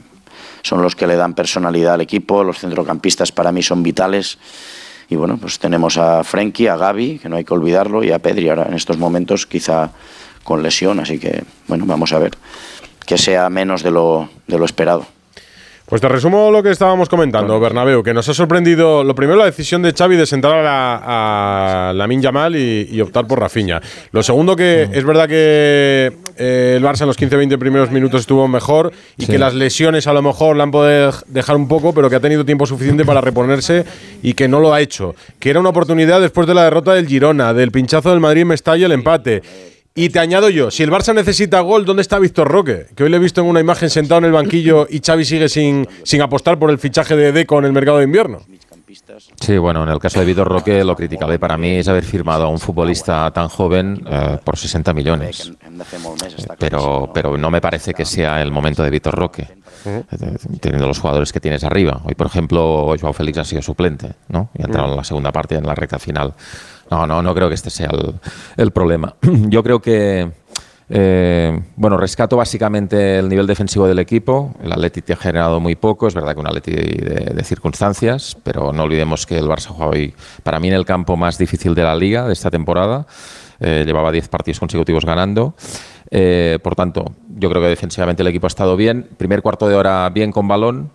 son 0.62 0.82
los 0.82 0.96
que 0.96 1.08
le 1.08 1.16
dan 1.16 1.34
personalidad 1.34 1.94
al 1.94 2.02
equipo, 2.02 2.44
los 2.44 2.60
centrocampistas 2.60 3.32
para 3.32 3.52
mí 3.52 3.64
son 3.64 3.84
vitales. 3.84 4.38
Y 5.10 5.16
bueno, 5.16 5.38
pues 5.38 5.60
tenemos 5.60 5.98
a 5.98 6.24
Frenkie, 6.24 6.68
a 6.68 6.76
Gaby, 6.76 7.20
que 7.20 7.30
no 7.30 7.38
hay 7.38 7.46
que 7.46 7.54
olvidarlo, 7.54 8.04
y 8.04 8.12
a 8.12 8.20
Pedri 8.20 8.50
ahora 8.50 8.66
en 8.68 8.74
estos 8.74 8.98
momentos 8.98 9.46
quizá 9.46 9.92
con 10.44 10.64
lesión, 10.64 11.00
así 11.00 11.20
que 11.20 11.44
bueno, 11.68 11.86
vamos 11.86 12.14
a 12.14 12.20
ver 12.20 12.38
que 13.06 13.18
sea 13.18 13.50
menos 13.50 13.84
de 13.84 13.92
lo, 13.92 14.30
de 14.48 14.58
lo 14.58 14.66
esperado. 14.66 15.06
Pues 15.88 16.02
te 16.02 16.10
resumo 16.10 16.52
lo 16.52 16.62
que 16.62 16.70
estábamos 16.70 17.08
comentando, 17.08 17.58
Bernabeu, 17.62 18.04
que 18.04 18.14
nos 18.14 18.28
ha 18.28 18.34
sorprendido, 18.34 19.06
lo 19.06 19.16
primero, 19.16 19.40
la 19.40 19.46
decisión 19.46 19.82
de 19.82 19.94
Xavi 19.94 20.18
de 20.18 20.26
sentar 20.26 20.52
a, 20.52 20.62
la, 20.62 21.90
a 21.90 21.94
Lamin 21.94 22.22
Yamal 22.22 22.58
y, 22.58 22.90
y, 22.92 23.00
optar 23.00 23.26
por 23.26 23.40
Rafinha. 23.40 23.82
Lo 24.12 24.22
segundo, 24.22 24.58
que 24.58 24.90
es 24.92 25.06
verdad 25.06 25.30
que 25.30 26.12
eh, 26.36 26.74
el 26.76 26.84
Barça 26.84 27.04
en 27.04 27.08
los 27.08 27.18
15-20 27.18 27.58
primeros 27.58 27.90
minutos 27.90 28.20
estuvo 28.20 28.50
mejor 28.50 28.92
y 29.18 29.28
sí. 29.28 29.32
que 29.32 29.38
las 29.38 29.54
lesiones 29.54 30.08
a 30.08 30.14
lo 30.14 30.22
mejor 30.22 30.58
la 30.58 30.64
han 30.64 30.72
podido 30.72 31.14
dejar 31.28 31.56
un 31.56 31.70
poco, 31.70 31.94
pero 31.94 32.10
que 32.10 32.18
ha 32.18 32.20
tenido 32.20 32.44
tiempo 32.44 32.66
suficiente 32.66 33.06
para 33.06 33.22
reponerse 33.22 33.86
y 34.22 34.34
que 34.34 34.50
no 34.50 34.60
lo 34.60 34.74
ha 34.74 34.82
hecho. 34.82 35.16
Que 35.40 35.52
era 35.52 35.62
una 35.62 35.70
oportunidad 35.70 36.20
después 36.20 36.48
de 36.48 36.54
la 36.54 36.66
derrota 36.66 36.96
del 36.96 37.08
Girona, 37.08 37.54
del 37.54 37.72
pinchazo 37.72 38.10
del 38.10 38.20
Madrid 38.20 38.44
Mestalla, 38.44 38.88
el 38.88 38.92
empate. 38.92 39.42
Y 40.00 40.10
te 40.10 40.20
añado 40.20 40.52
yo, 40.52 40.70
si 40.70 40.84
el 40.84 40.92
Barça 40.92 41.12
necesita 41.12 41.60
gol, 41.62 41.84
¿dónde 41.84 42.04
está 42.04 42.20
Víctor 42.20 42.48
Roque? 42.48 42.86
Que 42.96 43.04
hoy 43.04 43.10
le 43.10 43.18
he 43.18 43.20
visto 43.20 43.42
en 43.42 43.48
una 43.48 43.62
imagen 43.62 43.90
sentado 43.90 44.20
en 44.20 44.26
el 44.26 44.32
banquillo 44.32 44.86
y 44.88 45.00
Xavi 45.00 45.26
sigue 45.26 45.50
sin, 45.50 45.88
sin 46.04 46.22
apostar 46.22 46.60
por 46.60 46.70
el 46.70 46.78
fichaje 46.78 47.16
de 47.16 47.32
Deco 47.32 47.58
en 47.58 47.66
el 47.66 47.74
mercado 47.74 47.98
de 47.98 48.04
invierno. 48.04 48.42
Sí, 49.42 49.58
bueno, 49.58 49.82
en 49.82 49.90
el 49.90 49.98
caso 49.98 50.20
de 50.20 50.28
Víctor 50.28 50.50
Roque 50.50 50.84
lo 50.84 50.96
criticable 50.96 51.40
para 51.40 51.58
mí 51.58 51.78
es 51.78 51.88
haber 51.88 52.04
firmado 52.04 52.46
a 52.46 52.48
un 52.48 52.60
futbolista 52.60 53.32
tan 53.32 53.48
joven 53.48 54.06
eh, 54.08 54.38
por 54.44 54.56
60 54.56 54.94
millones. 54.94 55.52
Pero, 56.60 57.10
pero 57.12 57.36
no 57.36 57.50
me 57.50 57.60
parece 57.60 57.96
que 57.96 58.06
sea 58.06 58.40
el 58.44 58.52
momento 58.52 58.84
de 58.84 58.92
Víctor 58.92 59.16
Roque, 59.16 59.48
teniendo 60.62 60.88
los 60.88 61.00
jugadores 61.00 61.34
que 61.34 61.40
tienes 61.40 61.64
arriba. 61.64 62.02
Hoy, 62.04 62.14
por 62.14 62.28
ejemplo, 62.28 62.96
Joao 63.02 63.14
Félix 63.14 63.40
ha 63.40 63.46
sido 63.46 63.64
suplente, 63.64 64.12
¿no? 64.28 64.52
Y 64.56 64.62
ha 64.62 64.66
entrado 64.66 64.92
en 64.92 64.98
la 64.98 65.04
segunda 65.04 65.32
parte, 65.32 65.56
en 65.56 65.66
la 65.66 65.74
recta 65.74 65.98
final. 65.98 66.36
No, 66.90 67.06
no, 67.06 67.22
no 67.22 67.36
creo 67.36 67.50
que 67.50 67.56
este 67.56 67.70
sea 67.70 67.90
el, 68.56 68.72
problema. 68.72 69.16
Yo 69.50 69.64
creo 69.64 69.82
que, 69.82 70.32
eh, 70.90 71.60
bueno, 71.76 71.98
rescato 71.98 72.38
básicamente 72.38 73.20
el 73.20 73.28
nivel 73.28 73.46
defensivo 73.48 73.88
del 73.88 74.00
equipo. 74.00 74.56
El 74.64 74.72
Atleti 74.72 75.02
te 75.02 75.14
ha 75.14 75.18
generado 75.18 75.60
muy 75.60 75.76
poco, 75.76 76.08
es 76.08 76.14
verdad 76.14 76.34
que 76.34 76.40
un 76.40 76.48
Atleti 76.48 76.72
de, 76.72 77.44
circunstancias, 77.44 78.38
pero 78.44 78.72
no 78.72 78.84
olvidemos 78.84 79.26
que 79.26 79.38
el 79.38 79.46
Barça 79.46 79.68
juega 79.68 79.92
hoy, 79.92 80.14
para 80.44 80.60
mí, 80.60 80.70
en 80.70 80.76
el 80.76 80.86
campo 80.86 81.18
más 81.18 81.38
difícil 81.38 81.76
de 81.76 81.84
la 81.84 81.96
liga 81.96 82.26
de 82.26 82.34
esta 82.34 82.50
temporada. 82.50 83.06
Eh, 83.60 83.84
llevaba 83.86 84.12
10 84.12 84.28
partidos 84.30 84.60
consecutivos 84.60 85.04
ganando. 85.04 85.56
Eh, 86.10 86.60
por 86.62 86.76
tanto, 86.76 87.04
yo 87.38 87.50
creo 87.50 87.62
que 87.62 87.70
defensivamente 87.70 88.22
el 88.22 88.28
equipo 88.28 88.46
ha 88.46 88.50
estado 88.50 88.78
bien. 88.78 89.10
Primer 89.18 89.42
cuarto 89.42 89.68
de 89.68 89.76
hora 89.76 90.10
bien 90.10 90.32
con 90.32 90.48
balón, 90.48 90.92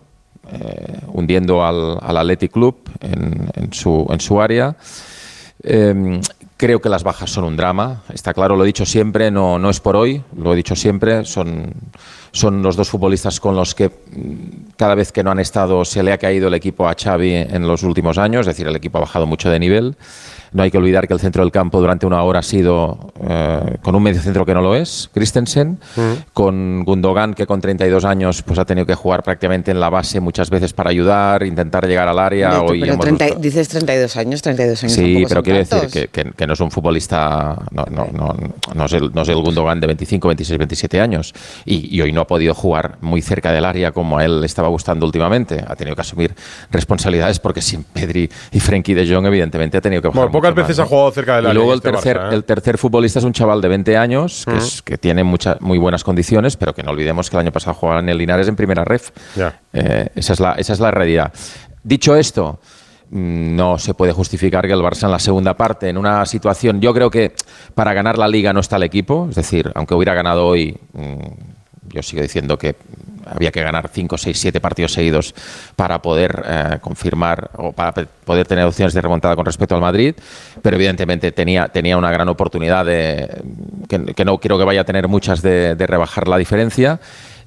hundiendo 1.13 1.65
al, 1.65 1.99
al 2.01 2.17
Athletic 2.17 2.51
Club 2.51 2.77
en, 3.01 3.49
en, 3.55 3.73
su, 3.73 4.07
en 4.11 4.21
su 4.21 4.41
área. 4.41 4.77
Eh, 5.63 6.21
creo 6.63 6.81
que 6.81 6.89
las 6.89 7.03
bajas 7.03 7.29
son 7.29 7.43
un 7.43 7.57
drama, 7.57 8.03
está 8.15 8.33
claro, 8.33 8.55
lo 8.55 8.63
he 8.63 8.67
dicho 8.67 8.87
siempre, 8.87 9.33
no, 9.33 9.59
no 9.59 9.69
es 9.69 9.81
por 9.81 9.97
hoy, 9.97 10.23
lo 10.37 10.53
he 10.53 10.57
dicho 10.57 10.77
siempre, 10.77 11.25
son, 11.25 11.73
son 12.31 12.63
los 12.63 12.77
dos 12.77 12.89
futbolistas 12.89 13.41
con 13.41 13.57
los 13.57 13.75
que 13.75 13.91
cada 14.77 14.95
vez 14.95 15.11
que 15.11 15.25
no 15.25 15.33
han 15.33 15.41
estado 15.41 15.85
se 15.85 16.05
le 16.05 16.13
ha 16.13 16.19
caído 16.19 16.47
el 16.47 16.55
equipo 16.55 16.89
a 16.89 16.95
Xavi 16.95 17.35
en 17.35 17.67
los 17.67 17.83
últimos 17.83 18.17
años, 18.17 18.43
es 18.43 18.55
decir, 18.55 18.69
el 18.69 18.77
equipo 18.77 18.99
ha 18.99 19.01
bajado 19.01 19.27
mucho 19.27 19.51
de 19.51 19.59
nivel. 19.59 19.97
No 20.53 20.63
hay 20.63 20.71
que 20.71 20.79
olvidar 20.79 21.07
que 21.07 21.15
el 21.15 21.21
centro 21.21 21.43
del 21.43 21.53
campo 21.53 21.81
durante 21.81 22.07
una 22.07 22.23
hora 22.23 22.41
ha 22.41 22.43
sido 22.43 23.13
eh, 23.27 23.79
con 23.83 23.95
un 23.95 24.03
medio 24.03 24.21
centro 24.21 24.45
que 24.45 24.55
no 24.55 24.61
lo 24.61 24.75
es, 24.75 25.11
Christensen, 25.13 25.79
con 26.33 26.85
Gundogan 26.85 27.35
que 27.35 27.47
con 27.47 27.61
32 27.61 28.05
años 28.05 28.43
pues 28.43 28.59
ha 28.59 28.65
tenido 28.65 28.87
que 28.87 28.95
jugar 28.95 29.23
prácticamente 29.23 29.71
en 29.71 29.81
la 29.81 29.91
base 29.91 30.21
muchas 30.21 30.51
veces 30.51 30.73
para 30.73 30.91
ayudar, 30.91 31.43
intentar 31.43 31.87
llegar 31.87 32.09
al 32.09 32.19
área. 32.19 32.51
No, 32.51 32.63
Hoy 32.65 32.81
pero 32.81 32.99
30, 32.99 33.25
visto... 33.25 33.41
dices 33.41 33.69
32 33.69 34.17
años, 34.17 34.43
32 34.43 34.83
años. 34.85 34.93
Sí, 34.93 35.25
pero 35.29 35.43
quiero 35.43 35.59
decir 35.59 35.89
que, 35.91 36.09
que, 36.09 36.33
que, 36.33 36.47
no 36.47 36.53
es 36.53 36.61
un 36.61 36.71
futbolista, 36.71 37.57
no, 37.71 37.85
no, 37.91 38.09
no, 38.13 38.35
no, 38.75 38.85
es 38.85 38.93
el, 38.93 39.13
no 39.13 39.23
es 39.23 39.29
el 39.29 39.37
Gundogan 39.37 39.81
de 39.81 39.87
25, 39.87 40.29
26, 40.29 40.59
27 40.59 41.01
años 41.01 41.35
y, 41.65 41.95
y 41.97 42.01
hoy 42.01 42.13
no 42.13 42.21
ha 42.21 42.27
podido 42.27 42.55
jugar 42.55 42.99
muy 43.01 43.23
cerca 43.23 43.53
del 43.53 43.65
área 43.65 43.93
como 43.93 44.19
a 44.19 44.25
él 44.25 44.41
le 44.41 44.47
estaba 44.47 44.69
gustando 44.69 45.07
últimamente. 45.07 45.65
Ha 45.67 45.77
tenido 45.77 45.95
que 45.95 46.03
asumir 46.03 46.35
responsabilidades 46.71 47.39
porque 47.39 47.63
sin 47.63 47.85
Pedri 47.85 48.29
y 48.51 48.61
Frenkie 48.61 48.95
de 48.95 49.07
Jong 49.13 49.27
evidentemente 49.27 49.79
ha 49.79 49.81
tenido 49.81 50.03
que 50.03 50.09
jugar. 50.09 50.25
Bueno, 50.25 50.33
pocas 50.43 50.55
veces 50.55 50.79
¿no? 50.79 50.85
ha 50.85 50.87
jugado 50.87 51.11
cerca 51.13 51.37
área. 51.39 51.51
Y 51.51 51.55
luego 51.55 51.73
el 51.73 51.79
este 51.79 51.93
tercer, 51.93 52.19
Barça, 52.19 52.33
¿eh? 52.33 52.35
el 52.35 52.45
tercer 52.45 52.79
futbolista 52.79 53.19
es 53.21 53.25
un 53.25 53.33
chaval 53.33 53.61
de 53.61 53.69
20 53.69 53.97
años 53.97 54.45
que, 54.45 54.51
uh 54.51 54.55
-huh. 54.55 54.59
es, 54.59 54.83
que 54.83 54.99
tiene 54.99 55.25
muy 55.25 55.79
buenas 55.79 56.05
condiciones, 56.05 56.57
pero 56.57 56.75
que 56.75 56.83
no 56.83 56.91
olvidemos 56.91 57.31
que 57.31 57.37
el 57.37 57.41
año 57.41 57.53
pasado 57.53 57.75
jugaba 57.75 58.01
en 58.01 58.09
el 58.09 58.19
Linares 58.19 58.49
en 58.49 58.57
primera 58.57 58.85
ref. 58.85 59.11
Yeah. 59.37 59.61
Eh, 59.73 60.09
esa, 60.15 60.33
es 60.33 60.41
la, 60.41 60.53
esa 60.53 60.73
es 60.73 60.81
la 60.81 60.91
realidad. 60.91 61.33
Dicho 61.83 62.17
esto, 62.17 62.59
mm, 63.11 63.57
no 63.57 63.79
se 63.79 63.95
puede 63.95 64.13
justificar 64.13 64.67
que 64.67 64.73
el 64.73 64.81
Barça 64.81 65.05
en 65.05 65.13
la 65.13 65.19
segunda 65.19 65.55
parte, 65.55 65.89
en 65.89 65.97
una 65.97 66.27
situación, 66.27 66.81
yo 66.81 66.93
creo 66.93 67.11
que 67.11 67.33
para 67.75 67.93
ganar 67.93 68.19
la 68.19 68.29
liga 68.29 68.53
no 68.53 68.61
está 68.61 68.77
el 68.77 68.85
equipo, 68.85 69.27
es 69.31 69.37
decir, 69.37 69.71
aunque 69.75 69.95
hubiera 69.95 70.15
ganado 70.15 70.47
hoy, 70.47 70.77
mm, 70.93 71.62
yo 71.93 72.03
sigo 72.03 72.23
diciendo 72.23 72.59
que 72.59 72.77
había 73.27 73.53
que 73.53 73.63
ganar 73.63 73.89
5, 73.89 74.19
6, 74.19 74.39
7 74.39 74.61
partidos 74.61 74.93
seguidos 74.93 75.35
para 75.77 76.03
poder 76.03 76.43
eh, 76.47 76.79
confirmar 76.81 77.51
o 77.57 77.73
para 77.73 77.93
poder 77.93 78.47
tener 78.47 78.65
opciones 78.65 78.95
de 78.95 79.01
remontada 79.01 79.37
con 79.37 79.47
respecto 79.47 79.75
al 79.75 79.81
Madrid, 79.81 80.15
pero 80.61 80.77
evidentemente 80.77 81.33
tenía, 81.33 81.69
tenía 81.69 81.97
una 81.97 82.11
gran 82.11 82.29
oportunidad 82.29 82.85
de 82.85 83.29
que, 83.89 84.15
que 84.15 84.25
no 84.25 84.39
quiero 84.39 84.59
que 84.59 84.65
vaya 84.65 84.81
a 84.81 84.85
tener 84.85 85.09
muchas 85.09 85.43
de, 85.43 85.75
de 85.75 85.87
rebajar 85.87 86.29
la 86.29 86.39
diferencia. 86.39 87.01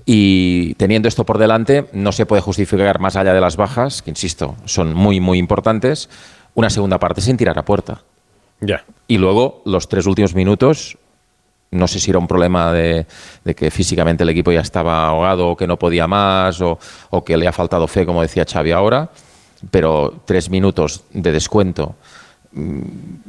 Y 0.08 0.76
teniendo 0.76 1.08
esto 1.08 1.26
por 1.26 1.40
delante, 1.40 1.88
no 1.92 2.12
se 2.12 2.28
puede 2.28 2.42
justificar 2.42 3.00
más 3.00 3.16
allá 3.16 3.34
de 3.34 3.42
las 3.42 3.58
bajas, 3.58 4.04
que 4.04 4.12
insisto, 4.12 4.56
son 4.66 4.94
muy, 4.94 5.20
muy 5.20 5.40
importantes, 5.40 6.10
una 6.54 6.70
segunda 6.70 7.00
parte 7.00 7.22
sin 7.22 7.38
tirar 7.38 7.58
a 7.58 7.66
puerta. 7.66 8.04
Ya. 8.62 8.68
Yeah. 8.68 8.86
Y 9.08 9.18
luego, 9.18 9.64
los 9.66 9.90
tres 9.90 10.06
últimos 10.06 10.36
minutos, 10.36 10.98
no 11.72 11.88
sé 11.88 12.00
si 12.00 12.12
era 12.12 12.20
un 12.20 12.28
problema 12.28 12.72
de, 12.72 13.06
que 13.56 13.72
físicamente 13.72 14.24
el 14.24 14.30
equipo 14.30 14.52
ya 14.52 14.62
estaba 14.62 15.08
ahogado 15.08 15.50
o 15.50 15.58
que 15.58 15.68
no 15.68 15.78
podía 15.78 16.08
más 16.08 16.62
o, 16.62 16.80
o, 17.10 17.24
que 17.24 17.38
le 17.38 17.48
ha 17.48 17.52
faltado 17.52 17.88
fe, 17.88 18.06
como 18.06 18.22
decía 18.22 18.46
Xavi 18.50 18.72
ahora, 18.72 19.10
pero 19.72 20.22
tres 20.26 20.50
minutos 20.50 21.04
de 21.12 21.32
descuento, 21.32 21.96
mm, 22.54 22.82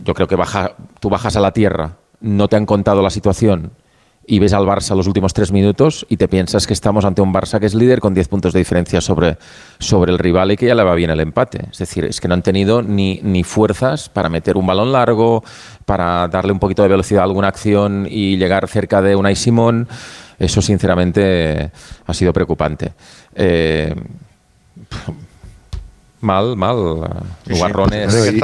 yo 0.05 0.14
creo 0.14 0.29
que 0.29 0.37
baja, 0.37 0.72
tú 1.01 1.09
bajas 1.09 1.37
a 1.37 1.40
la 1.40 1.53
tierra, 1.53 1.96
no 2.20 2.49
te 2.49 2.57
han 2.57 2.66
contado 2.66 3.03
la 3.03 3.11
situación 3.11 3.72
y 4.26 4.38
ves 4.38 4.52
al 4.52 4.66
Barça 4.66 4.96
los 4.96 5.06
últimos 5.06 5.32
tres 5.32 5.53
minutos 5.53 6.05
y 6.09 6.16
te 6.16 6.28
piensas 6.28 6.66
que 6.66 6.72
estamos 6.72 7.05
ante 7.05 7.22
un 7.22 7.32
Barça 7.32 7.61
que 7.61 7.66
es 7.66 7.74
líder 7.74 8.01
con 8.01 8.14
10 8.14 8.28
puntos 8.28 8.53
de 8.53 8.59
diferencia 8.59 9.01
sobre, 9.01 9.38
sobre 9.78 10.12
el 10.12 10.18
rival 10.18 10.51
y 10.53 10.57
que 10.57 10.66
ya 10.66 10.74
le 10.74 10.82
va 10.82 10.94
bien 10.94 11.11
el 11.11 11.20
empate. 11.20 11.66
Es 11.70 11.78
decir, 11.78 12.05
es 12.05 12.20
que 12.20 12.28
no 12.28 12.34
han 12.34 12.42
tenido 12.42 12.82
ni, 12.82 13.20
ni 13.22 13.44
fuerzas 13.44 14.09
para 14.09 14.28
meter 14.28 14.57
un 14.57 14.66
balón 14.66 14.92
largo, 14.92 15.44
para 15.84 16.26
darle 16.28 16.53
un 16.53 16.59
poquito 16.59 16.82
de 16.82 16.88
velocidad 16.88 17.22
a 17.22 17.24
alguna 17.24 17.48
acción 17.48 18.07
y 18.11 18.36
llegar 18.36 18.66
cerca 18.68 19.01
de 19.01 19.14
Unai 19.14 19.36
Simón. 19.36 19.88
Eso, 20.38 20.61
sinceramente, 20.61 21.70
ha 22.07 22.14
sido 22.14 22.32
preocupante. 22.32 22.92
Eh, 23.34 23.94
Mal, 26.20 26.56
mal. 26.56 26.76
Guarrones. 27.46 28.32
¿Y, 28.32 28.40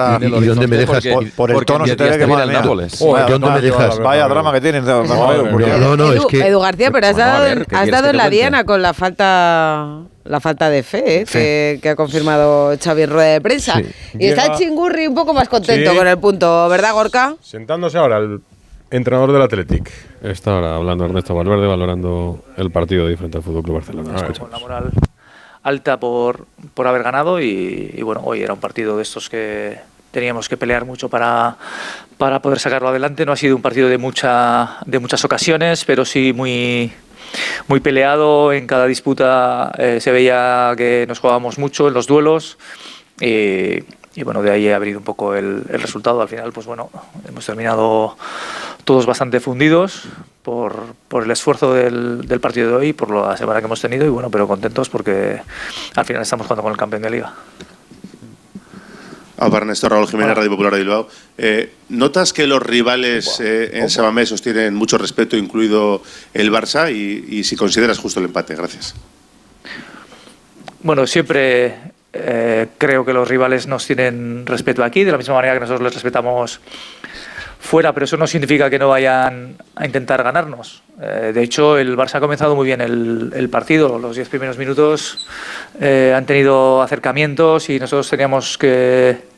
dónde 0.46 0.66
me 0.66 0.76
dejas? 0.76 1.04
por, 1.34 1.50
el 1.50 1.64
tono 1.64 1.86
se 1.86 1.96
te 1.96 2.04
ve 2.04 2.18
que 2.18 2.26
mal 2.26 2.52
Nápoles. 2.52 2.98
¿Dónde 2.98 3.50
me 3.50 3.60
dejas? 3.60 3.98
Vaya 3.98 4.28
drama 4.28 4.52
que 4.52 4.60
tienen. 4.60 4.84
No, 4.84 5.96
no, 5.96 6.12
es 6.12 6.26
que... 6.26 6.46
Edu 6.46 6.60
García, 6.60 6.90
pero 6.90 7.06
has 7.06 7.16
dado, 7.16 7.64
has 7.72 7.90
dado 7.90 8.10
en 8.10 8.16
la 8.16 8.30
diana 8.30 8.64
con 8.64 8.82
la 8.82 8.92
falta 8.92 10.02
la 10.24 10.40
falta 10.40 10.70
de 10.70 10.82
fe, 10.84 11.22
¿eh? 11.22 11.78
que, 11.82 11.88
ha 11.88 11.96
confirmado 11.96 12.76
Xavi 12.78 13.02
en 13.02 13.10
rueda 13.10 13.32
de 13.32 13.40
prensa. 13.40 13.80
Y 14.18 14.26
está 14.26 14.54
Chingurri 14.56 15.08
un 15.08 15.14
poco 15.14 15.34
más 15.34 15.48
contento 15.48 15.94
con 15.94 16.06
el 16.06 16.18
punto, 16.18 16.68
¿verdad, 16.68 16.92
Gorka? 16.92 17.34
Sentándose 17.40 17.98
ahora 17.98 18.18
el 18.18 18.40
entrenador 18.90 19.32
del 19.32 19.42
Athletic. 19.42 19.90
Está 20.22 20.54
ahora 20.54 20.76
hablando 20.76 21.04
Ernesto 21.04 21.34
Valverde, 21.34 21.66
valorando 21.66 22.44
el 22.56 22.70
partido 22.70 23.06
de 23.06 23.16
frente 23.16 23.38
al 23.38 23.42
Fútbol 23.42 23.62
Club 23.62 23.74
Barcelona. 23.76 24.28
Con 24.38 24.50
la 24.50 24.58
moral 24.58 24.92
alta 25.62 25.98
por, 25.98 26.46
por 26.74 26.86
haber 26.86 27.02
ganado 27.02 27.40
y, 27.40 28.00
bueno, 28.02 28.22
hoy 28.24 28.42
era 28.42 28.52
un 28.52 28.60
partido 28.60 28.96
de 28.96 29.02
estos 29.02 29.28
que 29.28 29.78
teníamos 30.10 30.48
que 30.48 30.56
pelear 30.56 30.84
mucho 30.84 31.08
para, 31.08 31.56
para 32.18 32.42
poder 32.42 32.58
sacarlo 32.58 32.88
adelante. 32.88 33.24
No 33.24 33.32
ha 33.32 33.36
sido 33.36 33.56
un 33.56 33.62
partido 33.62 33.88
de, 33.88 33.98
mucha, 33.98 34.78
de 34.84 34.98
muchas 34.98 35.24
ocasiones, 35.24 35.84
pero 35.84 36.04
sí 36.04 36.32
muy, 36.34 36.92
muy 37.68 37.80
peleado. 37.80 38.52
En 38.52 38.66
cada 38.66 38.86
disputa 38.86 39.72
eh, 39.78 40.00
se 40.00 40.12
veía 40.12 40.74
que 40.76 41.06
nos 41.08 41.18
jugábamos 41.18 41.58
mucho 41.58 41.88
en 41.88 41.94
los 41.94 42.06
duelos. 42.06 42.58
Y 44.14 44.22
bueno, 44.24 44.42
de 44.42 44.50
ahí 44.50 44.68
ha 44.68 44.76
abrido 44.76 44.98
un 44.98 45.04
poco 45.04 45.34
el, 45.34 45.62
el, 45.68 45.80
resultado. 45.80 46.20
Al 46.20 46.28
final, 46.28 46.52
pues 46.52 46.66
bueno, 46.66 46.90
hemos 47.26 47.44
terminado 47.46 48.16
todos 48.84 49.06
bastante 49.06 49.40
fundidos 49.40 50.02
por, 50.42 50.94
por 51.08 51.24
el 51.24 51.30
esfuerzo 51.30 51.72
del, 51.72 52.26
del, 52.26 52.40
partido 52.40 52.68
de 52.68 52.74
hoy, 52.74 52.92
por 52.92 53.10
la 53.10 53.36
semana 53.36 53.60
que 53.60 53.66
hemos 53.66 53.80
tenido 53.80 54.04
y 54.04 54.10
bueno, 54.10 54.30
pero 54.30 54.46
contentos 54.46 54.88
porque 54.88 55.40
al 55.94 56.04
final 56.04 56.22
estamos 56.22 56.46
jugando 56.46 56.62
con 56.62 56.72
el 56.72 56.78
campeón 56.78 57.02
de 57.02 57.10
liga. 57.10 57.34
Álvaro 59.38 59.64
Ernesto 59.64 59.88
Raúl 59.88 60.06
Jiménez, 60.06 60.36
Radio 60.36 60.50
Popular 60.50 60.72
de 60.72 60.78
Bilbao. 60.78 61.08
Eh, 61.36 61.72
¿Notas 61.88 62.32
que 62.32 62.46
los 62.46 62.62
rivales 62.62 63.40
eh, 63.40 63.70
en 63.72 63.90
Sabamés 63.90 64.30
os 64.30 64.42
tienen 64.42 64.74
mucho 64.74 64.98
respeto, 64.98 65.36
incluido 65.36 66.02
el 66.32 66.52
Barça, 66.52 66.94
y, 66.94 67.38
y 67.38 67.44
si 67.44 67.56
consideras 67.56 67.98
justo 67.98 68.20
el 68.20 68.26
empate? 68.26 68.54
Gracias. 68.54 68.94
Bueno, 70.82 71.06
siempre 71.06 71.91
eh, 72.12 72.66
creo 72.78 73.04
que 73.04 73.12
los 73.12 73.28
rivales 73.28 73.66
nos 73.66 73.86
tienen 73.86 74.44
respeto 74.46 74.84
aquí, 74.84 75.04
de 75.04 75.12
la 75.12 75.18
misma 75.18 75.34
manera 75.34 75.54
que 75.54 75.60
nosotros 75.60 75.82
les 75.82 75.94
respetamos 75.94 76.60
fuera, 77.62 77.92
pero 77.92 78.04
eso 78.04 78.16
no 78.16 78.26
significa 78.26 78.68
que 78.68 78.78
no 78.78 78.88
vayan 78.88 79.56
a 79.76 79.86
intentar 79.86 80.22
ganarnos. 80.22 80.82
Eh, 81.00 81.30
de 81.32 81.42
hecho, 81.42 81.78
el 81.78 81.96
Barça 81.96 82.16
ha 82.16 82.20
comenzado 82.20 82.56
muy 82.56 82.66
bien 82.66 82.80
el, 82.80 83.48
partido. 83.50 83.98
Los 83.98 84.16
diez 84.16 84.28
primeros 84.28 84.58
minutos 84.58 85.26
eh, 85.80 86.12
han 86.14 86.26
tenido 86.26 86.82
acercamientos 86.82 87.70
y 87.70 87.78
nosotros 87.78 88.10
teníamos 88.10 88.58
que 88.58 89.32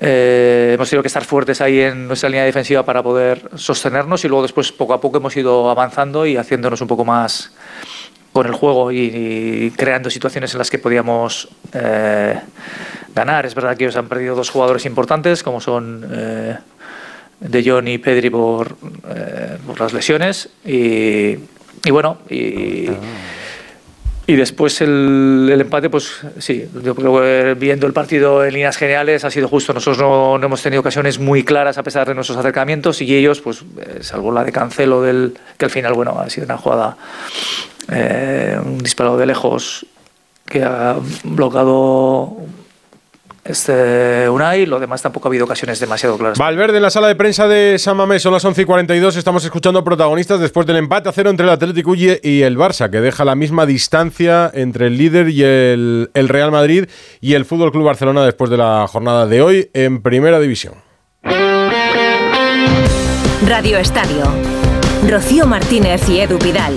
eh, 0.00 0.72
hemos 0.74 0.90
tenido 0.90 1.02
que 1.02 1.08
estar 1.08 1.24
fuertes 1.24 1.60
ahí 1.60 1.80
en 1.80 2.06
nuestra 2.06 2.28
línea 2.28 2.44
defensiva 2.44 2.84
para 2.84 3.02
poder 3.02 3.48
sostenernos 3.54 4.24
y 4.24 4.28
luego 4.28 4.42
después 4.42 4.72
poco 4.72 4.92
a 4.92 5.00
poco 5.00 5.18
hemos 5.18 5.36
ido 5.36 5.70
avanzando 5.70 6.26
y 6.26 6.36
haciéndonos 6.36 6.80
un 6.80 6.88
poco 6.88 7.04
más 7.04 7.52
con 8.32 8.46
el 8.46 8.52
juego 8.52 8.92
y, 8.92 8.98
y 8.98 9.70
creando 9.76 10.10
situaciones 10.10 10.52
en 10.52 10.58
las 10.58 10.70
que 10.70 10.78
podíamos 10.78 11.48
eh, 11.72 12.38
ganar. 13.14 13.46
Es 13.46 13.54
verdad 13.54 13.76
que 13.76 13.84
ellos 13.84 13.96
han 13.96 14.08
perdido 14.08 14.36
dos 14.36 14.50
jugadores 14.50 14.86
importantes 14.86 15.42
como 15.42 15.60
son 15.60 16.06
eh, 16.12 16.56
De 17.40 17.64
Jong 17.68 17.88
y 17.88 17.98
Pedri 17.98 18.30
por, 18.30 18.76
eh, 19.08 19.58
las 19.78 19.92
lesiones 19.92 20.48
y, 20.64 21.36
bueno 21.90 22.18
y, 22.28 22.90
después 24.26 24.80
el, 24.80 25.50
el, 25.52 25.60
empate, 25.60 25.90
pues 25.90 26.20
sí, 26.38 26.64
yo 26.84 26.94
creo 26.94 27.20
que 27.20 27.56
viendo 27.58 27.88
el 27.88 27.92
partido 27.92 28.44
en 28.44 28.54
líneas 28.54 28.76
generales 28.76 29.24
ha 29.24 29.30
sido 29.30 29.48
justo. 29.48 29.72
Nosotros 29.72 29.98
no, 29.98 30.38
no, 30.38 30.46
hemos 30.46 30.62
tenido 30.62 30.78
ocasiones 30.78 31.18
muy 31.18 31.42
claras 31.42 31.78
a 31.78 31.82
pesar 31.82 32.06
de 32.06 32.14
nuestros 32.14 32.38
acercamientos 32.38 33.02
y 33.02 33.12
ellos, 33.12 33.40
pues 33.40 33.64
salvo 34.02 34.30
la 34.30 34.44
de 34.44 34.52
Cancelo, 34.52 35.02
del, 35.02 35.36
que 35.58 35.64
al 35.64 35.72
final, 35.72 35.94
bueno, 35.94 36.16
ha 36.20 36.30
sido 36.30 36.44
una 36.44 36.58
jugada, 36.58 36.96
eh, 37.90 38.58
un 38.64 38.78
disparo 38.78 39.16
de 39.16 39.26
lejos 39.26 39.86
que 40.46 40.62
ha 40.62 40.96
bloqueado 41.24 42.36
este 43.44 44.28
Unai, 44.28 44.66
lo 44.66 44.78
demás 44.78 45.02
tampoco 45.02 45.28
ha 45.28 45.30
habido 45.30 45.44
ocasiones 45.44 45.80
demasiado 45.80 46.18
claras. 46.18 46.38
Valverde 46.38 46.76
en 46.76 46.82
la 46.82 46.90
sala 46.90 47.08
de 47.08 47.14
prensa 47.14 47.48
de 47.48 47.78
San 47.78 47.96
Mamés, 47.96 48.22
son 48.22 48.32
las 48.32 48.44
11 48.44 48.62
y 48.62 48.64
42, 48.64 49.16
estamos 49.16 49.44
escuchando 49.44 49.82
protagonistas 49.82 50.40
después 50.40 50.66
del 50.66 50.76
empate 50.76 51.08
a 51.08 51.12
cero 51.12 51.30
entre 51.30 51.44
el 51.44 51.50
Atlético 51.50 51.94
y 51.94 52.42
el 52.42 52.56
Barça, 52.58 52.90
que 52.90 53.00
deja 53.00 53.24
la 53.24 53.34
misma 53.34 53.66
distancia 53.66 54.50
entre 54.52 54.88
el 54.88 54.98
líder 54.98 55.30
y 55.30 55.42
el, 55.42 56.10
el 56.14 56.28
Real 56.28 56.50
Madrid 56.50 56.86
y 57.20 57.34
el 57.34 57.44
Fútbol 57.44 57.72
Club 57.72 57.84
Barcelona 57.84 58.24
después 58.24 58.50
de 58.50 58.56
la 58.56 58.86
jornada 58.86 59.26
de 59.26 59.42
hoy 59.42 59.70
en 59.72 60.02
Primera 60.02 60.38
División. 60.38 60.74
Radio 63.46 63.78
Estadio. 63.78 64.24
Rocío 65.08 65.46
Martínez 65.46 66.08
y 66.08 66.20
Edu 66.20 66.38
Vidal. 66.38 66.76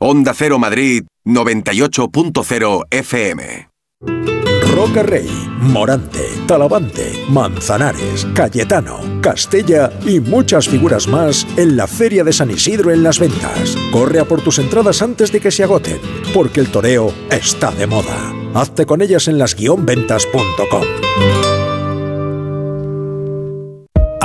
Onda 0.00 0.32
Cero 0.32 0.60
Madrid 0.60 1.06
98.0 1.26 2.84
FM. 2.88 3.68
Roca 4.72 5.02
Rey, 5.02 5.28
Morante, 5.60 6.24
Talavante, 6.46 7.24
Manzanares, 7.28 8.24
Cayetano, 8.32 9.00
Castella 9.20 9.90
y 10.06 10.20
muchas 10.20 10.68
figuras 10.68 11.08
más 11.08 11.44
en 11.56 11.76
la 11.76 11.88
Feria 11.88 12.22
de 12.22 12.32
San 12.32 12.52
Isidro 12.52 12.92
en 12.92 13.02
las 13.02 13.18
ventas. 13.18 13.76
Corre 13.90 14.20
a 14.20 14.24
por 14.24 14.40
tus 14.40 14.60
entradas 14.60 15.02
antes 15.02 15.32
de 15.32 15.40
que 15.40 15.50
se 15.50 15.64
agoten, 15.64 15.98
porque 16.32 16.60
el 16.60 16.70
toreo 16.70 17.12
está 17.28 17.72
de 17.72 17.88
moda. 17.88 18.32
Hazte 18.54 18.86
con 18.86 19.02
ellas 19.02 19.26
en 19.26 19.36
las-ventas.com. 19.36 21.57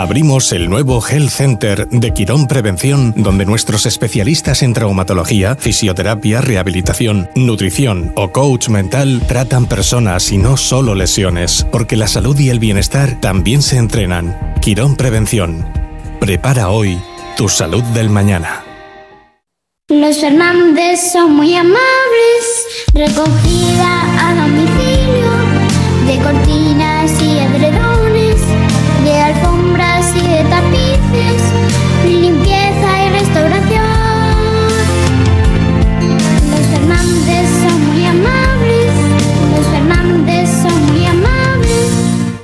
Abrimos 0.04 0.52
el 0.52 0.70
nuevo 0.70 1.02
Health 1.02 1.30
Center 1.30 1.88
de 1.88 2.14
Quirón 2.14 2.48
Prevención, 2.48 3.14
donde 3.16 3.46
nuestros 3.46 3.86
especialistas 3.86 4.62
en 4.62 4.74
traumatología, 4.74 5.56
fisioterapia, 5.56 6.42
rehabilitación, 6.42 7.30
nutrición 7.36 8.12
o 8.18 8.34
coach 8.34 8.68
mental 8.68 9.24
tratan 9.30 9.66
personas 9.66 10.30
y 10.34 10.38
no 10.38 10.58
solo 10.58 10.94
lesiones, 10.94 11.66
porque 11.72 11.96
la 11.96 12.10
salud 12.10 12.38
y 12.38 12.50
el 12.50 12.60
bienestar 12.60 13.22
también 13.22 13.62
se 13.62 13.78
entrenan. 13.78 14.38
Quirón 14.60 14.98
Prevención. 14.98 15.66
Prepara 16.20 16.68
hoy 16.68 17.00
tu 17.38 17.48
salud 17.48 17.84
del 17.94 18.10
mañana. 18.10 18.66
Los 19.88 20.18
Fernández 20.18 21.00
son 21.14 21.34
muy 21.34 21.56
amables, 21.56 22.92
recogida 22.94 24.28
a 24.28 24.36
domicilio 24.36 25.64
de 26.08 26.18
cortinas 26.22 27.22
y 27.22 27.38
edredones, 27.40 27.93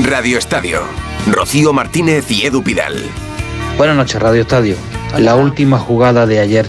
Radio 0.00 0.38
Estadio. 0.38 0.80
Rocío 1.30 1.74
Martínez 1.74 2.28
y 2.30 2.46
Edu 2.46 2.64
Pidal. 2.64 2.94
Buenas 3.76 3.94
noches, 3.94 4.20
Radio 4.22 4.40
Estadio. 4.40 4.74
La 5.18 5.36
última 5.36 5.78
jugada 5.78 6.26
de 6.26 6.40
ayer 6.40 6.66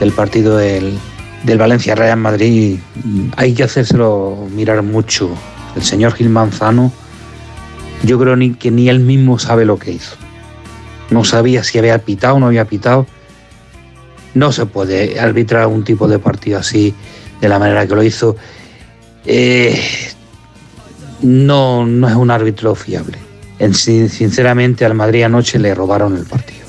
del 0.00 0.12
partido 0.12 0.56
del, 0.56 0.98
del 1.42 1.58
Valencia 1.58 1.94
Real 1.94 2.18
Madrid 2.18 2.78
hay 3.36 3.52
que 3.52 3.64
hacérselo 3.64 4.48
mirar 4.50 4.82
mucho. 4.82 5.28
El 5.76 5.82
señor 5.82 6.14
Gil 6.14 6.30
Manzano, 6.30 6.90
yo 8.02 8.18
creo 8.18 8.34
ni, 8.34 8.54
que 8.54 8.70
ni 8.70 8.88
él 8.88 9.00
mismo 9.00 9.38
sabe 9.38 9.66
lo 9.66 9.78
que 9.78 9.92
hizo. 9.92 10.16
No 11.10 11.22
sabía 11.22 11.62
si 11.64 11.78
había 11.78 11.98
pitado 11.98 12.36
o 12.36 12.40
no 12.40 12.46
había 12.46 12.64
pitado. 12.64 13.06
No 14.32 14.52
se 14.52 14.64
puede 14.64 15.20
arbitrar 15.20 15.66
un 15.66 15.84
tipo 15.84 16.08
de 16.08 16.18
partido 16.18 16.58
así 16.58 16.94
de 17.42 17.48
la 17.48 17.58
manera 17.58 17.86
que 17.86 17.94
lo 17.94 18.02
hizo. 18.02 18.36
Eh, 19.26 20.13
no, 21.22 21.86
no 21.86 22.08
es 22.08 22.14
un 22.14 22.30
árbitro 22.30 22.74
fiable. 22.74 23.18
En, 23.58 23.74
sinceramente, 23.74 24.84
al 24.84 24.94
Madrid 24.94 25.22
anoche 25.22 25.58
le 25.58 25.74
robaron 25.74 26.16
el 26.16 26.24
partido. 26.24 26.63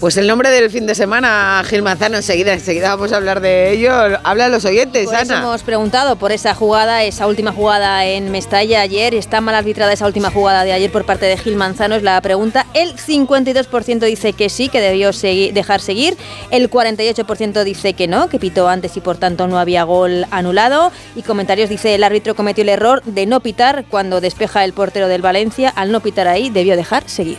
Pues 0.00 0.16
el 0.16 0.26
nombre 0.26 0.48
del 0.48 0.70
fin 0.70 0.86
de 0.86 0.94
semana, 0.94 1.62
Gil 1.68 1.82
Manzano, 1.82 2.16
enseguida, 2.16 2.54
enseguida 2.54 2.88
vamos 2.88 3.12
a 3.12 3.18
hablar 3.18 3.42
de 3.42 3.70
ello. 3.70 3.92
Habla 4.24 4.46
a 4.46 4.48
los 4.48 4.64
oyentes, 4.64 5.12
Ana. 5.12 5.40
hemos 5.40 5.62
preguntado 5.62 6.16
por 6.16 6.32
esa 6.32 6.54
jugada, 6.54 7.04
esa 7.04 7.26
última 7.26 7.52
jugada 7.52 8.06
en 8.06 8.30
Mestalla 8.30 8.80
ayer. 8.80 9.14
¿Está 9.14 9.42
mal 9.42 9.54
arbitrada 9.54 9.92
esa 9.92 10.06
última 10.06 10.30
jugada 10.30 10.64
de 10.64 10.72
ayer 10.72 10.90
por 10.90 11.04
parte 11.04 11.26
de 11.26 11.36
Gil 11.36 11.56
Manzano? 11.56 11.96
Es 11.96 12.02
la 12.02 12.18
pregunta. 12.22 12.64
El 12.72 12.96
52% 12.96 13.98
dice 14.06 14.32
que 14.32 14.48
sí, 14.48 14.70
que 14.70 14.80
debió 14.80 15.10
dejar 15.52 15.82
seguir. 15.82 16.16
El 16.50 16.70
48% 16.70 17.62
dice 17.62 17.92
que 17.92 18.08
no, 18.08 18.30
que 18.30 18.38
pitó 18.38 18.70
antes 18.70 18.96
y 18.96 19.02
por 19.02 19.18
tanto 19.18 19.48
no 19.48 19.58
había 19.58 19.82
gol 19.82 20.24
anulado. 20.30 20.92
Y 21.14 21.20
comentarios 21.20 21.68
dice 21.68 21.94
el 21.94 22.04
árbitro 22.04 22.34
cometió 22.34 22.62
el 22.62 22.70
error 22.70 23.02
de 23.04 23.26
no 23.26 23.40
pitar 23.40 23.84
cuando 23.90 24.22
despeja 24.22 24.64
el 24.64 24.72
portero 24.72 25.08
del 25.08 25.20
Valencia. 25.20 25.68
Al 25.68 25.92
no 25.92 26.00
pitar 26.00 26.26
ahí, 26.26 26.48
debió 26.48 26.74
dejar 26.74 27.06
seguir. 27.06 27.36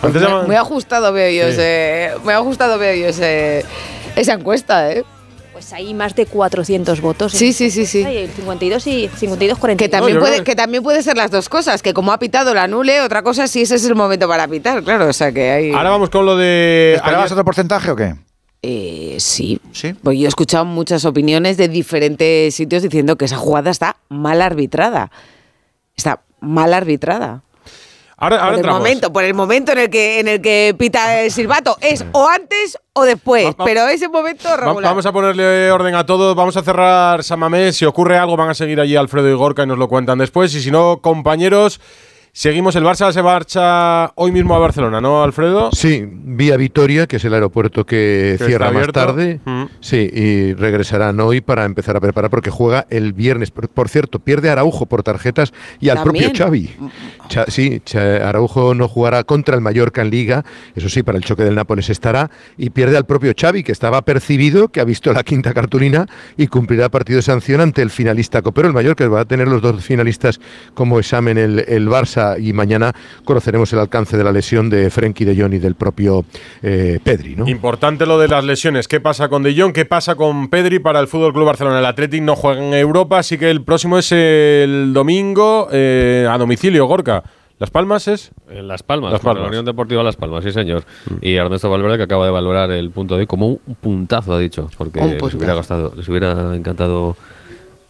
Pues 0.00 0.14
muy, 0.14 0.46
muy, 0.46 0.56
ajustado 0.56 1.12
veo 1.12 1.30
yo, 1.30 1.46
sí. 1.46 1.52
ese, 1.52 2.12
muy 2.24 2.32
ajustado 2.32 2.78
veo 2.78 2.94
yo 2.94 3.08
ese, 3.08 3.64
esa 4.16 4.32
encuesta, 4.32 4.92
¿eh? 4.92 5.04
Pues 5.52 5.72
hay 5.74 5.92
más 5.92 6.14
de 6.14 6.24
400 6.24 7.02
votos. 7.02 7.32
Sí, 7.32 7.52
sí, 7.52 7.70
sí, 7.70 7.84
sí. 7.84 8.02
El 8.02 8.30
52 8.30 8.86
y 8.86 9.08
52, 9.08 9.58
42. 9.58 9.76
Que 9.76 9.88
también, 9.90 10.16
no, 10.16 10.22
puede, 10.22 10.42
que 10.42 10.56
también 10.56 10.82
puede 10.82 11.02
ser 11.02 11.18
las 11.18 11.30
dos 11.30 11.50
cosas, 11.50 11.82
que 11.82 11.92
como 11.92 12.12
ha 12.12 12.18
pitado 12.18 12.54
la 12.54 12.62
anule, 12.62 13.02
otra 13.02 13.22
cosa 13.22 13.46
si 13.46 13.60
ese 13.62 13.74
es 13.74 13.84
el 13.84 13.94
momento 13.94 14.26
para 14.26 14.48
pitar, 14.48 14.82
claro, 14.82 15.08
o 15.08 15.12
sea 15.12 15.32
que 15.32 15.50
hay... 15.50 15.72
Ahora 15.72 15.90
vamos 15.90 16.08
con 16.08 16.24
lo 16.24 16.36
de... 16.36 16.94
¿Esperabas 16.96 17.30
otro 17.32 17.44
porcentaje 17.44 17.90
o 17.90 17.96
qué? 17.96 18.14
Eh, 18.62 19.16
sí. 19.18 19.60
sí. 19.72 19.94
Pues 20.02 20.18
yo 20.18 20.24
he 20.24 20.28
escuchado 20.28 20.64
muchas 20.64 21.04
opiniones 21.04 21.56
de 21.56 21.68
diferentes 21.68 22.54
sitios 22.54 22.82
diciendo 22.82 23.16
que 23.16 23.24
esa 23.26 23.36
jugada 23.36 23.70
está 23.70 23.96
mal 24.08 24.40
arbitrada. 24.42 25.10
Está 25.96 26.22
mal 26.40 26.74
arbitrada. 26.74 27.42
Ahora, 28.22 28.36
ahora 28.36 28.56
por, 28.58 28.66
el 28.66 28.72
momento, 28.72 29.12
por 29.12 29.24
el 29.24 29.34
momento 29.34 29.72
en 29.72 29.78
el 29.78 29.90
que 29.90 30.20
en 30.20 30.28
el 30.28 30.42
que 30.42 30.74
pita 30.78 31.22
el 31.22 31.32
silbato. 31.32 31.78
Es 31.80 32.04
o 32.12 32.28
antes 32.28 32.78
o 32.92 33.04
después, 33.04 33.46
va, 33.46 33.54
va, 33.58 33.64
pero 33.64 33.88
ese 33.88 34.08
momento 34.08 34.54
regular. 34.58 34.90
Vamos 34.90 35.06
a 35.06 35.12
ponerle 35.12 35.72
orden 35.72 35.94
a 35.94 36.04
todo, 36.04 36.34
vamos 36.34 36.54
a 36.58 36.62
cerrar 36.62 37.24
Samamés, 37.24 37.76
si 37.76 37.86
ocurre 37.86 38.18
algo 38.18 38.36
van 38.36 38.50
a 38.50 38.54
seguir 38.54 38.78
allí 38.78 38.94
Alfredo 38.94 39.30
y 39.30 39.32
Gorka 39.32 39.62
y 39.62 39.66
nos 39.66 39.78
lo 39.78 39.88
cuentan 39.88 40.18
después. 40.18 40.54
Y 40.54 40.60
si 40.60 40.70
no, 40.70 41.00
compañeros, 41.00 41.80
Seguimos, 42.32 42.76
el 42.76 42.84
Barça 42.84 43.12
se 43.12 43.24
marcha 43.24 44.12
hoy 44.14 44.30
mismo 44.30 44.54
a 44.54 44.58
Barcelona, 44.60 45.00
¿no, 45.00 45.24
Alfredo? 45.24 45.70
Sí, 45.72 46.06
vía 46.08 46.56
Vitoria, 46.56 47.08
que 47.08 47.16
es 47.16 47.24
el 47.24 47.34
aeropuerto 47.34 47.84
que, 47.84 48.36
que 48.38 48.44
cierra 48.46 48.70
más 48.70 48.86
tarde. 48.92 49.40
Mm. 49.44 49.64
Sí, 49.80 50.08
y 50.12 50.54
regresarán 50.54 51.18
hoy 51.18 51.40
para 51.40 51.64
empezar 51.64 51.96
a 51.96 52.00
preparar 52.00 52.30
porque 52.30 52.50
juega 52.50 52.86
el 52.88 53.14
viernes. 53.14 53.50
Por, 53.50 53.68
por 53.68 53.88
cierto, 53.88 54.20
pierde 54.20 54.48
Araujo 54.48 54.86
por 54.86 55.02
tarjetas 55.02 55.52
y 55.80 55.88
al 55.88 56.04
¿También? 56.04 56.26
propio 56.26 56.44
Xavi. 56.44 56.70
Cha, 57.28 57.46
sí, 57.48 57.82
Cha, 57.84 58.28
Araujo 58.28 58.74
no 58.74 58.86
jugará 58.86 59.24
contra 59.24 59.56
el 59.56 59.60
Mallorca 59.60 60.00
en 60.00 60.10
Liga, 60.10 60.44
eso 60.76 60.88
sí, 60.88 61.02
para 61.02 61.18
el 61.18 61.24
choque 61.24 61.42
del 61.42 61.56
Nápoles 61.56 61.90
estará, 61.90 62.30
y 62.56 62.70
pierde 62.70 62.96
al 62.96 63.06
propio 63.06 63.32
Xavi, 63.38 63.64
que 63.64 63.72
estaba 63.72 64.02
percibido, 64.02 64.68
que 64.68 64.80
ha 64.80 64.84
visto 64.84 65.12
la 65.12 65.24
quinta 65.24 65.52
cartulina 65.52 66.06
y 66.36 66.46
cumplirá 66.46 66.90
partido 66.90 67.16
de 67.16 67.22
sanción 67.22 67.60
ante 67.60 67.82
el 67.82 67.90
finalista 67.90 68.40
copero, 68.40 68.68
el 68.68 68.74
Mallorca, 68.74 69.08
va 69.08 69.22
a 69.22 69.24
tener 69.24 69.48
los 69.48 69.60
dos 69.60 69.84
finalistas 69.84 70.40
como 70.74 71.00
examen 71.00 71.36
el, 71.36 71.64
el 71.66 71.88
Barça 71.88 72.19
y 72.38 72.52
mañana 72.52 72.92
conoceremos 73.24 73.72
el 73.72 73.78
alcance 73.78 74.16
de 74.16 74.24
la 74.24 74.32
lesión 74.32 74.70
de 74.70 74.90
Frenkie 74.90 75.24
de 75.24 75.40
Jong 75.40 75.54
y 75.54 75.58
del 75.58 75.74
propio 75.74 76.24
eh, 76.62 76.98
Pedri. 77.02 77.36
¿no? 77.36 77.48
Importante 77.48 78.06
lo 78.06 78.18
de 78.18 78.28
las 78.28 78.44
lesiones. 78.44 78.88
¿Qué 78.88 79.00
pasa 79.00 79.28
con 79.28 79.42
de 79.42 79.54
Jong? 79.58 79.72
¿Qué 79.72 79.84
pasa 79.84 80.14
con 80.14 80.48
Pedri 80.48 80.78
para 80.78 81.00
el 81.00 81.08
Fútbol 81.08 81.32
Club 81.32 81.46
Barcelona? 81.46 81.78
El 81.78 81.86
Athletic 81.86 82.22
no 82.22 82.36
juega 82.36 82.62
en 82.62 82.74
Europa, 82.74 83.18
así 83.18 83.38
que 83.38 83.50
el 83.50 83.62
próximo 83.62 83.98
es 83.98 84.12
el 84.12 84.92
domingo 84.92 85.68
eh, 85.72 86.26
a 86.30 86.36
domicilio, 86.38 86.86
Gorka. 86.86 87.22
¿Las 87.60 87.70
Palmas 87.70 88.08
es? 88.08 88.30
En 88.48 88.66
Las 88.68 88.82
Palmas, 88.82 89.12
Las 89.12 89.20
Palmas. 89.20 89.42
la 89.42 89.48
Unión 89.48 89.66
Deportiva 89.66 90.02
Las 90.02 90.16
Palmas, 90.16 90.42
sí 90.42 90.50
señor. 90.50 90.82
Mm. 91.10 91.14
Y 91.20 91.34
Ernesto 91.34 91.68
Valverde 91.68 91.98
que 91.98 92.04
acaba 92.04 92.24
de 92.24 92.30
valorar 92.30 92.70
el 92.70 92.90
punto 92.90 93.16
de 93.16 93.20
hoy 93.20 93.26
como 93.26 93.48
un 93.48 93.60
puntazo, 93.78 94.32
ha 94.32 94.38
dicho, 94.38 94.70
porque 94.78 94.98
les 94.98 95.34
hubiera, 95.34 95.54
gastado, 95.54 95.92
les 95.94 96.08
hubiera 96.08 96.56
encantado 96.56 97.18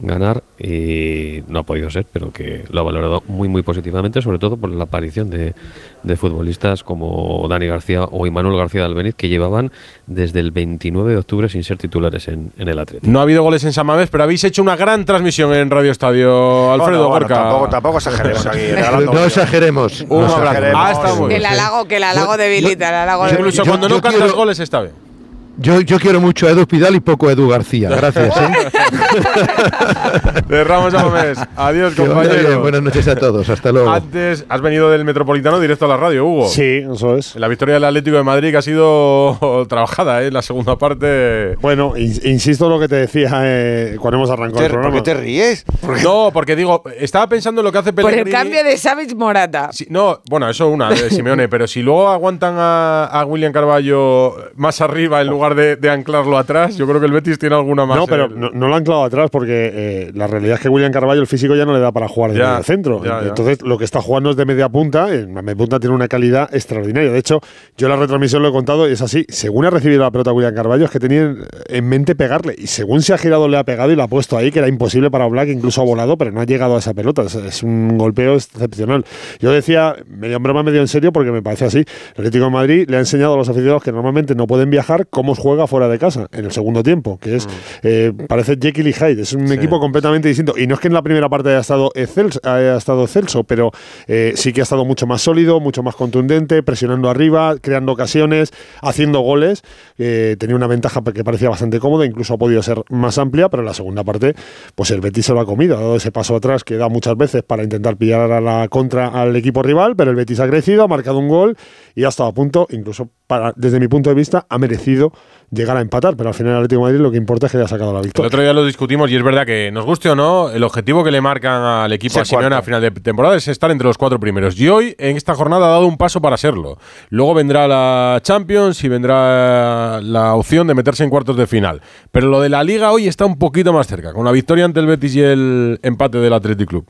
ganar 0.01 0.42
y 0.59 1.42
no 1.48 1.61
ha 1.61 1.62
podido 1.62 1.90
ser, 1.90 2.07
pero 2.12 2.32
que 2.32 2.64
lo 2.70 2.80
ha 2.80 2.84
valorado 2.84 3.22
muy 3.28 3.48
muy 3.48 3.62
positivamente, 3.62 4.22
sobre 4.22 4.38
todo 4.38 4.57
por 4.57 4.70
la 4.70 4.84
aparición 4.84 5.30
de, 5.30 5.55
de 6.03 6.16
futbolistas 6.16 6.82
como 6.82 7.46
Dani 7.48 7.66
García 7.66 8.05
o 8.05 8.26
Imanuel 8.26 8.57
García 8.57 8.80
de 8.82 8.86
Albeniz, 8.86 9.14
que 9.14 9.28
llevaban 9.28 9.70
desde 10.07 10.40
el 10.40 10.51
29 10.51 11.12
de 11.12 11.18
octubre 11.18 11.48
sin 11.48 11.64
ser 11.64 11.76
titulares 11.78 12.28
en, 12.28 12.53
en 12.59 12.68
el 12.68 12.78
Atlético. 12.78 13.11
No 13.11 13.18
ha 13.20 13.22
habido 13.22 13.42
goles 13.42 13.64
en 13.64 13.72
San 13.72 13.86
Mamés, 13.86 14.09
pero 14.11 14.24
habéis 14.24 14.42
hecho 14.44 14.62
una 14.62 14.76
gran 14.76 15.05
transmisión 15.05 15.53
en 15.55 15.70
Radio 15.70 15.90
Estadio, 15.92 16.72
Alfredo 16.72 17.09
bueno, 17.09 17.26
tampoco, 17.26 17.68
tampoco 17.68 17.98
exageremos 17.98 18.46
aquí. 18.46 18.59
no 19.12 19.24
exageremos. 19.24 20.01
Un 20.09 20.22
no 20.22 20.34
abrazo. 20.34 20.66
Ah, 20.76 20.92
está 20.92 21.14
muy 21.14 21.28
Que 21.28 21.36
el 21.36 21.46
halago, 21.46 21.84
que 21.86 21.96
el 21.96 22.05
halago 22.05 22.36
debilita, 22.36 22.88
el 22.88 22.94
halago 22.94 23.24
Incluso 23.28 23.42
debilita. 23.62 23.62
cuando 23.64 23.88
no 23.88 24.01
cantas 24.01 24.20
quiero- 24.22 24.36
goles 24.36 24.59
está 24.61 24.80
bien. 24.82 25.09
Yo, 25.59 25.80
yo 25.82 25.98
quiero 25.98 26.20
mucho 26.20 26.46
a 26.46 26.51
Edu 26.51 26.66
Pidal 26.66 26.94
y 26.96 27.01
poco 27.01 27.28
a 27.28 27.32
Edu 27.32 27.48
García. 27.48 27.90
Gracias. 27.90 28.34
¿eh? 28.36 28.51
Cerramos 30.48 30.94
a 30.94 31.05
Mamés. 31.05 31.38
Adiós, 31.57 31.94
compañeros. 31.94 32.61
Buenas 32.62 32.82
noches 32.82 33.07
a 33.09 33.16
todos. 33.16 33.48
Hasta 33.48 33.70
luego. 33.72 33.90
Antes 33.90 34.44
has 34.48 34.61
venido 34.62 34.90
del 34.90 35.05
Metropolitano 35.05 35.61
directo 35.61 35.84
a 35.84 35.88
la 35.88 35.96
radio, 35.98 36.24
Hugo. 36.26 36.48
Sí, 36.48 36.82
eso 36.90 37.16
es. 37.16 37.36
La 37.36 37.48
victoria 37.48 37.74
del 37.74 37.84
Atlético 37.84 38.16
de 38.16 38.22
Madrid 38.22 38.51
que 38.53 38.57
ha 38.57 38.62
sido 38.62 39.66
trabajada, 39.68 40.22
¿eh? 40.22 40.30
La 40.30 40.40
segunda 40.42 40.76
parte. 40.78 41.57
Bueno, 41.61 41.94
in- 41.96 42.20
insisto 42.24 42.64
en 42.66 42.70
lo 42.72 42.80
que 42.80 42.88
te 42.88 42.96
decía 42.96 43.30
eh, 43.42 43.96
cuando 44.01 44.16
hemos 44.18 44.30
arrancado 44.30 44.64
el 44.64 44.70
¿Por 44.70 44.80
programa. 44.80 44.96
qué 44.96 45.03
te 45.03 45.14
ríes? 45.14 45.64
No, 46.03 46.30
porque 46.32 46.57
digo, 46.57 46.82
estaba 46.98 47.28
pensando 47.28 47.61
en 47.61 47.64
lo 47.66 47.72
que 47.72 47.78
hace 47.78 47.92
Por 47.92 48.05
Pellegrini. 48.07 48.30
el 48.30 48.36
cambio 48.36 48.64
de 48.64 48.78
Savage 48.78 49.14
Morata. 49.14 49.70
Si- 49.72 49.86
no, 49.90 50.20
bueno, 50.30 50.48
eso 50.48 50.68
una 50.68 50.88
de 50.88 51.11
Simeone, 51.11 51.48
pero 51.48 51.66
si 51.66 51.82
luego 51.82 52.09
aguantan 52.09 52.55
a, 52.57 53.05
a 53.07 53.24
William 53.26 53.53
Carballo 53.53 54.34
más 54.55 54.80
arriba 54.80 55.20
en 55.20 55.26
lugar 55.26 55.39
de, 55.55 55.76
de 55.76 55.91
anclarlo 55.91 56.36
atrás, 56.38 56.76
yo 56.76 56.86
creo 56.86 57.01
que 57.01 57.07
el 57.07 57.12
Betis 57.12 57.38
tiene 57.38 57.55
alguna 57.57 57.86
más. 57.86 57.97
No, 57.97 58.07
pero 58.07 58.26
el- 58.26 58.38
no, 58.38 58.51
no 58.53 58.68
lo 58.68 58.74
han 58.76 58.84
clavado 58.84 59.07
atrás 59.07 59.30
porque 59.30 59.70
eh, 59.72 60.11
la 60.14 60.26
realidad 60.26 60.55
es 60.57 60.61
que 60.61 60.68
William 60.68 60.93
Carballo, 60.93 61.20
el 61.20 61.26
físico, 61.26 61.55
ya 61.57 61.64
no 61.64 61.72
le 61.72 61.80
da 61.80 61.91
para 61.93 62.07
jugar 62.09 62.32
de 62.32 62.38
Ya, 62.38 62.62
centro. 62.62 63.03
ya, 63.05 63.22
ya. 63.22 63.28
Entonces, 63.28 63.62
lo 63.62 63.78
que 63.78 63.84
está 63.84 64.01
jugando 64.01 64.30
es 64.30 64.36
de 64.36 64.45
media 64.45 64.68
punta. 64.68 65.12
En 65.14 65.32
media 65.32 65.57
punta 65.57 65.80
tiene 65.80 65.95
una 65.95 66.07
calidad 66.09 66.55
extraordinaria. 66.55 67.11
De 67.11 67.18
hecho, 67.18 67.41
yo 67.76 67.88
la 67.88 67.97
retransmisión 67.97 68.43
lo 68.43 68.49
he 68.49 68.53
contado 68.53 68.88
y 68.88 68.93
es 68.93 69.03
así. 69.03 69.24
Según 69.28 69.64
ha 69.64 69.70
recibido 69.70 70.03
la 70.03 70.11
pelota 70.11 70.32
William 70.32 70.55
Carballo, 70.55 70.84
es 70.84 70.91
que 70.91 71.01
tenía 71.01 71.34
en 71.68 71.88
mente 71.88 72.14
pegarle. 72.14 72.55
Y 72.59 72.66
según 72.66 73.03
se 73.03 73.14
ha 73.14 73.18
girado, 73.18 73.49
le 73.49 73.57
ha 73.57 73.64
pegado 73.64 73.91
y 73.93 73.97
la 73.97 74.05
ha 74.05 74.09
puesto 74.09 74.36
ahí, 74.36 74.51
que 74.51 74.59
era 74.59 74.68
imposible 74.68 75.11
para 75.11 75.26
Black, 75.26 75.49
incluso 75.49 75.80
ha 75.80 75.84
volado, 75.84 76.16
pero 76.18 76.30
no 76.32 76.41
ha 76.41 76.45
llegado 76.45 76.76
a 76.76 76.78
esa 76.78 76.95
pelota. 76.95 77.22
Es, 77.22 77.34
es 77.34 77.62
un 77.62 77.97
golpeo 77.99 78.34
excepcional. 78.34 79.05
Yo 79.41 79.51
decía, 79.53 79.95
medio 80.09 80.36
en 80.36 80.43
broma, 80.43 80.62
medio 80.62 80.80
en 80.80 80.88
serio, 80.88 81.12
porque 81.12 81.30
me 81.32 81.43
parece 81.43 81.64
así. 81.64 81.78
El 81.78 81.86
Atlético 82.26 82.45
de 82.47 82.51
Madrid 82.51 82.84
le 82.88 82.97
ha 82.97 83.01
enseñado 83.01 83.34
a 83.34 83.36
los 83.36 83.49
aficionados 83.49 83.82
que 83.82 83.93
normalmente 83.93 84.34
no 84.34 84.47
pueden 84.47 84.70
viajar 84.70 85.07
cómo 85.09 85.30
juega 85.39 85.66
fuera 85.66 85.89
de 85.89 85.99
casa 85.99 86.28
en 86.33 86.45
el 86.45 86.53
segundo 86.53 86.83
tiempo, 86.83 87.18
que 87.18 87.37
es, 87.37 87.49
eh, 87.83 88.12
parece 88.28 88.57
Jekyll 88.61 88.89
y 88.89 88.93
Hyde. 88.93 89.22
Es 89.22 89.33
un 89.33 89.51
equipo 89.53 89.78
completamente 89.81 90.28
distinto. 90.28 90.55
Y 90.59 90.66
no 90.66 90.74
es 90.74 90.81
que 90.81 90.89
en 90.89 90.95
la 90.95 91.03
primera 91.03 91.28
parte 91.28 91.51
haya 91.51 91.61
estado 91.61 91.91
excelso, 91.95 92.41
haya 92.45 92.76
estado 92.76 93.03
excelso 93.05 93.31
pero 93.45 93.70
eh, 94.07 94.33
sí 94.37 94.53
que 94.53 94.61
ha 94.61 94.64
estado 94.64 94.85
mucho 94.85 95.07
más 95.07 95.22
sólido, 95.22 95.61
mucho 95.61 95.83
más 95.83 95.95
contundente, 95.95 96.62
presionando 96.62 97.09
arriba, 97.09 97.57
creando 97.61 97.93
ocasiones, 97.93 98.53
haciendo 98.83 99.20
goles. 99.20 99.62
Eh, 99.99 100.37
tenía 100.39 100.57
una 100.57 100.66
ventaja 100.66 101.03
que 101.03 101.24
parecía 101.24 101.49
bastante 101.49 101.81
cómoda, 101.81 102.07
incluso 102.07 102.35
ha 102.35 102.39
podido 102.39 102.62
ser 102.62 102.83
más 102.91 103.18
amplia, 103.18 103.49
pero 103.49 103.62
en 103.62 103.66
la 103.66 103.74
segunda 103.74 104.05
parte, 104.05 104.35
pues 104.74 104.91
el 104.91 105.01
Betis 105.01 105.26
se 105.26 105.35
lo 105.35 105.41
ha 105.41 105.47
comido. 105.47 105.76
Ha 105.76 105.81
dado 105.81 105.97
ese 105.97 106.12
paso 106.12 106.37
atrás 106.37 106.64
que 106.64 106.76
da 106.76 106.89
muchas 106.89 107.16
veces 107.16 107.43
para 107.43 107.62
intentar 107.62 107.97
pillar 107.97 108.31
a 108.33 108.41
la 108.41 108.68
contra 108.68 109.09
al 109.09 109.35
equipo 109.37 109.62
rival, 109.62 109.97
pero 109.97 110.11
el 110.11 110.16
Betis 110.16 110.41
ha 110.41 110.49
crecido, 110.49 110.85
ha 110.85 110.89
marcado 110.89 111.18
un 111.18 111.28
gol 111.28 111.57
y 111.95 112.05
ha 112.05 112.09
estado 112.09 112.28
a 112.28 112.33
punto, 112.33 112.66
incluso 112.70 113.11
para, 113.31 113.53
desde 113.55 113.78
mi 113.78 113.87
punto 113.87 114.11
de 114.11 114.16
vista, 114.16 114.45
ha 114.49 114.59
merecido 114.59 115.12
llegar 115.53 115.76
a 115.76 115.81
empatar, 115.81 116.16
pero 116.16 116.31
al 116.31 116.35
final 116.35 116.53
el 116.53 116.57
Atlético 116.59 116.81
de 116.81 116.87
Madrid 116.89 117.01
lo 117.01 117.12
que 117.12 117.16
importa 117.16 117.47
es 117.47 117.53
que 117.53 117.59
haya 117.59 117.68
sacado 117.68 117.93
la 117.93 118.01
victoria. 118.01 118.24
El 118.24 118.26
otro 118.26 118.43
día 118.43 118.53
lo 118.53 118.64
discutimos 118.64 119.09
y 119.09 119.14
es 119.14 119.22
verdad 119.22 119.47
que 119.47 119.70
nos 119.70 119.85
guste 119.85 120.11
o 120.11 120.16
no, 120.16 120.51
el 120.51 120.64
objetivo 120.64 121.05
que 121.05 121.12
le 121.12 121.20
marcan 121.20 121.62
al 121.62 121.93
equipo 121.93 122.18
a 122.18 122.24
Simeone 122.24 122.57
a 122.57 122.62
final 122.62 122.83
de 122.83 122.91
temporada 122.91 123.37
es 123.37 123.47
estar 123.47 123.70
entre 123.70 123.87
los 123.87 123.97
cuatro 123.97 124.18
primeros. 124.18 124.59
Y 124.59 124.68
hoy, 124.68 124.97
en 124.99 125.16
esta 125.16 125.37
jornada, 125.37 125.68
ha 125.68 125.70
dado 125.70 125.87
un 125.87 125.97
paso 125.97 126.20
para 126.20 126.37
serlo. 126.37 126.76
Luego 127.11 127.35
vendrá 127.35 127.68
la 127.68 128.18
Champions 128.20 128.83
y 128.83 128.89
vendrá 128.89 130.01
la 130.03 130.35
opción 130.35 130.66
de 130.66 130.74
meterse 130.74 131.05
en 131.05 131.11
cuartos 131.11 131.37
de 131.37 131.47
final. 131.47 131.81
Pero 132.11 132.26
lo 132.26 132.41
de 132.41 132.49
la 132.49 132.64
Liga 132.64 132.91
hoy 132.91 133.07
está 133.07 133.26
un 133.26 133.39
poquito 133.39 133.72
más 133.72 133.87
cerca, 133.87 134.12
con 134.12 134.24
la 134.24 134.33
victoria 134.33 134.64
ante 134.64 134.81
el 134.81 134.87
Betis 134.87 135.14
y 135.14 135.22
el 135.22 135.78
empate 135.85 136.18
del 136.18 136.33
Athletic 136.33 136.68
Club. 136.68 136.85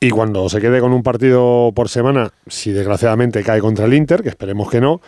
Y 0.00 0.10
cuando 0.10 0.48
se 0.48 0.60
quede 0.60 0.80
con 0.80 0.92
un 0.92 1.02
partido 1.02 1.72
por 1.74 1.88
semana, 1.90 2.30
si 2.46 2.72
desgraciadamente 2.72 3.42
cae 3.42 3.60
contra 3.60 3.84
el 3.84 3.94
Inter, 3.94 4.22
que 4.22 4.30
esperemos 4.30 4.70
que 4.70 4.80
no, 4.80 5.00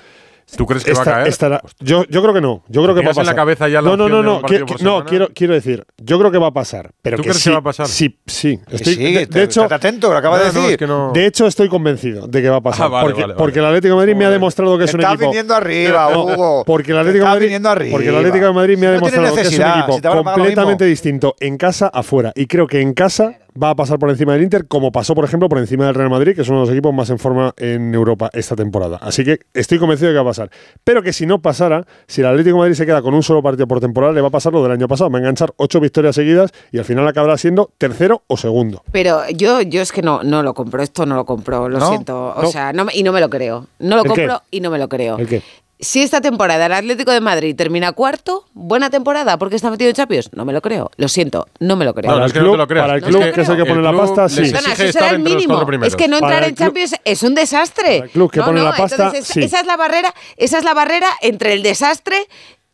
¿Tú 0.56 0.66
crees 0.66 0.84
que 0.84 0.92
va 0.92 1.02
a 1.02 1.04
caer? 1.04 1.34
yo, 1.80 2.04
yo 2.04 2.22
creo 2.22 2.34
que 2.34 2.40
no. 2.40 2.62
Yo 2.68 2.82
creo 2.82 2.94
que 2.94 3.00
va 3.00 3.06
a 3.06 3.14
pasar. 3.14 3.22
en 3.24 3.26
la 3.26 3.34
cabeza 3.34 3.68
ya 3.68 3.80
la 3.80 3.90
no, 3.90 3.96
no, 3.96 4.08
no, 4.08 4.22
no. 4.22 4.42
no 4.80 5.04
quiero, 5.04 5.28
quiero 5.34 5.54
decir, 5.54 5.84
yo 5.98 6.18
creo 6.18 6.30
que 6.30 6.38
va 6.38 6.48
a 6.48 6.52
pasar. 6.52 6.90
Pero 7.02 7.16
¿Tú 7.16 7.22
que 7.22 7.30
crees 7.30 7.42
sí, 7.42 7.50
que 7.50 7.54
va 7.54 7.60
a 7.60 7.62
pasar? 7.62 7.86
Sí, 7.88 8.18
sí. 8.26 8.58
Estoy, 8.70 8.96
de, 8.96 9.42
hecho, 9.42 9.64
atento, 9.64 10.10
lo 10.10 10.16
acaba 10.16 10.38
de 10.38 10.50
decir. 10.50 10.88
De 11.14 11.26
hecho, 11.26 11.46
estoy 11.46 11.68
convencido 11.68 12.26
de 12.26 12.42
que 12.42 12.48
va 12.48 12.56
a 12.56 12.60
pasar. 12.60 12.86
Ah, 12.86 12.88
vale, 12.88 13.06
porque, 13.06 13.22
vale, 13.22 13.34
porque 13.34 13.58
el 13.58 13.64
Atlético 13.66 13.94
de 13.94 14.00
Madrid 14.00 14.16
me 14.16 14.24
ha 14.26 14.30
demostrado 14.30 14.78
que 14.78 14.84
es 14.84 14.94
un 14.94 15.00
está 15.00 15.12
equipo. 15.12 15.30
viniendo 15.30 15.54
arriba, 15.54 16.16
Hugo. 16.16 16.64
Porque 16.64 16.92
el 16.92 16.98
Atlético 16.98 17.24
de 17.24 17.28
Está 17.28 17.34
Madrid, 17.34 17.46
viniendo 17.46 17.68
arriba. 17.70 17.92
porque 17.92 18.08
el 18.08 18.16
Atlético 18.16 18.46
de 18.46 18.52
Madrid 18.52 18.78
me 18.78 18.86
ha 18.86 18.90
demostrado 18.92 19.34
que 19.34 19.40
es 19.42 19.58
un 19.58 19.64
equipo 19.64 20.22
completamente 20.24 20.84
distinto 20.84 21.36
en 21.40 21.56
casa 21.56 21.88
afuera. 21.88 22.32
Y 22.34 22.46
creo 22.46 22.66
que 22.66 22.80
en 22.80 22.94
casa 22.94 23.38
va 23.60 23.70
a 23.70 23.74
pasar 23.74 23.98
por 23.98 24.10
encima 24.10 24.32
del 24.34 24.42
Inter, 24.42 24.66
como 24.66 24.92
pasó, 24.92 25.14
por 25.14 25.24
ejemplo, 25.24 25.48
por 25.48 25.58
encima 25.58 25.86
del 25.86 25.94
Real 25.94 26.10
Madrid, 26.10 26.34
que 26.34 26.42
es 26.42 26.48
uno 26.48 26.58
de 26.60 26.66
los 26.66 26.70
equipos 26.72 26.94
más 26.94 27.10
en 27.10 27.18
forma 27.18 27.52
en 27.56 27.94
Europa 27.94 28.30
esta 28.32 28.56
temporada. 28.56 28.98
Así 29.02 29.24
que 29.24 29.40
estoy 29.54 29.78
convencido 29.78 30.08
de 30.10 30.14
que 30.14 30.18
va 30.18 30.22
a 30.22 30.30
pasar. 30.30 30.50
Pero 30.84 31.02
que 31.02 31.12
si 31.12 31.26
no 31.26 31.40
pasara, 31.42 31.86
si 32.06 32.20
el 32.20 32.26
Atlético 32.28 32.56
de 32.56 32.60
Madrid 32.60 32.74
se 32.74 32.86
queda 32.86 33.02
con 33.02 33.14
un 33.14 33.22
solo 33.22 33.42
partido 33.42 33.66
por 33.66 33.80
temporada, 33.80 34.12
le 34.12 34.20
va 34.20 34.28
a 34.28 34.30
pasar 34.30 34.52
lo 34.52 34.62
del 34.62 34.72
año 34.72 34.88
pasado. 34.88 35.10
Va 35.10 35.18
a 35.18 35.20
enganchar 35.20 35.52
ocho 35.56 35.80
victorias 35.80 36.14
seguidas 36.14 36.50
y 36.70 36.78
al 36.78 36.84
final 36.84 37.06
acabará 37.06 37.36
siendo 37.36 37.70
tercero 37.78 38.22
o 38.26 38.36
segundo. 38.36 38.82
Pero 38.92 39.20
yo, 39.34 39.60
yo 39.62 39.82
es 39.82 39.92
que 39.92 40.02
no, 40.02 40.22
no 40.22 40.42
lo 40.42 40.54
compro, 40.54 40.82
esto 40.82 41.06
no 41.06 41.16
lo 41.16 41.24
compro, 41.24 41.68
lo 41.68 41.78
¿No? 41.78 41.88
siento. 41.88 42.34
O 42.36 42.42
No. 42.42 42.48
sea, 42.48 42.72
no 42.72 42.86
y 42.92 43.02
no 43.02 43.12
me 43.12 43.20
lo 43.20 43.28
creo. 43.30 43.66
No 43.78 43.96
lo 43.96 44.04
compro 44.04 44.42
y 44.50 44.60
no 44.60 44.70
me 44.70 44.78
lo 44.78 44.88
creo. 44.88 45.18
¿El 45.18 45.28
qué? 45.28 45.42
Si 45.82 46.00
esta 46.00 46.20
temporada 46.20 46.66
el 46.66 46.72
Atlético 46.72 47.10
de 47.10 47.20
Madrid 47.20 47.56
termina 47.56 47.90
cuarto, 47.90 48.46
buena 48.54 48.88
temporada 48.88 49.36
porque 49.36 49.56
está 49.56 49.68
metido 49.68 49.90
en 49.90 49.96
Champions, 49.96 50.30
no 50.32 50.44
me 50.44 50.52
lo 50.52 50.62
creo. 50.62 50.92
Lo 50.96 51.08
siento, 51.08 51.48
no 51.58 51.74
me 51.74 51.84
lo 51.84 51.92
creo. 51.92 52.08
No 52.08 52.16
para 52.18 52.26
el 52.26 52.32
club, 52.32 52.52
que 53.20 53.32
que 53.32 53.40
es 53.40 53.48
el 53.48 53.64
que 53.64 53.74
la 53.74 53.92
pasta, 53.92 54.28
sí. 54.28 54.46
será 54.92 55.10
el 55.10 55.18
mínimo. 55.18 55.60
Es 55.82 55.96
que 55.96 56.06
no 56.06 56.20
Para 56.20 56.34
entrar 56.36 56.48
en 56.50 56.54
Champions 56.54 56.94
es 57.04 57.24
un 57.24 57.34
desastre. 57.34 57.96
el 57.96 58.10
club 58.10 58.30
que 58.30 58.38
No, 58.38 58.46
pone 58.46 58.60
no, 58.60 58.66
la 58.66 58.76
pasta, 58.76 58.94
entonces 59.06 59.28
es- 59.28 59.34
sí. 59.34 59.42
esa 59.42 59.58
es 59.58 59.66
la 59.66 59.76
barrera, 59.76 60.14
esa 60.36 60.58
es 60.58 60.64
la 60.64 60.72
barrera 60.72 61.08
entre 61.20 61.52
el 61.52 61.64
desastre 61.64 62.28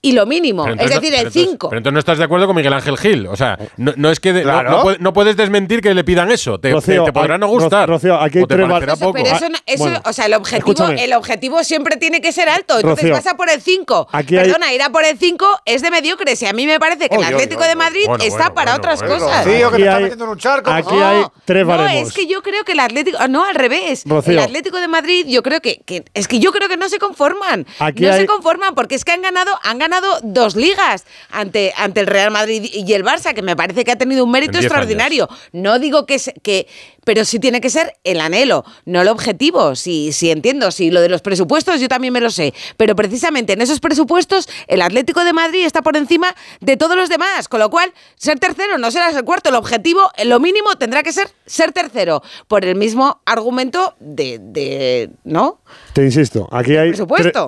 y 0.08 0.12
lo 0.12 0.26
mínimo. 0.26 0.66
Es 0.66 0.76
decir, 0.90 1.12
el 1.12 1.20
entonces- 1.20 1.46
5. 1.48 1.68
Pero 1.68 1.78
entonces 1.78 1.92
no 1.94 1.98
estás 1.98 2.18
de 2.18 2.24
acuerdo 2.24 2.46
con 2.46 2.56
Miguel 2.56 2.72
Ángel 2.72 2.96
Gil. 2.96 3.26
O 3.26 3.36
sea, 3.36 3.58
no, 3.76 3.92
no 3.96 4.10
es 4.10 4.20
que 4.20 4.32
de- 4.32 4.42
no- 4.44 4.50
Claro. 4.52 4.70
no, 4.70 4.82
puede- 4.82 4.98
no 5.00 5.12
puedes 5.12 5.36
desmentir 5.36 5.80
que 5.80 5.92
le 5.94 6.04
pidan 6.04 6.30
eso. 6.30 6.58
Te, 6.58 6.72
Rocío, 6.72 7.04
te- 7.04 7.10
te 7.10 7.12
podrá 7.12 7.34
hay- 7.34 7.40
no 7.40 7.48
gustar. 7.48 7.88
Rocío, 7.88 8.14
aquí 8.20 8.38
hay 8.38 8.44
o 8.44 8.46
te 8.46 8.54
tres 8.56 8.98
poco. 8.98 9.12
Pero 9.12 9.26
eso, 9.36 9.48
no- 9.48 9.58
eso- 9.66 9.84
Bueno, 9.84 10.00
o 10.04 10.12
sea, 10.12 10.26
el 10.26 10.34
objetivo, 10.34 10.70
escúchame. 10.72 11.04
el 11.04 11.12
objetivo 11.12 11.62
siempre 11.64 11.96
tiene 11.96 12.20
que 12.20 12.32
ser 12.32 12.48
alto. 12.48 12.76
Entonces 12.76 13.02
Rocío, 13.04 13.12
vas 13.14 13.26
a 13.26 13.36
por 13.36 13.50
el 13.50 13.60
5. 13.60 14.08
aquí 14.12 14.36
hay- 14.36 14.44
Perdona, 14.46 14.72
ir 14.72 14.82
a 14.82 14.90
por 14.90 15.04
el 15.04 15.18
5 15.18 15.46
es 15.64 15.82
de 15.82 15.90
mediocres. 15.90 16.40
Y 16.42 16.46
a 16.46 16.52
mí 16.52 16.66
me 16.66 16.78
parece 16.80 17.08
que 17.08 17.16
el 17.16 17.24
Atlético 17.24 17.64
de 17.64 17.74
Madrid 17.76 18.04
bueno, 18.06 18.22
está 18.24 18.36
bueno, 18.36 18.54
para 18.54 18.70
bueno, 18.72 18.78
otras 18.78 19.00
bueno. 19.00 19.24
cosas. 19.24 19.44
Rocío, 19.44 19.58
que 19.70 19.74
Aquí 19.74 19.76
te 19.76 19.82
está 19.82 19.96
hay- 19.96 20.02
metiendo 20.04 20.24
en 20.24 20.30
un 20.30 20.38
charco. 20.38 20.70
aquí 20.70 20.94
no. 20.94 21.06
hay 21.06 21.24
tres 21.44 21.66
no, 21.66 21.68
baremos. 21.76 22.08
es 22.08 22.14
que 22.14 22.26
yo 22.26 22.42
creo 22.42 22.64
que 22.64 22.72
el 22.72 22.80
Atlético. 22.80 23.18
ah, 23.20 23.28
No, 23.28 23.44
al 23.44 23.54
revés. 23.56 24.04
El 24.26 24.38
Atlético 24.38 24.78
de 24.78 24.88
Madrid, 24.88 25.26
yo 25.28 25.42
creo 25.42 25.60
que, 25.60 25.82
Es 26.14 26.28
que 26.28 26.38
yo 26.38 26.52
creo 26.52 26.68
que 26.68 26.76
no 26.76 26.88
se 26.88 26.98
conforman. 26.98 27.66
No 27.96 28.12
se 28.12 28.26
conforman 28.26 28.74
porque 28.74 28.94
es 28.94 29.04
que 29.04 29.12
han 29.12 29.22
ganado, 29.22 29.50
han 29.62 29.78
ganado 29.78 29.97
dos 30.22 30.56
ligas 30.56 31.04
ante, 31.30 31.72
ante 31.76 32.00
el 32.00 32.06
Real 32.06 32.30
Madrid 32.30 32.68
y 32.72 32.92
el 32.92 33.04
Barça, 33.04 33.34
que 33.34 33.42
me 33.42 33.56
parece 33.56 33.84
que 33.84 33.92
ha 33.92 33.96
tenido 33.96 34.24
un 34.24 34.30
mérito 34.30 34.58
extraordinario. 34.58 35.28
No 35.52 35.78
digo 35.78 36.06
que, 36.06 36.18
que. 36.42 36.66
Pero 37.04 37.24
sí 37.24 37.38
tiene 37.38 37.60
que 37.60 37.70
ser 37.70 37.94
el 38.04 38.20
anhelo, 38.20 38.64
no 38.84 39.00
el 39.00 39.08
objetivo. 39.08 39.74
Sí, 39.74 40.12
sí 40.12 40.30
entiendo. 40.30 40.70
Sí, 40.70 40.90
lo 40.90 41.00
de 41.00 41.08
los 41.08 41.22
presupuestos 41.22 41.80
yo 41.80 41.88
también 41.88 42.12
me 42.12 42.20
lo 42.20 42.30
sé. 42.30 42.52
Pero 42.76 42.94
precisamente 42.94 43.54
en 43.54 43.62
esos 43.62 43.80
presupuestos, 43.80 44.48
el 44.66 44.82
Atlético 44.82 45.24
de 45.24 45.32
Madrid 45.32 45.64
está 45.64 45.80
por 45.80 45.96
encima 45.96 46.34
de 46.60 46.76
todos 46.76 46.96
los 46.96 47.08
demás. 47.08 47.48
Con 47.48 47.60
lo 47.60 47.70
cual, 47.70 47.92
ser 48.16 48.38
tercero 48.38 48.76
no 48.76 48.90
será 48.90 49.10
ser 49.12 49.24
cuarto. 49.24 49.48
El 49.48 49.54
objetivo, 49.54 50.10
lo 50.24 50.38
mínimo, 50.38 50.76
tendrá 50.76 51.02
que 51.02 51.12
ser 51.12 51.28
ser 51.46 51.72
tercero. 51.72 52.22
Por 52.46 52.64
el 52.64 52.76
mismo 52.76 53.20
argumento 53.24 53.94
de. 54.00 54.38
de 54.40 55.10
¿No? 55.24 55.60
Te 55.92 56.04
insisto, 56.04 56.48
aquí 56.50 56.76
hay, 56.76 56.92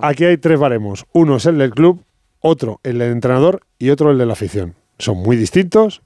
aquí 0.03 0.25
hay 0.25 0.37
tres 0.39 0.59
baremos. 0.59 1.05
Uno 1.13 1.37
es 1.37 1.47
el 1.47 1.59
del 1.59 1.71
club, 1.71 2.03
otro 2.41 2.81
el 2.83 2.99
del 2.99 3.13
entrenador 3.13 3.67
y 3.79 3.91
otro 3.91 4.11
el 4.11 4.19
de 4.19 4.27
la 4.27 4.33
afición. 4.33 4.75
Son 4.99 5.19
muy 5.19 5.37
distintos 5.37 6.03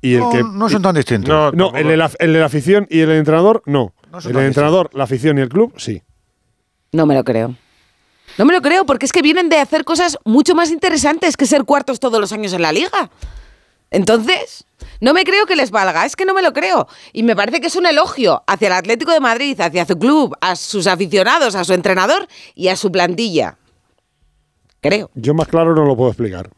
y 0.00 0.14
el 0.14 0.20
No, 0.20 0.30
que 0.30 0.42
no 0.42 0.68
son 0.68 0.82
tan 0.82 0.94
distintos. 0.94 1.28
No, 1.28 1.50
no, 1.52 1.76
el 1.76 1.88
de, 1.88 1.96
la, 1.96 2.10
el 2.18 2.32
de 2.32 2.38
la 2.38 2.46
afición 2.46 2.86
y 2.90 3.00
el 3.00 3.08
del 3.08 3.18
entrenador 3.18 3.62
no. 3.66 3.92
El 4.24 4.36
entrenador, 4.38 4.90
la 4.94 5.04
afición 5.04 5.38
y 5.38 5.42
el 5.42 5.48
club 5.48 5.74
sí. 5.76 6.02
No 6.92 7.06
me 7.06 7.14
lo 7.14 7.24
creo. 7.24 7.54
No 8.38 8.44
me 8.44 8.52
lo 8.52 8.62
creo, 8.62 8.86
porque 8.86 9.04
es 9.06 9.12
que 9.12 9.22
vienen 9.22 9.48
de 9.48 9.58
hacer 9.58 9.84
cosas 9.84 10.16
mucho 10.24 10.54
más 10.54 10.70
interesantes 10.70 11.36
que 11.36 11.46
ser 11.46 11.64
cuartos 11.64 11.98
todos 11.98 12.20
los 12.20 12.32
años 12.32 12.52
en 12.52 12.62
la 12.62 12.72
liga. 12.72 13.10
Entonces, 13.90 14.64
no 15.00 15.14
me 15.14 15.24
creo 15.24 15.46
que 15.46 15.56
les 15.56 15.70
valga, 15.70 16.04
es 16.04 16.14
que 16.14 16.24
no 16.24 16.34
me 16.34 16.42
lo 16.42 16.52
creo. 16.52 16.86
Y 17.12 17.22
me 17.22 17.34
parece 17.34 17.60
que 17.60 17.66
es 17.68 17.76
un 17.76 17.86
elogio 17.86 18.42
hacia 18.46 18.68
el 18.68 18.74
Atlético 18.74 19.12
de 19.12 19.20
Madrid, 19.20 19.60
hacia 19.60 19.86
su 19.86 19.98
club, 19.98 20.36
a 20.40 20.56
sus 20.56 20.86
aficionados, 20.86 21.54
a 21.54 21.64
su 21.64 21.72
entrenador 21.72 22.28
y 22.54 22.68
a 22.68 22.76
su 22.76 22.92
plantilla. 22.92 23.56
Creo. 24.80 25.10
Yo 25.14 25.34
más 25.34 25.48
claro 25.48 25.74
no 25.74 25.84
lo 25.84 25.96
puedo 25.96 26.10
explicar. 26.10 26.50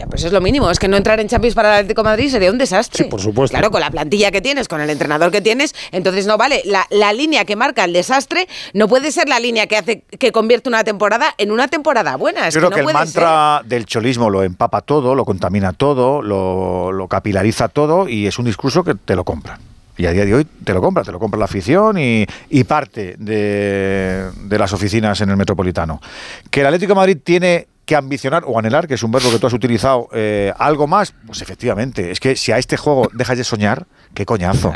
Ya, 0.00 0.06
pues 0.06 0.24
es 0.24 0.32
lo 0.32 0.40
mínimo. 0.40 0.70
Es 0.70 0.78
que 0.78 0.88
no 0.88 0.96
entrar 0.96 1.20
en 1.20 1.28
Champions 1.28 1.54
para 1.54 1.68
el 1.68 1.74
Atlético 1.80 2.02
de 2.02 2.08
Madrid 2.08 2.30
sería 2.30 2.50
un 2.50 2.56
desastre. 2.56 3.04
Sí, 3.04 3.10
por 3.10 3.20
supuesto. 3.20 3.54
Claro, 3.54 3.70
con 3.70 3.82
la 3.82 3.90
plantilla 3.90 4.30
que 4.30 4.40
tienes, 4.40 4.66
con 4.66 4.80
el 4.80 4.88
entrenador 4.88 5.30
que 5.30 5.42
tienes, 5.42 5.74
entonces 5.92 6.26
no 6.26 6.38
vale. 6.38 6.62
La, 6.64 6.86
la 6.88 7.12
línea 7.12 7.44
que 7.44 7.54
marca 7.54 7.84
el 7.84 7.92
desastre 7.92 8.48
no 8.72 8.88
puede 8.88 9.12
ser 9.12 9.28
la 9.28 9.38
línea 9.38 9.66
que 9.66 9.76
hace 9.76 10.00
que 10.00 10.32
convierte 10.32 10.70
una 10.70 10.84
temporada 10.84 11.34
en 11.36 11.52
una 11.52 11.68
temporada 11.68 12.16
buena. 12.16 12.48
Es 12.48 12.54
Yo 12.54 12.60
creo 12.60 12.70
que, 12.70 12.76
que, 12.76 12.82
no 12.82 12.88
el 12.88 12.94
mantra 12.94 13.60
del 13.66 13.84
cholismo 13.84 14.30
lo 14.30 14.42
empapa 14.42 14.80
todo, 14.80 15.14
lo 15.14 15.26
contamina 15.26 15.74
todo, 15.74 16.22
lo, 16.22 16.92
lo 16.92 17.06
capilariza 17.06 17.68
todo 17.68 18.08
y 18.08 18.26
es 18.26 18.38
un 18.38 18.46
discurso 18.46 18.82
que 18.82 18.94
te 18.94 19.14
lo 19.14 19.24
compran. 19.24 19.60
Y 20.00 20.06
a 20.06 20.12
día 20.12 20.24
de 20.24 20.34
hoy 20.34 20.46
te 20.64 20.72
lo 20.72 20.80
compra, 20.80 21.04
te 21.04 21.12
lo 21.12 21.18
compra 21.18 21.38
la 21.38 21.44
afición 21.44 21.98
y, 21.98 22.24
y 22.48 22.64
parte 22.64 23.16
de, 23.18 24.30
de 24.44 24.58
las 24.58 24.72
oficinas 24.72 25.20
en 25.20 25.28
el 25.28 25.36
Metropolitano. 25.36 26.00
Que 26.50 26.62
el 26.62 26.68
Atlético 26.68 26.92
de 26.92 26.96
Madrid 26.96 27.18
tiene 27.22 27.66
que 27.84 27.96
ambicionar 27.96 28.44
o 28.46 28.58
anhelar, 28.58 28.88
que 28.88 28.94
es 28.94 29.02
un 29.02 29.10
verbo 29.10 29.30
que 29.30 29.38
tú 29.38 29.46
has 29.46 29.52
utilizado, 29.52 30.08
eh, 30.14 30.54
algo 30.56 30.86
más, 30.86 31.12
pues 31.26 31.42
efectivamente. 31.42 32.10
Es 32.10 32.18
que 32.18 32.34
si 32.34 32.50
a 32.50 32.56
este 32.56 32.78
juego 32.78 33.10
dejas 33.12 33.36
de 33.36 33.44
soñar, 33.44 33.84
qué 34.14 34.24
coñazo. 34.24 34.72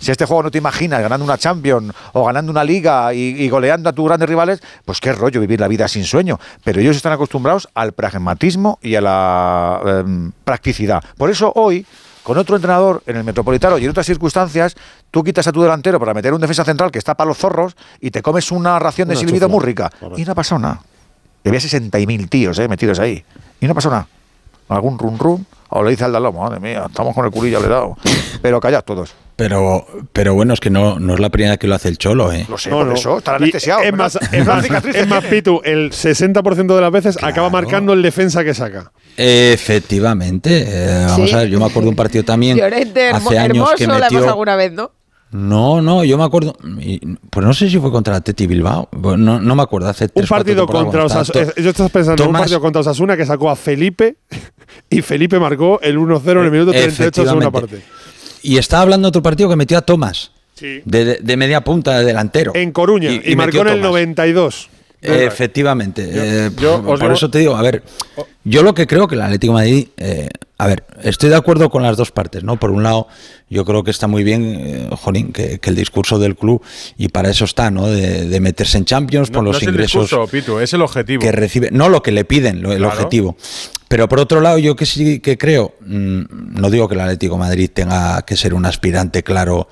Si 0.00 0.10
a 0.10 0.12
este 0.12 0.24
juego 0.24 0.42
no 0.42 0.50
te 0.50 0.58
imaginas 0.58 1.00
ganando 1.00 1.24
una 1.24 1.38
Champions 1.38 1.94
o 2.12 2.24
ganando 2.24 2.50
una 2.50 2.64
Liga 2.64 3.14
y, 3.14 3.44
y 3.44 3.48
goleando 3.48 3.90
a 3.90 3.92
tus 3.92 4.06
grandes 4.06 4.28
rivales, 4.28 4.60
pues 4.84 4.98
qué 4.98 5.12
rollo 5.12 5.40
vivir 5.40 5.60
la 5.60 5.68
vida 5.68 5.86
sin 5.86 6.02
sueño. 6.02 6.40
Pero 6.64 6.80
ellos 6.80 6.96
están 6.96 7.12
acostumbrados 7.12 7.68
al 7.74 7.92
pragmatismo 7.92 8.80
y 8.82 8.96
a 8.96 9.00
la 9.00 10.00
em, 10.00 10.32
practicidad. 10.44 11.00
Por 11.16 11.30
eso 11.30 11.52
hoy 11.54 11.86
con 12.24 12.36
otro 12.38 12.56
entrenador 12.56 13.02
en 13.06 13.16
el 13.16 13.22
Metropolitano 13.22 13.78
y 13.78 13.84
en 13.84 13.90
otras 13.90 14.06
circunstancias, 14.06 14.74
tú 15.12 15.22
quitas 15.22 15.46
a 15.46 15.52
tu 15.52 15.62
delantero 15.62 16.00
para 16.00 16.12
meter 16.14 16.34
un 16.34 16.40
defensa 16.40 16.64
central 16.64 16.90
que 16.90 16.98
está 16.98 17.14
para 17.14 17.28
los 17.28 17.38
zorros 17.38 17.76
y 18.00 18.10
te 18.10 18.22
comes 18.22 18.50
una 18.50 18.78
ración 18.80 19.06
de 19.08 19.14
silbido 19.14 19.48
muy 19.48 19.62
rica. 19.62 19.92
Y 20.16 20.24
no 20.24 20.32
ha 20.32 20.34
pasado 20.34 20.58
nada. 20.58 20.80
Y 21.44 21.48
había 21.48 21.60
60.000 21.60 22.28
tíos 22.28 22.58
eh, 22.58 22.66
metidos 22.66 22.98
ahí. 22.98 23.22
Y 23.60 23.66
no 23.66 23.72
ha 23.72 23.74
pasado 23.74 23.94
nada. 23.94 24.08
Algún 24.70 24.98
rum 24.98 25.18
rum. 25.18 25.44
O 25.76 25.82
le 25.82 25.90
dice 25.90 26.04
al 26.04 26.12
lado, 26.12 26.32
madre 26.32 26.60
mía, 26.60 26.84
estamos 26.88 27.14
con 27.14 27.24
el 27.26 27.30
culillo 27.32 27.58
apretado. 27.58 27.96
Pero 28.40 28.60
callad 28.60 28.82
todos. 28.84 29.12
Pero, 29.36 29.84
pero 30.12 30.32
bueno, 30.34 30.54
es 30.54 30.60
que 30.60 30.70
no, 30.70 31.00
no 31.00 31.14
es 31.14 31.20
la 31.20 31.30
primera 31.30 31.56
que 31.56 31.66
lo 31.66 31.74
hace 31.74 31.88
el 31.88 31.98
Cholo, 31.98 32.30
¿eh? 32.32 32.46
Lo 32.48 32.56
sé, 32.56 32.70
No, 32.70 32.76
por 32.78 32.86
no. 32.86 32.92
eso, 32.94 33.18
estará 33.18 33.38
anestesiado. 33.38 33.82
Es 33.82 33.92
más, 33.92 34.16
es 34.32 34.46
más, 34.46 34.64
es 34.84 35.08
más. 35.08 35.24
Pitu, 35.24 35.60
el 35.64 35.90
60% 35.90 36.74
de 36.74 36.80
las 36.80 36.92
veces 36.92 37.18
acaba 37.20 37.50
marcando 37.50 37.92
el 37.92 38.02
defensa 38.02 38.44
que 38.44 38.54
saca. 38.54 38.92
Efectivamente. 39.16 40.64
eh, 40.66 41.04
vamos 41.08 41.28
Sí. 41.30 41.34
a 41.34 41.38
ver, 41.40 41.48
yo 41.48 41.58
me 41.58 41.66
acuerdo 41.66 41.82
de 41.82 41.90
un 41.90 41.96
partido 41.96 42.24
también 42.24 42.56
Llorente, 42.58 43.08
hermo- 43.10 43.16
hace 43.28 43.38
años 43.38 43.56
hermoso, 43.56 43.74
que 43.76 43.86
la 43.86 43.96
hemos 43.96 44.12
metió. 44.12 44.28
alguna 44.28 44.56
vez, 44.56 44.72
¿no? 44.72 44.90
No, 45.30 45.82
no, 45.82 46.04
yo 46.04 46.16
me 46.16 46.22
acuerdo. 46.22 46.56
Pues 47.30 47.44
no 47.44 47.52
sé 47.54 47.68
si 47.68 47.78
fue 47.80 47.90
contra 47.90 48.20
Teti 48.20 48.46
Bilbao. 48.46 48.88
Pues 48.90 49.18
no, 49.18 49.40
no, 49.40 49.56
me 49.56 49.62
acuerdo. 49.64 49.88
Hace 49.88 50.08
un 50.14 50.26
partido 50.26 50.64
contra 50.64 51.06
Osasuna. 51.06 51.48
Yo 51.56 51.70
estás 51.70 51.90
pensando 51.90 52.22
en 52.22 52.28
un 52.28 52.36
partido 52.36 52.60
contra 52.60 52.80
Osasuna 52.82 53.16
que 53.16 53.26
sacó 53.26 53.50
a 53.50 53.56
Felipe 53.56 54.16
y 54.90 55.02
Felipe 55.02 55.40
marcó 55.40 55.80
el 55.82 55.98
1-0 55.98 56.30
en 56.30 56.38
el 56.44 56.50
minuto 56.52 56.70
38 56.70 57.22
de 57.22 57.26
segunda 57.28 57.50
parte. 57.50 57.82
Y 58.42 58.58
estaba 58.58 58.82
hablando 58.82 59.06
de 59.06 59.08
otro 59.08 59.22
partido 59.22 59.48
que 59.48 59.56
metió 59.56 59.76
a 59.76 59.82
Tomás. 59.82 60.30
De, 60.84 61.36
media 61.36 61.62
punta, 61.62 61.98
de 61.98 62.04
delantero. 62.04 62.52
En 62.54 62.70
Coruña. 62.70 63.10
Y, 63.10 63.34
marcó 63.34 63.62
en 63.62 63.68
el 63.68 63.80
92. 63.80 64.68
Efectivamente. 65.04 66.08
Eh, 66.12 66.50
por 66.50 67.12
eso 67.12 67.30
te 67.30 67.38
digo, 67.38 67.56
a 67.56 67.62
ver, 67.62 67.82
yo 68.44 68.62
lo 68.62 68.74
que 68.74 68.86
creo 68.86 69.06
que 69.06 69.14
el 69.14 69.22
Atlético 69.22 69.52
de 69.52 69.58
Madrid, 69.58 69.88
eh, 69.96 70.28
a 70.58 70.66
ver, 70.66 70.84
estoy 71.02 71.30
de 71.30 71.36
acuerdo 71.36 71.68
con 71.70 71.82
las 71.82 71.96
dos 71.96 72.10
partes, 72.10 72.42
¿no? 72.44 72.58
Por 72.58 72.70
un 72.70 72.82
lado, 72.82 73.08
yo 73.50 73.64
creo 73.64 73.84
que 73.84 73.90
está 73.90 74.06
muy 74.06 74.24
bien, 74.24 74.44
eh, 74.44 74.88
Jolín, 74.96 75.32
que, 75.32 75.60
el 75.62 75.74
discurso 75.74 76.18
del 76.18 76.36
club, 76.36 76.62
y 76.96 77.08
para 77.08 77.30
eso 77.30 77.44
está, 77.44 77.70
¿no? 77.70 77.86
De, 77.86 78.40
meterse 78.40 78.78
en 78.78 78.84
Champions 78.84 79.30
por 79.30 79.44
los 79.44 79.62
ingresos. 79.62 80.10
es 80.60 80.72
el 80.72 80.82
objetivo. 80.82 81.20
Que 81.20 81.32
recibe, 81.32 81.70
no 81.70 81.88
lo 81.88 82.02
que 82.02 82.12
le 82.12 82.24
piden, 82.24 82.64
el 82.64 82.84
objetivo. 82.84 83.36
Pero 83.88 84.08
por 84.08 84.18
otro 84.18 84.40
lado, 84.40 84.58
yo 84.58 84.76
que 84.76 84.86
sí 84.86 85.20
que 85.20 85.36
creo, 85.36 85.74
mm, 85.80 86.58
no 86.60 86.70
digo 86.70 86.88
que 86.88 86.94
el 86.94 87.00
Atlético 87.00 87.36
Madrid 87.36 87.70
tenga 87.72 88.22
que 88.22 88.36
ser 88.36 88.54
un 88.54 88.66
aspirante 88.66 89.22
claro 89.22 89.68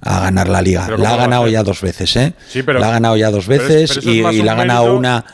a 0.00 0.20
ganar 0.20 0.48
la 0.48 0.62
liga. 0.62 0.88
La 0.98 1.14
ha 1.14 1.16
ganado 1.16 1.48
ya 1.48 1.62
dos 1.62 1.80
veces, 1.80 2.14
¿eh? 2.16 2.34
Sí, 2.48 2.62
pero, 2.62 2.78
la 2.78 2.88
ha 2.88 2.92
ganado 2.92 3.16
ya 3.16 3.30
dos 3.30 3.46
veces 3.46 3.98
y, 4.04 4.22
la 4.42 4.52
ha 4.52 4.54
ganado 4.54 4.94
una. 4.94 5.24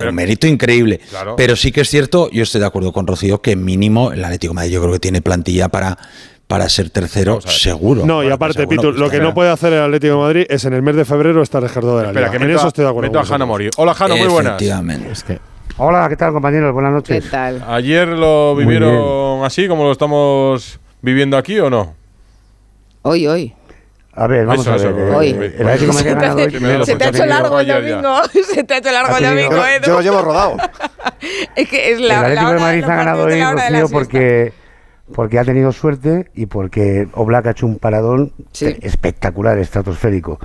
un 0.00 0.14
mérito 0.14 0.46
increíble. 0.46 1.00
Pero 1.36 1.56
sí 1.56 1.72
que 1.72 1.82
es 1.82 1.90
cierto, 1.90 2.30
yo 2.30 2.42
estoy 2.42 2.60
de 2.60 2.66
acuerdo 2.66 2.92
con 2.92 3.06
Rocío, 3.06 3.42
que 3.42 3.54
mínimo 3.54 4.12
el 4.12 4.24
Atlético 4.24 4.54
Madrid 4.54 4.72
yo 4.72 4.80
creo 4.80 4.92
que 4.94 5.00
tiene 5.00 5.20
plantilla 5.20 5.68
para 5.68 5.98
para 6.46 6.68
ser 6.68 6.90
tercero, 6.90 7.40
seguro. 7.40 8.06
No, 8.06 8.22
y 8.22 8.30
aparte, 8.30 8.68
Pitu, 8.68 8.92
lo 8.92 9.10
que 9.10 9.18
no 9.18 9.34
puede 9.34 9.50
hacer 9.50 9.72
el 9.72 9.80
Atlético 9.80 10.14
de 10.14 10.20
Madrid 10.20 10.46
es 10.48 10.64
en 10.64 10.74
el 10.74 10.82
mes 10.82 10.94
de 10.94 11.04
febrero 11.04 11.42
estar 11.42 11.66
Gerardo 11.68 11.98
de 11.98 12.04
la 12.04 12.08
Espera, 12.10 12.30
Que 12.30 12.36
en 12.36 12.50
eso 12.50 12.68
estoy 12.68 12.84
de 12.84 12.90
acuerdo. 12.90 13.10
Meto 13.10 13.34
a 13.34 13.38
Mori. 13.38 13.68
Hola, 13.76 13.94
Jano, 13.94 14.16
muy 14.16 14.28
buenas. 14.28 14.52
Efectivamente. 14.52 15.10
Es 15.10 15.24
que 15.24 15.40
Hola, 15.78 16.08
¿qué 16.08 16.16
tal 16.16 16.32
compañeros? 16.32 16.72
Buenas 16.72 16.92
noches. 16.92 17.22
¿Qué 17.22 17.30
tal? 17.30 17.62
¿Ayer 17.68 18.08
lo 18.08 18.56
vivieron 18.56 19.44
así 19.44 19.68
como 19.68 19.84
lo 19.84 19.92
estamos 19.92 20.80
viviendo 21.02 21.36
aquí 21.36 21.58
o 21.58 21.68
no? 21.68 21.94
Hoy, 23.02 23.26
hoy. 23.26 23.54
A 24.14 24.26
ver, 24.26 24.46
vamos 24.46 24.66
a 24.66 24.76
ver. 24.78 24.94
Eh, 24.96 25.14
hoy. 25.14 25.28
El 25.28 25.68
Atlético 25.68 25.92
Se 26.84 26.96
te 26.96 27.04
ha 27.04 27.08
hecho 27.10 27.26
largo 27.26 27.60
el 27.60 27.68
domingo. 27.68 28.22
Se 28.54 28.64
te 28.64 28.72
ha 28.72 28.78
hecho 28.78 28.90
largo 28.90 29.18
el 29.18 29.24
domingo, 29.24 29.62
Yo 29.86 29.92
lo 29.92 30.00
llevo 30.00 30.22
rodado. 30.22 30.56
es 31.54 31.68
que 31.68 31.92
es 31.92 32.00
la 32.00 32.20
El 32.20 32.38
Atlético 32.38 32.52
de 32.52 32.58
Madrid 32.58 32.84
ha 32.84 32.96
ganado 32.96 33.24
hoy, 33.24 33.42
Rocío, 33.42 33.88
porque 33.90 34.52
porque 35.14 35.38
ha 35.38 35.44
tenido 35.44 35.72
suerte 35.72 36.30
y 36.34 36.46
porque 36.46 37.06
Oblak 37.12 37.48
ha 37.48 37.50
hecho 37.50 37.66
un 37.66 37.78
paradón 37.78 38.32
espectacular, 38.54 39.58
estratosférico. 39.58 40.40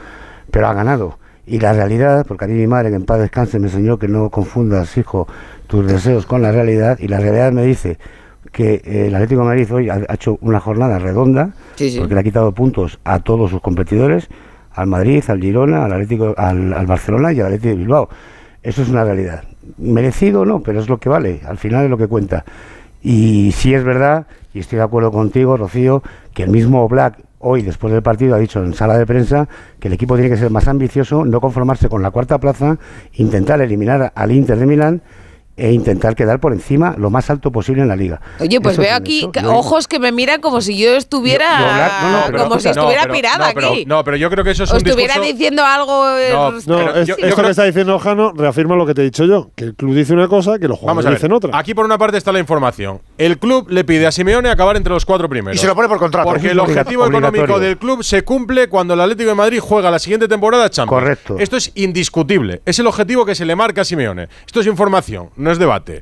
Pero 0.52 0.68
ha 0.68 0.74
ganado. 0.74 1.18
Y 1.46 1.60
la 1.60 1.74
realidad, 1.74 2.26
porque 2.28 2.46
a 2.46 2.48
mí 2.48 2.54
mi 2.54 2.68
madre, 2.68 2.90
que 2.90 2.96
en 2.96 3.06
paz 3.06 3.20
descanse, 3.20 3.60
me 3.60 3.68
enseñó 3.68 3.98
que 3.98 4.08
no 4.08 4.30
confundas, 4.30 4.96
hijo, 4.98 5.28
tus 5.68 5.88
deseos 5.88 6.26
con 6.26 6.42
la 6.42 6.52
realidad, 6.52 6.98
y 7.00 7.08
la 7.08 7.20
realidad 7.20 7.52
me 7.52 7.64
dice 7.64 7.98
que 8.52 8.82
eh, 8.86 9.08
el 9.08 9.16
Atlético 9.16 9.42
de 9.42 9.48
Madrid 9.48 9.74
hoy 9.74 9.90
ha, 9.90 10.06
hecho 10.14 10.38
una 10.42 10.60
jornada 10.60 11.00
redonda, 11.00 11.54
porque 11.98 12.14
le 12.14 12.20
ha 12.20 12.24
quitado 12.24 12.52
puntos 12.52 13.00
a 13.04 13.20
todos 13.20 13.50
sus 13.50 13.62
competidores, 13.62 14.30
al 14.74 14.88
Madrid, 14.88 15.24
al 15.28 15.42
Girona, 15.42 15.86
al 15.86 15.94
Atlético, 15.94 16.34
al, 16.38 16.74
al 16.74 16.86
Barcelona 16.86 17.34
y 17.34 17.40
al 17.40 17.48
Atlético 17.48 17.70
de 17.70 17.76
Bilbao. 17.76 18.10
Eso 18.64 18.84
es 18.84 18.90
una 18.90 19.04
realidad. 19.04 19.44
Merecido 19.78 20.46
no, 20.46 20.62
pero 20.62 20.80
es 20.80 20.90
lo 20.90 21.00
que 21.00 21.10
vale, 21.10 21.42
al 21.46 21.58
final 21.58 21.86
es 21.86 21.90
lo 21.90 21.98
que 21.98 22.08
cuenta. 22.08 22.46
Y 23.02 23.52
si 23.54 23.74
es 23.74 23.84
verdad, 23.84 24.28
y 24.54 24.60
estoy 24.60 24.78
de 24.78 24.84
acuerdo 24.84 25.12
contigo, 25.12 25.58
Rocío, 25.58 26.04
que 26.34 26.44
el 26.44 26.50
mismo 26.50 26.88
Black 26.88 27.18
hoy, 27.42 27.62
después 27.62 27.94
del 27.94 28.02
partido, 28.02 28.36
ha 28.36 28.40
dicho 28.40 28.64
en 28.64 28.74
sala 28.74 28.98
de 28.98 29.06
prensa 29.06 29.48
que 29.80 29.88
el 29.88 29.94
equipo 29.94 30.16
tiene 30.16 30.30
que 30.30 30.38
ser 30.38 30.52
más 30.52 30.68
ambicioso, 30.68 31.26
no 31.26 31.42
conformarse 31.42 31.90
con 31.90 32.02
la 32.02 32.12
cuarta 32.12 32.40
plaza, 32.40 32.78
intentar 33.14 33.62
eliminar 33.62 34.12
al 34.16 34.32
Inter 34.32 34.58
de 34.58 34.66
Milán 34.66 35.02
e 35.62 35.72
intentar 35.74 36.16
quedar 36.16 36.40
por 36.40 36.54
encima 36.54 36.96
lo 36.98 37.12
más 37.12 37.30
alto 37.30 37.52
posible 37.52 37.84
en 37.84 37.88
la 37.88 37.96
liga. 37.96 38.20
Oye, 38.40 38.60
pues 38.60 38.78
veo 38.78 38.96
aquí 38.96 39.30
ojos 39.46 39.88
que 39.88 40.00
me 40.00 40.12
miran 40.12 40.42
como 40.42 40.60
si 40.60 40.76
yo 40.76 40.96
estuviera 40.96 42.32
como 42.36 42.60
si 42.60 42.70
estuviera 42.70 43.06
pirada 43.06 43.50
aquí. 43.50 43.86
No, 43.86 44.04
pero 44.04 44.18
yo 44.18 44.32
creo 44.32 44.44
que 44.44 44.52
eso 44.52 44.64
es 44.64 44.72
o 44.72 44.74
un 44.74 44.78
estuviera 44.80 45.20
diciendo 45.20 45.64
algo. 45.64 46.06
No, 46.66 46.96
esto 46.96 47.44
que 47.44 47.50
está 47.52 47.64
diciendo 47.64 48.00
Jano 48.00 48.34
reafirma 48.36 48.76
lo 48.76 48.88
que 48.88 48.96
te 48.96 49.02
he 49.02 49.04
dicho 49.04 49.26
yo, 49.26 49.52
que 49.54 49.66
el 49.66 49.76
club 49.76 49.94
dice 49.94 50.14
una 50.14 50.28
cosa, 50.28 50.58
que 50.58 50.68
los 50.68 50.80
jugadores 50.80 51.12
dicen 51.12 51.32
otra. 51.32 51.56
Aquí 51.56 51.76
por 51.76 51.86
una 51.86 52.00
parte 52.00 52.18
está 52.18 52.32
la 52.32 52.40
información. 52.40 53.00
El 53.20 53.38
club 53.38 53.70
le 53.70 53.84
pide 53.84 54.08
a 54.08 54.12
Simeone 54.12 54.50
acabar 54.50 54.78
entre 54.78 54.92
los 54.94 55.06
cuatro 55.06 55.30
primeros. 55.30 55.56
Y 55.56 55.60
se 55.60 55.68
lo 55.68 55.76
pone 55.76 55.88
por 55.88 56.00
contrato. 56.00 56.28
Porque 56.28 56.50
el 56.50 56.60
objetivo 56.60 57.06
económico 57.06 57.60
del 57.60 57.78
club 57.78 58.04
se 58.04 58.24
cumple 58.24 58.68
cuando 58.68 58.96
el 58.96 59.02
Atlético 59.02 59.30
de 59.30 59.36
Madrid 59.36 59.60
juega 59.60 59.92
la 59.92 60.00
siguiente 60.00 60.28
temporada 60.28 60.72
Champions. 60.72 61.02
Correcto. 61.02 61.36
Esto 61.38 61.58
es 61.58 61.72
indiscutible. 61.76 62.64
Es 62.66 62.80
el 62.80 62.88
objetivo 62.88 63.26
que 63.26 63.36
se 63.36 63.46
le 63.46 63.56
marca 63.56 63.82
a 63.82 63.86
Simeone. 63.86 64.28
Esto 64.48 64.62
es 64.62 64.66
información, 64.66 65.30
no 65.36 65.51
es 65.52 65.60
debate. 65.60 66.02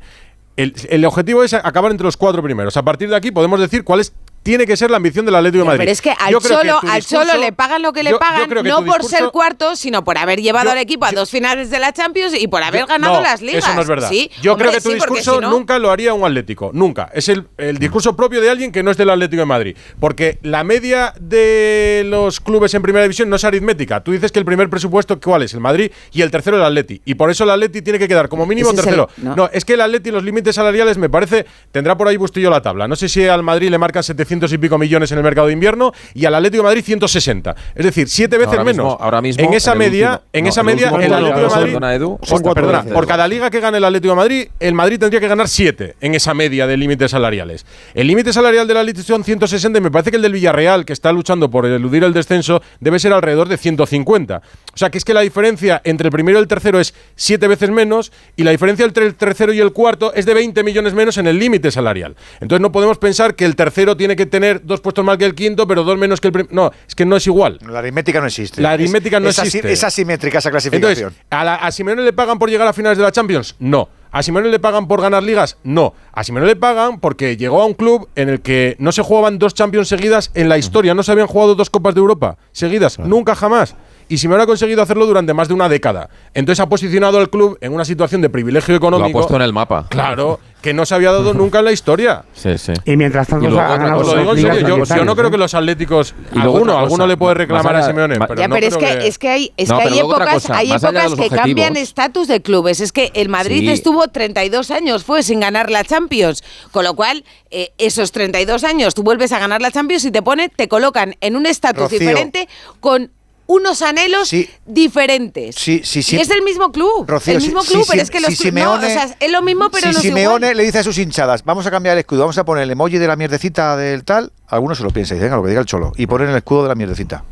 El, 0.56 1.06
objetivo 1.06 1.44
es 1.44 1.54
acabar 1.54 1.90
entre 1.90 2.04
los 2.04 2.18
cuatro 2.18 2.44
primeros. 2.44 2.76
A 2.76 2.84
partir 2.84 3.10
de 3.10 3.16
aquí 3.16 3.32
podemos 3.32 3.62
decir 3.62 3.86
cuál 3.86 4.02
es 4.02 4.14
tiene 4.44 4.66
que 4.66 4.78
ser 4.78 4.90
la 4.90 4.98
ambición 4.98 5.26
del 5.26 5.36
Atlético 5.36 5.64
de 5.64 5.66
Madrid. 5.66 5.80
Pero 5.80 5.92
es 5.92 6.02
que 6.02 6.12
al 6.12 6.38
Cholo, 6.40 6.80
al 6.82 7.04
Cholo 7.04 7.38
le 7.38 7.52
pagan 7.52 7.82
lo 7.82 7.94
que 7.94 8.04
le 8.04 8.16
pagan, 8.16 8.50
no 8.64 8.86
por 8.86 9.04
ser 9.04 9.30
cuarto, 9.32 9.76
sino 9.76 10.04
por 10.04 10.18
haber 10.18 10.42
llevado 10.42 10.72
al 10.72 10.78
equipo 10.78 11.06
a 11.06 11.12
dos 11.12 11.30
finales 11.30 11.70
de 11.70 11.80
la 11.80 11.94
Champions 11.94 12.34
y 12.40 12.48
por 12.48 12.64
haber 12.64 12.86
ganado 12.86 13.22
las 13.22 13.42
ligas. 13.42 13.64
Eso 13.64 13.76
no 13.76 13.82
es 13.82 13.88
verdad. 13.88 14.12
yo 14.42 14.58
creo 14.58 14.72
que 14.72 14.82
tu 14.82 14.92
discurso 14.92 15.42
nunca 15.42 15.80
lo 15.80 15.92
haría 15.92 16.14
un 16.14 16.26
Atlético, 16.26 16.72
nunca. 16.74 17.10
Es 17.14 17.30
el, 17.30 17.48
discurso 17.80 18.16
propio 18.16 18.42
de 18.42 18.50
alguien 18.50 18.72
que 18.72 18.84
no 18.84 18.92
es 18.92 18.98
del 18.98 19.10
Atlético 19.10 19.42
de 19.42 19.46
Madrid. 19.46 19.78
Porque 20.00 20.40
la 20.42 20.64
media 20.64 21.14
de 21.20 22.04
los 22.06 22.40
clubes 22.40 22.74
en 22.74 22.82
primera 22.82 23.04
división 23.04 23.30
no 23.30 23.36
es 23.36 23.44
aritmética. 23.44 24.04
Tú 24.04 24.12
dices 24.12 24.32
que 24.32 24.40
el 24.40 24.46
primer 24.46 24.70
presupuesto, 24.70 25.20
¿cuál 25.20 25.44
es? 25.44 25.54
El 25.54 25.60
Madrid 25.60 25.92
y 26.12 26.22
el 26.22 26.32
tercero 26.32 26.58
el 26.58 26.64
Atleti. 26.64 27.02
Y 27.06 27.16
por 27.16 27.30
eso 27.30 27.44
el 27.44 27.50
Atleti 27.52 27.82
tiene 27.82 28.00
que 28.00 28.08
quedar 28.08 28.30
como 28.30 28.46
mínimo 28.46 28.74
tercero. 28.74 29.10
no. 29.18 29.50
es 29.52 29.66
que 29.66 29.74
el 29.74 29.82
Atleti 29.82 30.12
los 30.12 30.24
límites 30.24 30.56
salariales 30.56 30.98
me 30.98 31.10
parece, 31.10 31.46
tendrá 31.72 31.98
por 31.98 32.08
ahí 32.08 32.18
Bustillo 32.18 32.50
la 32.50 32.62
tabla. 32.62 32.88
No 32.88 32.96
sé 32.96 33.10
si 33.10 33.26
al 33.28 33.44
Madrid 33.44 33.70
le 33.70 33.78
marcan 33.78 34.04
700 34.04 34.29
y 34.30 34.58
pico 34.58 34.78
millones 34.78 35.12
en 35.12 35.18
el 35.18 35.24
mercado 35.24 35.48
de 35.48 35.54
invierno 35.54 35.92
y 36.14 36.26
al 36.26 36.36
Atlético 36.36 36.64
de 36.64 36.70
Madrid 36.70 36.84
160. 36.84 37.56
Es 37.76 37.86
decir, 37.86 38.10
siete 38.10 38.38
veces 38.38 38.64
menos. 38.64 38.98
ahora 39.00 39.22
mismo, 39.22 39.44
en 39.44 39.54
esa 39.54 39.76
media, 39.76 40.22
en 40.34 40.48
esa 40.48 40.64
media 40.64 40.90
el, 40.90 41.14
Atlético 41.14 41.40
de 41.40 41.80
Madrid, 41.80 42.06
por, 42.44 42.54
perdona, 42.54 42.84
por 42.84 43.08
cada 43.08 43.28
liga 43.28 43.50
que 43.50 43.60
gane 43.60 43.78
el 43.78 43.84
Atlético 43.84 44.14
de 44.14 44.18
Madrid, 44.18 44.48
el 44.60 44.74
Madrid 44.74 45.00
tendría 45.00 45.20
que 45.20 45.28
ganar 45.28 45.48
siete 45.48 45.96
en 46.02 46.16
esa 46.16 46.34
media 46.34 46.68
de 46.68 46.78
límites 46.78 47.12
salariales. 47.12 47.66
El 47.94 48.08
límite 48.08 48.34
salarial 48.34 48.68
de 48.68 48.74
la 48.74 48.84
son 49.04 49.24
160 49.24 49.80
y 49.80 49.82
me 49.82 49.92
parece 49.92 50.12
que 50.12 50.18
el 50.18 50.24
del 50.24 50.34
Villarreal, 50.34 50.86
que 50.86 50.94
está 50.94 51.12
luchando 51.12 51.50
por 51.50 51.66
eludir 51.66 52.04
el 52.04 52.14
descenso, 52.14 52.62
debe 52.80 53.00
ser 53.00 53.14
alrededor 53.14 53.48
de 53.48 53.58
150. 53.58 54.42
O 54.74 54.78
sea, 54.78 54.90
que 54.90 54.98
es 54.98 55.06
que 55.06 55.14
la 55.14 55.22
diferencia 55.22 55.82
entre 55.84 56.08
el 56.08 56.12
primero 56.12 56.40
y 56.40 56.42
el 56.42 56.48
tercero 56.48 56.80
es 56.80 56.94
siete 57.16 57.48
veces 57.48 57.70
menos 57.70 58.12
y 58.36 58.44
la 58.44 58.52
diferencia 58.52 58.86
entre 58.86 59.06
el 59.06 59.16
tercero 59.16 59.54
y 59.54 59.60
el 59.60 59.74
cuarto 59.74 60.14
es 60.14 60.26
de 60.26 60.34
20 60.34 60.64
millones 60.64 60.94
menos 60.94 61.18
en 61.18 61.28
el 61.28 61.38
límite 61.38 61.72
salarial. 61.72 62.16
Entonces 62.40 62.62
no 62.62 62.72
podemos 62.72 62.98
pensar 62.98 63.36
que 63.36 63.46
el 63.46 63.56
tercero 63.56 63.98
tiene 63.98 64.16
que 64.16 64.19
tener 64.26 64.66
dos 64.66 64.82
puestos 64.82 65.04
más 65.06 65.18
que 65.18 65.26
el 65.26 65.36
quinto, 65.36 65.68
pero 65.68 65.84
dos 65.84 65.98
menos 65.98 66.22
que 66.22 66.28
el 66.28 66.34
primero. 66.34 66.54
No, 66.54 66.72
es 66.88 66.96
que 66.96 67.06
no 67.06 67.16
es 67.16 67.28
igual. 67.28 67.60
La 67.68 67.80
aritmética 67.80 68.20
no 68.20 68.28
existe. 68.28 68.62
La 68.62 68.72
aritmética 68.72 69.20
no 69.20 69.30
existe. 69.30 69.72
Es 69.72 69.84
asimétrica 69.84 70.40
esa 70.40 70.52
clasificación. 70.52 71.10
Entonces, 71.10 71.26
¿a, 71.30 71.44
la, 71.44 71.72
Simeone 71.72 72.02
le 72.02 72.14
pagan 72.14 72.40
por 72.40 72.50
llegar 72.50 72.68
a 72.68 72.74
finales 72.74 72.98
de 72.98 73.04
la 73.04 73.12
Champions? 73.12 73.56
No. 73.60 73.90
¿A 74.12 74.24
Simeone 74.24 74.50
le 74.50 74.60
pagan 74.60 74.88
por 74.88 75.02
ganar 75.02 75.22
ligas? 75.22 75.58
No. 75.64 75.94
A 76.12 76.24
Simeone 76.24 76.48
le 76.48 76.56
pagan 76.56 77.00
porque 77.00 77.38
llegó 77.38 77.62
a 77.62 77.66
un 77.66 77.74
club 77.74 78.10
en 78.16 78.30
el 78.30 78.42
que 78.42 78.76
no 78.80 78.92
se 78.92 79.04
jugaban 79.04 79.38
dos 79.38 79.54
Champions 79.54 79.88
seguidas 79.88 80.32
en 80.34 80.50
la 80.50 80.58
historia. 80.58 80.94
No 80.94 81.04
se 81.04 81.12
habían 81.12 81.28
jugado 81.28 81.56
dos 81.56 81.70
Copas 81.70 81.94
de 81.94 82.00
Europa 82.00 82.38
seguidas. 82.52 82.98
Nunca 83.00 83.36
jamás 83.36 83.76
y 84.10 84.18
Simeone 84.18 84.44
ha 84.44 84.48
conseguido 84.48 84.82
hacerlo 84.82 85.06
durante 85.06 85.34
más 85.34 85.48
de 85.48 85.54
una 85.54 85.70
década. 85.70 86.10
Entonces 86.34 86.60
ha 86.60 86.68
posicionado 86.68 87.20
al 87.20 87.30
club 87.30 87.58
en 87.62 87.74
una 87.74 87.86
situación 87.86 88.22
de 88.22 88.30
privilegio 88.30 88.76
económico. 88.76 89.08
Lo 89.08 89.18
ha 89.18 89.22
puesto 89.22 89.36
en 89.36 89.44
el 89.44 89.54
mapa. 89.54 89.86
Claro, 89.90 90.40
que 90.62 90.74
no 90.74 90.86
se 90.86 90.96
había 90.96 91.12
dado 91.12 91.34
nunca 91.36 91.60
en 91.60 91.66
la 91.66 91.72
historia. 91.72 92.26
Sí, 92.34 92.58
sí. 92.58 92.74
Y 92.86 92.98
mientras 92.98 93.28
tanto, 93.28 93.48
yo, 93.48 95.06
no 95.06 95.16
creo 95.16 95.32
que 95.32 95.38
los 95.38 95.54
atléticos, 95.54 96.16
alguno, 96.36 96.78
alguno 96.78 97.06
le 97.06 97.18
puede 97.18 97.36
reclamar 97.36 97.76
a 97.76 97.84
Simeone. 97.84 98.20
Pero 98.20 98.36
ya, 98.36 98.50
pero 98.50 98.66
es, 98.66 98.78
que, 98.78 99.08
es 99.08 99.20
que 99.20 99.30
hay, 99.30 99.54
es 99.58 99.70
que 99.70 99.82
hay 99.82 100.00
épocas, 100.00 100.50
hay 100.50 100.72
épocas 100.72 101.16
que 101.16 101.30
cambian 101.30 101.78
estatus 101.78 102.28
de 102.28 102.42
clubes. 102.42 102.82
Es 102.82 102.92
que 102.92 103.12
el 103.14 103.30
Madrid 103.30 103.70
estuvo 103.70 104.08
32 104.08 104.72
años, 104.72 105.04
fue 105.04 105.22
sin 105.22 105.40
ganar 105.40 105.70
la 105.70 105.84
Champions. 105.84 106.44
Con 106.72 106.84
lo 106.84 106.96
cual, 106.96 107.24
eh, 107.52 107.74
esos 107.78 108.12
32 108.12 108.64
años, 108.64 108.96
tú 108.96 109.04
vuelves 109.04 109.32
a 109.32 109.40
ganar 109.40 109.62
la 109.62 109.72
Champions 109.72 110.04
y 110.06 110.12
te 110.12 110.24
pone, 110.24 110.50
te 110.50 110.68
colocan 110.68 111.16
en 111.22 111.36
un 111.36 111.46
estatus 111.46 111.92
diferente 111.92 112.48
con 112.80 113.12
unos 113.50 113.82
anhelos 113.82 114.32
diferentes. 114.68 115.56
Sí, 115.56 115.82
sí, 115.84 116.04
sí. 116.04 116.16
Y 116.16 116.20
es 116.20 116.30
el 116.30 116.44
mismo 116.44 116.72
club. 116.72 117.10
el 117.26 117.42
mismo 117.42 117.62
club, 117.64 117.84
pero 117.90 118.02
es 118.04 118.12
que 118.12 118.20
los 118.20 118.36
Simeone, 118.36 118.82
no, 118.82 118.88
o 118.88 118.90
sea, 118.90 119.16
es 119.20 119.32
lo 119.32 119.42
mismo, 119.42 119.72
pero 119.72 119.92
no 119.92 120.00
Simeone 120.00 120.54
le 120.54 120.64
dice 120.64 120.78
a 120.78 120.84
sus 120.84 121.00
hinchadas, 121.00 121.44
vamos 121.44 121.66
a 121.66 121.72
cambiar 121.72 121.94
el 121.94 122.00
escudo, 122.00 122.22
vamos 122.22 122.38
a 122.38 122.46
poner 122.46 122.64
el 122.64 122.72
emoji 122.72 123.00
de 123.00 123.08
la 123.08 123.16
mierdecita 123.16 123.76
del 123.76 124.04
tal, 124.04 124.32
algunos 124.48 124.78
se 124.78 124.84
lo 124.84 124.92
piensan 124.92 125.18
y 125.18 125.20
dicen, 125.20 125.36
lo 125.36 125.42
que 125.42 125.50
diga 125.50 125.62
el 125.62 125.66
cholo, 125.66 125.94
y 125.98 126.06
ponen 126.06 126.30
el 126.30 126.36
escudo 126.36 126.64
de 126.64 126.70
la 126.70 126.76
mierdecita. 126.76 127.24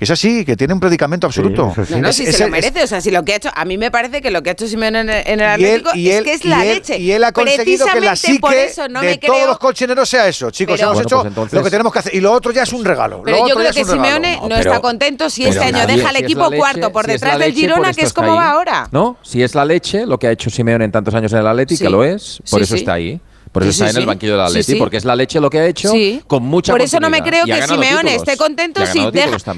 Que 0.00 0.04
es 0.04 0.10
así, 0.12 0.46
que 0.46 0.56
tiene 0.56 0.72
un 0.72 0.80
predicamento 0.80 1.26
absoluto. 1.26 1.74
no, 1.90 1.98
no, 1.98 2.10
si 2.14 2.24
se 2.32 2.44
lo 2.44 2.48
merece. 2.48 2.84
O 2.84 2.86
sea, 2.86 3.02
si 3.02 3.10
lo 3.10 3.22
que 3.22 3.34
ha 3.34 3.36
hecho. 3.36 3.50
A 3.54 3.66
mí 3.66 3.76
me 3.76 3.90
parece 3.90 4.22
que 4.22 4.30
lo 4.30 4.42
que 4.42 4.48
ha 4.48 4.52
hecho 4.54 4.66
Simeone 4.66 5.00
en, 5.00 5.40
el 5.40 5.42
Atlético 5.42 5.90
es 5.94 6.22
que 6.22 6.32
es 6.32 6.44
la 6.46 6.64
leche. 6.64 6.96
Y 6.98 7.12
él 7.12 7.22
ha 7.22 7.32
conseguido 7.32 7.86
que 7.86 8.00
la 8.00 8.16
psique 8.16 8.72
de 9.02 9.18
todos 9.18 9.46
los 9.46 9.58
colchineros 9.58 10.08
sea 10.08 10.26
eso. 10.26 10.50
Chicos, 10.50 10.80
hemos 10.80 11.02
hecho 11.02 11.22
pues 11.34 11.52
lo 11.52 11.62
que 11.62 11.68
tenemos 11.68 11.92
que 11.92 11.98
hacer. 11.98 12.14
Y 12.14 12.20
lo 12.20 12.32
otro 12.32 12.50
ya 12.50 12.62
es 12.62 12.72
un 12.72 12.82
regalo. 12.82 13.20
Pero 13.22 13.46
yo 13.46 13.54
creo 13.54 13.72
que 13.74 13.84
Simeone 13.84 14.40
no, 14.48 14.56
está 14.56 14.80
contento 14.80 15.28
si 15.28 15.44
este 15.44 15.64
año 15.64 15.86
deja 15.86 16.08
al 16.08 16.16
equipo 16.16 16.50
cuarto 16.50 16.90
por 16.90 17.06
detrás 17.06 17.38
del 17.38 17.52
Girona, 17.52 17.92
que 17.92 18.04
es 18.04 18.14
como 18.14 18.36
va 18.36 18.52
ahora. 18.52 18.88
No, 18.92 19.18
si 19.20 19.42
es 19.42 19.54
la 19.54 19.66
leche, 19.66 20.06
lo 20.06 20.18
que 20.18 20.28
ha 20.28 20.30
hecho 20.30 20.48
Simeone 20.48 20.86
en 20.86 20.92
tantos 20.92 21.12
años 21.14 21.30
en 21.34 21.40
el 21.40 21.46
Atlético, 21.46 21.84
que 21.84 21.90
lo 21.90 22.04
es, 22.04 22.40
por 22.50 22.62
eso 22.62 22.74
está 22.74 22.94
ahí. 22.94 23.20
Por 23.52 23.64
eso 23.64 23.84
está 23.84 23.90
en 23.90 24.02
el 24.02 24.06
banquillo 24.06 24.32
del 24.32 24.42
Atleti, 24.42 24.76
porque 24.76 24.96
es 24.96 25.04
la 25.04 25.16
leche 25.16 25.40
lo 25.40 25.50
que 25.50 25.58
ha 25.58 25.66
hecho 25.66 25.92
con 26.26 26.44
mucha 26.44 26.72
Por 26.72 26.80
eso 26.80 27.00
no 27.00 27.10
me 27.10 27.22
creo 27.22 27.44
que 27.44 27.62
Simeone 27.62 28.14
esté 28.14 28.36
contento 28.36 28.84
si, 28.86 29.00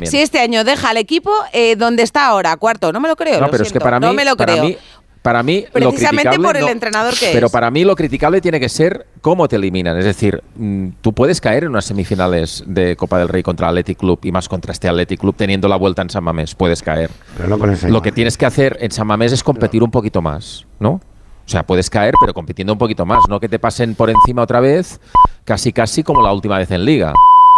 si, 0.07 0.18
este 0.18 0.40
año 0.40 0.64
deja 0.64 0.90
al 0.90 0.97
equipo 0.97 1.30
eh, 1.53 1.76
donde 1.76 2.03
está 2.03 2.26
ahora, 2.26 2.57
cuarto. 2.57 2.93
No 2.93 3.01
me 3.01 3.09
lo 3.09 3.16
creo. 3.16 3.40
No, 3.40 3.51
pero 3.51 3.64
es 3.64 3.72
que 3.72 3.80
para 3.80 4.01
mí, 4.01 4.07
no 4.07 4.12
me 4.14 4.24
lo 4.24 4.36
creo. 4.36 4.76
Para 5.22 5.45
mí, 5.45 5.64
Precisamente 5.72 6.36
por 6.40 6.57
el 6.57 6.66
entrenador 6.66 7.14
que 7.14 7.30
Pero 7.32 7.49
para 7.49 7.70
mí 7.70 7.84
lo 7.84 7.95
criticable 7.95 8.40
tiene 8.40 8.59
que 8.59 8.68
ser 8.68 9.07
cómo 9.20 9.47
te 9.47 9.55
eliminan. 9.55 9.97
Es 9.97 10.05
decir, 10.05 10.43
mm, 10.57 10.88
tú 11.01 11.12
puedes 11.12 11.40
caer 11.40 11.62
en 11.62 11.70
unas 11.70 11.84
semifinales 11.84 12.64
de 12.66 12.97
Copa 12.97 13.20
del 13.20 13.28
Rey 13.28 13.45
contra 13.45 13.68
Athletic 13.68 13.99
Club 13.99 14.18
y 14.24 14.32
más 14.32 14.49
contra 14.49 14.72
este 14.72 14.88
Athletic 14.88 15.20
Club 15.20 15.36
teniendo 15.36 15.68
la 15.68 15.76
vuelta 15.76 16.03
en 16.03 16.11
San 16.11 16.24
Mamés. 16.24 16.57
Puedes 16.57 16.82
caer. 16.82 17.11
lo 17.88 18.03
que 18.03 18.11
tienes 18.11 18.36
que 18.36 18.47
hacer 18.47 18.76
en 18.80 18.90
San 18.90 19.07
Mamés 19.07 19.32
es 19.32 19.45
competir 19.45 19.84
un 19.84 19.93
poquito 19.93 20.20
más, 20.20 20.66
¿no? 20.80 21.01
O 21.53 21.55
sea, 21.55 21.64
puedes 21.64 21.90
caer, 21.90 22.14
pero 22.18 22.32
compitiendo 22.32 22.72
un 22.72 22.78
poquito 22.78 23.05
más, 23.05 23.24
no 23.28 23.38
que 23.38 23.46
te 23.46 23.59
pasen 23.59 23.94
por 23.94 24.09
encima 24.09 24.40
otra 24.40 24.59
vez, 24.59 24.98
casi 25.44 25.70
casi 25.70 26.03
como 26.03 26.22
la 26.22 26.32
última 26.32 26.57
vez 26.57 26.70
en 26.70 26.82
liga. 26.82 27.12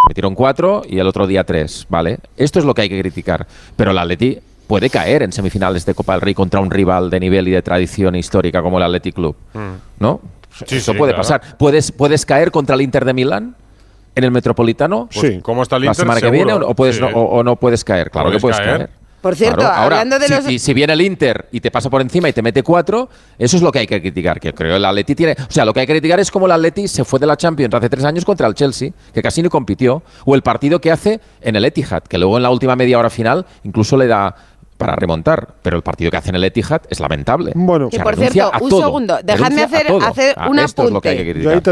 Metieron 0.08 0.34
cuatro 0.34 0.82
y 0.84 0.98
el 0.98 1.06
otro 1.06 1.28
día 1.28 1.44
tres, 1.44 1.86
¿vale? 1.88 2.18
Esto 2.36 2.58
es 2.58 2.64
lo 2.64 2.74
que 2.74 2.82
hay 2.82 2.88
que 2.88 2.98
criticar. 2.98 3.46
Pero 3.76 3.92
el 3.92 3.98
Atleti 3.98 4.40
puede 4.66 4.90
caer 4.90 5.22
en 5.22 5.30
semifinales 5.30 5.86
de 5.86 5.94
Copa 5.94 6.14
del 6.14 6.22
Rey 6.22 6.34
contra 6.34 6.58
un 6.58 6.72
rival 6.72 7.08
de 7.08 7.20
nivel 7.20 7.46
y 7.46 7.52
de 7.52 7.62
tradición 7.62 8.16
histórica 8.16 8.62
como 8.62 8.78
el 8.78 8.82
Athletic 8.82 9.14
Club, 9.14 9.36
mm. 9.52 10.00
¿no? 10.00 10.20
Eso 10.68 10.94
puede 10.94 11.14
pasar. 11.14 11.56
¿Puedes, 11.56 11.92
¿Puedes 11.92 12.26
caer 12.26 12.50
contra 12.50 12.74
el 12.74 12.80
Inter 12.82 13.04
de 13.04 13.14
Milán? 13.14 13.54
en 14.16 14.24
el 14.24 14.32
Metropolitano? 14.32 15.08
sí. 15.12 15.38
¿Cómo 15.40 15.62
está 15.62 15.76
el 15.76 15.84
Inter? 15.84 15.90
La 15.90 15.94
semana 15.94 16.20
que 16.20 16.30
viene 16.32 16.52
o, 16.52 16.74
puedes, 16.74 17.00
o, 17.00 17.42
no 17.44 17.54
puedes 17.54 17.84
caer. 17.84 18.10
Claro 18.10 18.32
que 18.32 18.40
puedes 18.40 18.58
caer. 18.58 18.90
Por 19.24 19.36
cierto, 19.36 19.66
hablando 19.66 20.18
de 20.18 20.28
los. 20.28 20.44
Si, 20.44 20.74
viene 20.74 20.92
el 20.92 21.00
Inter 21.00 21.48
y 21.50 21.60
te 21.60 21.70
pasa 21.70 21.88
por 21.88 22.02
encima 22.02 22.28
y 22.28 22.34
te 22.34 22.42
mete 22.42 22.62
cuatro, 22.62 23.08
eso 23.38 23.56
es 23.56 23.62
lo 23.62 23.72
que 23.72 23.78
hay 23.78 23.86
que 23.86 23.98
criticar. 23.98 24.38
Que 24.38 24.52
creo 24.52 24.76
el 24.76 24.84
Atleti 24.84 25.14
tiene. 25.14 25.32
O 25.32 25.50
sea, 25.50 25.64
lo 25.64 25.72
que 25.72 25.80
hay 25.80 25.86
que 25.86 25.94
criticar 25.94 26.20
es 26.20 26.30
cómo 26.30 26.44
el 26.44 26.52
Atleti 26.52 26.86
se 26.88 27.06
fue 27.06 27.18
de 27.18 27.26
la 27.26 27.34
Champions 27.34 27.72
hace 27.72 27.88
tres 27.88 28.04
años 28.04 28.22
contra 28.26 28.46
el 28.46 28.52
Chelsea, 28.52 28.90
que 29.14 29.22
casi 29.22 29.40
no 29.40 29.48
compitió. 29.48 30.02
O 30.26 30.34
el 30.34 30.42
partido 30.42 30.78
que 30.78 30.92
hace 30.92 31.22
en 31.40 31.56
el 31.56 31.64
Etihad, 31.64 32.02
que 32.02 32.18
luego 32.18 32.36
en 32.36 32.42
la 32.42 32.50
última 32.50 32.76
media 32.76 32.98
hora 32.98 33.08
final 33.08 33.46
incluso 33.62 33.96
le 33.96 34.08
da 34.08 34.36
para 34.76 34.96
remontar, 34.96 35.54
pero 35.62 35.76
el 35.76 35.82
partido 35.82 36.10
que 36.10 36.16
hace 36.16 36.30
en 36.30 36.36
el 36.36 36.44
Etihad 36.44 36.82
es 36.88 37.00
lamentable. 37.00 37.52
Bueno, 37.54 37.88
y 37.90 37.98
por 37.98 38.16
cierto, 38.16 38.50
un 38.60 38.70
segundo, 38.70 39.18
dejadme 39.22 39.62
hacer, 39.62 39.86
hacer 40.02 40.36
un 40.48 40.58
apunte. 40.58 41.34
Yo 41.40 41.50
ahí 41.50 41.60
te 41.60 41.70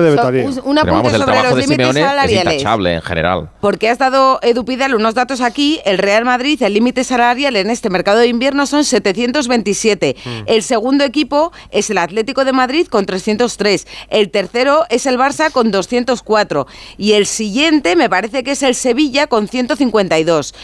un 0.62 0.78
apunte 0.78 1.18
sobre 1.18 1.42
los 1.42 1.56
límites 1.56 1.94
salariales. 1.94 2.62
Es 2.62 2.86
en 2.86 3.02
general. 3.02 3.50
Porque 3.60 3.88
has 3.88 3.98
dado, 3.98 4.38
Edu 4.42 4.64
Pidal, 4.64 4.94
unos 4.94 5.14
datos 5.14 5.40
aquí. 5.40 5.80
El 5.84 5.98
Real 5.98 6.24
Madrid, 6.24 6.62
el 6.62 6.74
límite 6.74 7.04
salarial 7.04 7.56
en 7.56 7.70
este 7.70 7.90
mercado 7.90 8.18
de 8.18 8.28
invierno 8.28 8.66
son 8.66 8.84
727. 8.84 10.16
Mm. 10.24 10.30
El 10.46 10.62
segundo 10.62 11.04
equipo 11.04 11.52
es 11.70 11.90
el 11.90 11.98
Atlético 11.98 12.44
de 12.44 12.52
Madrid 12.52 12.86
con 12.86 13.06
303. 13.06 13.86
El 14.08 14.30
tercero 14.30 14.84
es 14.88 15.06
el 15.06 15.18
Barça 15.18 15.50
con 15.50 15.70
204. 15.70 16.66
Y 16.96 17.12
el 17.12 17.26
siguiente 17.26 17.96
me 17.96 18.08
parece 18.08 18.44
que 18.44 18.52
es 18.52 18.62
el 18.62 18.74
Sevilla 18.74 19.26
con 19.26 19.48
152. 19.48 20.54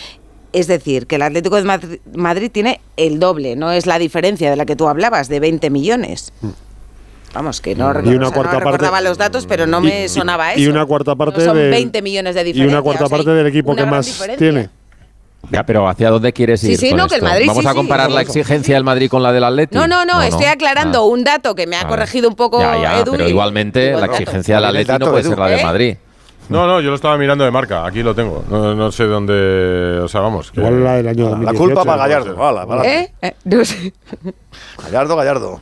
Es 0.53 0.66
decir, 0.66 1.07
que 1.07 1.16
el 1.16 1.22
Atlético 1.22 1.57
de 1.57 1.99
Madrid, 2.14 2.51
tiene 2.51 2.80
el 2.96 3.18
doble, 3.18 3.55
no 3.55 3.70
es 3.70 3.86
la 3.86 3.99
diferencia 3.99 4.51
de 4.51 4.57
la 4.57 4.64
que 4.64 4.76
tú 4.76 4.88
hablabas, 4.88 5.28
de 5.28 5.40
20 5.40 5.70
millones. 5.70 6.32
Mm. 6.40 6.49
Vamos, 7.34 7.61
que 7.61 7.74
no, 7.74 7.92
y 8.05 8.14
una 8.14 8.30
cuarta 8.30 8.59
recordaba 8.59 9.03
los 9.03 9.18
datos, 9.18 9.46
pero 9.46 9.66
no 9.66 9.82
me 9.82 10.09
sonaba 10.09 10.55
eso. 10.55 10.61
Y 10.61 10.66
una 10.66 10.86
cuarta 10.86 11.14
parte 11.14 11.44
son 11.44 11.57
20 11.57 12.01
millones 12.01 12.34
de 12.34 12.44
diferencia. 12.44 12.70
Y 12.70 12.74
una 12.74 12.82
cuarta 12.82 13.07
parte 13.07 13.30
del 13.30 13.46
equipo 13.46 13.76
que 13.76 13.84
más 13.84 14.22
tiene. 14.38 14.70
Ya, 15.51 15.64
pero 15.64 15.88
¿hacia 15.88 16.11
dónde 16.11 16.32
quieres 16.32 16.62
ir? 16.64 16.76
Sí, 16.76 16.88
sí, 16.88 16.94
no, 16.94 17.07
que 17.07 17.16
el 17.16 17.22
Madrid. 17.22 17.46
Vamos 17.46 17.64
a 17.64 17.74
comparar 17.74 18.11
la 18.11 18.22
exigencia 18.22 18.74
del 18.74 18.84
Madrid 18.84 19.09
con 19.09 19.22
la 19.22 19.32
del 19.32 19.44
Atlético. 19.44 19.78
No, 19.78 19.86
no, 19.86 20.05
no, 20.05 20.22
estoy 20.22 20.46
aclarando 20.46 20.99
ah. 20.99 21.07
un 21.07 21.24
dato 21.24 21.55
que 21.55 21.66
me 21.66 21.76
ha 21.76 21.86
corregido 21.86 22.28
un 22.28 22.34
poco 22.34 22.61
ya, 22.61 22.99
ya, 22.99 23.05
Pero 23.05 23.28
igualmente 23.28 23.92
la 23.92 24.07
exigencia 24.07 24.57
del 24.57 24.64
Atlético 24.64 24.99
no 24.99 25.11
puede 25.11 25.24
ser 25.24 25.38
la 25.38 25.49
del 25.49 25.61
¿Eh? 25.61 25.64
Madrid. 25.64 25.96
No, 26.49 26.66
no, 26.66 26.80
yo 26.80 26.90
lo 26.90 26.96
estaba 26.96 27.18
mirando 27.18 27.44
de 27.44 27.51
marca. 27.51 27.84
Aquí 27.84 28.03
lo 28.03 28.14
tengo. 28.14 28.44
No, 28.49 28.74
no 28.74 28.90
sé 28.90 29.05
dónde. 29.05 30.01
O 30.03 30.09
sea, 30.09 30.20
vamos. 30.20 30.51
Que... 30.51 30.61
la 30.61 30.94
del 30.94 31.09
año 31.09 31.28
2018, 31.28 31.53
La 31.53 31.59
culpa 31.59 31.84
para 31.84 32.07
Gallardo. 32.07 32.84
¿Eh? 32.84 33.12
¿Eh? 33.20 33.34
No 33.44 33.64
sé. 33.64 33.92
Gallardo, 34.82 35.16
Gallardo. 35.16 35.61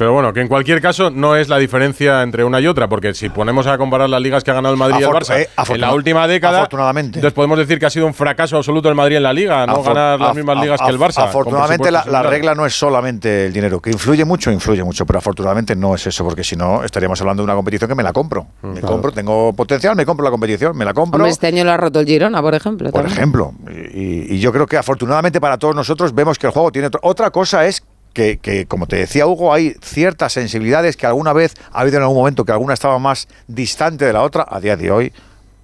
Pero 0.00 0.14
bueno, 0.14 0.32
que 0.32 0.40
en 0.40 0.48
cualquier 0.48 0.80
caso 0.80 1.10
no 1.10 1.36
es 1.36 1.50
la 1.50 1.58
diferencia 1.58 2.22
entre 2.22 2.42
una 2.42 2.58
y 2.58 2.66
otra, 2.66 2.88
porque 2.88 3.12
si 3.12 3.28
ponemos 3.28 3.66
a 3.66 3.76
comparar 3.76 4.08
las 4.08 4.22
ligas 4.22 4.42
que 4.42 4.50
ha 4.50 4.54
ganado 4.54 4.72
el 4.72 4.78
Madrid 4.78 4.96
y 5.00 5.02
el 5.02 5.10
Barça 5.10 5.40
eh, 5.40 5.48
en 5.68 5.78
la 5.78 5.92
última 5.92 6.26
década, 6.26 6.60
afortunadamente. 6.60 7.18
entonces 7.18 7.34
podemos 7.34 7.58
decir 7.58 7.78
que 7.78 7.84
ha 7.84 7.90
sido 7.90 8.06
un 8.06 8.14
fracaso 8.14 8.56
absoluto 8.56 8.88
el 8.88 8.94
Madrid 8.94 9.18
en 9.18 9.24
la 9.24 9.34
liga, 9.34 9.66
no 9.66 9.82
ganar 9.82 10.18
las 10.18 10.34
mismas 10.34 10.58
ligas 10.58 10.80
que 10.80 10.88
el 10.88 10.98
Barça. 10.98 11.24
Afortunadamente 11.24 11.90
la, 11.90 12.22
regla 12.22 12.54
no 12.54 12.64
es 12.64 12.72
solamente 12.72 13.44
el 13.44 13.52
dinero, 13.52 13.78
que 13.78 13.90
influye 13.90 14.24
mucho, 14.24 14.50
influye 14.50 14.82
mucho, 14.82 15.04
pero 15.04 15.18
afortunadamente 15.18 15.76
no 15.76 15.94
es 15.94 16.06
eso, 16.06 16.24
porque 16.24 16.44
si 16.44 16.56
no 16.56 16.82
estaríamos 16.82 17.20
hablando 17.20 17.42
de 17.42 17.44
una 17.44 17.54
competición 17.54 17.90
que 17.90 17.94
me 17.94 18.02
la 18.02 18.14
compro. 18.14 18.46
Mm, 18.62 18.68
me 18.68 18.80
compro, 18.80 19.12
tengo 19.12 19.52
potencial, 19.52 19.96
me 19.96 20.06
compro 20.06 20.24
la 20.24 20.30
competición, 20.30 20.74
me 20.78 20.86
la 20.86 20.94
compro. 20.94 21.26
este 21.26 21.48
año 21.48 21.62
lo 21.62 21.72
ha 21.72 21.76
roto 21.76 22.00
el 22.00 22.06
Girona, 22.06 22.40
por 22.40 22.54
ejemplo. 22.54 22.90
Por 22.90 23.04
ejemplo. 23.04 23.52
Y, 23.92 24.34
y 24.34 24.38
yo 24.38 24.50
creo 24.50 24.66
que 24.66 24.78
afortunadamente 24.78 25.42
para 25.42 25.58
todos 25.58 25.74
nosotros 25.74 26.14
vemos 26.14 26.38
que 26.38 26.46
el 26.46 26.54
juego 26.54 26.72
tiene 26.72 26.88
otra 27.02 27.30
cosa 27.30 27.66
es 27.66 27.82
que, 28.12 28.66
como 28.68 28.86
te 28.86 28.96
decía 28.96 29.26
Hugo, 29.26 29.52
hay 29.52 29.74
ciertas 29.82 30.32
sensibilidades 30.32 30.96
que 30.96 31.06
alguna 31.06 31.32
vez 31.32 31.54
ha 31.72 31.80
habido 31.80 31.98
en 31.98 32.02
algún 32.02 32.18
momento 32.18 32.44
que 32.44 32.52
alguna 32.52 32.74
estaba 32.74 32.98
más 32.98 33.28
distante 33.46 34.04
de 34.04 34.12
la 34.12 34.22
otra. 34.22 34.46
A 34.48 34.60
día 34.60 34.76
de 34.76 34.90
hoy 34.90 35.12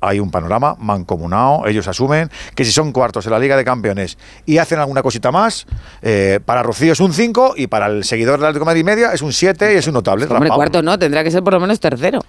hay 0.01 0.21
un 0.21 0.31
panorama 0.31 0.77
mancomunado. 0.79 1.67
Ellos 1.67 1.89
asumen 1.89 2.31
que 2.55 2.65
si 2.65 2.73
son 2.73 2.93
cuartos 2.93 3.27
en 3.27 3.33
la 3.33 3.39
Liga 3.39 3.57
de 3.57 3.65
Campeones 3.65 4.19
y 4.45 4.59
hacen 4.59 4.79
alguna 4.79 5.03
cosita 5.03 5.33
más, 5.33 5.67
eh, 6.03 6.41
para 6.45 6.63
Rocío 6.63 6.93
es 6.93 7.01
un 7.01 7.13
5 7.13 7.55
y 7.57 7.67
para 7.67 7.87
el 7.87 8.05
seguidor 8.05 8.39
del 8.39 8.47
Atlético 8.47 8.65
de 8.65 8.71
Madrid 8.71 8.85
media 8.85 9.13
es 9.13 9.23
un 9.23 9.33
7 9.33 9.75
y 9.75 9.77
es 9.77 9.87
un 9.87 9.95
notable. 9.95 10.27
Hombre, 10.27 10.51
cuarto 10.51 10.83
no, 10.83 10.99
tendrá 10.99 11.25
que 11.25 11.31
ser 11.31 11.43
por 11.43 11.55
lo 11.55 11.61
menos 11.61 11.81
tercero 11.81 12.21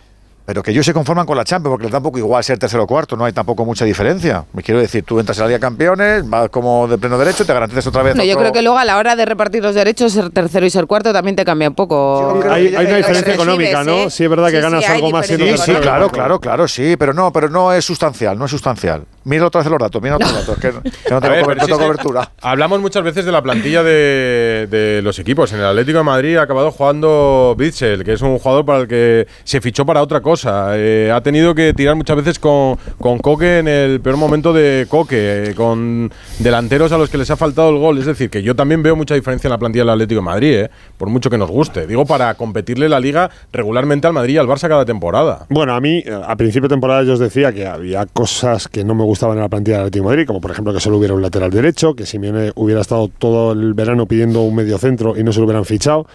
pero 0.48 0.64
que 0.64 0.72
ellos 0.72 0.86
se 0.86 0.94
conforman 0.94 1.26
con 1.26 1.36
la 1.36 1.44
Champions, 1.44 1.74
porque 1.74 1.92
tampoco 1.92 2.20
igual 2.20 2.42
ser 2.42 2.58
tercero 2.58 2.84
o 2.84 2.88
cuarto, 2.88 3.18
no 3.18 3.26
hay 3.26 3.34
tampoco 3.34 3.66
mucha 3.66 3.84
diferencia. 3.84 4.46
Me 4.54 4.64
quiero 4.64 4.80
decir, 4.80 5.04
tú 5.04 5.20
entras 5.20 5.38
en 5.40 5.44
la 5.44 5.48
Liga 5.50 5.60
Campeones, 5.60 6.30
vas 6.30 6.48
como 6.48 6.88
de 6.88 6.98
pleno 6.98 7.18
derecho, 7.18 7.46
te 7.46 7.52
garantizas 7.52 7.86
otra 7.88 8.02
vez. 8.02 8.16
No, 8.16 8.24
yo 8.24 8.38
creo 8.38 8.54
que 8.54 8.62
luego 8.62 8.78
a 8.78 8.86
la 8.86 8.96
hora 8.96 9.18
de 9.18 9.26
repartir 9.26 9.62
los 9.62 9.76
derechos, 9.76 10.14
ser 10.14 10.30
tercero 10.30 10.66
y 10.66 10.70
ser 10.70 10.88
cuarto 10.88 11.12
también 11.12 11.36
te 11.36 11.44
cambia 11.44 11.68
un 11.68 11.76
poco. 11.76 12.42
Hay, 12.50 12.68
una 12.70 12.96
diferencia 12.96 13.34
económica, 13.34 13.84
¿no? 13.84 14.04
¿eh? 14.04 14.10
Sí, 14.10 14.24
es 14.24 14.30
verdad 14.30 14.50
que 14.50 14.62
ganas 14.62 14.88
algo 14.88 15.12
más 15.12 15.28
siendo 15.28 15.46
Sí, 15.48 15.58
sí, 15.58 15.74
claro, 15.82 16.08
claro, 16.08 16.40
claro, 16.40 16.66
sí, 16.66 16.96
pero 16.98 17.14
no, 17.14 17.34
pero 17.34 17.50
no 17.50 17.74
es 17.74 17.84
sustancial, 17.84 18.40
no 18.40 18.46
es 18.46 18.52
sustancial. 18.52 19.04
Mira 19.26 19.48
otra 19.48 19.60
vez 19.60 19.70
los 19.70 19.80
datos, 19.80 20.02
mira 20.02 20.16
otros 20.16 20.34
datos, 20.34 20.58
que, 20.60 20.72
no 21.12 21.20
tengo, 21.20 21.78
cobertura. 21.78 22.32
Hablamos 22.42 22.80
muchas 22.80 23.04
veces 23.04 23.26
de 23.26 23.34
la 23.34 23.42
plantilla 23.42 23.84
de, 23.84 25.02
los 25.04 25.20
equipos. 25.20 25.52
En 25.52 25.60
el 25.60 25.66
Atlético 25.66 25.98
de 25.98 26.06
Madrid 26.06 26.38
ha 26.38 26.44
acabado 26.44 26.72
jugando 26.72 27.54
Bitzel, 27.58 28.06
que 28.06 28.14
es 28.14 28.22
un 28.22 28.40
jugador 28.40 28.66
para 28.66 28.80
el 28.80 28.88
que 28.88 29.28
se 29.44 29.60
fichó 29.60 29.86
para 29.86 30.02
otra 30.02 30.22
cosa. 30.22 30.37
Eh, 30.46 31.12
ha 31.14 31.22
tenido 31.22 31.56
que 31.56 31.74
tirar 31.74 31.96
muchas 31.96 32.18
veces 32.18 32.40
con, 32.40 32.78
con 33.00 33.20
Coque 33.20 33.60
en 33.60 33.68
el 33.68 34.02
peor 34.02 34.18
momento 34.18 34.54
de 34.54 34.86
Coque, 34.90 35.50
eh, 35.50 35.54
con 35.56 36.12
delanteros 36.40 36.92
a 36.92 36.98
los 36.98 37.10
que 37.10 37.18
les 37.18 37.30
ha 37.32 37.38
faltado 37.38 37.70
el 37.70 37.78
gol. 37.78 37.98
Es 37.98 38.06
decir, 38.06 38.30
que 38.30 38.44
yo 38.44 38.56
también 38.56 38.84
veo 38.84 38.96
mucha 38.96 39.16
diferencia 39.16 39.48
en 39.48 39.52
la 39.52 39.58
plantilla 39.58 39.84
del 39.84 39.92
Atlético 39.92 40.22
de 40.22 40.26
Madrid, 40.26 40.54
eh, 40.54 40.70
por 40.98 41.10
mucho 41.10 41.30
que 41.30 41.38
nos 41.38 41.50
guste. 41.50 41.88
Digo, 41.88 42.06
para 42.06 42.34
competirle 42.36 42.90
la 42.90 43.00
liga 43.00 43.30
regularmente 43.52 44.08
al 44.08 44.14
Madrid 44.14 44.36
y 44.36 44.38
al 44.38 44.48
Barça 44.48 44.68
cada 44.68 44.86
temporada. 44.86 45.46
Bueno, 45.50 45.74
a 45.74 45.82
mí, 45.82 46.04
a 46.26 46.36
principio 46.36 46.68
de 46.68 46.74
temporada 46.74 47.04
yo 47.04 47.14
os 47.14 47.20
decía 47.20 47.52
que 47.52 47.66
había 47.66 48.06
cosas 48.06 48.68
que 48.68 48.84
no 48.84 48.96
me 48.96 49.04
gustaban 49.04 49.38
en 49.38 49.44
la 49.44 49.50
plantilla 49.50 49.78
del 49.78 49.88
Atlético 49.88 50.04
de 50.04 50.10
Madrid, 50.10 50.28
como 50.28 50.42
por 50.42 50.52
ejemplo 50.52 50.74
que 50.74 50.80
solo 50.80 50.98
hubiera 50.98 51.14
un 51.14 51.22
lateral 51.22 51.52
derecho, 51.52 51.96
que 51.96 52.06
Simeone 52.06 52.52
hubiera 52.56 52.82
estado 52.82 53.08
todo 53.08 53.54
el 53.54 53.74
verano 53.74 54.06
pidiendo 54.06 54.42
un 54.42 54.56
medio 54.56 54.78
centro 54.78 55.18
y 55.18 55.24
no 55.24 55.32
se 55.32 55.40
lo 55.40 55.46
hubieran 55.46 55.66
fichado. 55.66 56.08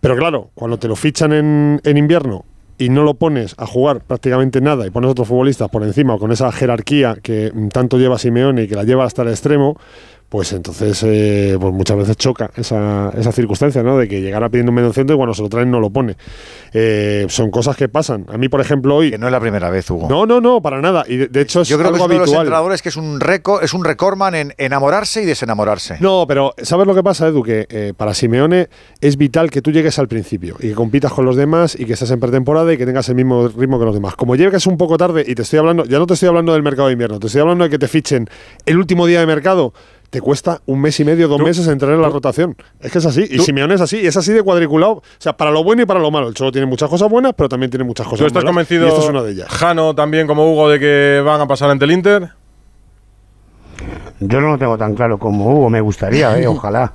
Pero 0.00 0.16
claro, 0.16 0.50
cuando 0.54 0.78
te 0.78 0.88
lo 0.88 0.96
fichan 0.96 1.32
en, 1.32 1.80
en 1.84 1.96
invierno 1.96 2.44
y 2.80 2.88
no 2.88 3.02
lo 3.02 3.12
pones 3.12 3.54
a 3.58 3.66
jugar 3.66 4.00
prácticamente 4.00 4.62
nada 4.62 4.86
y 4.86 4.90
pones 4.90 5.08
a 5.08 5.10
otros 5.12 5.28
futbolistas 5.28 5.68
por 5.68 5.82
encima 5.82 6.16
con 6.16 6.32
esa 6.32 6.50
jerarquía 6.50 7.18
que 7.22 7.52
tanto 7.70 7.98
lleva 7.98 8.18
Simeone 8.18 8.62
y 8.62 8.68
que 8.68 8.74
la 8.74 8.84
lleva 8.84 9.04
hasta 9.04 9.20
el 9.20 9.28
extremo, 9.28 9.78
pues 10.30 10.52
entonces 10.52 11.02
eh, 11.02 11.58
pues 11.60 11.74
muchas 11.74 11.96
veces 11.96 12.16
choca 12.16 12.52
esa, 12.54 13.12
esa 13.18 13.32
circunstancia, 13.32 13.82
¿no? 13.82 13.98
De 13.98 14.06
que 14.06 14.20
llegara 14.20 14.48
pidiendo 14.48 14.70
un 14.70 14.76
medio 14.76 14.92
centro 14.92 15.14
y 15.14 15.16
cuando 15.16 15.34
se 15.34 15.42
lo 15.42 15.48
traen 15.48 15.72
no 15.72 15.80
lo 15.80 15.90
pone. 15.90 16.16
Eh, 16.72 17.26
son 17.28 17.50
cosas 17.50 17.76
que 17.76 17.88
pasan. 17.88 18.26
A 18.32 18.38
mí, 18.38 18.48
por 18.48 18.60
ejemplo, 18.60 18.94
hoy... 18.94 19.10
Que 19.10 19.18
no 19.18 19.26
es 19.26 19.32
la 19.32 19.40
primera 19.40 19.70
vez, 19.70 19.90
Hugo. 19.90 20.08
No, 20.08 20.26
no, 20.26 20.40
no, 20.40 20.62
para 20.62 20.80
nada. 20.80 21.04
Y 21.08 21.16
de, 21.16 21.40
hecho 21.40 21.62
es 21.62 21.68
Yo 21.68 21.78
creo 21.78 21.88
algo 21.88 22.06
que 22.06 22.14
es 22.14 22.16
uno 22.16 22.20
de 22.20 22.26
los 22.26 22.32
entrenadores 22.32 22.80
que 22.80 22.90
es 22.90 22.96
un, 22.96 23.18
récord, 23.18 23.64
es 23.64 23.74
un 23.74 23.84
recordman 23.84 24.36
en 24.36 24.54
enamorarse 24.56 25.20
y 25.20 25.26
desenamorarse. 25.26 25.96
No, 25.98 26.26
pero 26.28 26.54
¿sabes 26.62 26.86
lo 26.86 26.94
que 26.94 27.02
pasa, 27.02 27.26
Edu? 27.26 27.42
Que 27.42 27.66
eh, 27.68 27.92
para 27.96 28.14
Simeone 28.14 28.68
es 29.00 29.16
vital 29.16 29.50
que 29.50 29.62
tú 29.62 29.72
llegues 29.72 29.98
al 29.98 30.06
principio 30.06 30.54
y 30.60 30.68
que 30.68 30.74
compitas 30.74 31.12
con 31.12 31.24
los 31.24 31.34
demás 31.34 31.76
y 31.76 31.86
que 31.86 31.94
estés 31.94 32.12
en 32.12 32.20
pretemporada 32.20 32.72
y 32.72 32.76
que 32.76 32.86
tengas 32.86 33.08
el 33.08 33.16
mismo 33.16 33.48
ritmo 33.48 33.80
que 33.80 33.84
los 33.84 33.94
demás. 33.94 34.14
Como 34.14 34.36
llegas 34.36 34.64
un 34.68 34.76
poco 34.76 34.96
tarde 34.96 35.24
y 35.26 35.34
te 35.34 35.42
estoy 35.42 35.58
hablando, 35.58 35.84
ya 35.86 35.98
no 35.98 36.06
te 36.06 36.14
estoy 36.14 36.28
hablando 36.28 36.52
del 36.52 36.62
mercado 36.62 36.86
de 36.86 36.92
invierno, 36.92 37.18
te 37.18 37.26
estoy 37.26 37.40
hablando 37.40 37.64
de 37.64 37.70
que 37.70 37.80
te 37.80 37.88
fichen 37.88 38.28
el 38.64 38.78
último 38.78 39.06
día 39.06 39.18
de 39.18 39.26
mercado. 39.26 39.72
Te 40.10 40.20
cuesta 40.20 40.60
un 40.66 40.80
mes 40.80 40.98
y 40.98 41.04
medio, 41.04 41.28
dos 41.28 41.40
meses 41.40 41.68
entrar 41.68 41.92
en 41.92 42.02
la 42.02 42.08
rotación. 42.08 42.56
Es 42.80 42.90
que 42.90 42.98
es 42.98 43.06
así. 43.06 43.24
Y 43.30 43.38
Simeone 43.38 43.74
es 43.74 43.80
así. 43.80 44.00
Y 44.00 44.06
es 44.08 44.16
así 44.16 44.32
de 44.32 44.42
cuadriculado. 44.42 44.94
O 44.94 45.02
sea, 45.18 45.36
para 45.36 45.52
lo 45.52 45.62
bueno 45.62 45.82
y 45.82 45.86
para 45.86 46.00
lo 46.00 46.10
malo. 46.10 46.26
El 46.26 46.34
Cholo 46.34 46.50
tiene 46.50 46.66
muchas 46.66 46.88
cosas 46.88 47.08
buenas, 47.08 47.32
pero 47.36 47.48
también 47.48 47.70
tiene 47.70 47.84
muchas 47.84 48.06
cosas 48.06 48.18
¿Tú 48.18 48.26
estás 48.26 48.42
malas. 48.42 48.50
convencido, 48.50 48.86
Y 48.86 48.88
esta 48.88 49.00
es 49.02 49.08
una 49.08 49.22
de 49.22 49.30
ellas. 49.30 49.48
Jano, 49.48 49.94
también 49.94 50.26
como 50.26 50.50
Hugo, 50.52 50.68
de 50.68 50.80
que 50.80 51.22
van 51.24 51.40
a 51.40 51.46
pasar 51.46 51.70
ante 51.70 51.84
el 51.84 51.92
Inter? 51.92 52.30
Yo 54.18 54.40
no 54.40 54.48
lo 54.48 54.58
tengo 54.58 54.76
tan 54.76 54.94
claro 54.94 55.16
como 55.18 55.48
Hugo, 55.54 55.70
me 55.70 55.80
gustaría, 55.80 56.38
eh, 56.38 56.46
ojalá. 56.48 56.92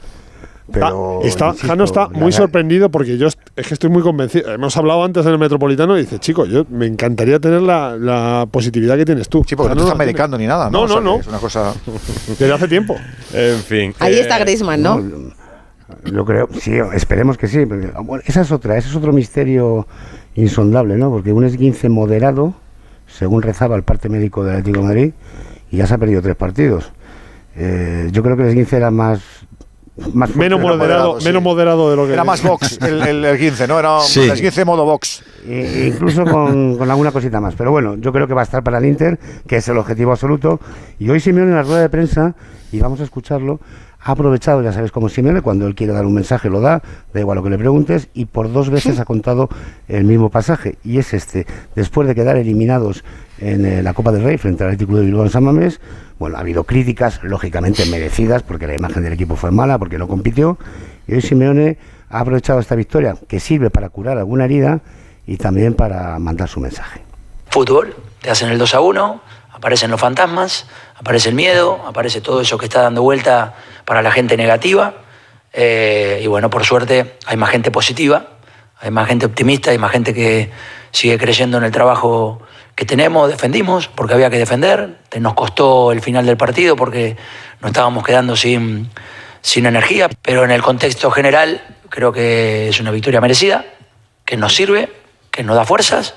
Pero, 0.72 1.22
Está, 1.24 1.50
insisto, 1.50 1.68
Jano 1.68 1.84
está 1.84 2.10
la- 2.12 2.20
muy 2.20 2.32
sorprendido 2.32 2.90
porque 2.90 3.18
yo 3.20 3.28
es 3.28 3.36
que 3.68 3.74
estoy 3.74 3.90
muy 3.92 4.02
convencido. 4.02 4.52
Hemos 4.52 4.76
hablado 4.78 5.04
antes 5.04 5.24
en 5.26 5.32
el 5.34 5.38
Metropolitano 5.38 5.96
y 5.98 6.02
dice, 6.02 6.18
chico, 6.20 6.46
yo 6.46 6.66
me 6.70 6.88
encantaría 6.88 7.40
tener 7.40 7.62
la, 7.62 7.96
la 7.98 8.48
positividad 8.50 8.98
que 8.98 9.06
tienes 9.06 9.30
tú. 9.30 9.44
Sí, 9.48 9.56
porque 9.56 9.70
no 9.70 9.76
te 9.76 9.82
están 9.84 9.98
medicando 9.98 10.38
ni 10.40 10.48
nada, 10.48 10.72
¿no? 10.72 10.80
No, 10.80 10.84
O 10.86 10.88
sea, 10.88 10.96
no, 10.98 11.02
no. 11.02 11.20
es 11.20 11.28
una 11.28 11.38
cosa... 11.38 11.74
Desde 12.28 12.52
hace 12.52 12.68
tiempo. 12.68 12.96
En 13.32 13.60
fin. 13.60 13.94
Ahí 14.00 14.16
está 14.16 14.40
Griezmann, 14.40 14.82
¿no? 14.82 15.02
Yo 16.12 16.26
creo, 16.26 16.50
sí, 16.60 16.74
esperemos 16.96 17.38
que 17.38 17.48
sí. 17.48 17.66
porque, 17.68 17.92
bueno, 18.04 18.24
esa 18.26 18.42
es 18.42 18.52
otra, 18.52 18.76
ese 18.78 18.90
es 18.90 18.96
otro 18.96 19.14
misterio 19.14 19.88
insondable, 20.34 20.98
¿no? 20.98 21.12
Porque 21.12 21.32
un 21.32 21.44
esguince 21.46 21.90
moderado, 21.90 22.56
según 23.08 23.44
rezaba 23.44 23.76
el 23.76 23.84
parte 23.84 24.10
médico 24.10 24.44
del 24.44 24.56
Atlético 24.58 24.80
de 24.80 24.84
Madrid, 24.86 25.14
y 25.72 25.78
ya 25.78 25.86
se 25.88 25.94
ha 25.94 25.98
perdido 26.00 26.24
tres 26.24 26.36
partidos. 26.36 26.92
Eh, 27.56 28.10
yo 28.12 28.24
creo 28.24 28.36
que 28.36 28.44
el 28.44 28.50
esguince 28.50 28.78
era 28.78 28.90
más... 28.90 29.22
más 30.14 30.36
Menos 30.36 30.60
moderado, 30.60 31.20
sí. 31.22 31.26
menos 31.28 31.42
moderado 31.42 31.90
de 31.90 31.96
lo 31.96 32.06
que 32.06 32.14
Era 32.14 32.24
más 32.24 32.44
box 32.44 32.80
el, 32.82 33.02
el, 33.08 33.26
el 33.26 33.38
15, 33.40 33.68
¿no? 33.68 33.80
Era 33.80 34.00
Sí. 34.02 34.22
el 34.22 34.34
15 34.42 34.66
modo 34.66 34.84
box. 34.86 35.24
E- 35.48 35.92
incluso 35.94 36.26
con, 36.26 36.78
con 36.78 36.90
alguna 36.92 37.12
cosita 37.12 37.40
más. 37.40 37.56
Pero 37.56 37.72
bueno, 37.72 37.96
yo 37.96 38.12
creo 38.12 38.28
que 38.28 38.34
va 38.34 38.42
a 38.42 38.44
estar 38.44 38.62
para 38.64 38.78
el 38.80 38.86
Inter, 38.86 39.18
que 39.48 39.58
es 39.58 39.68
el 39.70 39.78
objetivo 39.78 40.12
absoluto. 40.12 40.60
Y 41.00 41.10
hoy 41.10 41.20
Simeone 41.20 41.52
en 41.52 41.56
la 41.56 41.64
rueda 41.64 41.82
de 41.82 41.90
prensa, 41.90 42.36
y 42.72 42.80
vamos 42.80 43.00
a 43.00 43.04
escucharlo, 43.04 43.60
ha 44.08 44.12
aprovechado, 44.12 44.62
ya 44.62 44.72
sabes 44.74 44.92
cómo 44.92 45.08
Simeone, 45.10 45.42
cuando 45.42 45.66
él 45.66 45.76
quiere 45.76 45.94
dar 45.94 46.06
un 46.06 46.14
mensaje 46.14 46.50
lo 46.50 46.60
da, 46.62 46.82
da 47.14 47.20
igual 47.20 47.38
lo 47.38 47.44
que 47.44 47.50
le 47.50 47.58
preguntes, 47.58 48.10
y 48.14 48.26
por 48.26 48.52
dos 48.52 48.70
veces 48.70 49.00
ha 49.00 49.06
contado 49.06 49.50
el 49.88 50.04
mismo 50.04 50.30
pasaje. 50.30 50.78
Y 50.84 50.98
es 51.00 51.14
este, 51.14 51.48
después 51.76 52.08
de 52.08 52.16
quedar 52.16 52.36
eliminados 52.38 53.04
en 53.40 53.66
eh, 53.66 53.84
la 53.84 53.94
Copa 53.94 54.12
del 54.12 54.24
Rey 54.24 54.38
frente 54.38 54.64
al 54.64 54.70
Atlético 54.72 54.98
de 54.98 55.06
Bilbao 55.06 55.24
en 55.24 55.30
San 55.30 55.44
Mamés, 55.44 55.80
bueno, 56.18 56.38
ha 56.38 56.40
habido 56.40 56.64
críticas, 56.64 57.20
lógicamente 57.24 57.86
merecidas, 57.86 58.44
porque 58.44 58.68
la 58.68 58.76
imagen 58.76 59.04
del 59.04 59.14
equipo 59.14 59.36
fue 59.36 59.52
mala, 59.52 59.78
porque 59.78 59.98
no 59.98 60.08
compitió, 60.08 60.58
y 61.08 61.16
hoy 61.16 61.22
Simeone 61.22 61.78
ha 62.10 62.20
aprovechado 62.20 62.60
esta 62.60 62.76
victoria, 62.76 63.16
que 63.28 63.40
sirve 63.40 63.70
para 63.70 63.90
curar 63.90 64.18
alguna 64.18 64.46
herida 64.46 64.80
y 65.28 65.38
también 65.38 65.74
para 65.74 66.18
mandar 66.20 66.48
su 66.48 66.60
mensaje. 66.60 67.02
fútbol, 67.50 67.96
te 68.22 68.30
hacen 68.30 68.50
el 68.50 68.58
2 68.58 68.76
a 68.76 68.80
1, 68.80 69.22
aparecen 69.52 69.92
los 69.92 70.00
fantasmas, 70.00 70.68
aparece 70.96 71.30
el 71.30 71.36
miedo, 71.36 71.82
aparece 71.86 72.22
todo 72.22 72.42
eso 72.42 72.58
que 72.58 72.66
está 72.66 72.82
dando 72.82 73.02
vuelta 73.02 73.56
para 73.86 74.02
la 74.02 74.12
gente 74.12 74.38
negativa. 74.38 74.94
eh, 75.54 76.20
y 76.22 76.28
bueno, 76.28 76.50
por 76.50 76.66
suerte 76.66 77.16
hay 77.26 77.38
más 77.38 77.50
gente 77.50 77.72
positiva, 77.72 78.28
hay 78.82 78.92
más 78.92 79.08
gente 79.08 79.26
optimista, 79.26 79.72
hay 79.72 79.78
más 79.78 79.92
gente 79.92 80.14
que 80.14 80.52
sigue 80.92 81.18
creyendo 81.18 81.58
en 81.58 81.64
el 81.64 81.72
trabajo 81.72 82.42
que 82.76 82.86
tenemos, 82.86 83.30
defendimos, 83.30 83.88
porque 83.88 84.14
había 84.14 84.30
que 84.30 84.38
defender. 84.38 84.98
Nos 85.20 85.34
costó 85.34 85.92
el 85.92 86.02
final 86.02 86.26
del 86.26 86.38
partido 86.38 86.76
porque 86.76 87.16
nos 87.62 87.70
estábamos 87.70 88.04
quedando 88.04 88.36
sin, 88.36 88.90
sin 89.42 89.66
energía, 89.66 90.10
pero 90.22 90.44
en 90.44 90.52
el 90.52 90.62
contexto 90.62 91.10
general 91.10 91.64
creo 91.90 92.12
que 92.12 92.70
es 92.70 92.80
una 92.80 92.92
victoria 92.92 93.22
merecida, 93.22 93.66
que 94.26 94.36
nos 94.38 94.54
sirve, 94.56 94.92
que 95.32 95.44
nos 95.44 95.56
da 95.56 95.66
fuerzas 95.66 96.16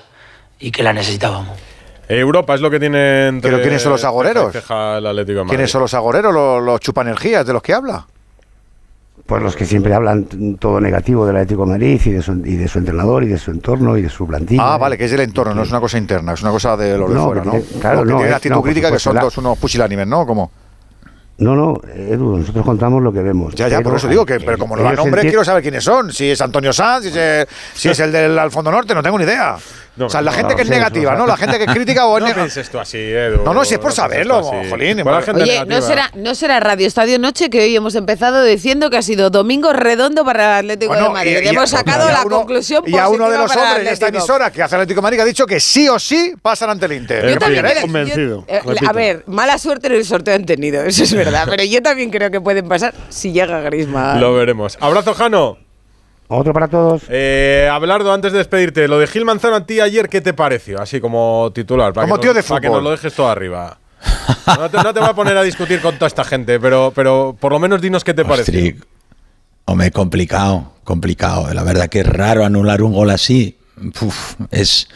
y 0.59 0.73
que 0.73 0.83
la 0.83 0.93
necesitábamos. 0.93 1.57
Europa 2.09 2.55
es 2.55 2.61
lo 2.61 2.71
que 2.71 2.81
tiene 2.81 3.29
entre 3.29 3.51
¿Pero 3.51 3.63
quiénes 3.63 3.83
son 3.83 3.93
los 3.93 4.03
agoreros? 4.03 4.55
el 4.55 5.07
Atlético 5.07 5.45
de. 5.45 5.51
¿Quiénes 5.51 5.71
son 5.71 5.83
los 5.83 5.95
agoreros, 5.95 6.33
los, 6.33 6.63
los 6.63 6.81
chupanergías 6.81 7.47
de 7.47 7.53
los 7.53 7.63
que 7.63 7.75
habla? 7.75 8.07
Pues 9.29 9.43
los 9.43 9.55
que 9.55 9.67
siempre 9.67 9.93
hablan 9.93 10.25
todo 10.59 10.81
negativo 10.81 11.27
del 11.27 11.37
Atlético 11.37 11.67
de 11.67 11.73
Madrid 11.73 12.01
y 12.03 12.11
de, 12.13 12.23
su, 12.23 12.33
y 12.47 12.57
de 12.57 12.67
su 12.67 12.79
entrenador 12.79 13.23
y 13.25 13.27
de 13.29 13.37
su 13.37 13.51
entorno 13.51 13.95
y 13.99 14.01
de 14.01 14.09
su 14.09 14.27
plantilla. 14.27 14.73
Ah, 14.75 14.79
vale, 14.79 14.97
que 14.97 15.05
es 15.05 15.11
del 15.11 15.21
entorno, 15.21 15.55
no 15.55 15.63
es 15.65 15.71
una 15.71 15.81
cosa 15.81 15.99
interna, 15.99 16.33
es 16.33 16.41
una 16.41 16.51
cosa 16.51 16.79
de 16.79 16.97
los 16.97 17.11
de 17.11 17.15
No, 17.15 17.27
fuera, 17.27 17.43
que 17.43 17.47
¿no? 17.47 17.53
tiene- 17.53 17.67
claro, 17.79 17.99
no, 18.07 18.07
tienen 18.07 18.27
es- 18.29 18.35
actitud 18.37 18.55
no, 18.55 18.63
crítica 18.63 18.91
que 18.91 18.99
son 18.99 19.15
la- 19.15 19.21
todos 19.21 19.37
unos 19.37 19.59
pusilánimes, 19.59 20.07
¿no? 20.07 20.25
Como 20.27 20.51
No, 21.37 21.55
no, 21.55 21.79
Edu, 21.95 22.39
nosotros 22.39 22.65
contamos 22.65 23.03
lo 23.03 23.13
que 23.13 23.21
vemos. 23.21 23.55
ya, 23.55 23.69
ya, 23.69 23.83
por 23.83 23.95
eso 23.97 24.09
digo 24.09 24.25
que, 24.25 24.41
pero 24.41 24.57
como 24.57 24.75
no 24.77 24.83
ellos 24.83 24.97
nombre, 24.97 25.21
quiero 25.21 25.45
saber 25.45 25.63
quiénes 25.63 25.85
son. 25.85 26.11
Si 26.11 26.31
es 26.31 26.41
Antonio 26.41 26.73
Sanz, 26.73 27.05
si 27.05 27.19
es, 27.19 27.47
si 27.75 27.89
es 27.91 28.01
el 28.01 28.11
del 28.11 28.37
al 28.39 28.51
Fondo 28.51 28.71
Norte, 28.73 28.95
no 28.95 29.03
tengo 29.03 29.19
ni 29.19 29.25
idea. 29.25 29.57
O 30.07 30.11
sea, 30.11 30.21
la 30.23 30.31
no, 30.31 30.37
gente 30.37 30.53
no, 30.53 30.57
que 30.57 30.63
es 30.63 30.69
negativa, 30.71 31.15
¿no? 31.15 31.27
La 31.27 31.37
gente 31.37 31.59
que 31.59 31.65
es 31.65 31.71
crítica 31.73 32.07
o 32.07 32.17
es 32.19 32.23
No 32.23 32.29
nega- 32.31 32.35
pienses 32.37 32.71
tú 32.71 32.79
así, 32.79 32.99
Edu. 32.99 33.43
No, 33.45 33.55
no, 33.55 33.65
si 33.65 33.75
es 33.75 33.81
por 33.81 33.91
No 33.91 33.97
saberlo, 33.97 34.43
jolín. 34.43 34.99
Para 35.05 35.17
la 35.21 35.23
gente 35.23 35.43
Oye, 35.43 35.59
¿no 35.61 35.65
negativa. 35.67 35.87
será, 35.87 36.11
¿no 36.15 36.35
será 36.35 36.61
Radio 36.61 36.87
Estadio 36.87 37.19
Noche 37.19 37.51
que 37.51 37.61
hoy 37.63 37.77
hemos 37.77 37.95
empezado 37.95 38.43
diciendo 38.45 38.91
que 38.91 38.97
ha 38.99 39.03
sido 39.03 39.31
domingo 39.31 39.73
redondo 39.73 40.25
para 40.25 40.61
el 40.61 40.71
Atlético 40.71 40.93
Bueno, 40.93 41.09
de 41.09 41.13
Madrid? 41.15 41.39
y- 41.43 41.45
Y, 41.45 41.47
y- 41.47 41.49
hemos 41.57 41.71
sacado 41.71 42.07
y 42.07 42.11
a 42.11 42.13
la 42.13 42.23
uno- 42.25 42.37
conclusión 42.39 42.83
Y 42.87 42.97
a 42.97 43.09
uno 43.09 43.31
de 43.31 43.39
los 43.39 43.55
hombres 43.57 43.85
de 43.85 43.91
esta 43.93 44.09
emisora 44.09 44.51
que 44.51 44.63
hace 44.63 44.75
Atlético 44.77 44.99
de 45.01 45.03
Madrid 45.03 45.21
ha 45.21 45.25
dicho 45.25 45.47
que 45.47 45.61
sí 45.61 45.89
o 45.89 45.99
sí 45.99 46.35
pasan 46.41 46.71
ante 46.71 46.87
el 46.87 46.93
Inter. 46.93 47.29
Yo 47.29 47.39
también 47.39 47.65
creo- 47.65 47.81
convencido, 47.83 48.45
yo- 48.49 48.55
eh, 48.55 48.61
a 48.87 48.93
ver, 48.93 49.25
mala 49.27 49.59
suerte 49.59 49.89
en 49.89 49.95
el 49.95 50.05
sorteo 50.05 50.35
han 50.35 50.47
tenido, 50.47 50.83
eso 50.85 51.03
es 51.03 51.13
verdad, 51.15 51.47
pero 51.51 51.65
yo 51.65 51.83
también 51.83 52.11
creo 52.11 52.31
que 52.31 52.41
pueden 52.41 52.69
pasar 52.69 52.95
si 53.09 53.33
llega 53.33 53.61
Griezmann. 53.61 54.21
Lo 54.21 54.35
veremos. 54.35 54.77
Abrazo, 54.81 55.15
Jano. 55.15 55.59
Otro 56.29 56.53
para 56.53 56.69
todos. 56.69 57.03
Eh, 57.09 57.69
Abelardo, 57.73 58.13
antes 58.13 58.33
de 58.33 58.39
despedirte, 58.39 58.87
lo 58.87 58.99
de 58.99 59.07
Gil 59.07 59.25
Manzano 59.25 59.57
a 59.57 59.65
ti 59.67 59.81
ayer, 59.81 60.09
¿qué 60.11 60.21
te 60.21 60.35
pareció? 60.35 60.81
Así 60.81 61.01
como 61.01 61.51
titular. 61.55 61.93
Para 61.95 62.07
Como 62.07 62.17
que 62.17 62.23
tío 62.23 62.35
nos- 62.35 62.45
de 62.45 62.49
Para 62.49 62.61
que 62.61 62.67
fútbol. 62.69 62.83
nos 62.83 62.85
lo 62.85 62.97
dejes 62.97 63.15
todo 63.15 63.29
arriba. 63.29 63.79
No 64.47 64.71
te, 64.71 64.77
no 64.77 64.93
te 64.95 65.01
voy 65.01 65.09
a 65.09 65.15
poner 65.15 65.37
a 65.39 65.43
discutir 65.43 65.81
con 65.81 65.95
toda 65.95 66.07
esta 66.07 66.23
gente, 66.25 66.61
pero, 66.61 66.93
pero 66.95 67.35
por 67.39 67.53
lo 67.53 67.59
menos 67.59 67.81
dinos 67.81 68.05
qué 68.05 68.13
te 68.15 68.25
pareció. 68.25 68.53
Ostri, 68.59 68.77
hombre, 69.65 69.91
complicado, 69.91 70.75
complicado. 70.85 71.53
La 71.55 71.63
verdad 71.65 71.89
que 71.89 72.01
es 72.01 72.07
raro 72.07 72.45
anular 72.45 72.83
un 72.83 72.93
gol 72.93 73.11
así. 73.11 73.57
Uf, 74.03 74.35
es 74.51 74.89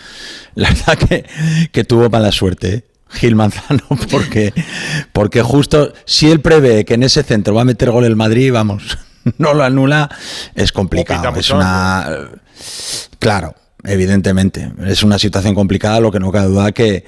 la 0.55 0.69
verdad 0.69 0.99
que, 0.99 1.25
que 1.73 1.85
tuvo 1.85 2.11
mala 2.11 2.31
suerte. 2.31 2.75
¿eh? 2.75 2.85
Gil 3.09 3.37
Manzano, 3.37 3.83
porque, 4.11 4.53
porque 5.13 5.41
justo 5.43 5.93
si 6.05 6.31
él 6.31 6.41
prevé 6.41 6.85
que 6.85 6.95
en 6.95 7.03
ese 7.03 7.23
centro 7.23 7.55
va 7.55 7.63
a 7.63 7.65
meter 7.67 7.91
gol 7.91 8.05
el 8.05 8.17
Madrid, 8.17 8.53
vamos, 8.53 8.99
no 9.39 9.55
lo 9.55 9.65
anula, 9.65 10.09
es 10.55 10.73
complicado. 10.73 11.35
Es 11.39 11.51
una. 11.51 12.09
Claro, 13.19 13.55
evidentemente. 13.85 14.73
Es 14.87 15.03
una 15.03 15.19
situación 15.19 15.55
complicada, 15.55 16.01
lo 16.01 16.11
que 16.11 16.21
no 16.21 16.33
cabe 16.33 16.49
duda 16.49 16.73
que, 16.73 17.05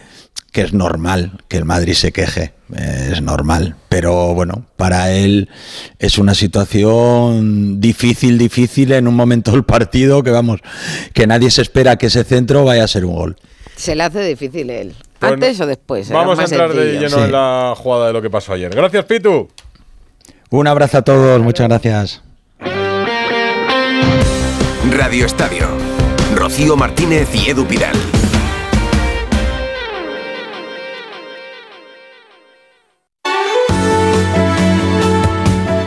que 0.52 0.62
es 0.62 0.72
normal 0.72 1.32
que 1.48 1.56
el 1.56 1.64
Madrid 1.64 1.94
se 1.94 2.12
queje. 2.12 2.54
eh, 2.76 3.10
Es 3.12 3.22
normal. 3.22 3.76
Pero 3.88 4.34
bueno, 4.34 4.66
para 4.76 5.10
él 5.12 5.48
es 5.98 6.18
una 6.18 6.34
situación 6.34 7.80
difícil, 7.80 8.38
difícil 8.38 8.92
en 8.92 9.08
un 9.08 9.14
momento 9.14 9.50
del 9.52 9.64
partido 9.64 10.22
que 10.22 10.30
vamos, 10.30 10.60
que 11.12 11.26
nadie 11.26 11.50
se 11.50 11.62
espera 11.62 11.96
que 11.96 12.06
ese 12.06 12.24
centro 12.24 12.64
vaya 12.64 12.84
a 12.84 12.88
ser 12.88 13.04
un 13.04 13.14
gol. 13.14 13.36
Se 13.76 13.94
le 13.94 14.04
hace 14.04 14.22
difícil 14.24 14.70
él. 14.70 14.94
Pues 15.18 15.32
Antes 15.32 15.60
o 15.60 15.66
después. 15.66 16.08
Vamos 16.10 16.38
a 16.38 16.44
entrar 16.44 16.72
de 16.72 16.98
lleno 16.98 17.24
en 17.24 17.32
la 17.32 17.74
jugada 17.76 18.08
de 18.08 18.12
lo 18.12 18.20
que 18.22 18.30
pasó 18.30 18.52
ayer. 18.52 18.70
Gracias, 18.74 19.04
Pitu. 19.06 19.48
Un 20.54 20.68
abrazo 20.68 20.98
a 20.98 21.02
todos, 21.02 21.42
muchas 21.42 21.66
gracias. 21.66 22.22
Radio 24.88 25.26
Estadio. 25.26 25.66
Rocío 26.36 26.76
Martínez 26.76 27.28
y 27.34 27.50
Edu 27.50 27.66
Pidal. 27.66 27.96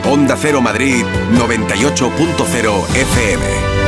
Onda 0.04 0.36
Cero 0.38 0.60
Madrid 0.60 1.02
98.0 1.32 2.88
FM. 2.94 3.87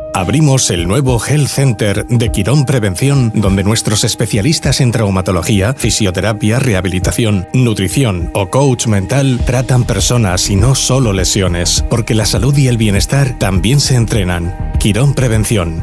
Abrimos 0.13 0.69
el 0.71 0.87
nuevo 0.87 1.23
Health 1.25 1.47
Center 1.47 2.05
de 2.05 2.31
Quirón 2.31 2.65
Prevención, 2.65 3.31
donde 3.33 3.63
nuestros 3.63 4.03
especialistas 4.03 4.81
en 4.81 4.91
traumatología, 4.91 5.73
fisioterapia, 5.73 6.59
rehabilitación, 6.59 7.47
nutrición 7.53 8.29
o 8.33 8.49
coach 8.49 8.87
mental 8.87 9.39
tratan 9.45 9.85
personas 9.85 10.49
y 10.49 10.57
no 10.57 10.75
solo 10.75 11.13
lesiones, 11.13 11.85
porque 11.89 12.13
la 12.13 12.25
salud 12.25 12.55
y 12.57 12.67
el 12.67 12.77
bienestar 12.77 13.39
también 13.39 13.79
se 13.79 13.95
entrenan. 13.95 14.73
Quirón 14.79 15.13
Prevención. 15.13 15.81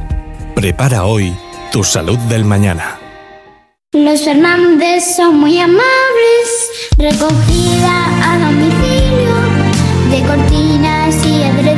Prepara 0.55 1.05
hoy 1.05 1.33
tu 1.73 1.83
salud 1.83 2.19
del 2.29 2.45
mañana. 2.45 2.99
Los 3.93 4.23
Fernández 4.23 5.17
son 5.17 5.41
muy 5.41 5.59
amables, 5.59 6.93
recogida 6.99 8.35
a 8.35 8.39
domicilio 8.39 9.69
de 10.11 10.23
cortinas 10.23 11.27
y 11.27 11.43
edredones, 11.43 11.78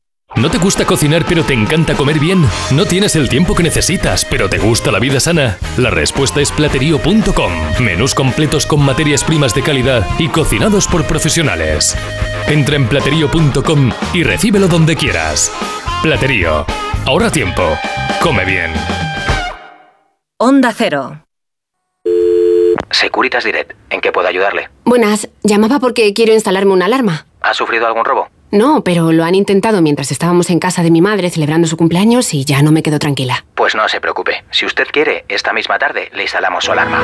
¿No 0.37 0.49
te 0.49 0.57
gusta 0.57 0.85
cocinar 0.85 1.25
pero 1.27 1.43
te 1.43 1.53
encanta 1.53 1.93
comer 1.95 2.17
bien? 2.17 2.45
¿No 2.71 2.85
tienes 2.85 3.15
el 3.15 3.29
tiempo 3.29 3.53
que 3.53 3.63
necesitas 3.63 4.25
pero 4.25 4.49
te 4.49 4.57
gusta 4.57 4.91
la 4.91 4.99
vida 4.99 5.19
sana? 5.19 5.57
La 5.77 5.89
respuesta 5.89 6.39
es 6.41 6.51
platerío.com. 6.51 7.51
Menús 7.81 8.15
completos 8.15 8.65
con 8.65 8.83
materias 8.83 9.23
primas 9.23 9.53
de 9.53 9.61
calidad 9.61 10.07
y 10.19 10.29
cocinados 10.29 10.87
por 10.87 11.05
profesionales. 11.05 11.97
Entra 12.47 12.75
en 12.77 12.87
platerío.com 12.87 13.91
y 14.13 14.23
recíbelo 14.23 14.67
donde 14.67 14.95
quieras. 14.95 15.51
Platerío. 16.01 16.65
Ahorra 17.05 17.29
tiempo. 17.29 17.77
Come 18.21 18.45
bien. 18.45 18.71
Onda 20.37 20.73
Cero. 20.75 21.23
Securitas 22.89 23.43
Direct, 23.43 23.73
¿en 23.89 24.01
qué 24.01 24.11
puedo 24.11 24.27
ayudarle? 24.27 24.69
Buenas, 24.85 25.29
llamaba 25.43 25.79
porque 25.79 26.13
quiero 26.13 26.33
instalarme 26.33 26.73
una 26.73 26.85
alarma. 26.85 27.25
¿Ha 27.41 27.53
sufrido 27.53 27.85
algún 27.87 28.05
robo? 28.05 28.29
No, 28.51 28.83
pero 28.83 29.13
lo 29.13 29.23
han 29.23 29.33
intentado 29.33 29.81
mientras 29.81 30.11
estábamos 30.11 30.49
en 30.49 30.59
casa 30.59 30.83
de 30.83 30.91
mi 30.91 30.99
madre 31.01 31.29
celebrando 31.29 31.67
su 31.67 31.77
cumpleaños 31.77 32.33
y 32.33 32.43
ya 32.43 32.61
no 32.61 32.73
me 32.73 32.83
quedo 32.83 32.99
tranquila. 32.99 33.45
Pues 33.55 33.75
no 33.75 33.87
se 33.87 34.01
preocupe. 34.01 34.43
Si 34.51 34.65
usted 34.65 34.87
quiere, 34.91 35.23
esta 35.29 35.53
misma 35.53 35.79
tarde 35.79 36.09
le 36.13 36.23
instalamos 36.23 36.65
su 36.65 36.73
alarma. 36.73 37.01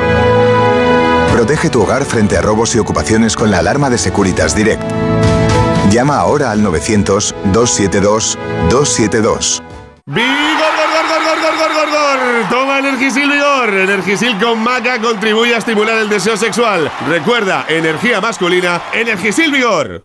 Protege 1.32 1.70
tu 1.70 1.80
hogar 1.82 2.04
frente 2.04 2.36
a 2.36 2.42
robos 2.42 2.74
y 2.74 2.78
ocupaciones 2.78 3.34
con 3.34 3.50
la 3.50 3.60
alarma 3.60 3.88
de 3.88 3.96
Securitas 3.96 4.54
Direct. 4.54 4.82
Llama 5.90 6.18
ahora 6.18 6.50
al 6.50 6.60
900-272-272. 6.62 9.62
¡Vigor, 10.04 10.72
gor, 10.76 10.88
gor, 10.92 11.06
gor, 11.08 11.22
gor, 11.24 11.38
gor, 11.56 11.72
gor, 11.72 11.88
gor! 11.90 12.18
Toma 12.50 12.78
Energisil 12.80 13.30
Vigor. 13.30 13.72
Energisil 13.72 14.38
con 14.38 14.62
maca 14.62 15.00
contribuye 15.00 15.54
a 15.54 15.58
estimular 15.58 15.96
el 15.98 16.10
deseo 16.10 16.36
sexual. 16.36 16.92
Recuerda, 17.08 17.64
energía 17.68 18.20
masculina, 18.20 18.82
Energisil 18.92 19.50
Vigor. 19.50 20.04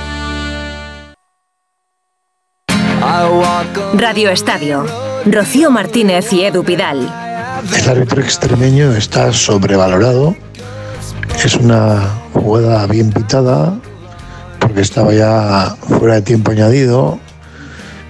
Radio 3.93 4.29
Estadio. 4.31 4.85
Rocío 5.25 5.69
Martínez 5.69 6.33
y 6.33 6.43
Edu 6.43 6.63
Pidal. 6.63 7.11
El 7.77 7.89
árbitro 7.89 8.21
extremeño 8.21 8.91
está 8.95 9.31
sobrevalorado. 9.31 10.35
Es 11.45 11.55
una 11.55 12.09
jugada 12.33 12.87
bien 12.87 13.11
pitada, 13.11 13.79
porque 14.59 14.81
estaba 14.81 15.13
ya 15.13 15.75
fuera 15.81 16.15
de 16.15 16.21
tiempo 16.21 16.51
añadido. 16.51 17.19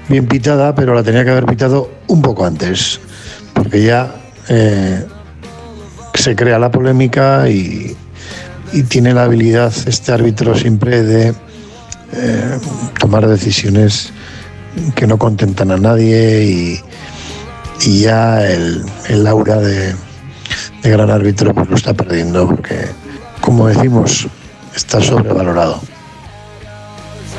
Bien 0.07 0.25
pitada, 0.27 0.73
pero 0.73 0.93
la 0.93 1.03
tenía 1.03 1.25
que 1.25 1.31
haber 1.31 1.45
pitado 1.45 1.89
un 2.07 2.21
poco 2.21 2.45
antes, 2.45 2.99
porque 3.53 3.83
ya 3.83 4.15
eh, 4.47 5.05
se 6.13 6.35
crea 6.35 6.59
la 6.59 6.71
polémica 6.71 7.49
y, 7.49 7.97
tiene 8.87 9.13
la 9.13 9.23
habilidad 9.23 9.73
este 9.85 10.13
árbitro 10.13 10.55
siempre 10.55 11.03
de 11.03 11.33
eh, 12.13 12.59
tomar 12.97 13.27
decisiones 13.27 14.13
que 14.95 15.07
no 15.07 15.17
contentan 15.17 15.71
a 15.71 15.77
nadie 15.77 16.43
y, 16.43 16.81
y 17.81 18.01
ya 18.01 18.45
el, 18.45 18.83
el 19.09 19.27
aura 19.27 19.57
de, 19.57 19.95
de 20.83 20.89
gran 20.89 21.09
árbitro 21.09 21.53
pues 21.53 21.69
lo 21.69 21.75
está 21.75 21.93
perdiendo 21.93 22.47
porque, 22.47 22.87
como 23.41 23.67
decimos, 23.67 24.27
está 24.75 25.01
sobrevalorado. 25.01 25.81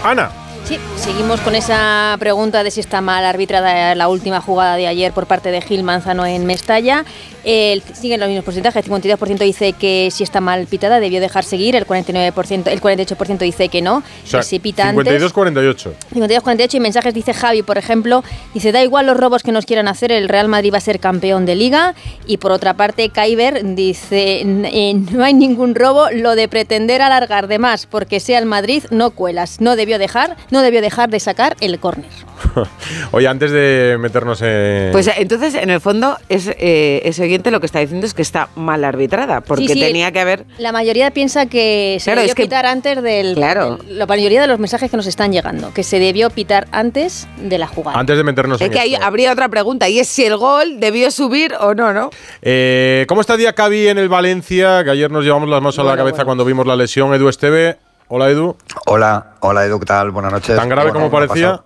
Ana. 0.04 0.41
Sí, 0.64 0.78
seguimos 0.96 1.40
con 1.40 1.54
esa 1.56 2.16
pregunta 2.20 2.62
de 2.62 2.70
si 2.70 2.78
está 2.80 3.00
mal 3.00 3.24
arbitrada 3.24 3.94
la 3.96 4.08
última 4.08 4.40
jugada 4.40 4.76
de 4.76 4.86
ayer 4.86 5.12
por 5.12 5.26
parte 5.26 5.50
de 5.50 5.60
Gil 5.60 5.82
Manzano 5.82 6.24
en 6.24 6.46
Mestalla. 6.46 7.04
El, 7.44 7.82
siguen 7.82 8.20
los 8.20 8.28
mismos 8.28 8.44
porcentajes, 8.44 8.86
el 8.86 8.92
52% 8.92 9.38
dice 9.38 9.72
que 9.72 10.10
si 10.12 10.22
está 10.22 10.40
mal 10.40 10.64
pitada 10.68 11.00
debió 11.00 11.20
dejar 11.20 11.42
seguir, 11.42 11.74
el 11.74 11.84
49%, 11.84 12.68
el 12.70 12.80
48% 12.80 13.38
dice 13.38 13.68
que 13.68 13.82
no, 13.82 13.96
O 13.96 14.02
sea, 14.24 14.38
que 14.40 14.46
si 14.46 14.60
pita 14.60 14.92
52-48. 14.92 15.90
52-48 16.14 16.74
y 16.74 16.80
mensajes 16.80 17.12
dice 17.12 17.34
Javi, 17.34 17.62
por 17.64 17.78
ejemplo, 17.78 18.22
dice, 18.54 18.70
da 18.70 18.80
igual 18.80 19.06
los 19.06 19.16
robos 19.16 19.42
que 19.42 19.50
nos 19.50 19.66
quieran 19.66 19.88
hacer, 19.88 20.12
el 20.12 20.28
Real 20.28 20.46
Madrid 20.46 20.72
va 20.72 20.78
a 20.78 20.80
ser 20.80 21.00
campeón 21.00 21.44
de 21.44 21.56
liga. 21.56 21.96
Y 22.28 22.36
por 22.36 22.52
otra 22.52 22.74
parte, 22.74 23.08
Kaiber 23.08 23.74
dice, 23.74 24.42
"N- 24.42 24.70
eh, 24.72 24.94
no 24.94 25.24
hay 25.24 25.34
ningún 25.34 25.74
robo, 25.74 26.10
lo 26.12 26.36
de 26.36 26.46
pretender 26.46 27.02
alargar 27.02 27.48
de 27.48 27.58
más 27.58 27.86
porque 27.86 28.20
sea 28.20 28.38
el 28.38 28.46
Madrid, 28.46 28.84
no 28.90 29.10
cuelas. 29.10 29.60
No 29.60 29.74
debió 29.74 29.98
dejar, 29.98 30.36
no 30.52 30.62
debió 30.62 30.80
dejar 30.80 31.10
de 31.10 31.18
sacar 31.18 31.56
el 31.60 31.80
córner. 31.80 32.10
Oye, 33.12 33.26
antes 33.26 33.50
de 33.50 33.96
meternos 33.98 34.40
en. 34.42 34.92
Pues 34.92 35.06
eh, 35.08 35.14
entonces, 35.16 35.54
en 35.54 35.70
el 35.70 35.80
fondo, 35.80 36.16
es, 36.28 36.48
eh, 36.58 37.00
ese 37.04 37.22
oyente 37.22 37.50
lo 37.50 37.60
que 37.60 37.66
está 37.66 37.78
diciendo 37.80 38.06
es 38.06 38.14
que 38.14 38.22
está 38.22 38.48
mal 38.54 38.84
arbitrada, 38.84 39.40
porque 39.40 39.66
Sí, 39.68 39.74
sí, 39.74 39.80
tenía 39.80 40.12
que 40.12 40.20
haber... 40.20 40.44
La 40.58 40.70
mayoría 40.72 41.10
piensa 41.10 41.46
que 41.46 41.96
se 42.00 42.04
Claro, 42.04 42.20
debió 42.20 42.34
que- 42.34 42.42
pitar 42.44 42.66
antes 42.66 43.02
del, 43.02 43.34
Claro. 43.34 43.76
del- 43.78 43.98
La 43.98 44.06
mayoría 44.06 44.40
de 44.42 44.46
los 44.46 44.58
mensajes 44.58 44.90
que 44.90 44.96
nos 44.96 45.06
están 45.06 45.32
llegando, 45.32 45.72
que 45.72 45.82
se 45.82 45.98
debió 45.98 46.30
pitar 46.30 46.68
antes 46.72 47.26
de 47.38 47.58
la 47.58 47.66
jugada. 47.66 47.98
Antes 47.98 48.16
de 48.16 48.24
meternos 48.24 48.60
Es 48.60 48.66
en 48.66 48.72
que 48.72 48.78
ahí 48.80 48.94
esto. 48.94 49.06
habría 49.06 49.32
otra 49.32 49.48
pregunta, 49.48 49.88
y 49.88 49.98
es 50.00 50.08
si 50.08 50.24
el 50.24 50.36
gol 50.36 50.78
debió 50.80 51.10
subir 51.10 51.54
o 51.60 51.74
no, 51.74 51.92
¿no? 51.92 52.10
Eh, 52.42 53.06
¿Cómo 53.08 53.20
está 53.20 53.36
Diacabí 53.36 53.88
en 53.88 53.98
el 53.98 54.08
Valencia? 54.08 54.84
Que 54.84 54.90
ayer 54.90 55.10
nos 55.10 55.24
llevamos 55.24 55.48
las 55.48 55.60
manos 55.62 55.78
a 55.78 55.82
la 55.84 55.96
cabeza 55.96 56.24
cuando 56.24 56.44
vimos 56.44 56.66
la 56.66 56.76
lesión. 56.76 57.14
Edu 57.14 57.28
Esteve. 57.28 57.78
Hola, 58.14 58.28
Edu. 58.28 58.54
Hola, 58.84 59.36
hola 59.40 59.64
Edu, 59.64 59.80
¿qué 59.80 59.86
tal? 59.86 60.10
Buenas 60.10 60.32
noches. 60.32 60.54
¿Tan 60.54 60.68
grave 60.68 60.92
como 60.92 61.08
¿qué 61.08 61.16
ha 61.16 61.18
parecía? 61.18 61.62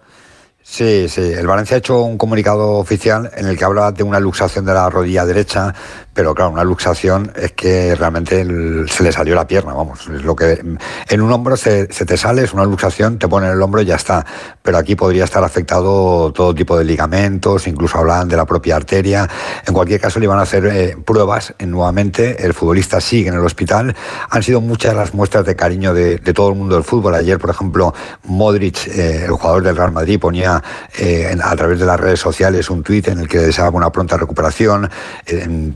Sí, 0.68 1.08
sí. 1.08 1.20
El 1.20 1.46
Valencia 1.46 1.76
ha 1.76 1.78
hecho 1.78 2.02
un 2.02 2.18
comunicado 2.18 2.72
oficial 2.72 3.30
en 3.36 3.46
el 3.46 3.56
que 3.56 3.64
habla 3.64 3.92
de 3.92 4.02
una 4.02 4.18
luxación 4.18 4.64
de 4.64 4.74
la 4.74 4.90
rodilla 4.90 5.24
derecha, 5.24 5.72
pero 6.12 6.34
claro, 6.34 6.50
una 6.50 6.64
luxación 6.64 7.32
es 7.36 7.52
que 7.52 7.94
realmente 7.94 8.44
se 8.88 9.02
le 9.04 9.12
salió 9.12 9.34
la 9.34 9.46
pierna, 9.46 9.74
vamos. 9.74 10.08
Es 10.08 10.24
lo 10.24 10.34
que 10.34 10.60
en 11.08 11.20
un 11.20 11.32
hombro 11.32 11.56
se, 11.56 11.86
te 11.86 12.16
sale, 12.16 12.42
es 12.42 12.52
una 12.52 12.64
luxación, 12.64 13.18
te 13.18 13.28
ponen 13.28 13.50
el 13.52 13.62
hombro 13.62 13.80
y 13.80 13.84
ya 13.84 13.94
está. 13.94 14.26
Pero 14.60 14.76
aquí 14.76 14.96
podría 14.96 15.24
estar 15.24 15.44
afectado 15.44 16.32
todo 16.32 16.54
tipo 16.54 16.76
de 16.76 16.84
ligamentos, 16.84 17.68
incluso 17.68 17.98
hablan 17.98 18.28
de 18.28 18.36
la 18.36 18.44
propia 18.44 18.76
arteria. 18.76 19.28
En 19.66 19.72
cualquier 19.72 20.00
caso, 20.00 20.18
le 20.18 20.26
van 20.26 20.40
a 20.40 20.42
hacer 20.42 20.66
eh, 20.66 20.96
pruebas 21.04 21.54
eh, 21.58 21.66
nuevamente. 21.66 22.44
El 22.44 22.54
futbolista 22.54 23.00
sigue 23.00 23.28
en 23.28 23.34
el 23.34 23.44
hospital. 23.44 23.94
Han 24.30 24.42
sido 24.42 24.60
muchas 24.60 24.94
las 24.94 25.14
muestras 25.14 25.46
de 25.46 25.54
cariño 25.54 25.94
de, 25.94 26.16
de 26.16 26.34
todo 26.34 26.48
el 26.48 26.56
mundo 26.56 26.74
del 26.74 26.84
fútbol. 26.84 27.14
Ayer, 27.14 27.38
por 27.38 27.50
ejemplo, 27.50 27.94
Modric, 28.24 28.88
eh, 28.88 29.26
el 29.26 29.32
jugador 29.32 29.62
del 29.62 29.76
Real 29.76 29.92
Madrid, 29.92 30.18
ponía 30.18 30.55
eh, 30.98 31.36
a 31.42 31.56
través 31.56 31.78
de 31.78 31.86
las 31.86 31.98
redes 31.98 32.20
sociales 32.20 32.70
un 32.70 32.82
tuit 32.82 33.08
en 33.08 33.20
el 33.20 33.28
que 33.28 33.38
deseaba 33.38 33.76
una 33.76 33.90
pronta 33.90 34.16
recuperación. 34.16 34.90
Eh, 35.26 35.72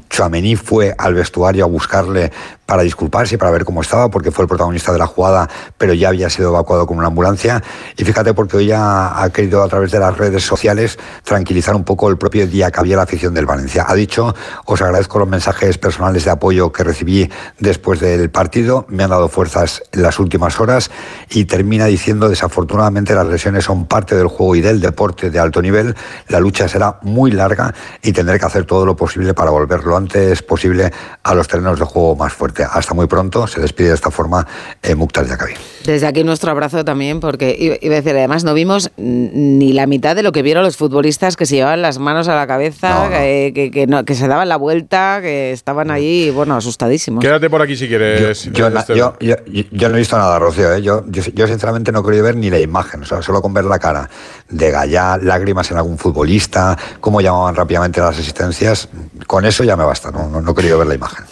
fue 0.57 0.95
al 0.97 1.15
vestuario 1.15 1.65
a 1.65 1.69
buscarle 1.69 2.31
para 2.71 2.85
disculparse 2.85 3.35
y 3.35 3.37
para 3.37 3.51
ver 3.51 3.65
cómo 3.65 3.81
estaba, 3.81 4.09
porque 4.13 4.31
fue 4.31 4.45
el 4.45 4.49
protagonista 4.49 4.93
de 4.93 4.99
la 4.99 5.09
jugada, 5.09 5.51
pero 5.77 5.93
ya 5.93 6.07
había 6.07 6.31
sido 6.31 6.51
evacuado 6.51 6.87
con 6.87 6.99
una 6.99 7.09
ambulancia. 7.09 7.61
Y 7.97 8.05
fíjate, 8.05 8.33
porque 8.33 8.59
hoy 8.59 8.71
ha, 8.71 9.21
ha 9.21 9.29
querido 9.31 9.65
a 9.65 9.69
través 9.69 9.91
de 9.91 9.99
las 9.99 10.17
redes 10.17 10.45
sociales 10.45 10.97
tranquilizar 11.25 11.75
un 11.75 11.83
poco 11.83 12.09
el 12.09 12.17
propio 12.17 12.47
día 12.47 12.71
que 12.71 12.79
había 12.79 12.95
la 12.95 13.03
afición 13.03 13.35
del 13.35 13.45
Valencia. 13.45 13.87
Ha 13.89 13.95
dicho, 13.97 14.37
os 14.67 14.81
agradezco 14.81 15.19
los 15.19 15.27
mensajes 15.27 15.79
personales 15.79 16.25
de 16.25 16.31
apoyo 16.31 16.71
que 16.71 16.85
recibí 16.85 17.29
después 17.59 17.99
del 17.99 18.31
partido, 18.31 18.87
me 18.89 19.03
han 19.03 19.11
dado 19.11 19.29
fuerzas 19.29 19.83
las 19.91 20.21
últimas 20.21 20.61
horas 20.61 20.93
y 21.29 21.47
termina 21.47 21.87
diciendo, 21.87 22.29
desafortunadamente 22.29 23.17
las 23.17 23.27
lesiones 23.27 23.65
son 23.65 23.87
parte 23.87 24.15
del 24.15 24.29
juego 24.29 24.55
y 24.55 24.61
del 24.61 24.81
deporte 24.81 25.31
de 25.31 25.41
alto 25.41 25.61
nivel, 25.61 25.97
la 26.29 26.39
lucha 26.39 26.69
será 26.69 27.01
muy 27.03 27.33
larga 27.33 27.75
y 28.01 28.13
tendré 28.13 28.39
que 28.39 28.47
hacer 28.47 28.65
todo 28.65 28.87
lo 28.87 28.95
posible 28.95 29.35
para 29.35 29.51
volver 29.51 29.83
lo 29.83 29.97
antes 29.97 30.41
posible 30.45 30.93
a 31.25 31.35
los 31.35 31.49
terrenos 31.49 31.77
de 31.77 31.85
juego 31.85 32.15
más 32.15 32.33
fuerte. 32.33 32.60
Hasta 32.65 32.95
muy 32.95 33.07
pronto, 33.07 33.47
se 33.47 33.61
despide 33.61 33.89
de 33.89 33.95
esta 33.95 34.11
forma 34.11 34.47
eh, 34.83 34.95
Mukhtar 34.95 35.27
Yakabi. 35.27 35.55
Desde 35.85 36.07
aquí 36.07 36.25
nuestro 36.25 36.51
abrazo 36.51 36.85
también, 36.85 37.21
porque 37.21 37.57
iba 37.81 37.95
a 37.95 37.97
decir, 38.01 38.17
además 38.17 38.45
no 38.45 38.55
vimos 38.55 38.91
ni 38.97 39.73
la 39.73 39.87
mitad 39.87 40.15
de 40.15 40.23
lo 40.23 40.33
que 40.33 40.43
vieron 40.43 40.63
los 40.63 40.77
futbolistas 40.77 41.37
que 41.37 41.47
se 41.47 41.57
llevaban 41.57 41.83
las 41.83 41.99
manos 41.99 42.29
a 42.29 42.35
la 42.37 42.47
cabeza, 42.47 43.09
Que, 43.11 43.53
que- 43.55 43.71
que 43.71 43.87
no- 43.87 44.05
que 44.05 44.15
se 44.15 44.29
daban 44.29 44.49
la 44.49 44.57
vuelta, 44.57 45.21
que 45.23 45.53
estaban 45.53 45.91
allí, 45.91 46.31
bueno, 46.31 46.55
asustadísimos. 46.57 47.23
Quédate 47.23 47.49
por 47.51 47.63
aquí 47.63 47.77
si 47.77 47.89
quieres. 47.89 48.21
Yo, 48.53 48.69
yo, 48.95 49.15
yo- 49.21 49.65
yo 49.71 49.89
no 49.89 49.95
he 49.97 49.99
visto 49.99 50.17
nada, 50.19 50.39
Rocío. 50.39 50.73
¿eh? 50.75 50.83
Yo, 50.83 51.05
yo, 51.09 51.23
yo 51.35 51.47
sinceramente 51.47 51.93
no 51.93 52.01
he 52.01 52.05
querido 52.05 52.25
ver 52.25 52.37
ni 52.37 52.51
la 52.51 52.59
imagen. 52.59 53.03
O 53.03 53.07
sea, 53.07 53.23
solo 53.23 53.41
con 53.43 53.53
ver 53.55 53.65
la 53.65 53.79
cara 53.79 54.09
de 54.49 54.71
Gallá, 54.71 55.17
lágrimas 55.17 55.71
en 55.71 55.77
algún 55.79 55.99
futbolista, 55.99 56.77
cómo 57.01 57.21
llamaban 57.21 57.55
rápidamente 57.55 58.01
las 58.01 58.19
asistencias, 58.19 58.89
con 59.27 59.45
eso 59.45 59.65
ya 59.65 59.77
me 59.77 59.85
basta. 59.85 60.11
No, 60.11 60.29
no, 60.29 60.41
no 60.41 60.51
he 60.53 60.55
querido 60.55 60.79
ver 60.79 60.87
la 60.89 60.95
imagen. 60.95 61.25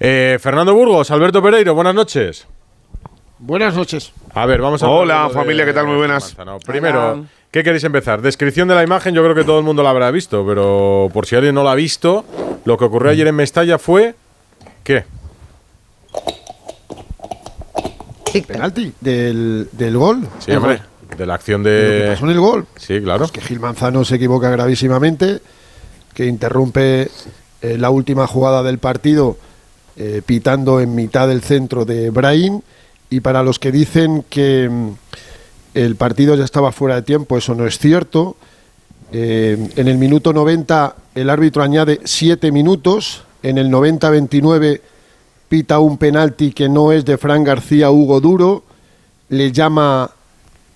Eh, 0.00 0.38
Fernando 0.40 0.74
Burgos, 0.74 1.10
Alberto 1.10 1.42
Pereiro, 1.42 1.74
buenas 1.74 1.94
noches. 1.94 2.46
Buenas 3.38 3.74
noches. 3.74 4.12
A 4.34 4.46
ver, 4.46 4.60
vamos 4.60 4.82
a 4.82 4.88
Hola, 4.88 5.26
de- 5.28 5.34
familia, 5.34 5.64
¿qué 5.64 5.72
tal? 5.72 5.86
Muy 5.86 5.96
buenas. 5.96 6.24
Manzano. 6.36 6.58
Primero, 6.60 7.24
¿qué 7.50 7.62
queréis 7.62 7.84
empezar? 7.84 8.20
Descripción 8.22 8.68
de 8.68 8.74
la 8.74 8.82
imagen, 8.84 9.14
yo 9.14 9.22
creo 9.22 9.34
que 9.34 9.44
todo 9.44 9.58
el 9.58 9.64
mundo 9.64 9.82
la 9.82 9.90
habrá 9.90 10.10
visto, 10.10 10.44
pero 10.46 11.08
por 11.12 11.26
si 11.26 11.36
alguien 11.36 11.54
no 11.54 11.64
la 11.64 11.72
ha 11.72 11.76
visto, 11.76 12.24
lo 12.64 12.76
que 12.76 12.84
ocurrió 12.84 13.10
ayer 13.10 13.26
en 13.26 13.34
Mestalla 13.36 13.78
fue. 13.78 14.14
¿Qué? 14.84 15.04
Penalti 18.46 18.92
del, 19.00 19.68
del 19.72 19.96
gol. 19.96 20.28
Sí, 20.38 20.52
hombre, 20.52 20.80
de 21.16 21.26
la 21.26 21.34
acción 21.34 21.62
Lo 21.62 21.68
que 21.70 21.70
de. 21.74 22.08
pasó 22.10 22.24
en 22.26 22.30
el 22.30 22.40
gol. 22.40 22.66
Sí, 22.76 23.00
claro. 23.00 23.26
que 23.28 23.40
Gil 23.40 23.58
Manzano 23.58 24.04
se 24.04 24.16
equivoca 24.16 24.50
gravísimamente, 24.50 25.40
que 26.14 26.26
interrumpe 26.26 27.08
eh, 27.62 27.78
la 27.78 27.90
última 27.90 28.26
jugada 28.26 28.62
del 28.62 28.78
partido 28.78 29.38
eh, 30.00 30.22
pitando 30.24 30.80
en 30.80 30.94
mitad 30.94 31.26
del 31.26 31.42
centro 31.42 31.84
de 31.84 32.10
Brahim. 32.10 32.60
Y 33.10 33.18
para 33.18 33.42
los 33.42 33.58
que 33.58 33.72
dicen 33.72 34.24
que 34.30 34.68
mm, 34.70 34.90
el 35.74 35.96
partido 35.96 36.36
ya 36.36 36.44
estaba 36.44 36.70
fuera 36.70 36.94
de 36.94 37.02
tiempo, 37.02 37.36
eso 37.36 37.54
no 37.56 37.66
es 37.66 37.78
cierto. 37.78 38.36
Eh, 39.10 39.72
en 39.74 39.88
el 39.88 39.98
minuto 39.98 40.32
90 40.32 40.94
el 41.16 41.30
árbitro 41.30 41.64
añade 41.64 41.98
7 42.04 42.52
minutos, 42.52 43.24
en 43.42 43.58
el 43.58 43.70
90-29 43.70 44.80
pita 45.48 45.80
un 45.80 45.98
penalti 45.98 46.52
que 46.52 46.68
no 46.68 46.92
es 46.92 47.04
de 47.04 47.18
Fran 47.18 47.42
García 47.42 47.90
Hugo 47.90 48.20
Duro, 48.20 48.62
le 49.30 49.50
llama 49.50 50.12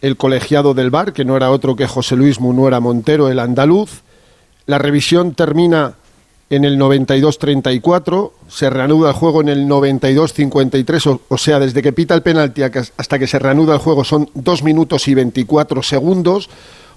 el 0.00 0.16
colegiado 0.16 0.74
del 0.74 0.90
bar, 0.90 1.12
que 1.12 1.24
no 1.24 1.36
era 1.36 1.52
otro 1.52 1.76
que 1.76 1.86
José 1.86 2.16
Luis 2.16 2.40
Munuera 2.40 2.80
Montero, 2.80 3.28
el 3.28 3.38
andaluz. 3.38 4.02
La 4.66 4.78
revisión 4.78 5.34
termina 5.34 5.94
en 6.52 6.66
el 6.66 6.78
92-34, 6.78 8.30
se 8.46 8.68
reanuda 8.68 9.08
el 9.08 9.14
juego 9.14 9.40
en 9.40 9.48
el 9.48 9.66
92-53, 9.66 11.20
o, 11.26 11.38
sea, 11.38 11.58
desde 11.58 11.80
que 11.80 11.94
pita 11.94 12.14
el 12.14 12.22
penalti 12.22 12.62
hasta 12.62 13.18
que 13.18 13.26
se 13.26 13.38
reanuda 13.38 13.72
el 13.72 13.80
juego 13.80 14.04
son 14.04 14.28
2 14.34 14.62
minutos 14.62 15.08
y 15.08 15.14
24 15.14 15.82
segundos, 15.82 16.50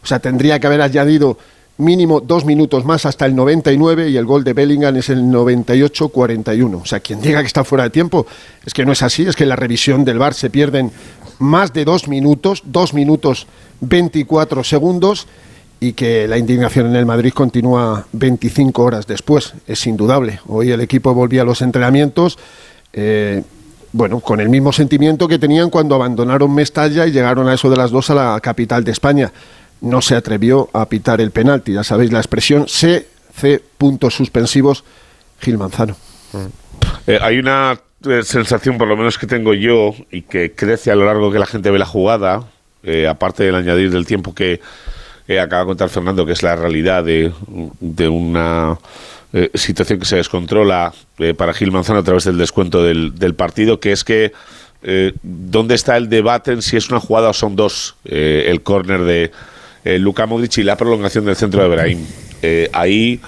o 0.04 0.06
sea, 0.06 0.20
tendría 0.20 0.60
que 0.60 0.68
haber 0.68 0.82
añadido 0.82 1.38
mínimo 1.78 2.22
dos 2.22 2.46
minutos 2.46 2.86
más 2.86 3.06
hasta 3.06 3.26
el 3.26 3.36
99 3.36 4.10
y 4.10 4.18
el 4.18 4.26
gol 4.26 4.44
de 4.44 4.54
Bellingham 4.54 4.96
es 4.98 5.10
el 5.10 5.24
98-41. 5.24 6.82
O 6.82 6.86
sea, 6.86 7.00
quien 7.00 7.22
diga 7.22 7.42
que 7.42 7.48
está 7.48 7.64
fuera 7.64 7.86
de 7.86 7.90
tiempo 7.90 8.26
es 8.66 8.74
que 8.74 8.86
no 8.86 8.92
es 8.92 9.02
así, 9.04 9.24
es 9.24 9.36
que 9.36 9.44
en 9.44 9.50
la 9.50 9.56
revisión 9.56 10.06
del 10.06 10.20
VAR 10.20 10.34
se 10.34 10.50
pierden 10.50 10.92
más 11.40 11.74
de 11.74 11.86
dos 11.86 12.08
minutos, 12.08 12.62
dos 12.66 12.94
minutos 12.94 13.48
24 13.82 14.64
segundos 14.64 15.28
y 15.80 15.94
que 15.94 16.28
la 16.28 16.38
indignación 16.38 16.88
en 16.88 16.96
el 16.96 17.06
Madrid 17.06 17.34
continúa 17.34 18.06
25 18.14 18.84
horas 18.84 19.08
después, 19.08 19.54
es 19.68 19.86
indudable. 19.88 20.40
Hoy 20.48 20.72
el 20.72 20.82
equipo 20.82 21.14
volvía 21.14 21.42
a 21.42 21.46
los 21.46 21.62
entrenamientos, 21.62 22.38
eh, 22.94 23.44
bueno, 23.92 24.20
con 24.20 24.40
el 24.40 24.50
mismo 24.50 24.72
sentimiento 24.72 25.28
que 25.28 25.40
tenían 25.40 25.70
cuando 25.70 25.96
abandonaron 25.96 26.54
Mestalla 26.54 27.06
y 27.08 27.12
llegaron 27.12 27.48
a 27.48 27.54
eso 27.54 27.70
de 27.70 27.78
las 27.78 27.92
dos 27.92 28.10
a 28.10 28.16
la 28.16 28.40
capital 28.42 28.84
de 28.84 28.92
España. 28.92 29.32
No 29.82 30.02
se 30.02 30.16
atrevió 30.16 30.70
a 30.74 30.88
pitar 30.88 31.22
el 31.22 31.32
penalti, 31.32 31.74
ya 31.74 31.84
sabéis 31.84 32.12
la 32.12 32.20
expresión 32.20 32.68
CC 32.68 33.62
puntos 33.78 34.16
suspensivos 34.16 34.84
Gil 35.40 35.58
Manzano. 35.58 35.96
Eh, 37.08 37.20
hay 37.22 37.38
una 37.38 37.80
eh, 38.06 38.24
sensación, 38.24 38.78
por 38.78 38.88
lo 38.88 38.98
menos 38.98 39.18
que 39.18 39.28
tengo 39.28 39.54
yo, 39.54 39.94
y 40.12 40.22
que 40.24 40.54
crece 40.54 40.92
a 40.92 40.96
lo 40.96 41.06
largo 41.06 41.32
que 41.32 41.40
la 41.40 41.46
gente 41.46 41.70
ve 41.70 41.80
la 41.80 41.86
jugada, 41.86 42.46
aparte 43.10 43.44
del 43.44 43.56
añadir 43.56 43.90
del 43.90 44.06
tiempo 44.06 44.36
que 44.36 44.62
eh, 45.28 45.40
acaba 45.40 45.64
de 45.64 45.68
contar 45.68 45.90
Fernando, 45.90 46.26
que 46.26 46.34
es 46.34 46.44
la 46.44 46.56
realidad 46.56 47.04
de, 47.04 47.32
de 47.80 48.08
una 48.08 48.78
eh, 49.34 49.50
situación 49.54 50.00
que 50.00 50.06
se 50.06 50.16
descontrola 50.16 50.94
eh, 51.18 51.34
para 51.34 51.54
Gil 51.54 51.72
Manzano 51.72 52.00
a 52.00 52.04
través 52.04 52.24
del 52.24 52.38
descuento 52.38 52.84
del, 52.84 53.16
del 53.16 53.36
partido, 53.36 53.80
que 53.80 53.92
es 53.92 54.04
que 54.04 54.32
eh, 54.84 55.14
dónde 55.24 55.76
está 55.76 55.98
el 55.98 56.10
debate 56.10 56.52
en 56.52 56.62
si 56.62 56.78
es 56.78 56.90
una 56.90 57.00
jugada 57.00 57.30
o 57.30 57.34
son 57.34 57.56
dos, 57.56 57.96
el 58.06 58.62
córner 58.62 59.02
de 59.02 59.32
Luka 60.00 60.26
Modric 60.26 60.58
y 60.60 60.64
la 60.64 60.78
prolongación 60.78 61.26
del 61.26 61.36
centro 61.36 61.62
de 61.64 61.70
Brahim. 61.70 62.06
Ahí 62.72 63.20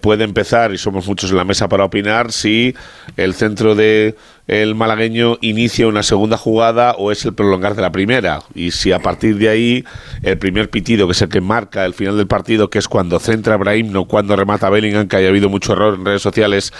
puede 0.00 0.24
empezar, 0.24 0.72
y 0.74 0.78
somos 0.78 1.06
muchos 1.06 1.30
en 1.30 1.36
la 1.36 1.44
mesa 1.44 1.68
para 1.68 1.84
opinar, 1.84 2.32
si 2.32 2.74
el 3.16 3.34
centro 3.34 3.76
de 3.76 4.16
el 4.48 4.74
malagueño 4.74 5.36
inicia 5.42 5.86
una 5.86 6.02
segunda 6.02 6.38
jugada 6.38 6.92
o 6.92 7.12
es 7.12 7.24
el 7.26 7.34
prolongar 7.34 7.76
de 7.76 7.82
la 7.82 7.92
primera. 7.92 8.40
Y 8.54 8.70
si 8.70 8.92
a 8.92 8.98
partir 8.98 9.36
de 9.36 9.50
ahí 9.50 9.84
el 10.22 10.38
primer 10.38 10.70
pitido, 10.70 11.06
que 11.06 11.12
es 11.12 11.22
el 11.22 11.28
que 11.28 11.42
marca 11.42 11.84
el 11.84 11.92
final 11.92 12.16
del 12.16 12.26
partido, 12.26 12.70
que 12.70 12.78
es 12.78 12.88
cuando 12.88 13.20
centra 13.20 13.58
Brahim, 13.58 13.92
no 13.92 14.06
cuando 14.06 14.34
remata 14.34 14.70
Bellingham, 14.70 15.06
que 15.06 15.16
haya 15.16 15.28
habido 15.28 15.50
mucho 15.50 15.74
error 15.74 15.94
en 15.94 16.04
redes 16.04 16.22
sociales, 16.22 16.72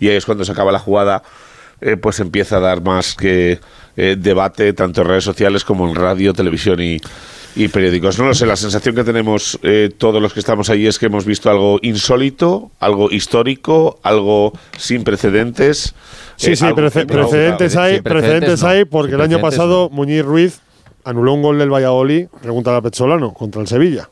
y 0.00 0.08
ahí 0.08 0.16
es 0.16 0.24
cuando 0.24 0.46
se 0.46 0.52
acaba 0.52 0.72
la 0.72 0.78
jugada, 0.78 1.22
eh, 1.82 1.98
pues 1.98 2.20
empieza 2.20 2.56
a 2.56 2.60
dar 2.60 2.82
más 2.82 3.14
que 3.14 3.60
eh, 3.96 4.16
debate 4.18 4.72
tanto 4.72 5.02
en 5.02 5.08
redes 5.08 5.24
sociales 5.24 5.62
como 5.62 5.86
en 5.86 5.94
radio, 5.94 6.32
televisión 6.32 6.80
y, 6.80 7.02
y 7.54 7.68
periódicos. 7.68 8.18
No 8.18 8.26
lo 8.26 8.34
sé, 8.34 8.46
la 8.46 8.56
sensación 8.56 8.94
que 8.94 9.04
tenemos 9.04 9.58
eh, 9.62 9.90
todos 9.96 10.22
los 10.22 10.32
que 10.32 10.40
estamos 10.40 10.70
ahí 10.70 10.86
es 10.86 10.98
que 10.98 11.06
hemos 11.06 11.26
visto 11.26 11.50
algo 11.50 11.78
insólito, 11.82 12.70
algo 12.80 13.10
histórico, 13.10 13.98
algo 14.02 14.52
sin 14.78 15.04
precedentes. 15.04 15.94
Sí, 16.40 16.52
eh, 16.52 16.56
sí, 16.56 16.64
prece- 16.64 17.06
no- 17.06 17.12
precedentes 17.12 17.76
hay, 17.76 17.94
Sin 17.94 18.02
precedentes 18.02 18.62
no. 18.62 18.68
hay, 18.68 18.84
porque 18.84 19.14
el 19.14 19.20
año 19.20 19.40
pasado 19.40 19.90
Muñiz 19.90 20.24
Ruiz 20.24 20.60
anuló 21.04 21.34
un 21.34 21.42
gol 21.42 21.58
del 21.58 21.70
Valladolid, 21.72 22.28
pregunta 22.40 22.76
a 22.76 22.80
Pezzolano, 22.82 23.32
contra 23.34 23.60
el 23.60 23.68
Sevilla. 23.68 24.08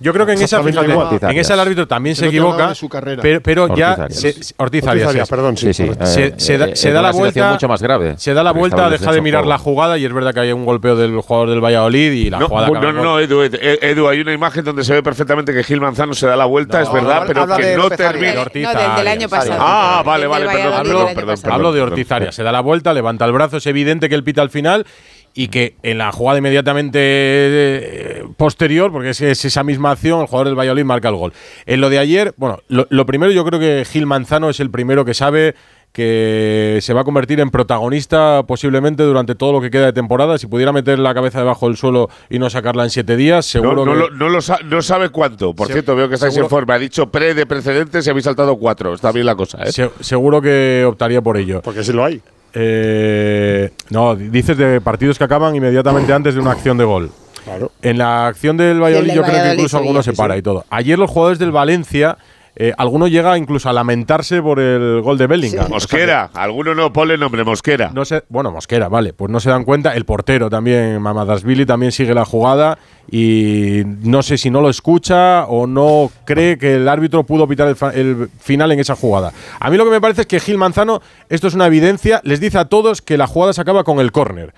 Yo 0.00 0.12
creo 0.12 0.26
que 0.26 0.32
en 0.32 0.42
esa, 0.42 0.62
fíjate, 0.62 0.92
en 1.30 1.38
esa 1.38 1.54
el 1.54 1.60
árbitro 1.60 1.86
también 1.86 2.16
se 2.16 2.26
equivoca, 2.26 2.68
de 2.68 2.74
su 2.74 2.88
carrera. 2.88 3.22
pero, 3.22 3.40
pero 3.40 3.64
Ortiz 3.64 3.78
ya 3.78 3.92
Arias. 3.92 4.14
se, 4.14 4.28
Ortiz 4.28 4.54
Ortiz 4.58 4.86
Arias, 4.86 5.08
Arias, 5.08 5.28
perdón, 5.28 5.56
sí, 5.56 5.72
Sí, 5.72 5.86
sí, 5.86 5.92
Se, 6.04 6.26
eh, 6.26 6.34
se 6.36 6.58
da, 6.58 6.66
eh, 6.66 6.76
se 6.76 6.90
da 6.90 7.00
la 7.00 7.12
vuelta 7.12 7.52
mucho 7.52 7.68
más 7.68 7.80
grave. 7.80 8.14
Se 8.18 8.34
da 8.34 8.42
la 8.42 8.52
vuelta, 8.52 8.90
deja 8.90 9.12
de 9.12 9.20
mirar 9.20 9.46
la 9.46 9.58
jugada 9.58 9.96
y 9.96 10.04
es 10.04 10.12
verdad 10.12 10.34
que 10.34 10.40
hay 10.40 10.52
un 10.52 10.64
golpeo 10.64 10.96
del 10.96 11.20
jugador 11.20 11.50
del 11.50 11.64
Valladolid 11.64 12.12
y 12.12 12.30
la 12.30 12.38
No, 12.38 12.48
jugada 12.48 12.68
no, 12.68 12.92
no, 12.92 13.02
no. 13.02 13.20
Edu, 13.20 13.42
Edu, 13.42 13.58
Edu, 13.60 14.08
hay 14.08 14.20
una 14.20 14.32
imagen 14.32 14.64
donde 14.64 14.84
se 14.84 14.92
ve 14.94 15.02
perfectamente 15.02 15.52
que 15.52 15.62
Gil 15.62 15.80
Manzano 15.80 16.12
se 16.14 16.26
da 16.26 16.36
la 16.36 16.46
vuelta, 16.46 16.82
es 16.82 16.92
verdad, 16.92 17.24
pero 17.26 17.46
que 17.56 17.64
de 17.64 17.76
no 17.76 17.88
termina. 17.90 18.34
No, 18.34 18.98
del, 18.98 19.08
año 19.08 19.28
pasado. 19.28 19.58
Ah, 19.60 20.02
vale, 20.04 20.26
vale, 20.26 20.46
perdón, 20.46 21.14
perdón. 21.14 21.36
Hablo 21.50 21.72
de 21.72 21.82
Ortiz. 21.82 22.10
Arias. 22.10 22.34
Se 22.34 22.42
da 22.42 22.52
la 22.52 22.60
vuelta, 22.60 22.92
levanta 22.92 23.24
el 23.24 23.32
brazo, 23.32 23.56
es 23.56 23.66
evidente 23.66 24.08
que 24.08 24.14
él 24.14 24.24
pita 24.24 24.42
al 24.42 24.50
final 24.50 24.86
y 25.34 25.48
que 25.48 25.74
en 25.82 25.98
la 25.98 26.12
jugada 26.12 26.38
inmediatamente 26.38 26.98
eh, 27.00 28.24
posterior, 28.36 28.92
porque 28.92 29.10
es, 29.10 29.20
es 29.20 29.44
esa 29.44 29.64
misma 29.64 29.90
acción, 29.92 30.20
el 30.20 30.26
jugador 30.26 30.46
del 30.48 30.56
Valladolid 30.58 30.84
marca 30.84 31.08
el 31.08 31.16
gol. 31.16 31.32
En 31.66 31.80
lo 31.80 31.90
de 31.90 31.98
ayer, 31.98 32.34
bueno, 32.36 32.60
lo, 32.68 32.86
lo 32.90 33.04
primero 33.06 33.32
yo 33.32 33.44
creo 33.44 33.58
que 33.58 33.84
Gil 33.84 34.06
Manzano 34.06 34.48
es 34.48 34.60
el 34.60 34.70
primero 34.70 35.04
que 35.04 35.14
sabe 35.14 35.54
que 35.92 36.78
se 36.82 36.92
va 36.92 37.02
a 37.02 37.04
convertir 37.04 37.38
en 37.38 37.50
protagonista 37.50 38.42
posiblemente 38.48 39.04
durante 39.04 39.36
todo 39.36 39.52
lo 39.52 39.60
que 39.60 39.70
queda 39.70 39.86
de 39.86 39.92
temporada. 39.92 40.38
Si 40.38 40.48
pudiera 40.48 40.72
meter 40.72 40.98
la 40.98 41.14
cabeza 41.14 41.38
debajo 41.38 41.68
del 41.68 41.76
suelo 41.76 42.10
y 42.28 42.38
no 42.40 42.50
sacarla 42.50 42.82
en 42.82 42.90
siete 42.90 43.16
días, 43.16 43.46
seguro 43.46 43.84
no, 43.84 43.86
no, 43.86 43.92
que... 43.92 43.98
lo- 43.98 44.10
no 44.10 44.28
lo 44.28 44.40
sa- 44.42 44.58
no 44.64 44.82
sabe 44.82 45.10
cuánto. 45.10 45.54
Por 45.54 45.68
Se- 45.68 45.72
cierto, 45.74 45.94
veo 45.94 46.08
que 46.08 46.14
estáis 46.16 46.34
seguro- 46.34 46.46
en 46.46 46.50
forma. 46.50 46.74
Ha 46.74 46.78
dicho 46.80 47.10
pre 47.10 47.32
de 47.34 47.46
precedentes 47.46 48.04
y 48.06 48.10
habéis 48.10 48.24
saltado 48.24 48.56
cuatro. 48.56 48.92
Está 48.92 49.12
bien 49.12 49.26
la 49.26 49.36
cosa, 49.36 49.62
¿eh? 49.62 49.70
Se- 49.72 49.90
seguro 50.00 50.42
que 50.42 50.84
optaría 50.84 51.22
por 51.22 51.36
ello. 51.36 51.60
Porque 51.62 51.84
sí 51.84 51.92
lo 51.92 52.04
hay. 52.04 52.20
Eh, 52.54 53.70
no, 53.90 54.14
dices 54.14 54.56
de 54.56 54.80
partidos 54.80 55.18
que 55.18 55.24
acaban 55.24 55.56
inmediatamente 55.56 56.12
antes 56.12 56.34
de 56.34 56.40
una 56.40 56.52
acción 56.52 56.78
de 56.78 56.84
gol. 56.84 57.10
Claro. 57.44 57.72
En 57.82 57.98
la 57.98 58.26
acción 58.26 58.56
del 58.56 58.80
Valladolid 58.80 59.08
del 59.08 59.16
yo 59.16 59.22
creo 59.22 59.42
que 59.42 59.52
incluso 59.52 59.76
alguno 59.76 60.02
se 60.02 60.14
para 60.14 60.34
sí. 60.34 60.40
y 60.40 60.42
todo. 60.42 60.64
Ayer 60.70 60.98
los 60.98 61.10
jugadores 61.10 61.38
del 61.38 61.52
Valencia, 61.52 62.16
eh, 62.56 62.72
alguno 62.78 63.08
llega 63.08 63.36
incluso 63.36 63.68
a 63.68 63.72
lamentarse 63.72 64.40
por 64.40 64.60
el 64.60 65.00
gol 65.02 65.18
de 65.18 65.26
Bellingham. 65.26 65.68
Mosquera, 65.68 66.30
alguno 66.34 66.74
no 66.74 66.92
pone 66.92 67.14
el 67.14 67.20
nombre 67.20 67.42
Mosquera. 67.42 67.90
No 67.92 68.04
sé, 68.04 68.22
bueno, 68.28 68.52
Mosquera, 68.52 68.88
vale, 68.88 69.12
pues 69.12 69.30
no 69.30 69.40
se 69.40 69.50
dan 69.50 69.64
cuenta. 69.64 69.94
El 69.94 70.04
portero 70.04 70.48
también, 70.48 71.02
Mamadasvili, 71.02 71.66
también 71.66 71.90
sigue 71.90 72.14
la 72.14 72.24
jugada 72.24 72.78
y 73.10 73.82
no 73.84 74.22
sé 74.22 74.38
si 74.38 74.50
no 74.50 74.60
lo 74.60 74.70
escucha 74.70 75.46
o 75.46 75.66
no 75.66 76.10
cree 76.24 76.56
que 76.56 76.76
el 76.76 76.88
árbitro 76.88 77.24
pudo 77.24 77.48
pitar 77.48 77.68
el, 77.68 77.76
el 77.94 78.28
final 78.38 78.70
en 78.70 78.80
esa 78.80 78.94
jugada. 78.94 79.32
A 79.58 79.70
mí 79.70 79.76
lo 79.76 79.84
que 79.84 79.90
me 79.90 80.00
parece 80.00 80.22
es 80.22 80.26
que 80.28 80.38
Gil 80.38 80.58
Manzano, 80.58 81.00
esto 81.28 81.48
es 81.48 81.54
una 81.54 81.66
evidencia, 81.66 82.20
les 82.22 82.40
dice 82.40 82.58
a 82.58 82.66
todos 82.66 83.02
que 83.02 83.18
la 83.18 83.26
jugada 83.26 83.52
se 83.52 83.60
acaba 83.60 83.82
con 83.82 83.98
el 83.98 84.12
córner. 84.12 84.54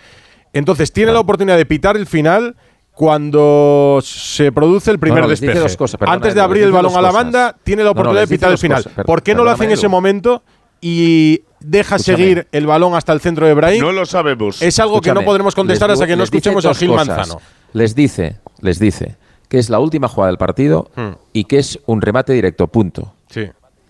Entonces 0.53 0.93
tiene 0.93 1.13
la 1.13 1.21
oportunidad 1.21 1.57
de 1.57 1.67
pitar 1.67 1.97
el 1.97 2.07
final 2.07 2.57
cuando 2.97 3.99
se 4.03 4.51
produce 4.53 4.91
el 4.91 4.99
primer 4.99 5.19
No, 5.21 5.27
no, 5.27 5.31
les 5.31 5.39
dice 5.41 5.53
despeje. 5.53 5.69
dos 5.69 5.77
cosas, 5.77 5.99
perdona, 5.99 6.15
Antes 6.15 6.33
de 6.35 6.41
Edu, 6.41 6.45
abrir 6.47 6.63
el 6.65 6.73
balón 6.73 6.93
a 6.97 7.03
la 7.03 7.09
cosas. 7.11 7.25
banda, 7.25 7.57
tiene 7.63 7.83
la 7.83 7.91
No, 7.91 7.93
no, 7.95 8.01
oportunidad 8.01 8.23
de 8.23 8.27
pitar 8.35 8.51
el 8.51 8.59
final. 8.59 8.79
cosas, 8.79 8.93
per- 8.95 9.05
¿Por 9.05 9.23
qué 9.23 9.35
no 9.35 9.45
lo 9.45 9.51
hace 9.51 9.65
en 9.65 9.71
ese 9.73 9.87
momento 9.87 10.43
y 10.81 11.43
deja 11.61 11.97
Escúchame. 11.97 12.17
seguir 12.19 12.47
el 12.53 12.67
balón 12.67 12.95
hasta 12.95 13.13
el 13.13 13.21
centro 13.21 13.47
de 13.47 13.53
Brahim? 13.53 13.83
No 13.83 13.93
lo 13.93 14.07
sabemos. 14.07 14.63
Es 14.63 14.79
algo 14.81 15.01
que 15.03 15.13
no 15.13 15.23
podremos 15.23 15.55
contestar 15.55 15.91
les 15.91 15.95
hasta 15.99 16.07
que 16.07 16.17
no 16.17 16.25
escuchemos 16.25 16.65
a 16.65 16.75
Gil 16.75 16.89
cosas. 16.89 17.07
Manzano. 17.09 17.41
Les 17.75 17.95
dice, 17.95 18.39
les 18.61 18.79
dice 18.79 19.17
que 19.49 19.59
es 19.59 19.69
la 19.69 19.79
última 19.79 20.09
jugada 20.09 20.29
del 20.31 20.39
partido 20.39 20.91
Hmm. 20.97 21.11
y 21.35 21.45
que 21.45 21.59
es 21.59 21.79
un 21.87 22.01
remate 22.01 22.33
directo, 22.33 22.67
punto. 22.67 23.13
Sí. 23.29 23.43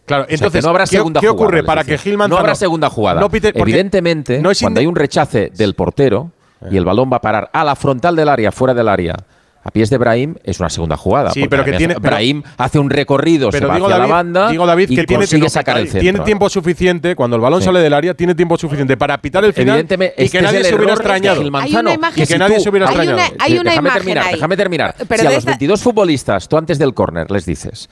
Claro, 0.05 0.25
O 0.25 0.27
sea, 0.27 0.35
entonces, 0.35 0.63
no 0.65 0.71
habrá 0.71 0.85
¿qué, 0.85 0.97
segunda 0.99 1.21
qué 1.21 1.29
jugada, 1.29 1.45
ocurre 1.45 1.57
les 1.59 1.67
para 1.67 1.85
que 1.85 1.97
Gil 1.99 2.17
Manzano 2.17 2.35
No 2.37 2.41
habrá 2.41 2.55
segunda 2.55 2.91
jugada. 2.91 3.21
no 3.21 3.29
pite- 3.29 3.53
porque 3.53 3.63
Evidentemente, 3.73 4.41
no 4.41 4.51
es 4.51 4.61
cuando 4.61 4.79
hay 4.81 4.87
un 4.87 4.95
rechace 4.95 5.51
del 5.57 5.75
portero 5.75 6.31
y 6.71 6.77
el 6.77 6.85
balón 6.85 7.11
va 7.13 7.17
a 7.19 7.21
parar 7.21 7.51
a 7.53 7.65
la 7.65 7.75
frontal 7.77 8.17
del 8.17 8.29
área, 8.29 8.51
fuera 8.53 8.75
del 8.75 8.89
área, 8.89 9.15
a 9.63 9.71
pies 9.73 9.91
de 9.91 9.99
Brahim, 9.99 10.37
es 10.45 10.61
una 10.61 10.71
segunda 10.71 10.97
jugada. 10.97 11.33
Sí, 11.33 11.49
pero 11.49 11.65
que 11.65 11.73
tiene- 11.73 11.95
pero- 11.95 12.03
Brahim 12.15 12.41
hace 12.57 12.79
un 12.79 12.89
recorrido, 12.89 13.51
se 13.51 13.59
Pero 13.59 13.67
va 13.69 13.75
digo 13.75 13.87
hacia 13.87 13.99
David, 13.99 14.09
la 14.11 14.15
banda 14.17 14.49
digo 14.51 14.65
David 14.65 14.91
y 14.91 14.95
que 14.97 15.05
tiene, 15.05 15.23
consigue 15.25 15.51
sacar 15.51 15.77
el 15.79 15.87
centro. 15.87 16.01
tiene 16.03 16.21
tiempo 16.21 16.49
suficiente, 16.49 17.17
cuando 17.17 17.35
el 17.35 17.43
balón 17.43 17.61
Sí. 17.61 17.65
sale 17.67 17.81
del 17.81 17.93
área, 17.93 18.15
tiene 18.15 18.37
tiempo 18.37 18.57
suficiente 18.57 18.97
para 18.97 19.19
pitar 19.21 19.45
el 19.45 19.53
final 19.53 19.75
Evidentemente, 19.75 20.15
y 20.19 20.25
este 20.27 20.39
que 20.39 20.45
es 20.45 20.53
nadie 20.53 20.65
se 20.65 20.75
hubiera 20.77 20.93
extrañado. 20.93 21.43
Y 21.43 22.27
que 22.27 22.39
nadie 22.39 22.57
tú- 22.59 22.63
se 22.63 22.69
hubiera 22.71 22.87
hay 22.89 22.95
extrañado. 22.95 23.17
una- 23.35 23.45
hay 23.45 23.53
una 23.59 23.63
déjame 23.71 23.89
imagen 23.89 23.93
terminar, 24.03 24.25
ahí. 24.27 24.35
déjame 24.35 24.57
terminar. 24.57 24.95
Pero 25.09 25.21
si 25.21 25.27
a 25.27 25.31
los 25.31 25.39
esta- 25.39 25.51
22 25.51 25.83
futbolistas, 25.83 26.49
tú 26.49 26.57
antes 26.57 26.79
del 26.79 26.95
córner 26.95 27.29
les 27.33 27.45
dices, 27.45 27.89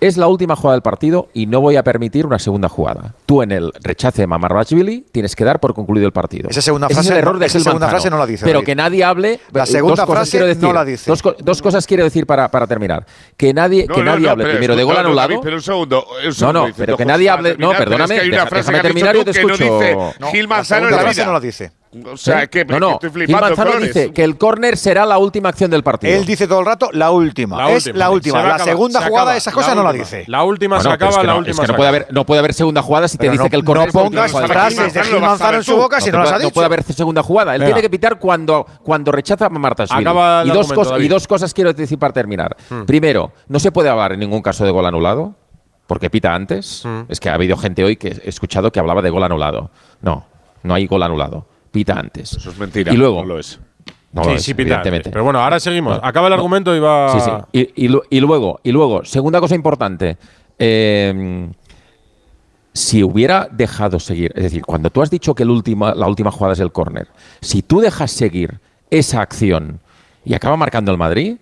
es 0.00 0.16
la 0.16 0.26
última 0.28 0.56
jugada 0.56 0.74
del 0.74 0.82
partido 0.82 1.28
y 1.34 1.46
no 1.46 1.60
voy 1.60 1.76
a 1.76 1.82
permitir 1.84 2.26
una 2.26 2.38
segunda 2.38 2.68
jugada. 2.68 3.14
Tú 3.26 3.42
en 3.42 3.52
el 3.52 3.72
rechace 3.82 4.22
de 4.22 4.26
Mamarrachvili 4.26 5.06
tienes 5.12 5.36
que 5.36 5.44
dar 5.44 5.60
por 5.60 5.74
concluido 5.74 6.06
el 6.06 6.12
partido. 6.12 6.48
Esa 6.48 6.62
segunda 6.62 6.86
Ese 6.86 6.94
frase 6.94 7.08
es 7.08 7.12
el 7.12 7.18
error 7.18 7.34
no- 7.34 7.40
de 7.40 7.46
esa 7.46 7.60
segunda 7.60 7.88
frase 7.88 8.10
no 8.10 8.18
la 8.18 8.26
dice, 8.26 8.44
Pero 8.44 8.58
David. 8.58 8.66
que 8.66 8.74
nadie 8.74 9.04
hable. 9.04 9.40
La 9.52 9.66
segunda 9.66 10.02
dos 10.02 10.06
cosas 10.06 10.16
frase 10.20 10.30
quiero 10.32 10.46
decir. 10.46 10.62
no 10.62 10.72
la 10.72 10.84
dice. 10.84 11.10
Dos, 11.10 11.22
co- 11.22 11.36
dos 11.38 11.62
cosas 11.62 11.86
quiero 11.86 12.04
decir 12.04 12.26
para, 12.26 12.50
para 12.50 12.66
terminar. 12.66 13.04
Que 13.36 13.52
nadie, 13.52 13.86
No, 13.88 13.94
que 13.94 14.00
no, 14.02 14.12
nadie 14.12 14.26
no, 14.26 14.30
hable 14.32 14.46
primero 14.46 14.76
de 14.76 14.82
gol 14.84 14.96
anulado. 14.96 15.28
David, 15.28 15.40
pero 15.42 15.56
un 15.56 15.62
segundo, 15.62 16.04
un 16.04 16.26
No, 16.26 16.32
segundo, 16.32 16.60
no, 16.60 16.66
dice, 16.66 16.76
pero 16.78 16.96
que 16.96 17.04
nadie 17.04 17.28
hable. 17.30 17.56
No, 17.58 17.70
perdóname. 17.72 18.14
es 18.14 18.20
que 18.20 18.24
hay 18.24 18.28
una 18.28 18.36
deja- 18.38 18.46
frase 18.48 18.70
déjame 18.72 18.88
terminar, 18.88 19.16
yo 19.16 19.24
te 19.24 19.30
escucho. 19.30 19.80
Gil 20.32 20.48
Manzano 20.48 20.88
en 20.88 20.92
la 20.96 21.00
frase 21.02 21.24
no 21.26 21.32
la 21.32 21.40
dice. 21.40 21.72
O 22.12 22.16
sea, 22.16 22.44
¿Eh? 22.44 22.48
que, 22.48 22.64
no, 22.64 22.78
no. 22.78 22.90
estoy 22.92 23.10
flipando. 23.10 23.48
Manzano 23.48 23.80
dice 23.80 24.12
que 24.12 24.22
el 24.22 24.38
córner 24.38 24.76
será 24.76 25.04
la 25.04 25.18
última 25.18 25.48
acción 25.48 25.72
del 25.72 25.82
partido. 25.82 26.14
Él 26.16 26.24
dice 26.24 26.46
todo 26.46 26.60
el 26.60 26.66
rato 26.66 26.88
la 26.92 27.10
última. 27.10 27.56
La 27.56 27.70
es 27.72 27.86
última, 27.86 27.98
la 27.98 28.10
última. 28.10 28.42
La 28.44 28.58
segunda 28.60 29.00
se 29.00 29.08
jugada, 29.08 29.22
acaba, 29.30 29.36
esa 29.36 29.50
cosa 29.50 29.68
la 29.70 29.74
no 29.74 29.82
la 29.82 29.92
dice. 29.92 30.22
La 30.28 30.44
última 30.44 30.76
Bueno, 30.76 30.82
se 30.82 30.88
es 30.88 30.94
acaba, 30.94 31.20
que 31.20 31.26
la 31.26 31.32
no, 31.32 31.38
última 31.40 31.50
es 31.52 31.58
que 31.60 31.66
se 31.66 31.72
no 31.72 31.76
puede, 31.76 31.88
haber, 31.88 32.06
no 32.12 32.26
puede 32.26 32.38
haber 32.38 32.54
segunda 32.54 32.82
jugada 32.82 33.08
si 33.08 33.18
te 33.18 33.28
dice 33.28 33.42
no- 33.42 33.50
que 33.50 33.56
el 33.56 33.64
córner 33.64 33.86
no 33.86 33.88
es 33.88 33.94
la 33.94 34.02
última 34.02 34.20
pongas 34.22 34.30
jugada 34.30 34.46
del 34.46 34.56
frases 34.56 34.78
partido. 34.78 35.02
de 35.02 35.10
Gil 35.10 35.20
Manzano 35.20 35.56
en 35.56 35.64
su 35.64 35.76
boca 35.76 36.00
si 36.00 36.06
no 36.06 36.12
puede- 36.12 36.22
las 36.24 36.30
ha 36.30 36.34
no 36.34 36.38
dicho. 36.44 36.54
puede 36.54 36.66
haber 36.66 36.82
segunda 36.84 37.22
jugada. 37.24 37.54
Él 37.56 37.60
Venga. 37.60 37.66
tiene 37.74 37.82
que 37.82 37.90
pitar 37.90 38.18
cuando, 38.20 38.66
cuando 38.84 39.10
rechaza 39.10 39.46
a 39.46 39.48
Martasvili. 39.48 40.00
Acaba 40.00 40.44
y, 40.46 40.50
dos 40.50 40.72
cosas, 40.72 41.00
y 41.00 41.08
dos 41.08 41.26
cosas 41.26 41.52
quiero 41.52 41.72
decir 41.72 41.98
para 41.98 42.12
terminar. 42.12 42.56
Hmm. 42.68 42.82
Primero, 42.84 43.32
no 43.48 43.58
se 43.58 43.72
puede 43.72 43.88
hablar 43.88 44.12
en 44.12 44.20
ningún 44.20 44.42
caso 44.42 44.64
de 44.64 44.70
gol 44.70 44.86
anulado, 44.86 45.34
porque 45.88 46.08
pita 46.08 46.36
antes. 46.36 46.82
Hmm. 46.84 47.00
Es 47.08 47.18
que 47.18 47.30
ha 47.30 47.34
habido 47.34 47.56
gente 47.56 47.82
hoy 47.82 47.96
que 47.96 48.08
he 48.24 48.28
escuchado 48.28 48.70
que 48.70 48.78
hablaba 48.78 49.02
de 49.02 49.10
gol 49.10 49.24
anulado. 49.24 49.72
No, 50.02 50.24
no 50.62 50.74
hay 50.74 50.86
gol 50.86 51.02
anulado. 51.02 51.46
Pita 51.70 51.94
antes. 51.94 52.32
Eso 52.32 52.50
es 52.50 52.58
mentira. 52.58 52.92
Y 52.92 52.96
luego, 52.96 53.20
no 53.20 53.26
lo 53.26 53.38
es. 53.38 53.58
no 54.12 54.24
sí, 54.24 54.30
lo 54.30 54.36
es, 54.36 54.42
sí, 54.42 54.54
pita 54.54 54.62
evidentemente. 54.68 55.10
Pero 55.10 55.24
bueno, 55.24 55.40
ahora 55.40 55.60
seguimos. 55.60 56.00
No, 56.00 56.06
Acaba 56.06 56.26
el 56.26 56.32
argumento 56.32 56.74
y 56.74 56.80
va. 56.80 57.12
Sí, 57.12 57.20
sí. 57.20 57.30
Y, 57.76 57.84
y 57.84 57.88
lu- 57.88 58.02
y 58.10 58.20
luego, 58.20 58.60
y 58.62 58.72
luego, 58.72 59.04
segunda 59.04 59.40
cosa 59.40 59.54
importante. 59.54 60.16
eh, 60.58 61.48
si 62.72 63.02
hubiera 63.02 63.48
dejado 63.50 63.98
seguir, 63.98 64.32
es 64.36 64.44
decir, 64.44 64.64
cuando 64.64 64.90
tú 64.90 65.02
has 65.02 65.10
dicho 65.10 65.34
que 65.34 65.42
el 65.42 65.50
última, 65.50 65.92
la 65.92 66.06
última 66.06 66.30
jugada 66.30 66.52
es 66.52 66.60
el 66.60 66.70
córner, 66.70 67.08
si 67.40 67.62
tú 67.62 67.80
dejas 67.80 68.12
seguir 68.12 68.60
esa 68.90 69.20
acción 69.22 69.80
y 70.24 70.34
acaba 70.34 70.56
marcando 70.56 70.92
el 70.92 70.96
Madrid, 70.98 71.36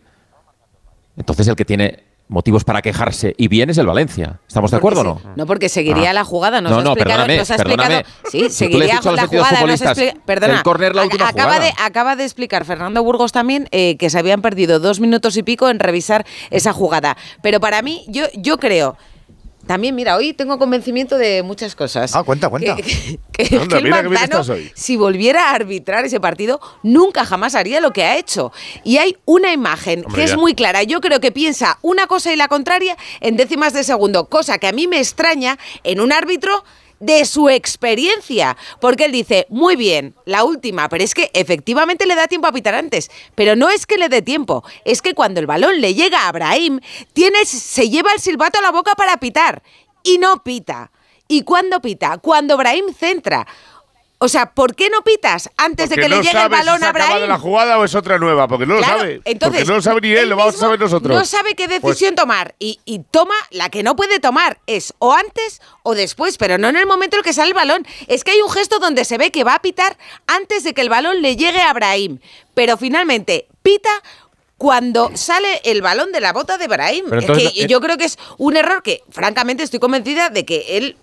entonces 1.19 1.47
el 1.47 1.55
que 1.55 1.67
tiene 1.67 2.03
motivos 2.29 2.65
para 2.65 2.83
quejarse 2.83 3.35
y 3.39 3.49
bien 3.49 3.71
es 3.71 3.79
el 3.79 3.87
Valencia. 3.87 4.39
¿Estamos 4.47 4.71
de 4.71 4.77
acuerdo 4.77 5.01
o 5.01 5.05
no? 5.05 5.21
No, 5.35 5.47
porque 5.47 5.69
seguiría 5.69 6.11
Ah. 6.11 6.15
la 6.15 6.25
jugada, 6.25 6.61
nos 6.61 6.71
No, 6.73 6.79
ha 6.79 6.83
no, 6.83 6.91
explicado, 6.93 7.17
perdóname, 7.27 7.39
nos 7.39 7.51
ha 7.51 7.57
perdóname. 7.57 7.95
explicado, 8.01 8.31
sí, 8.31 8.39
Si 8.45 8.51
seguiría 8.51 8.87
la 8.87 9.01
22 9.01 9.29
jugada, 9.29 9.67
nos 9.67 9.81
perdona, 10.27 10.55
el 10.57 10.63
córner 10.63 10.95
la 10.95 11.03
última 11.05 11.29
acaba 11.29 11.55
jugada. 11.55 11.65
de 11.65 11.73
acaba 11.83 12.17
de 12.17 12.25
explicar 12.25 12.65
Fernando 12.65 13.03
Burgos 13.03 13.33
también 13.33 13.69
eh, 13.73 13.97
que 13.97 14.11
se 14.11 14.19
habían 14.19 14.43
perdido 14.43 14.79
dos 14.79 15.01
minutos 15.01 15.37
y 15.37 15.43
pico 15.43 15.69
en 15.71 15.79
revisar 15.81 16.27
esa 16.51 16.73
jugada, 16.73 17.17
pero 17.43 17.61
para 17.61 17.83
mí 17.83 18.05
yo 18.09 18.25
yo 18.35 18.59
creo 18.59 18.97
también, 19.69 19.95
mira, 19.95 20.17
hoy 20.17 20.33
tengo 20.33 20.59
convencimiento 20.59 21.19
de 21.19 21.43
muchas 21.43 21.77
cosas. 21.77 22.17
Ah, 22.17 22.23
cuenta, 22.23 22.49
cuenta. 22.49 22.75
Que, 22.75 23.59
Anda, 23.61 24.03
Manzano, 24.03 24.55
hoy. 24.55 24.73
si 24.75 24.97
volviera 24.97 25.51
a 25.51 25.55
arbitrar 25.55 26.07
ese 26.07 26.21
partido, 26.21 26.59
nunca 26.83 27.27
jamás 27.27 27.55
haría 27.55 27.79
lo 27.83 27.93
que 27.93 28.03
ha 28.03 28.17
hecho. 28.17 28.51
Y 28.83 28.97
hay 28.97 29.19
una 29.27 29.53
imagen 29.53 30.07
Hombre, 30.07 30.15
que 30.15 30.25
es 30.25 30.39
muy 30.39 30.55
clara. 30.55 30.85
Yo 30.85 31.03
creo 31.03 31.21
que 31.21 31.33
piensa 31.33 31.79
una 31.83 32.07
cosa 32.07 32.33
y 32.33 32.37
la 32.37 32.49
contraria 32.49 32.97
en 33.21 33.37
décimas 33.37 33.75
de 33.75 33.85
segundo, 33.85 34.31
cosa 34.31 34.57
que 34.57 34.69
a 34.69 34.73
mí 34.73 34.87
me 34.87 35.01
extraña 35.01 35.59
en 35.85 36.01
un 36.01 36.13
árbitro 36.13 36.65
de 37.01 37.25
su 37.25 37.49
experiencia, 37.49 38.57
porque 38.81 39.05
él 39.05 39.13
dice, 39.13 39.47
muy 39.51 39.77
bien, 39.77 40.15
la 40.25 40.45
última, 40.45 40.89
pero 40.89 41.05
es 41.05 41.15
que 41.15 41.31
efectivamente 41.35 42.07
le 42.07 42.15
da 42.15 42.27
tiempo 42.27 42.47
a 42.49 42.53
pitar 42.53 42.75
antes, 42.75 43.11
pero 43.35 43.57
no 43.57 43.71
es 43.71 43.87
que 43.87 43.99
le 43.99 44.09
dé 44.09 44.23
tiempo, 44.23 44.65
es 44.85 45.03
que 45.03 45.15
cuando 45.15 45.41
el 45.41 45.47
balón 45.47 45.81
le 45.81 45.95
llega 45.95 46.29
a 46.29 46.33
tiene, 47.13 47.45
se 47.45 47.89
lleva 47.89 48.13
el 48.13 48.21
silbato 48.21 48.59
a 48.59 48.63
la 48.63 48.71
boca 48.71 48.95
para 48.95 49.19
pitar 49.19 49.63
y 50.03 50.19
no 50.19 50.43
pita. 50.43 50.91
¿Y 51.29 51.43
cuándo 51.43 51.81
pita? 51.81 52.19
Cuando 52.19 52.57
Brahim 52.57 52.95
centra. 52.95 53.47
O 54.21 54.29
sea, 54.29 54.47
¿por 54.53 54.75
qué 54.75 54.91
no 54.91 55.03
pitas 55.03 55.49
antes 55.57 55.91
de 55.91 55.95
que 55.95 56.09
le 56.09 56.17
llegue 56.21 56.43
el 56.43 56.49
balón 56.49 56.81
si 56.81 56.85
a 56.85 56.91
Brahim? 56.93 57.29
la 57.29 57.39
jugada 57.39 57.79
o 57.79 57.85
es 57.85 57.95
otra 57.95 58.19
nueva, 58.19 58.49
porque 58.49 58.67
no 58.67 58.75
lo 58.75 58.81
Claro, 58.81 58.99
sabe. 58.99 59.21
entonces, 59.25 59.61
porque 59.61 59.65
no 59.71 59.77
lo 59.77 59.83
sabe 59.83 60.01
ni 60.01 60.11
él, 60.11 60.29
lo 60.29 60.35
vamos 60.35 60.57
a 60.57 60.59
saber 60.59 60.81
nosotros. 60.81 61.17
No 61.17 61.25
sabe 61.25 61.55
qué 61.55 61.69
Pues- 61.69 61.83
decisión 61.83 62.17
tomar 62.17 62.57
y, 62.59 62.81
y 62.85 62.99
toma 62.99 63.37
la 63.51 63.71
que 63.71 63.85
no 63.85 63.95
puede 63.95 64.19
tomar 64.19 64.59
es 64.67 64.93
o 64.99 65.13
antes 65.15 65.63
o 65.85 65.95
después, 65.95 66.37
pero 66.37 66.59
no 66.59 66.69
en 66.69 66.77
el 66.77 66.87
momento 66.87 67.15
en 67.15 67.21
el 67.21 67.25
que 67.25 67.33
sale 67.33 67.49
el 67.51 67.55
balón. 67.55 67.87
Es 68.09 68.25
que 68.25 68.33
hay 68.33 68.41
un 68.41 68.51
gesto 68.51 68.81
donde 68.81 69.05
se 69.05 69.19
ve 69.19 69.31
que 69.31 69.45
va 69.45 69.55
a 69.55 69.63
pitar 69.63 69.97
antes 70.27 70.65
de 70.65 70.75
que 70.75 70.81
el 70.81 70.89
balón 70.89 71.23
le 71.23 71.37
llegue 71.37 71.61
a 71.63 71.73
Brahim, 71.73 72.19
pero 72.55 72.77
finalmente 72.77 73.47
pita 73.63 73.91
cuando 74.57 75.13
sale 75.17 75.61
el 75.63 75.83
balón 75.83 76.11
de 76.11 76.21
la 76.21 76.33
bota 76.33 76.59
de 76.59 76.67
Brahim. 76.67 77.05
Es 77.15 77.21
entonces, 77.21 77.53
que 77.53 77.67
yo 77.69 77.81
creo 77.81 77.97
que 77.97 78.07
es 78.07 78.19
un 78.39 78.57
error 78.57 78.83
que, 78.83 79.03
francamente, 79.11 79.63
estoy 79.63 79.79
convencida 79.79 80.31
de 80.31 80.45
que 80.45 80.77
él, 80.77 80.97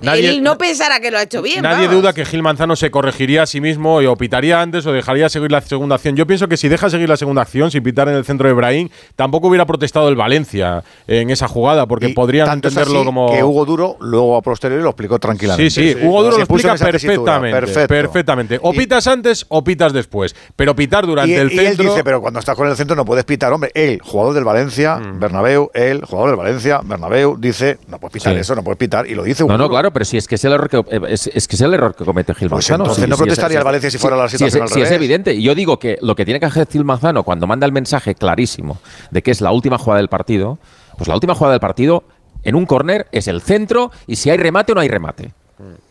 Nadie- 0.00 0.28
él 0.30 0.42
no 0.42 0.58
pensará 0.58 1.00
que 1.00 1.10
lo 1.10 1.18
ha 1.18 1.22
hecho 1.22 1.42
bien. 1.42 1.62
Nadie 1.62 1.86
vamos. 1.86 2.02
duda 2.02 2.12
que 2.12 2.24
Gil 2.24 2.42
Manzano 2.42 2.76
se 2.76 2.90
corregiría 2.90 3.42
a 3.42 3.46
sí 3.46 3.60
mismo 3.60 4.00
y 4.02 4.06
o 4.06 4.16
pitaría 4.16 4.60
antes 4.60 4.84
o 4.86 4.92
dejaría 4.92 5.28
seguir 5.28 5.50
la 5.52 5.60
segunda 5.60 5.96
acción. 5.96 6.16
Yo 6.16 6.26
pienso 6.26 6.48
que 6.48 6.56
si 6.56 6.68
deja 6.68 6.90
seguir 6.90 7.08
la 7.08 7.16
segunda 7.16 7.42
acción, 7.42 7.70
sin 7.70 7.82
pitar 7.82 8.08
en 8.08 8.14
el 8.14 8.24
centro 8.24 8.48
de 8.48 8.54
Brahim, 8.54 8.88
tampoco 9.16 9.48
hubiera 9.48 9.66
protestado 9.66 10.08
el 10.08 10.16
Valencia 10.16 10.82
en 11.06 11.30
esa 11.30 11.48
jugada, 11.48 11.86
porque 11.86 12.08
Y 12.08 12.12
podrían 12.14 12.46
tanto 12.46 12.68
es 12.68 12.74
entenderlo 12.74 13.00
así 13.00 13.06
como. 13.06 13.32
que 13.32 13.42
Hugo 13.44 13.64
Duro 13.64 13.96
luego 14.00 14.36
a 14.36 14.42
posteriori 14.42 14.82
lo 14.82 14.90
explicó 14.90 15.18
tranquilamente. 15.18 15.70
Sí, 15.70 15.92
sí, 15.94 16.04
Hugo 16.04 16.22
Duro 16.24 16.36
lo 16.38 16.42
explica 16.44 16.74
perfectamente. 16.76 17.60
Perfecto. 17.60 17.88
Perfectamente. 17.88 18.58
O 18.62 18.72
pitas 18.72 19.06
antes 19.06 19.46
o 19.48 19.62
pitas 19.64 19.92
después. 19.92 20.34
Pero 20.56 20.74
pitar 20.74 21.06
durante 21.06 21.32
y, 21.32 21.34
el 21.34 21.52
y 21.52 21.58
él 21.58 21.66
centro. 21.68 21.90
dice, 21.90 22.04
pero 22.04 22.20
cuando 22.20 22.40
estás 22.40 22.56
con 22.56 22.68
el 22.68 22.76
centro 22.76 22.96
no 22.96 23.04
puedes 23.04 23.24
pitar, 23.24 23.52
hombre. 23.52 23.70
Él, 23.74 24.00
jugador 24.02 24.34
del 24.34 24.44
Valencia, 24.44 24.96
Mm. 24.96 25.18
Bernabéu, 25.20 25.70
él, 25.74 26.02
jugador 26.04 26.30
del 26.30 26.36
Valencia, 26.36 26.80
Bernabéu, 26.84 27.36
dice, 27.38 27.78
no 27.88 27.98
puedes 27.98 28.12
pitar 28.14 28.34
Sí. 28.34 28.40
eso, 28.40 28.54
no 28.54 28.62
puedes 28.62 28.78
pitar, 28.78 29.06
y 29.06 29.14
lo 29.14 29.22
dice 29.22 29.44
Hugo 29.44 29.52
no, 29.56 29.64
Duro. 29.64 29.71
Claro, 29.72 29.92
pero 29.92 30.04
si 30.04 30.16
es 30.16 30.28
que 30.28 30.36
es 30.36 30.44
el 30.44 30.52
error 30.52 30.68
que, 30.68 30.76
eh, 30.78 31.00
es, 31.08 31.26
es 31.26 31.48
que 31.48 31.56
es 31.56 31.60
el 31.62 31.74
error 31.74 31.94
que 31.94 32.04
comete 32.04 32.32
Gil 32.34 32.48
Pues 32.48 32.70
Manzano. 32.70 32.84
entonces 32.84 33.04
Sí, 33.04 33.10
no 33.10 33.16
sí, 33.16 33.22
protestaría 33.22 33.56
es- 33.56 33.60
el 33.60 33.64
Valencia 33.64 33.90
si 33.90 33.98
fuera 33.98 34.16
la 34.16 34.28
sí, 34.28 34.38
situación 34.38 34.64
es, 34.64 34.70
al 34.72 34.76
sí, 34.76 34.82
es 34.82 34.90
evidente. 34.92 35.34
Y 35.34 35.42
yo 35.42 35.54
digo 35.54 35.78
que 35.78 35.98
lo 36.00 36.14
que 36.14 36.24
tiene 36.24 36.38
que 36.38 36.46
hacer 36.46 36.68
Gil 36.70 36.84
Manzano 36.84 37.24
cuando 37.24 37.46
manda 37.46 37.66
el 37.66 37.72
mensaje 37.72 38.14
clarísimo 38.14 38.78
de 39.10 39.22
que 39.22 39.30
es 39.32 39.40
la 39.40 39.50
última 39.52 39.78
jugada 39.78 39.98
del 39.98 40.08
partido, 40.08 40.58
pues 40.96 41.08
la 41.08 41.14
última 41.14 41.34
jugada 41.34 41.52
del 41.52 41.60
partido 41.60 42.04
en 42.44 42.54
un 42.54 42.66
córner 42.66 43.06
es 43.12 43.28
el 43.28 43.40
centro 43.42 43.90
y 44.06 44.16
si 44.16 44.30
hay 44.30 44.36
remate 44.36 44.72
o 44.72 44.74
no 44.74 44.80
hay 44.80 44.88
remate. 44.88 45.32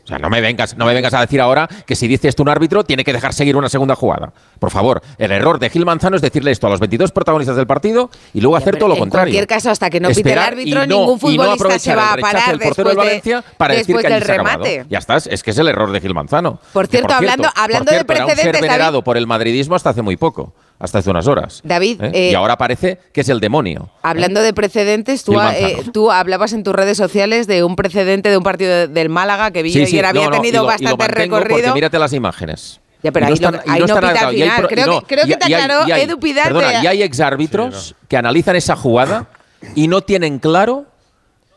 O 0.03 0.07
sea, 0.07 0.17
no 0.17 0.29
me 0.29 0.41
vengas, 0.41 0.75
no 0.75 0.85
me 0.85 0.93
vengas 0.93 1.13
a 1.13 1.21
decir 1.21 1.39
ahora 1.39 1.69
que 1.85 1.95
si 1.95 2.07
dices 2.07 2.35
tú 2.35 2.43
un 2.43 2.49
árbitro 2.49 2.83
tiene 2.83 3.03
que 3.03 3.13
dejar 3.13 3.33
seguir 3.33 3.55
una 3.55 3.69
segunda 3.69 3.95
jugada. 3.95 4.33
Por 4.59 4.71
favor, 4.71 5.01
el 5.17 5.31
error 5.31 5.59
de 5.59 5.69
Gil 5.69 5.85
Manzano 5.85 6.15
es 6.15 6.21
decirle 6.21 6.51
esto 6.51 6.67
a 6.67 6.69
los 6.69 6.79
22 6.79 7.11
protagonistas 7.11 7.55
del 7.55 7.67
partido 7.67 8.09
y 8.33 8.41
luego 8.41 8.55
hacer 8.55 8.77
todo 8.77 8.89
lo 8.89 8.97
contrario. 8.97 9.31
En 9.31 9.33
cualquier 9.33 9.47
caso, 9.47 9.69
hasta 9.69 9.89
que 9.89 9.99
no 9.99 10.09
pite 10.09 10.33
el 10.33 10.39
árbitro, 10.39 10.85
ningún 10.85 11.19
futbolista 11.19 11.79
se 11.79 11.95
va 11.95 12.13
a 12.13 12.17
parar 12.17 12.53
el 12.53 12.59
de, 12.59 12.95
Valencia 12.95 13.43
para 13.57 13.75
decir 13.75 13.95
que 13.97 14.09
del 14.09 14.21
remate. 14.21 14.85
Ya 14.89 14.97
estás, 14.97 15.27
es 15.27 15.43
que 15.43 15.51
es 15.51 15.57
el 15.57 15.67
error 15.67 15.91
de 15.91 16.01
Gil 16.01 16.13
Manzano. 16.13 16.59
Por 16.73 16.87
cierto, 16.87 17.13
hablando, 17.13 17.47
hablando 17.55 17.91
de 17.91 18.03
precedentes, 18.03 18.45
era 18.45 18.53
ser 18.53 18.61
venerado 18.61 19.03
por 19.03 19.17
el 19.17 19.27
madridismo 19.27 19.75
hasta 19.75 19.91
hace 19.91 20.01
muy 20.01 20.17
poco 20.17 20.53
hasta 20.81 20.99
hace 20.99 21.09
unas 21.11 21.27
horas. 21.27 21.61
David. 21.63 22.01
¿eh? 22.01 22.11
Eh, 22.13 22.31
y 22.31 22.35
ahora 22.35 22.57
parece 22.57 22.97
que 23.13 23.21
es 23.21 23.29
el 23.29 23.39
demonio. 23.39 23.89
¿eh? 23.93 23.99
Hablando 24.01 24.41
de 24.41 24.51
precedentes, 24.53 25.23
tú, 25.23 26.11
hablabas 26.11 26.53
en 26.53 26.63
tus 26.63 26.73
redes 26.73 26.97
sociales 26.97 27.45
de 27.47 27.63
un 27.63 27.75
precedente 27.75 28.29
de 28.29 28.37
un 28.37 28.43
partido 28.43 28.87
del 28.87 29.09
Málaga 29.09 29.51
que 29.51 29.61
Villayer 29.61 29.87
sí, 29.87 29.97
sí, 29.97 30.03
había 30.03 30.31
tenido 30.31 30.65
bastante 30.65 31.05
y 31.05 31.07
recorrido. 31.07 31.73
Mírate 31.73 31.99
las 31.99 32.13
imágenes. 32.13 32.81
Ya, 33.03 33.11
pero 33.11 33.27
ahí, 33.27 33.35
no, 33.39 33.47
ahí 33.67 33.79
no, 33.81 33.97
final. 34.29 34.67
Creo, 34.67 35.01
que, 35.07 35.35
te 35.35 35.55
aclaró 35.55 35.85
Perdona, 35.87 36.83
y 36.83 36.87
hay 36.87 37.01
exárbitros 37.01 37.95
que 38.07 38.17
analizan 38.17 38.55
esa 38.55 38.75
jugada 38.75 39.27
y 39.75 39.87
no 39.87 40.01
tienen 40.01 40.37
claro 40.37 40.85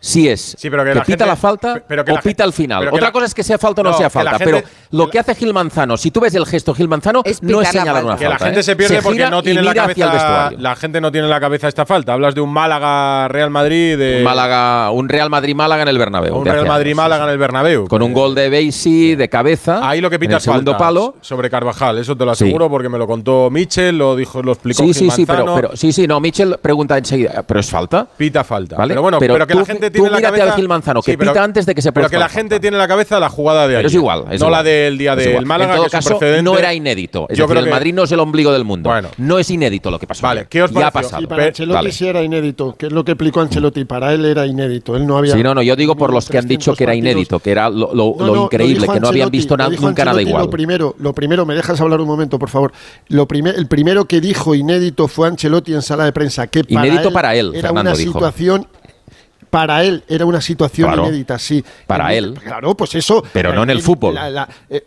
sí 0.04 0.28
es 0.28 0.54
sí, 0.58 0.68
pero 0.68 0.84
que, 0.84 0.92
que 0.92 1.00
pita 1.00 1.24
la 1.24 1.36
falta 1.36 1.82
pero 1.86 2.04
que 2.04 2.12
o 2.12 2.14
la 2.14 2.20
pita 2.20 2.44
al 2.44 2.52
final. 2.52 2.88
Otra 2.88 3.10
cosa 3.10 3.26
es 3.26 3.34
que 3.34 3.42
sea 3.42 3.58
falta 3.58 3.80
o 3.80 3.84
no, 3.84 3.92
sea 3.94 4.10
falta, 4.10 4.38
pero 4.38 4.62
lo 4.90 5.08
que 5.08 5.18
hace 5.18 5.34
Gil 5.34 5.52
Manzano, 5.52 5.96
si 5.96 6.10
tú 6.10 6.20
ves 6.20 6.34
el 6.34 6.46
gesto 6.46 6.74
Gil 6.74 6.88
Manzano, 6.88 7.22
es 7.24 7.42
no 7.42 7.62
es 7.62 7.68
señalar 7.68 8.04
una 8.04 8.16
que 8.16 8.24
falta. 8.24 8.36
Que 8.36 8.44
la 8.44 8.46
gente 8.46 8.60
¿eh? 8.60 8.62
se 8.62 8.76
pierde 8.76 9.02
porque 9.02 9.28
no 9.28 9.42
tiene 9.42 9.62
la 9.62 9.74
cabeza. 9.74 10.50
La 10.58 10.76
gente 10.76 11.00
no 11.00 11.10
tiene 11.10 11.28
la 11.28 11.40
cabeza 11.40 11.68
esta 11.68 11.86
falta. 11.86 12.12
Hablas 12.12 12.34
de 12.34 12.40
un 12.40 12.52
Málaga 12.52 13.28
Real 13.28 13.50
Madrid 13.50 13.98
de 13.98 14.18
un 14.18 14.24
Málaga, 14.24 14.90
un 14.90 15.08
Real 15.08 15.30
Madrid 15.30 15.54
Málaga 15.54 15.82
en 15.82 15.88
el 15.88 15.98
Bernabéu. 15.98 16.36
Un 16.36 16.44
Real 16.44 16.66
Madrid 16.66 16.94
Málaga 16.94 17.24
en 17.24 17.30
el 17.30 17.38
Bernabéu. 17.38 17.88
Con 17.88 18.02
un 18.02 18.12
gol 18.12 18.34
de 18.34 18.48
Beisi 18.48 19.14
de 19.16 19.28
cabeza. 19.28 19.88
Ahí 19.88 20.00
lo 20.00 20.10
que 20.10 20.18
pita 20.18 20.36
es 20.36 20.44
falta 20.44 20.76
palo. 20.76 21.16
sobre 21.20 21.50
Carvajal, 21.50 21.98
eso 21.98 22.16
te 22.16 22.24
lo 22.24 22.32
aseguro 22.32 22.68
porque 22.68 22.88
me 22.88 22.98
lo 22.98 23.06
contó 23.06 23.48
Michel, 23.50 23.98
lo 23.98 24.16
dijo, 24.16 24.42
lo 24.42 24.52
explicó 24.52 24.82
Sí, 24.82 24.92
Gil 24.92 24.94
sí, 24.94 25.10
sí, 25.10 25.26
pero, 25.26 25.76
sí, 25.76 25.92
sí, 25.92 26.06
no, 26.06 26.20
Michel 26.20 26.58
pregunta 26.60 26.98
enseguida, 26.98 27.42
pero 27.46 27.60
es 27.60 27.70
falta. 27.70 28.06
Pita 28.16 28.44
falta. 28.44 28.76
¿Vale? 28.76 28.92
Pero 28.92 29.02
bueno, 29.02 29.18
pero, 29.18 29.46
que 29.46 29.54
la 29.54 29.64
gente 29.64 29.90
tú 29.98 30.06
la 30.06 30.16
mírate 30.16 30.42
a 30.42 30.52
Gil 30.52 30.68
Manzano, 30.68 31.02
que 31.02 31.16
pita 31.16 31.42
antes 31.42 31.66
de 31.66 31.74
que 31.74 31.82
se 31.82 31.92
Pero 31.92 32.08
que 32.08 32.18
la 32.18 32.28
gente 32.28 32.60
tiene 32.60 32.76
en 32.76 32.78
la 32.78 32.88
cabeza 32.88 33.18
la 33.20 33.28
jugada 33.28 33.66
de 33.68 33.76
ayer. 33.76 33.86
Es 33.86 33.94
igual. 33.94 34.24
No 34.38 34.50
la 34.50 34.62
del 34.62 34.98
día 34.98 35.16
del 35.16 35.40
de 35.40 35.40
Málaga, 35.40 35.74
en 35.74 35.80
todo 35.80 35.90
caso, 35.90 36.18
no 36.42 36.58
era 36.58 36.74
inédito. 36.74 37.26
Es 37.28 37.38
Yo 37.38 37.46
creo 37.46 37.62
el. 37.62 37.70
Madrid 37.70 37.94
no 37.94 38.04
es 38.04 38.12
el 38.12 38.20
ombligo 38.20 38.52
del 38.52 38.64
mundo. 38.64 38.90
Bueno. 38.90 39.08
No 39.16 39.38
es 39.38 39.50
inédito 39.50 39.90
lo 39.90 39.98
que 39.98 40.06
pasó. 40.06 40.22
Vale, 40.22 40.46
¿qué 40.48 40.62
os 40.62 40.70
Ya 40.70 40.88
ha 40.88 40.90
pasado. 40.90 41.22
Y 41.22 41.26
para 41.26 41.46
Ancelotti 41.46 41.92
sí 41.92 42.06
era 42.06 42.22
inédito, 42.22 42.76
que 42.76 42.86
es 42.86 42.92
lo 42.92 43.04
que 43.04 43.12
explicó 43.12 43.40
Ancelotti. 43.40 43.84
Para 43.84 44.12
él 44.12 44.24
era 44.24 44.46
inédito. 44.46 44.96
Él 44.96 45.06
no 45.06 45.18
había. 45.18 45.34
Sí, 45.34 45.42
no, 45.42 45.54
no, 45.54 45.62
yo 45.62 45.76
digo 45.76 45.96
por 45.96 46.12
los 46.12 46.28
que 46.28 46.38
han 46.38 46.46
dicho 46.46 46.74
que 46.74 46.84
era 46.84 46.94
inédito, 46.94 47.38
que 47.38 47.50
era 47.50 47.70
lo, 47.70 48.44
increíble, 48.44 48.86
que 48.88 49.00
no 49.00 49.08
habían 49.08 49.30
visto 49.30 49.56
nunca 49.56 50.04
nada 50.04 50.20
igual. 50.22 50.48
Lo 50.98 51.12
primero, 51.14 51.46
me 51.46 51.54
dejas 51.54 51.80
hablar 51.80 52.00
un 52.00 52.06
momento, 52.06 52.38
por 52.38 52.48
favor. 52.48 52.72
Lo 53.08 53.26
el 53.34 53.66
primero 53.66 54.04
que 54.04 54.20
dijo 54.20 54.54
inédito 54.54 55.08
fue 55.08 55.28
Ancelotti 55.28 55.74
en 55.74 55.82
sala 55.82 56.04
de 56.04 56.12
prensa. 56.12 56.46
Que 56.46 56.62
inédito 56.68 57.12
para 57.12 57.34
él, 57.34 57.52
Fernando 57.60 57.96
dijo 57.96 58.12
situación 58.12 58.66
para 59.54 59.84
él 59.84 60.02
era 60.08 60.26
una 60.26 60.40
situación 60.40 60.98
inédita, 60.98 61.38
sí. 61.38 61.64
Para 61.86 62.12
él. 62.12 62.34
Claro, 62.42 62.76
pues 62.76 62.96
eso. 62.96 63.22
Pero 63.32 63.54
no 63.54 63.62
en 63.62 63.70
el 63.70 63.78
eh, 63.78 63.82
fútbol. 63.82 64.18
Eh, 64.68 64.84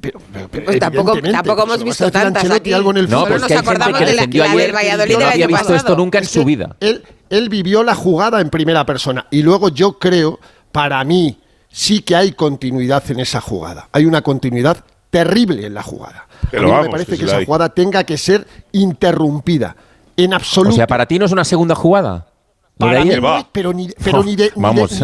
pero, 0.00 0.18
pues 0.52 0.80
tampoco, 0.80 1.12
pues 1.12 1.32
hemos 1.32 1.84
visto 1.84 2.10
tantas 2.10 2.50
aquí. 2.50 2.72
Algo 2.72 2.90
en 2.90 2.96
el 2.96 3.08
no, 3.08 3.26
pues 3.26 3.42
nos 3.42 3.52
acordamos 3.52 3.96
que 3.96 4.06
de 4.06 4.14
la, 4.14 4.26
del 4.26 4.72
Valladolid 4.74 5.50
pasado. 5.50 5.76
esto 5.76 5.96
nunca 5.96 6.18
en 6.18 6.24
su 6.24 6.44
vida. 6.44 6.74
Él, 6.80 7.48
vivió 7.48 7.84
la 7.84 7.94
jugada 7.94 8.40
en 8.40 8.50
primera 8.50 8.84
persona 8.84 9.26
y 9.30 9.42
luego 9.42 9.68
yo 9.68 10.00
creo, 10.00 10.40
para 10.72 11.04
mí, 11.04 11.38
sí 11.68 12.02
que 12.02 12.16
hay 12.16 12.32
continuidad 12.32 13.08
en 13.12 13.20
esa 13.20 13.40
jugada. 13.40 13.88
Hay 13.92 14.04
una 14.04 14.22
continuidad 14.22 14.84
terrible 15.10 15.64
en 15.64 15.74
la 15.74 15.84
jugada. 15.84 16.26
Pero 16.50 16.82
me 16.82 16.88
parece 16.88 17.16
que, 17.16 17.24
esa 17.24 17.44
jugada 17.44 17.68
tenga 17.68 18.02
que 18.02 18.18
ser 18.18 18.48
interrumpida 18.72 19.76
en 20.16 20.34
absoluto. 20.34 20.74
O 20.74 20.76
sea, 20.76 20.88
para 20.88 21.06
ti 21.06 21.20
no 21.20 21.26
es 21.26 21.30
una 21.30 21.44
segunda 21.44 21.76
jugada. 21.76 22.26
Para 22.78 23.02
pero 23.50 23.72
ni, 23.72 23.88
pero 24.04 24.22
ni 24.22 24.36
de. 24.36 24.52
Ni 24.54 24.62
vamos. 24.62 25.02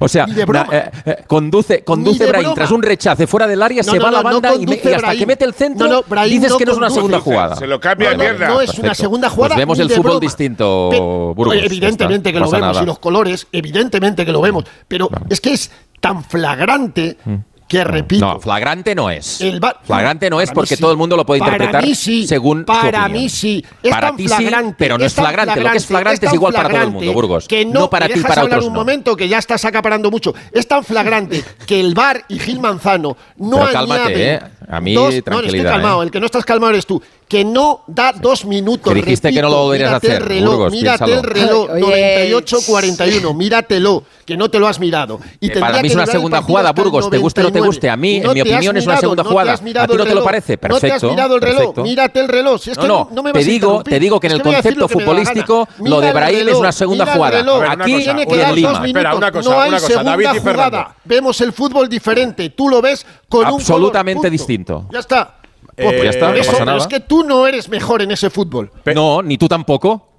O 0.00 0.06
sea, 0.08 0.26
eh, 0.26 0.90
eh, 1.06 1.24
conduce, 1.26 1.82
conduce 1.82 2.24
Brain 2.26 2.54
tras 2.54 2.70
un 2.70 2.82
rechace 2.82 3.26
fuera 3.26 3.48
del 3.48 3.62
área, 3.62 3.82
se 3.82 3.98
va 3.98 4.08
a 4.08 4.12
la 4.12 4.22
banda 4.22 4.52
y, 4.54 4.64
hasta 4.94 5.16
que 5.16 5.26
mete 5.26 5.44
el 5.44 5.54
centro, 5.54 6.04
dices 6.24 6.54
que 6.54 6.64
no 6.64 6.72
es 6.72 6.78
una 6.78 6.90
segunda 6.90 7.20
jugada. 7.20 7.56
Se 7.56 7.66
lo 7.66 7.80
cambia 7.80 8.12
a 8.12 8.16
mierda. 8.16 8.48
No 8.48 8.60
es 8.60 8.78
una 8.78 8.94
segunda 8.94 9.28
pues 9.28 9.34
jugada. 9.34 9.56
Vemos 9.56 9.78
el 9.80 9.90
fútbol 9.90 10.20
distinto, 10.20 11.34
Burgos, 11.34 11.56
Evidentemente 11.56 12.32
que 12.32 12.38
lo 12.38 12.50
vemos 12.50 12.80
y 12.80 12.86
los 12.86 12.98
colores, 12.98 13.48
evidentemente 13.50 14.24
que 14.24 14.32
lo 14.32 14.40
vemos. 14.40 14.64
Pero 14.86 15.10
es 15.28 15.40
que 15.40 15.52
es 15.52 15.70
tan 16.00 16.22
flagrante. 16.22 17.16
Mm 17.24 17.34
que 17.66 17.82
repito. 17.82 18.24
No, 18.26 18.40
flagrante 18.40 18.94
no 18.94 19.10
es. 19.10 19.42
Flagrante 19.84 20.28
no 20.28 20.40
es 20.40 20.50
porque 20.50 20.76
todo 20.76 20.90
el 20.90 20.96
mundo 20.96 21.16
lo 21.16 21.24
puede 21.24 21.40
interpretar 21.40 21.84
según. 21.94 22.64
Para 22.64 23.08
mí 23.08 23.28
sí. 23.28 23.64
Es 23.82 23.90
para 23.90 24.08
tan 24.08 24.18
flagrante, 24.18 24.70
sí, 24.70 24.74
pero 24.78 24.98
no 24.98 25.04
es 25.04 25.14
flagrante. 25.14 25.60
Lo 25.60 25.70
que 25.70 25.76
es 25.78 25.86
flagrante 25.86 26.26
es, 26.26 26.34
igual 26.34 26.52
para 26.52 26.68
todo 26.68 26.82
el 26.82 26.90
mundo, 26.90 27.12
Burgos. 27.12 27.48
Que 27.48 27.64
no, 27.64 27.88
para 27.88 28.08
ti, 28.08 28.20
para 28.20 28.44
otros. 28.44 28.64
un 28.64 28.72
momento 28.72 29.16
que 29.16 29.28
ya 29.28 29.38
estás 29.38 29.64
acaparando 29.64 30.10
mucho. 30.10 30.34
Es 30.52 30.68
tan 30.68 30.84
flagrante 30.84 31.42
que 31.66 31.80
el 31.80 31.94
bar 31.94 32.24
y 32.28 32.38
Gil 32.38 32.60
Manzano 32.60 33.16
no 33.36 33.58
pero 33.58 33.72
cálmate, 33.72 34.34
eh. 34.34 34.40
A 34.68 34.80
mí, 34.80 34.94
dos, 34.94 35.22
tranquilidad, 35.22 35.64
No, 35.64 35.70
calmado. 35.70 36.02
¿eh? 36.02 36.06
El 36.06 36.10
que 36.10 36.20
no 36.20 36.26
estás 36.26 36.44
calmado 36.44 36.70
eres 36.72 36.86
tú 36.86 37.02
que 37.34 37.44
no 37.44 37.80
da 37.88 38.12
dos 38.12 38.44
minutos. 38.44 38.92
Que 38.92 39.00
dijiste 39.00 39.26
Repito, 39.26 39.38
que 39.38 39.42
no 39.42 39.48
lo 39.48 39.62
volverías 39.64 39.90
a 39.90 39.96
hacer. 39.96 40.22
El 40.22 40.22
reloj, 40.22 40.52
Burgos, 40.52 40.72
mírate 40.72 41.04
piénsalo. 41.04 41.20
el 41.20 41.34
reloj, 41.34 41.68
98-41, 41.68 43.34
míratelo, 43.36 44.04
que 44.24 44.36
no 44.36 44.48
te 44.48 44.60
lo 44.60 44.68
has 44.68 44.78
mirado. 44.78 45.18
Y 45.40 45.50
eh, 45.50 45.58
para 45.58 45.82
mí 45.82 45.88
es 45.88 45.96
una 45.96 46.06
segunda 46.06 46.42
jugada, 46.42 46.70
Burgos, 46.70 47.10
te 47.10 47.18
guste 47.18 47.40
o 47.40 47.44
no 47.44 47.52
te 47.52 47.58
guste. 47.58 47.90
A 47.90 47.96
mí, 47.96 48.18
en 48.18 48.32
mi 48.34 48.40
opinión, 48.40 48.76
es 48.76 48.86
una 48.86 48.98
segunda 48.98 49.24
jugada. 49.24 49.54
¿A 49.54 49.56
ti 49.58 49.96
no 49.96 50.04
te 50.04 50.14
lo 50.14 50.22
parece? 50.22 50.58
Perfecto. 50.58 50.86
No 50.86 51.00
te 51.00 51.06
has 51.06 51.10
mirado 51.10 51.34
el 51.34 51.42
reloj, 51.42 51.58
perfecto. 51.58 51.82
mírate 51.82 52.20
el 52.20 52.28
reloj. 52.28 52.60
Si 52.62 52.70
es 52.70 52.78
no, 52.78 53.08
no, 53.10 53.22
me 53.24 53.32
te, 53.32 53.42
digo, 53.42 53.82
te 53.82 53.98
digo 53.98 54.20
que 54.20 54.28
en 54.28 54.34
el 54.34 54.42
concepto 54.42 54.86
futbolístico 54.86 55.66
lo 55.80 56.00
de 56.00 56.12
Brahim 56.12 56.48
es 56.48 56.54
una 56.54 56.70
segunda 56.70 57.04
jugada. 57.06 57.72
Aquí 57.72 57.96
y 57.96 58.08
en 58.08 58.54
Lima. 58.54 58.80
No 59.42 59.60
hay 59.60 59.80
segunda 59.80 60.34
jugada. 60.38 60.94
Vemos 61.02 61.40
el 61.40 61.52
fútbol 61.52 61.88
diferente. 61.88 62.50
Tú 62.50 62.68
lo 62.68 62.80
ves 62.80 63.04
con 63.28 63.44
un 63.48 63.54
Absolutamente 63.54 64.30
distinto. 64.30 64.86
Ya 64.92 65.00
está. 65.00 65.38
Pues, 65.76 65.88
pues 65.88 66.02
ya 66.02 66.10
está, 66.10 66.28
no 66.28 66.34
eh, 66.34 66.38
pasa 66.38 66.52
nada. 66.52 66.64
Pero 66.64 66.76
es 66.78 66.86
que 66.86 67.00
tú 67.00 67.24
no 67.24 67.46
eres 67.46 67.68
mejor 67.68 68.02
en 68.02 68.10
ese 68.10 68.30
fútbol. 68.30 68.70
Pe 68.82 68.94
no, 68.94 69.22
ni 69.22 69.38
tú 69.38 69.48
tampoco. 69.48 70.14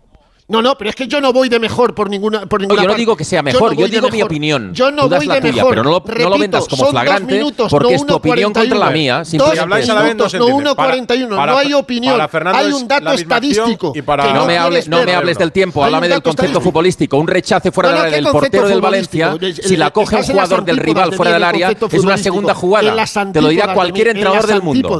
No, 0.47 0.61
no, 0.61 0.77
pero 0.77 0.91
es 0.91 0.95
que 0.95 1.07
yo 1.07 1.19
no 1.19 1.33
voy 1.33 1.49
de 1.49 1.59
mejor 1.59 1.95
por 1.95 2.07
ninguna, 2.07 2.45
por 2.45 2.61
ninguna 2.61 2.83
no, 2.83 2.87
Yo 2.87 2.91
no 2.91 2.97
digo 2.97 3.17
que 3.17 3.23
sea 3.23 3.41
mejor, 3.41 3.71
yo, 3.71 3.81
no 3.81 3.81
yo 3.81 3.87
digo 3.87 4.01
mejor. 4.03 4.13
mi 4.13 4.21
opinión. 4.21 4.73
Yo 4.75 4.91
no 4.91 5.09
voy 5.09 5.27
de 5.27 5.41
tuya, 5.41 5.53
mejor. 5.53 5.69
Pero 5.71 5.83
no 5.83 5.89
lo, 5.89 5.99
Repito, 6.01 6.29
no 6.29 6.29
lo 6.29 6.37
vendas 6.39 6.67
como 6.67 6.85
flagrante 6.85 7.33
minutos, 7.33 7.71
porque 7.71 7.95
es 7.95 8.01
tu 8.01 8.07
41, 8.07 8.15
opinión 8.17 8.53
contra 8.53 8.77
la 8.77 8.91
mía. 8.91 9.25
Si 9.25 9.37
habláis 9.39 9.89
a 9.89 9.95
la 9.95 10.03
vez, 10.03 10.15
no 10.15 10.25
1.41, 10.25 11.27
no 11.29 11.57
hay 11.57 11.73
opinión. 11.73 12.21
hay 12.53 12.71
un 12.71 12.87
dato 12.87 13.11
estadístico. 13.11 13.91
Y 13.95 14.03
para, 14.03 14.31
no, 14.33 14.45
me 14.45 14.57
hables, 14.57 14.87
no 14.87 15.03
me 15.03 15.15
hables 15.15 15.37
del 15.39 15.51
tiempo, 15.51 15.83
háblame 15.83 16.07
del 16.09 16.21
concepto 16.21 16.61
futbolístico. 16.61 17.17
Un 17.17 17.27
rechace 17.27 17.71
fuera 17.71 18.03
del 18.03 18.25
portero 18.27 18.67
del 18.67 18.81
Valencia, 18.81 19.35
si 19.63 19.75
la 19.75 19.89
coge 19.89 20.17
un 20.17 20.23
jugador 20.23 20.63
del 20.63 20.77
rival 20.77 21.13
fuera 21.13 21.33
del 21.33 21.43
área, 21.43 21.71
es 21.71 22.03
una 22.03 22.17
segunda 22.17 22.53
jugada. 22.53 22.93
Te 23.33 23.41
lo 23.41 23.49
dirá 23.49 23.73
cualquier 23.73 24.09
entrenador 24.09 24.45
del 24.45 24.61
mundo 24.61 24.99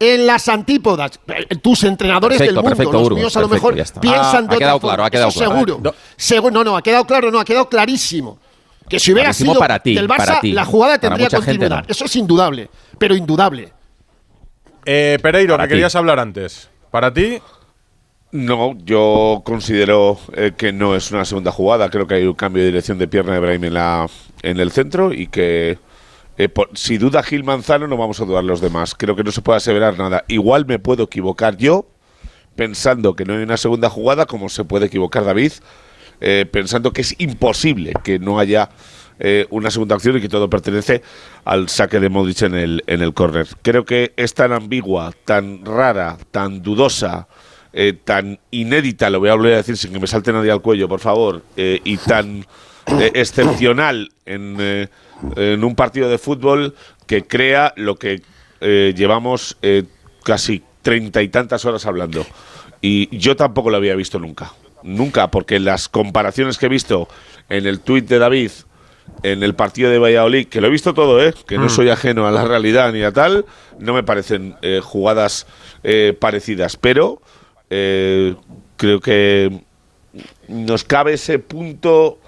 en 0.00 0.26
las 0.26 0.48
antípodas. 0.48 1.20
Eh, 1.28 1.46
eh, 1.48 1.56
tus 1.56 1.84
entrenadores 1.84 2.38
del 2.38 2.54
mundo, 2.54 2.70
perfecto, 2.70 3.08
los 3.10 3.18
míos 3.18 3.36
a 3.36 3.40
lo 3.42 3.48
mejor 3.48 3.74
piensan 3.74 4.48
ah, 4.48 4.54
ha 4.54 4.56
quedado 4.58 4.80
claro, 4.80 5.04
ha 5.04 5.10
quedado 5.10 5.30
claro. 5.30 5.52
Seguro. 5.52 5.80
No. 5.82 6.64
No, 6.64 6.76
ha 6.76 6.82
quedado 6.82 7.04
claro, 7.04 7.30
no, 7.30 7.38
ha 7.38 7.44
quedado 7.44 7.68
clarísimo. 7.68 8.38
Que 8.88 8.98
si 8.98 9.12
hubiera 9.12 9.28
Clarísimo 9.28 9.52
sido 9.52 9.60
para 9.60 9.78
ti, 9.78 9.94
Barça, 9.94 10.16
para 10.16 10.40
ti. 10.40 10.52
la 10.52 10.64
jugada 10.64 10.98
tendría 10.98 11.28
continuidad. 11.28 11.76
Gente. 11.76 11.92
Eso 11.92 12.06
es 12.06 12.16
indudable, 12.16 12.68
pero 12.98 13.14
indudable. 13.14 13.72
Eh, 14.84 15.18
Pereiro, 15.22 15.54
para 15.54 15.68
que 15.68 15.74
querías 15.74 15.94
hablar 15.94 16.18
antes. 16.18 16.68
¿Para 16.90 17.12
ti? 17.12 17.38
No, 18.32 18.76
yo 18.84 19.42
considero 19.44 20.18
eh, 20.32 20.52
que 20.56 20.72
no 20.72 20.96
es 20.96 21.12
una 21.12 21.24
segunda 21.24 21.52
jugada. 21.52 21.88
Creo 21.90 22.06
que 22.06 22.14
hay 22.14 22.24
un 22.24 22.34
cambio 22.34 22.62
de 22.62 22.70
dirección 22.70 22.98
de 22.98 23.06
pierna 23.06 23.34
de 23.34 23.40
Brahim 23.40 23.64
en 23.64 24.60
el 24.60 24.72
centro 24.72 25.12
y 25.12 25.28
que 25.28 25.78
eh, 26.42 26.48
si 26.72 26.96
duda 26.96 27.22
Gil 27.22 27.44
Manzano 27.44 27.86
no 27.86 27.98
vamos 27.98 28.18
a 28.18 28.24
dudar 28.24 28.44
los 28.44 28.62
demás. 28.62 28.94
Creo 28.94 29.14
que 29.14 29.22
no 29.22 29.30
se 29.30 29.42
puede 29.42 29.58
aseverar 29.58 29.98
nada. 29.98 30.24
Igual 30.26 30.64
me 30.64 30.78
puedo 30.78 31.02
equivocar 31.02 31.58
yo 31.58 31.86
pensando 32.56 33.14
que 33.14 33.26
no 33.26 33.34
hay 33.34 33.42
una 33.42 33.58
segunda 33.58 33.90
jugada, 33.90 34.24
como 34.24 34.48
se 34.48 34.64
puede 34.64 34.86
equivocar 34.86 35.26
David, 35.26 35.52
eh, 36.22 36.46
pensando 36.50 36.94
que 36.94 37.02
es 37.02 37.14
imposible 37.18 37.92
que 38.02 38.18
no 38.18 38.38
haya 38.38 38.70
eh, 39.18 39.48
una 39.50 39.70
segunda 39.70 39.96
acción 39.96 40.16
y 40.16 40.22
que 40.22 40.30
todo 40.30 40.48
pertenece 40.48 41.02
al 41.44 41.68
saque 41.68 42.00
de 42.00 42.08
Modric 42.08 42.40
en 42.40 42.54
el, 42.54 42.84
en 42.86 43.02
el 43.02 43.12
córner. 43.12 43.46
Creo 43.60 43.84
que 43.84 44.14
es 44.16 44.32
tan 44.32 44.54
ambigua, 44.54 45.12
tan 45.26 45.62
rara, 45.66 46.16
tan 46.30 46.62
dudosa, 46.62 47.28
tan 48.04 48.40
inédita, 48.50 49.10
lo 49.10 49.20
voy 49.20 49.28
a 49.28 49.34
volver 49.34 49.52
a 49.52 49.56
decir 49.58 49.76
sin 49.76 49.92
que 49.92 50.00
me 50.00 50.06
salte 50.06 50.32
nadie 50.32 50.50
al 50.50 50.62
cuello, 50.62 50.88
por 50.88 51.00
favor, 51.00 51.42
y 51.56 51.96
tan 51.98 52.46
excepcional 53.14 54.10
en, 54.24 54.88
en 55.36 55.64
un 55.64 55.74
partido 55.74 56.08
de 56.08 56.18
fútbol 56.18 56.74
que 57.06 57.22
crea 57.26 57.72
lo 57.76 57.96
que 57.96 58.22
eh, 58.60 58.94
llevamos 58.96 59.56
eh, 59.62 59.84
casi 60.24 60.62
treinta 60.82 61.22
y 61.22 61.28
tantas 61.28 61.64
horas 61.64 61.86
hablando. 61.86 62.24
Y 62.80 63.16
yo 63.16 63.36
tampoco 63.36 63.70
lo 63.70 63.76
había 63.76 63.94
visto 63.94 64.18
nunca. 64.18 64.52
Nunca, 64.82 65.30
porque 65.30 65.60
las 65.60 65.88
comparaciones 65.88 66.56
que 66.56 66.66
he 66.66 66.70
visto 66.70 67.08
en 67.48 67.66
el 67.66 67.80
tuit 67.80 68.06
de 68.08 68.18
David 68.18 68.50
en 69.22 69.42
el 69.42 69.54
partido 69.54 69.90
de 69.90 69.98
Valladolid, 69.98 70.46
que 70.46 70.60
lo 70.60 70.68
he 70.68 70.70
visto 70.70 70.94
todo, 70.94 71.22
¿eh? 71.22 71.34
que 71.46 71.58
no 71.58 71.64
Mm. 71.66 71.70
soy 71.70 71.88
ajeno 71.90 72.26
a 72.26 72.30
la 72.30 72.44
realidad 72.44 72.92
ni 72.92 73.02
a 73.02 73.12
tal, 73.12 73.44
no 73.78 73.92
me 73.92 74.02
parecen 74.04 74.54
eh, 74.62 74.80
jugadas 74.82 75.46
eh, 75.82 76.16
parecidas, 76.18 76.76
pero 76.76 77.20
eh, 77.70 78.34
creo 78.76 79.00
que 79.00 79.60
nos 80.48 80.84
cabe 80.84 81.14
ese 81.14 81.38
punto 81.40 82.18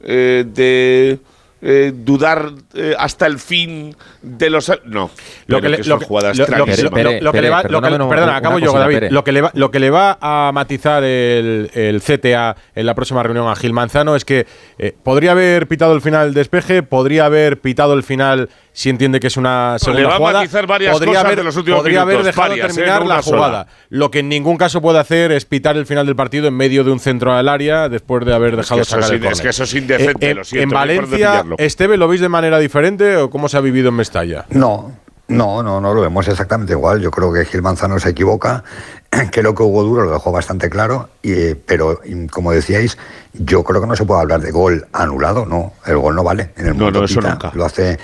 eh, 0.00 0.44
de 0.46 1.18
eh, 1.66 1.92
dudar 1.94 2.50
eh, 2.74 2.94
hasta 2.98 3.26
el 3.26 3.38
fin 3.38 3.96
de 4.20 4.50
los... 4.50 4.70
No, 4.84 5.10
Lo 5.46 5.56
que, 5.56 5.60
creo 5.62 5.70
le, 5.70 5.76
que 5.78 5.78
lo 5.78 5.84
son 5.84 5.98
que- 6.00 6.04
jugadas 6.06 6.36
lo- 6.36 6.46
lo 6.46 6.64
que- 6.66 6.76
lo- 6.82 6.90
le 6.90 7.02
va, 7.08 7.22
lo 7.22 7.32
que- 7.32 7.38
perdóname 7.40 7.96
una- 7.96 8.08
perdona, 8.08 8.26
una 8.32 8.36
acabo 8.36 8.58
yo, 8.58 8.72
David. 8.74 8.94
Pere. 8.94 9.10
Lo 9.10 9.24
que, 9.24 9.32
le 9.32 9.40
va, 9.40 9.50
lo 9.54 9.70
que 9.70 9.78
le 9.80 9.90
va 9.90 10.18
a 10.20 10.50
matizar 10.52 11.02
el, 11.02 11.70
el 11.72 12.02
CTA 12.02 12.54
en 12.74 12.84
la 12.86 12.94
próxima 12.94 13.22
reunión 13.22 13.48
a 13.48 13.56
Gil 13.56 13.72
Manzano 13.72 14.14
es 14.14 14.24
que 14.26 14.46
eh, 14.78 14.94
podría 15.02 15.32
haber 15.32 15.66
pitado 15.66 15.94
el 15.94 16.02
final 16.02 16.26
del 16.26 16.34
despeje, 16.34 16.82
podría 16.82 17.24
haber 17.24 17.60
pitado 17.60 17.94
el 17.94 18.02
final 18.02 18.50
si 18.76 18.90
entiende 18.90 19.20
que 19.20 19.28
es 19.28 19.36
una 19.36 19.76
segunda 19.78 20.00
le 20.10 20.16
jugada. 20.16 20.38
varias 20.66 20.92
podría 20.92 21.12
cosas 21.12 21.24
haber, 21.24 21.36
de 21.38 21.44
los 21.44 21.56
últimos 21.56 21.78
podría 21.78 22.02
haber 22.02 22.16
minutos, 22.16 22.34
dejado 22.34 22.48
varias, 22.50 22.70
¿eh? 22.70 22.74
terminar 22.74 23.02
No 23.02 23.08
la 23.08 23.22
sola. 23.22 23.36
jugada. 23.36 23.66
Lo 23.88 24.10
que 24.10 24.18
en 24.18 24.28
ningún 24.28 24.56
caso 24.56 24.82
puede 24.82 24.98
hacer 24.98 25.30
es 25.30 25.44
pitar 25.44 25.76
el 25.76 25.86
final 25.86 26.04
del 26.06 26.16
partido 26.16 26.48
en 26.48 26.54
medio 26.54 26.82
de 26.82 26.90
un 26.90 26.98
centro 26.98 27.32
al 27.32 27.48
área 27.48 27.88
después 27.88 28.26
de 28.26 28.34
haber 28.34 28.50
Es 28.54 28.56
dejado 28.58 28.80
que 28.80 28.84
sacar 28.84 29.10
el 29.12 29.24
in- 29.24 29.30
es 29.30 29.40
que 29.40 29.48
eso 29.48 29.62
es 29.62 29.74
indecente, 29.74 30.26
Eh, 30.26 30.30
eh, 30.30 30.34
lo 30.34 30.44
siento, 30.44 30.62
En 30.64 30.68
Valencia. 30.70 31.44
Esteve, 31.56 31.96
¿lo 31.96 32.08
veis 32.08 32.20
de 32.20 32.28
manera 32.28 32.58
diferente 32.58 33.16
o 33.16 33.30
cómo 33.30 33.48
se 33.48 33.56
ha 33.56 33.60
vivido 33.60 33.90
en 33.90 33.94
Mestalla? 33.94 34.44
No, 34.50 34.90
no, 35.28 35.62
no, 35.62 35.80
no 35.80 35.94
lo 35.94 36.00
vemos 36.00 36.26
exactamente 36.26 36.72
igual. 36.72 37.00
Yo 37.00 37.12
creo 37.12 37.32
que 37.32 37.44
Gil 37.44 37.62
Manzano 37.62 37.98
se 38.00 38.10
equivoca. 38.10 38.64
Creo 39.30 39.54
que 39.54 39.62
Hugo 39.62 39.84
Duro 39.84 40.02
lo 40.04 40.10
dejó 40.12 40.32
bastante 40.32 40.68
claro, 40.68 41.08
y, 41.22 41.30
eh, 41.32 41.56
pero 41.66 42.00
como 42.32 42.50
decíais, 42.50 42.98
yo 43.32 43.62
creo 43.62 43.80
que 43.80 43.86
no 43.86 43.94
se 43.94 44.04
puede 44.04 44.20
hablar 44.22 44.40
de 44.40 44.50
gol 44.50 44.86
anulado. 44.92 45.46
No, 45.46 45.72
el 45.86 45.96
gol 45.98 46.16
no 46.16 46.24
vale. 46.24 46.50
En 46.56 46.66
el 46.66 46.76
No, 46.76 46.86
mundo 46.86 46.98
no, 46.98 47.04
eso 47.06 47.20
pita, 47.20 47.30
nunca. 47.30 47.52
Lo 47.54 47.64
hace. 47.64 47.96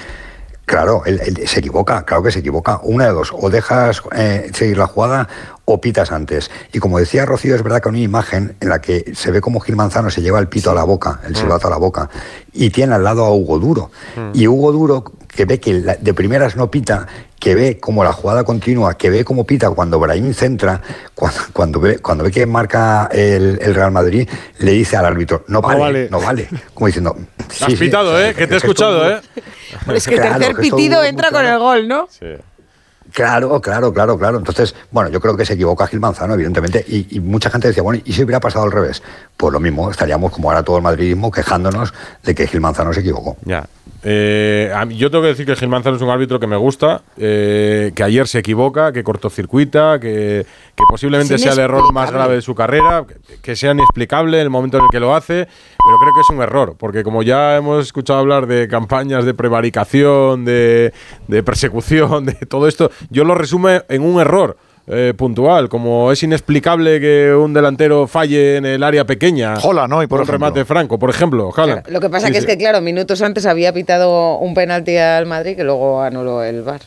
Claro, 0.71 1.03
él, 1.05 1.21
se 1.49 1.59
equivoca, 1.59 2.05
claro 2.05 2.23
que 2.23 2.31
se 2.31 2.39
equivoca. 2.39 2.79
Una 2.85 3.07
de 3.07 3.11
dos, 3.11 3.33
o 3.35 3.51
dejas 3.51 4.03
eh, 4.13 4.53
seguir 4.55 4.79
la 4.79 4.87
jugada 4.87 5.29
o 5.73 5.81
pitas 5.81 6.13
antes. 6.13 6.51
Y 6.73 6.79
como 6.79 6.99
decía 6.99 7.27
Rocío, 7.27 7.55
es 7.55 7.63
verdad 7.63 7.81
que 7.83 7.89
hay 7.89 7.95
una 7.95 8.05
imagen 8.05 8.57
en 8.61 8.69
la 8.69 8.81
que 8.81 9.13
se 9.15 9.31
ve 9.31 9.41
como 9.41 9.61
Gil 9.61 9.77
Manzano 9.77 10.11
se 10.11 10.23
lleva 10.23 10.39
el 10.39 10.49
pito 10.49 10.71
a 10.71 10.75
la 10.75 10.85
boca, 10.85 11.21
el 11.27 11.37
silbato 11.37 11.67
a 11.67 11.71
la 11.71 11.77
boca, 11.79 12.09
y 12.53 12.71
tiene 12.71 12.95
al 12.95 13.05
lado 13.05 13.25
a 13.25 13.35
Hugo 13.35 13.59
Duro. 13.59 13.91
Y 14.35 14.47
Hugo 14.47 14.73
Duro, 14.73 15.05
que 15.29 15.45
ve 15.45 15.61
que 15.61 15.75
la- 15.75 15.95
de 15.97 16.13
primeras 16.15 16.57
no 16.57 16.71
pita, 16.71 17.07
que 17.39 17.55
ve 17.55 17.79
como 17.79 18.05
la 18.05 18.13
jugada 18.13 18.45
continua, 18.45 18.99
que 18.99 19.09
ve 19.09 19.25
como 19.25 19.45
pita 19.45 19.71
cuando 19.71 19.99
Brahim 19.99 20.35
centra, 20.35 20.83
cuando, 21.15 21.41
cuando, 21.55 21.81
ve, 21.81 21.99
cuando 21.99 22.25
ve 22.25 22.31
que 22.31 22.45
marca 22.45 23.09
el, 23.13 23.59
el 23.63 23.75
Real 23.75 23.93
Madrid, 23.93 24.29
le 24.59 24.73
dice 24.73 24.97
al 24.97 25.07
árbitro, 25.07 25.45
no 25.49 25.63
vale, 25.63 26.09
no 26.11 26.21
vale. 26.21 26.49
Como 26.75 26.87
diciendo, 26.89 27.17
sí, 27.49 27.65
Has 27.65 27.71
sí, 27.73 27.77
pitado, 27.77 28.17
sí, 28.19 28.25
¿eh? 28.25 28.35
Que 28.35 28.47
te 28.47 28.55
he 28.55 28.57
escuchado, 28.59 29.09
¿eh? 29.09 29.21
Es 29.95 30.07
que 30.07 30.17
el 30.17 30.21
Claro, 30.21 30.39
tercer 30.39 30.57
pitido 30.57 31.03
entra 31.05 31.31
con 31.31 31.45
el 31.47 31.59
gol, 31.59 31.89
¿no? 31.89 32.09
Claro, 33.13 33.61
claro, 33.61 33.93
claro, 33.93 34.19
claro. 34.19 34.39
Entonces, 34.39 34.75
bueno, 34.91 35.11
yo 35.11 35.21
creo 35.21 35.37
que 35.37 35.45
se 35.45 35.55
equivoca 35.55 35.87
Gil 35.87 36.01
Manzano, 36.01 36.35
evidentemente, 36.35 36.85
y, 36.87 37.17
y 37.17 37.21
mucha 37.21 37.51
gente 37.51 37.69
decía, 37.69 37.83
bueno, 37.83 38.01
¿y 38.05 38.13
si 38.13 38.23
hubiera 38.23 38.41
pasado 38.41 38.65
al 38.65 38.73
revés? 38.73 39.03
Pues 39.37 39.53
lo 39.53 39.61
mismo, 39.61 39.91
estaríamos 39.91 40.33
como 40.33 40.51
ahora 40.51 40.63
todo 40.63 40.77
el 40.77 40.83
madridismo 40.83 41.31
quejándonos 41.31 41.93
de 42.23 42.35
que 42.35 42.47
Gil 42.47 42.61
Manzano 42.61 42.93
se 42.93 43.01
equivocó. 43.01 43.37
Ya. 43.45 43.67
Eh, 44.03 44.73
yo 44.97 45.11
tengo 45.11 45.23
que 45.23 45.29
decir 45.29 45.45
que 45.45 45.57
Gil 45.57 45.69
Manzano 45.69 45.97
es 45.97 46.03
un 46.03 46.09
árbitro 46.09 46.41
que 46.41 46.47
me 46.47 46.57
gusta, 46.57 47.03
eh, 47.19 47.93
que 47.95 48.03
ayer 48.03 48.27
se 48.27 48.39
equivoca, 48.39 48.93
que 48.93 49.05
cortocircuita, 49.05 49.99
que, 50.01 50.47
que 50.75 50.85
posiblemente 50.89 51.37
sea 51.39 51.53
el 51.53 51.59
error 51.59 51.93
más 51.93 52.11
grave 52.11 52.37
de 52.37 52.43
su 52.43 52.55
carrera, 52.55 53.05
que, 53.07 53.37
que 53.41 53.57
sea 53.57 53.73
inexplicable 53.73 54.41
el 54.41 54.49
momento 54.49 54.79
en 54.79 54.85
el 54.85 54.91
que 54.91 55.01
lo 55.01 55.15
hace, 55.15 55.49
pero 55.85 55.99
creo 55.99 56.13
que 56.15 56.21
es 56.21 56.31
un 56.31 56.43
error, 56.43 56.75
porque 56.79 57.03
como 57.03 57.23
ya 57.23 57.57
hemos 57.57 57.87
escuchado 57.87 58.19
hablar 58.21 58.47
de 58.47 58.69
campañas 58.69 59.25
de 59.25 59.35
prevaricación, 59.35 60.45
de, 60.45 60.93
de 61.29 61.43
persecución, 61.43 62.25
de 62.27 62.33
todo 62.35 62.69
esto, 62.69 62.91
yo 63.11 63.25
lo 63.25 63.35
resume 63.35 63.83
en 63.89 64.03
un 64.03 64.21
error. 64.21 64.57
eh, 64.93 65.15
puntual, 65.17 65.69
como 65.69 66.11
es 66.11 66.21
inexplicable 66.25 66.99
que 67.01 67.33
un 67.33 67.53
delantero 67.53 68.09
falle 68.09 68.57
en 68.57 68.67
el 68.67 68.83
área 68.83 69.05
pequeña. 69.05 69.55
Jola, 69.57 69.87
¿no? 69.87 70.03
Y 70.03 70.09
por 70.09 70.19
un 70.19 70.25
ejemplo. 70.25 70.47
remate 70.49 70.65
franco, 70.65 70.99
por 70.99 71.11
ejemplo. 71.11 71.53
Haaland. 71.55 71.87
Lo 71.89 72.01
que 72.01 72.09
pasa 72.11 72.27
Sí, 72.27 72.33
que 72.33 72.39
es 72.39 72.47
que, 72.47 72.57
claro, 72.59 72.81
minutos 72.81 73.23
antes 73.23 73.47
había 73.47 73.73
pitado 73.73 74.39
un 74.39 74.53
penalti 74.55 74.97
al 74.97 75.27
Madrid 75.27 75.55
que 75.55 75.63
luego 75.63 76.03
anuló 76.03 76.43
el 76.43 76.63
VAR. 76.63 76.81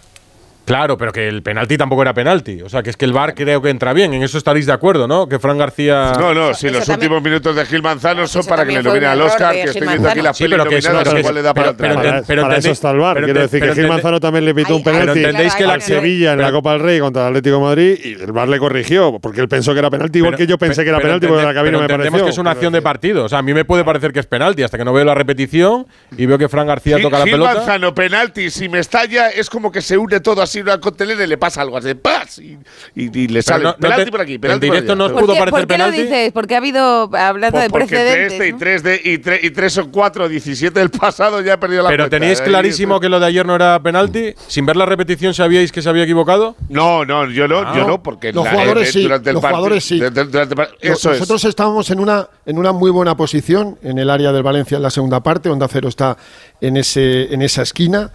Claro, 0.65 0.97
pero 0.97 1.11
que 1.11 1.27
el 1.27 1.43
penalti 1.43 1.77
tampoco 1.77 2.01
era 2.03 2.13
penalti. 2.13 2.61
O 2.61 2.69
sea, 2.69 2.81
que 2.83 2.89
es 2.89 2.97
que 2.97 3.05
el 3.05 3.11
VAR 3.13 3.35
creo 3.35 3.61
que 3.61 3.69
entra 3.69 3.91
bien. 3.93 4.13
En 4.13 4.23
eso 4.23 4.37
estaréis 4.37 4.65
de 4.65 4.71
acuerdo, 4.73 5.07
¿no? 5.07 5.27
Que 5.27 5.39
Fran 5.39 5.57
García. 5.57 6.13
No, 6.17 6.33
no, 6.33 6.53
si 6.53 6.67
eso 6.67 6.77
los 6.77 6.85
también- 6.87 7.11
últimos 7.11 7.23
minutos 7.23 7.55
de 7.55 7.65
Gil 7.65 7.81
Manzano 7.81 8.27
son 8.27 8.39
eso 8.41 8.49
para 8.49 8.65
que 8.65 8.71
le 8.73 8.83
nominen 8.83 9.09
al 9.09 9.21
Oscar, 9.21 9.53
que 9.53 9.59
Gil 9.61 9.69
estoy 9.69 9.87
viendo 9.87 10.09
aquí 10.09 10.21
las 10.21 10.37
Sí, 10.37 10.45
pero 10.49 10.65
que 10.65 10.77
eso- 10.77 10.91
pero 11.03 11.19
igual 11.19 11.35
le 11.35 11.41
da 11.41 11.53
para 11.53 11.73
pero- 11.73 11.93
entrar. 11.93 12.01
pero- 12.01 12.13
Para, 12.13 12.27
pero 12.27 12.41
para 12.43 12.57
eso 12.57 12.71
está 12.71 12.91
el 12.91 12.97
VAR. 12.99 13.23
Quiero 13.23 13.41
decir 13.41 13.61
que 13.61 13.73
Gil 13.75 13.87
Manzano 13.87 14.19
también 14.19 14.45
le 14.45 14.55
pitó 14.55 14.75
un 14.75 14.83
penalti 14.83 15.07
Pero 15.13 15.13
entendéis 15.29 15.55
que 15.55 15.65
la- 15.65 15.79
Sevilla 15.81 16.31
en 16.33 16.39
la 16.39 16.45
pero- 16.47 16.57
Copa 16.59 16.71
del 16.73 16.79
Rey 16.81 16.99
contra 16.99 17.23
el 17.23 17.27
Atlético 17.29 17.55
de 17.57 17.61
Madrid 17.61 17.97
y 18.03 18.13
el 18.13 18.31
VAR 18.31 18.47
le 18.47 18.57
corrigió 18.59 19.19
porque 19.19 19.41
él 19.41 19.49
pensó 19.49 19.73
que 19.73 19.79
era 19.79 19.89
penalti, 19.89 20.19
igual 20.19 20.31
Pero- 20.35 20.37
que 20.45 20.47
yo 20.49 20.57
pensé 20.57 20.83
que 20.83 20.89
era 20.89 20.99
penalti 20.99 21.27
porque 21.27 21.41
en 21.41 21.47
la 21.47 21.53
cabina 21.53 21.77
me 21.77 21.83
entendemos 21.83 22.11
pareció. 22.11 22.25
que 22.25 22.31
es 22.31 22.37
una 22.37 22.51
acción 22.51 22.71
de 22.73 22.81
partido. 22.81 23.25
O 23.25 23.29
sea, 23.29 23.39
a 23.39 23.41
mí 23.41 23.53
me 23.53 23.65
puede 23.65 23.83
parecer 23.83 24.13
que 24.13 24.19
es 24.21 24.27
penalti 24.27 24.63
hasta 24.63 24.77
que 24.77 24.85
no 24.85 24.93
veo 24.93 25.03
la 25.03 25.13
repetición 25.15 25.85
y 26.17 26.25
veo 26.25 26.37
que 26.37 26.47
Fran 26.47 26.67
García 26.67 26.95
Gil, 26.97 27.03
toca 27.03 27.19
la 27.19 27.25
Gil 27.25 27.33
pelota. 27.33 27.53
Manzano, 27.55 27.93
penalti, 27.93 28.49
si 28.49 28.69
me 28.69 28.79
estalla, 28.79 29.29
es 29.29 29.49
como 29.49 29.71
que 29.71 29.81
se 29.81 29.97
une 29.97 30.19
todo 30.21 30.41
así 30.41 30.52
en 30.59 30.63
una 30.63 30.79
coctelera 30.79 31.23
y 31.23 31.27
le 31.27 31.37
pasa 31.37 31.61
algo 31.61 31.77
así, 31.77 31.93
¡pas! 31.95 32.37
Y, 32.39 32.57
y- 32.95 33.09
y 33.19 33.27
le 33.27 33.41
sale 33.41 33.63
no- 33.63 33.71
no 33.71 33.77
penalti 33.77 34.05
te- 34.05 34.11
por 34.11 34.21
aquí, 34.21 34.33
en 34.35 34.41
penalti 34.41 34.67
por 34.67 34.75
directo 34.75 34.91
allá. 34.93 34.97
no 34.99 35.05
os 35.05 35.11
¿Por 35.11 35.21
pudo 35.21 35.33
qué, 35.33 35.39
parecer 35.39 35.51
por 35.51 35.67
qué 35.67 35.77
lo 35.77 35.85
penalti. 35.85 36.01
dices? 36.03 36.31
Porque 36.33 36.55
ha 36.55 36.57
habido, 36.57 37.09
hablando 37.15 37.51
Pues 37.59 37.63
de 37.63 37.67
de 37.67 37.73
precedentes. 37.73 38.33
este 38.33 38.47
y 38.47 38.51
¿no? 38.51 38.57
tres 38.57 38.83
de 38.83 39.01
y 39.03 39.17
tres, 39.17 39.43
y 39.43 39.51
tres 39.51 39.73
son 39.73 39.91
cuatro, 39.91 40.27
17 40.29 40.79
del 40.79 40.89
pasado 40.89 41.41
ya 41.41 41.53
he 41.53 41.57
perdido 41.57 41.83
la 41.83 41.89
Pero 41.89 42.03
cuenta. 42.03 42.19
tenéis 42.19 42.39
Ahí 42.41 42.47
clarísimo 42.47 42.99
que 42.99 43.09
lo 43.09 43.19
de 43.19 43.25
ayer 43.25 43.45
no 43.45 43.55
era 43.55 43.79
penalti. 43.81 44.33
Sin 44.47 44.65
ver 44.65 44.75
la 44.77 44.85
repetición, 44.85 45.33
¿sabíais 45.33 45.71
que 45.71 45.81
se 45.81 45.89
había 45.89 46.03
equivocado? 46.03 46.55
No, 46.69 47.05
no, 47.05 47.29
yo 47.29 47.47
no, 47.47 47.59
Ah. 47.59 47.73
yo 47.75 47.85
no, 47.87 48.01
porque 48.03 48.31
Los 48.33 48.43
la- 48.45 48.51
jugadores 48.51 48.89
eh, 48.89 48.91
sí, 48.91 49.03
durante 49.03 49.29
el 49.29 49.33
los 49.35 49.41
partido- 49.41 49.57
jugadores 49.57 49.83
sí. 49.83 49.99
de- 49.99 50.09
de- 50.11 50.25
durante 50.25 50.55
Eso 50.81 51.09
Nosotros 51.11 51.43
es. 51.43 51.49
estábamos 51.49 51.89
en 51.91 51.99
una, 51.99 52.27
en 52.45 52.57
una 52.57 52.71
muy 52.71 52.91
buena 52.91 53.15
posición 53.17 53.77
en 53.83 53.97
el 53.99 54.09
área 54.09 54.31
del 54.31 54.43
Valencia 54.43 54.77
en 54.77 54.83
la 54.83 54.89
segunda 54.89 55.21
parte. 55.21 55.49
Onda 55.49 55.67
Cero 55.67 55.87
está 55.89 56.17
en, 56.61 56.77
ese, 56.77 57.33
en 57.33 57.41
esa 57.41 57.61
esquina 57.61 58.11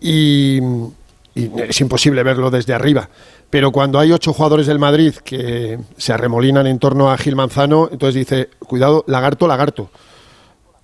y, 0.00 0.60
y 1.38 1.52
es 1.68 1.80
imposible 1.80 2.22
verlo 2.24 2.50
desde 2.50 2.74
arriba. 2.74 3.08
Pero 3.48 3.70
cuando 3.70 4.00
hay 4.00 4.10
ocho 4.10 4.32
jugadores 4.32 4.66
del 4.66 4.80
Madrid 4.80 5.14
que 5.24 5.78
se 5.96 6.12
arremolinan 6.12 6.66
en 6.66 6.80
torno 6.80 7.10
a 7.10 7.16
Gil 7.16 7.36
Manzano, 7.36 7.88
entonces 7.92 8.16
dice, 8.16 8.50
cuidado, 8.58 9.04
lagarto, 9.06 9.46
lagarto. 9.46 9.90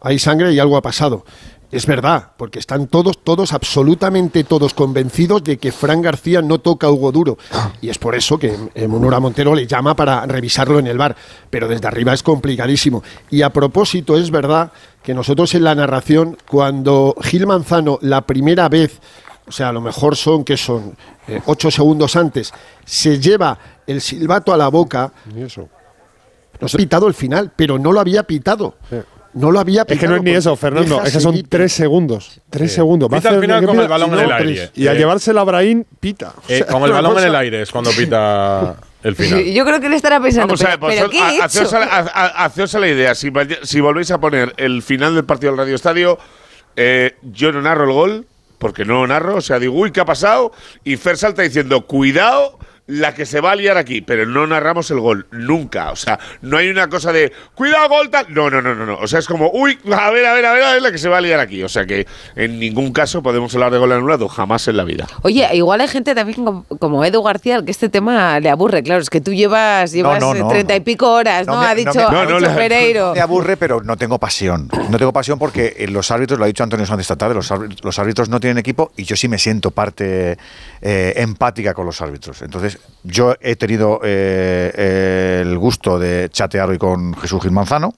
Hay 0.01 0.21
sangre 0.21 0.53
y 0.53 0.61
algo 0.61 0.77
ha 0.77 0.83
pasado. 0.83 1.25
Es 1.73 1.87
verdad, 1.87 2.31
porque 2.37 2.61
están 2.61 2.87
todos, 2.87 3.19
todos, 3.25 3.53
absolutamente 3.53 4.45
todos 4.45 4.75
convencidos 4.75 5.43
de 5.43 5.57
que 5.57 5.73
Fran 5.73 6.03
García 6.03 6.41
no 6.41 6.61
toca 6.61 6.87
a 6.87 6.91
Hugo 6.91 7.11
Duro. 7.11 7.37
Y 7.83 7.89
es 7.89 7.99
por 7.99 8.15
eso 8.15 8.39
que 8.39 8.57
Munura 8.87 9.19
Montero 9.19 9.57
le 9.57 9.67
llama 9.67 9.97
para 9.97 10.25
revisarlo 10.25 10.79
en 10.79 10.87
el 10.87 10.97
bar. 10.97 11.17
Pero 11.51 11.67
desde 11.67 11.89
arriba 11.89 12.15
es 12.15 12.23
complicadísimo. 12.23 13.03
Y 13.29 13.43
a 13.43 13.51
propósito, 13.51 14.17
es 14.17 14.31
verdad 14.31 14.71
que 15.03 15.15
nosotros 15.15 15.53
en 15.57 15.65
la 15.65 15.75
narración, 15.75 16.39
cuando 16.49 17.17
Gil 17.23 17.49
Manzano 17.49 17.99
la 18.03 18.21
primera 18.21 18.69
vez, 18.69 19.01
o 19.47 19.53
sea, 19.53 19.69
a 19.69 19.73
lo 19.73 19.81
mejor 19.81 20.16
son 20.16 20.45
que 20.45 20.57
son 20.57 20.97
eh, 21.29 21.41
ocho 21.47 21.71
segundos 21.71 22.16
antes, 22.16 22.53
se 22.85 23.19
lleva 23.19 23.59
el 23.87 24.01
silbato 24.01 24.53
a 24.53 24.57
la 24.57 24.69
boca, 24.69 25.12
Y 25.37 25.43
eso. 25.43 25.69
nos 26.61 26.75
ha 26.75 26.79
pitado 26.79 27.07
el 27.09 27.15
final, 27.15 27.53
pero 27.55 27.79
no 27.79 27.93
lo 27.93 28.01
había 28.01 28.23
pitado. 28.23 28.77
No 29.35 29.51
lo 29.51 29.59
había 29.59 29.81
Es 29.83 29.87
pitado. 29.87 30.01
que 30.01 30.09
no 30.09 30.16
es 30.16 30.23
ni 30.23 30.31
eso, 30.31 30.55
Fernando. 30.55 31.03
Es 31.03 31.12
que 31.12 31.19
son 31.21 31.43
tres 31.49 31.73
segundos. 31.73 32.41
Tres 32.51 32.73
segundos. 32.73 33.11
Va 33.12 33.16
a 33.16 33.21
Pita 33.21 33.31
al 33.31 33.41
final 33.41 33.61
pita 33.66 33.83
el 33.83 33.89
balón 33.89 34.11
y 34.11 34.12
en 34.15 34.21
el 34.21 34.33
aire. 34.33 34.71
Y 34.77 34.87
al 34.87 34.95
Eh, 34.95 34.99
llevársela 35.01 35.41
a 35.41 35.45
Brahim, 35.45 35.85
pita. 35.99 36.33
O 36.37 36.43
Eh, 36.49 36.59
sea, 36.59 36.66
con 36.69 36.85
el 36.85 36.93
balón 36.93 37.19
en 37.19 37.25
el 37.25 37.35
aire 37.35 37.62
es 37.62 37.73
cuando 37.73 37.91
pita 37.91 38.77
el 39.03 39.16
final. 39.16 39.43
Yo 39.45 39.65
creo 39.65 39.81
que 39.81 39.89
le 39.89 39.97
estará 39.97 40.21
pensando, 40.21 40.47
Vamos 40.47 40.61
a 40.62 40.65
pero, 40.65 40.71
ver, 40.71 40.79
pues, 40.81 40.97
¿pero 40.97 41.11
qué 41.11 41.19
he 41.19 41.41
ha- 41.43 41.45
haceos, 41.47 41.66
hecho? 41.73 41.77
a, 41.79 41.83
a- 41.85 41.99
a- 42.43 42.45
haceos 42.45 42.75
a 42.77 42.79
la 42.79 42.87
idea. 42.89 43.12
Si 43.16 43.81
volvéis 43.81 44.11
a 44.12 44.21
poner 44.21 44.55
el 44.57 44.83
final 44.83 45.16
del 45.16 45.25
partido 45.25 45.51
del 45.51 45.59
Radio 45.59 45.75
Estadio, 45.75 46.19
eh, 46.77 47.16
yo 47.23 47.51
no 47.51 47.61
narro 47.61 47.85
el 47.87 47.93
gol, 47.93 48.27
porque 48.59 48.85
no 48.85 49.01
lo 49.01 49.07
narro. 49.07 49.37
O 49.37 49.41
sea, 49.41 49.59
digo, 49.59 49.75
uy, 49.75 49.91
¿qué 49.91 50.01
ha 50.01 50.05
pasado? 50.05 50.53
Y 50.85 50.97
Fer 50.97 51.17
salta 51.17 51.43
diciendo, 51.43 51.87
cuidado 51.87 52.59
la 52.86 53.15
que 53.15 53.24
se 53.24 53.40
va 53.40 53.52
a 53.52 53.56
liar 53.56 53.78
aquí, 53.78 54.02
pero 54.02 54.27
no 54.27 54.47
narramos 54.47 54.90
el 54.90 55.01
gol, 55.01 55.27
nunca. 55.31 55.90
O 55.90 55.97
sea, 55.97 56.19
no 56.43 56.59
hay 56.59 56.69
una 56.69 56.89
cosa 56.89 57.12
de, 57.12 57.32
cuidado, 57.55 57.89
gol, 57.89 58.11
tal. 58.11 58.27
No, 58.28 58.51
no, 58.51 58.61
no, 58.61 58.74
no, 58.74 58.85
no. 58.85 58.98
O 58.98 59.06
sea, 59.06 59.20
es 59.20 59.27
como, 59.27 59.51
uy, 59.55 59.78
a 59.90 60.11
ver, 60.11 60.27
a 60.27 60.35
ver, 60.35 60.44
a 60.44 60.52
ver, 60.52 60.62
a 60.62 60.73
ver 60.74 60.82
la 60.82 60.93
que 60.93 60.98
se 60.98 61.09
va 61.09 61.16
a 61.16 61.20
liar 61.23 61.40
aquí. 61.40 61.62
O 61.62 61.69
sea, 61.69 61.86
que 61.86 62.06
en 62.36 62.59
ningún 62.59 62.93
caso 62.93 63.23
podemos 63.23 63.55
hablar 63.55 63.73
de 63.73 63.78
gol 63.78 63.90
anulado, 63.93 64.28
jamás 64.28 64.69
en 64.69 64.77
la 64.77 64.85
vida. 64.85 65.06
Oye, 65.23 65.48
igual 65.55 65.81
hay 65.81 65.89
gente 65.89 66.15
también 66.15 66.44
como, 66.44 66.65
como 66.78 67.02
Edu 67.05 67.23
García 67.23 67.56
al 67.56 67.65
que 67.65 67.70
este 67.70 67.89
tema 67.89 68.39
le 68.40 68.51
aburre. 68.51 68.82
Claro, 68.82 69.01
es 69.01 69.09
que 69.09 69.23
tú 69.23 69.32
llevas 69.32 69.93
llevas 69.93 70.20
no, 70.20 70.35
no, 70.35 70.48
treinta 70.48 70.77
y 70.77 70.81
pico 70.81 71.11
horas, 71.11 71.47
¿no? 71.47 71.61
me- 71.61 71.66
ha 71.66 71.74
dicho, 71.74 71.94
me- 71.94 72.19
ha 72.19 72.27
dicho 72.27 72.55
Pereiro. 72.55 73.15
Me 73.15 73.20
aburre, 73.20 73.56
pero 73.56 73.82
no 73.82 73.97
tengo 73.97 74.19
pasión. 74.19 74.69
No 74.90 74.98
tengo 74.98 75.12
pasión 75.12 75.39
porque 75.39 75.74
eh, 75.78 75.89
los 75.89 76.11
árbitros, 76.11 76.39
lo 76.39 76.44
ha 76.44 76.48
dicho 76.48 76.62
Antonio 76.62 76.85
Sánchez 76.85 77.05
esta 77.05 77.16
tarde, 77.16 77.35
los 77.35 77.51
árbitros, 77.51 77.82
los 77.82 77.98
árbitros 77.98 78.28
no 78.28 78.40
tienen 78.40 78.59
equipo 78.59 78.93
y 78.97 79.05
yo 79.05 79.16
sí 79.16 79.27
me 79.28 79.39
siento 79.39 79.70
parte 79.70 80.36
eh, 80.82 81.15
empática 81.16 81.73
con 81.73 81.86
los 81.86 82.01
árbitros. 82.02 82.43
Entonces, 82.43 82.74
yo 83.05 83.35
he 83.41 83.57
tenido 83.57 84.01
eh, 84.03 84.73
eh, 84.75 85.39
el 85.43 85.59
gusto 85.59 85.99
de 85.99 86.29
chatear 86.31 86.71
hoy 86.71 86.79
con 86.79 87.15
Jesús 87.15 87.43
Gil 87.43 87.53
Manzano 87.53 87.95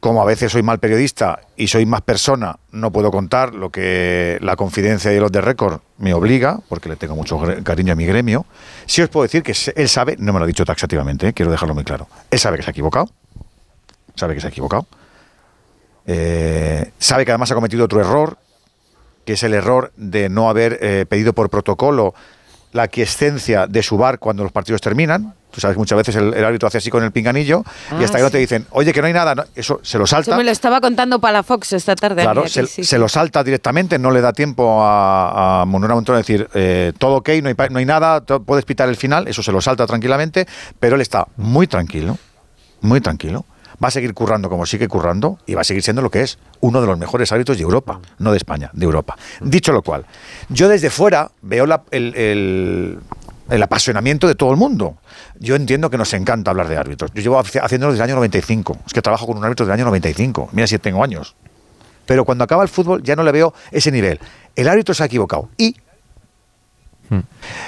como 0.00 0.22
a 0.22 0.24
veces 0.24 0.52
soy 0.52 0.62
mal 0.62 0.78
periodista 0.78 1.40
y 1.56 1.66
soy 1.66 1.84
más 1.84 2.02
persona, 2.02 2.56
no 2.70 2.92
puedo 2.92 3.10
contar 3.10 3.54
lo 3.54 3.70
que 3.70 4.38
la 4.40 4.54
confidencia 4.54 5.12
y 5.12 5.18
los 5.18 5.32
de 5.32 5.40
récord 5.40 5.80
me 5.98 6.14
obliga, 6.14 6.60
porque 6.68 6.88
le 6.88 6.96
tengo 6.96 7.16
mucho 7.16 7.40
cariño 7.64 7.94
a 7.94 7.96
mi 7.96 8.06
gremio. 8.06 8.46
Sí 8.86 9.02
os 9.02 9.08
puedo 9.08 9.24
decir 9.24 9.42
que 9.42 9.54
él 9.74 9.88
sabe, 9.88 10.16
no 10.18 10.32
me 10.32 10.38
lo 10.38 10.44
ha 10.44 10.46
dicho 10.46 10.64
taxativamente, 10.64 11.28
¿eh? 11.28 11.32
quiero 11.32 11.50
dejarlo 11.50 11.74
muy 11.74 11.82
claro. 11.82 12.06
Él 12.30 12.38
sabe 12.38 12.58
que 12.58 12.62
se 12.62 12.70
ha 12.70 12.72
equivocado. 12.72 13.10
Sabe 14.14 14.34
que 14.34 14.40
se 14.40 14.46
ha 14.46 14.50
equivocado. 14.50 14.86
Sabe 16.06 17.24
que 17.24 17.32
además 17.32 17.50
ha 17.50 17.56
cometido 17.56 17.84
otro 17.84 18.00
error, 18.00 18.38
que 19.24 19.32
es 19.32 19.42
el 19.42 19.52
error 19.52 19.92
de 19.96 20.28
no 20.28 20.48
haber 20.48 21.08
pedido 21.08 21.32
por 21.32 21.50
protocolo 21.50 22.14
la 22.72 22.82
aquiescencia 22.84 23.66
de 23.66 23.82
su 23.82 23.96
bar 23.96 24.18
cuando 24.18 24.42
los 24.42 24.52
partidos 24.52 24.80
terminan. 24.80 25.34
Tú 25.50 25.60
sabes 25.62 25.74
que 25.76 25.78
muchas 25.78 25.96
veces 25.96 26.14
el, 26.16 26.34
el 26.34 26.44
árbitro 26.44 26.68
hace 26.68 26.76
así 26.78 26.90
con 26.90 27.02
el 27.02 27.10
pinganillo 27.10 27.64
y 27.90 27.94
Ah, 27.94 28.04
hasta 28.04 28.18
que 28.18 28.22
no 28.22 28.30
te 28.30 28.36
sí. 28.36 28.42
dicen, 28.42 28.66
oye, 28.70 28.92
que 28.92 29.00
no 29.00 29.06
hay 29.06 29.14
nada, 29.14 29.34
no, 29.34 29.44
eso 29.54 29.80
se 29.82 29.96
lo 29.96 30.04
Eso 30.04 30.16
salta. 30.16 30.36
me 30.36 30.44
lo 30.44 30.50
estaba 30.50 30.80
contando 30.82 31.18
Palafox 31.20 31.72
esta 31.72 31.96
tarde. 31.96 32.20
Claro, 32.22 32.46
se, 32.46 32.66
sí, 32.66 32.66
sí, 32.66 32.84
se 32.84 32.96
sí. 32.96 32.98
lo 33.00 33.08
salta 33.08 33.42
directamente, 33.42 33.98
no 33.98 34.10
le 34.10 34.20
da 34.20 34.32
tiempo 34.34 34.82
a, 34.82 35.62
a 35.62 35.64
Manuel 35.64 35.94
Montón 35.94 36.16
a 36.16 36.18
decir 36.18 36.46
eh, 36.52 36.92
todo 36.98 37.16
ok, 37.16 37.30
no 37.42 37.48
hay, 37.48 37.54
no 37.70 37.78
hay 37.78 37.86
nada, 37.86 38.20
to- 38.20 38.42
puedes 38.42 38.66
pitar 38.66 38.90
el 38.90 38.96
final, 38.96 39.26
eso 39.26 39.42
se 39.42 39.50
lo 39.50 39.62
salta 39.62 39.86
tranquilamente, 39.86 40.46
pero 40.78 40.96
él 40.96 41.00
está 41.00 41.26
muy 41.38 41.66
tranquilo, 41.66 42.18
muy 42.82 43.00
tranquilo. 43.00 43.46
Va 43.82 43.88
a 43.88 43.90
seguir 43.92 44.12
currando 44.14 44.48
como 44.50 44.66
sigue 44.66 44.88
currando 44.88 45.38
y 45.46 45.54
va 45.54 45.60
a 45.60 45.64
seguir 45.64 45.82
siendo 45.82 46.02
lo 46.02 46.10
que 46.10 46.22
es 46.22 46.38
uno 46.60 46.80
de 46.80 46.86
los 46.86 46.98
mejores 46.98 47.30
árbitros 47.30 47.56
de 47.58 47.62
Europa, 47.62 48.00
no 48.18 48.32
de 48.32 48.36
España, 48.38 48.70
de 48.72 48.84
Europa. 48.84 49.16
Dicho 49.40 49.72
lo 49.72 49.82
cual, 49.82 50.04
yo 50.48 50.68
desde 50.68 50.90
fuera 50.90 51.30
veo 51.42 51.64
la- 51.66 51.82
el, 51.92 52.14
el- 52.16 52.98
el 53.50 53.62
apasionamiento 53.62 54.26
de 54.28 54.34
todo 54.34 54.50
el 54.50 54.56
mundo. 54.58 54.98
Yo 55.38 55.54
entiendo 55.56 55.88
que 55.90 55.96
nos 55.96 56.12
encanta 56.12 56.50
hablar 56.50 56.68
de 56.68 56.76
árbitros. 56.76 57.12
Yo 57.14 57.22
llevo 57.22 57.40
haci- 57.40 57.60
haciéndolo 57.62 57.92
desde 57.92 58.04
el 58.04 58.10
año 58.10 58.16
95. 58.16 58.78
Es 58.86 58.92
que 58.92 59.00
trabajo 59.00 59.26
con 59.26 59.38
un 59.38 59.44
árbitro 59.44 59.64
del 59.64 59.72
año 59.72 59.84
95. 59.86 60.50
Mira 60.52 60.66
si 60.66 60.78
tengo 60.78 61.02
años 61.02 61.34
pero 62.04 62.24
cuando 62.24 62.42
acaba 62.42 62.62
el 62.62 62.70
fútbol 62.70 63.02
ya 63.02 63.14
no 63.16 63.22
le 63.22 63.30
veo 63.32 63.52
ese 63.70 63.92
nivel. 63.92 64.18
El 64.56 64.66
árbitro 64.66 64.94
se 64.94 65.02
ha 65.02 65.06
equivocado. 65.06 65.50
¿Y? 65.58 65.76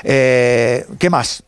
Eh, 0.03 0.87
¿Qué 0.99 1.11
más? 1.11 1.43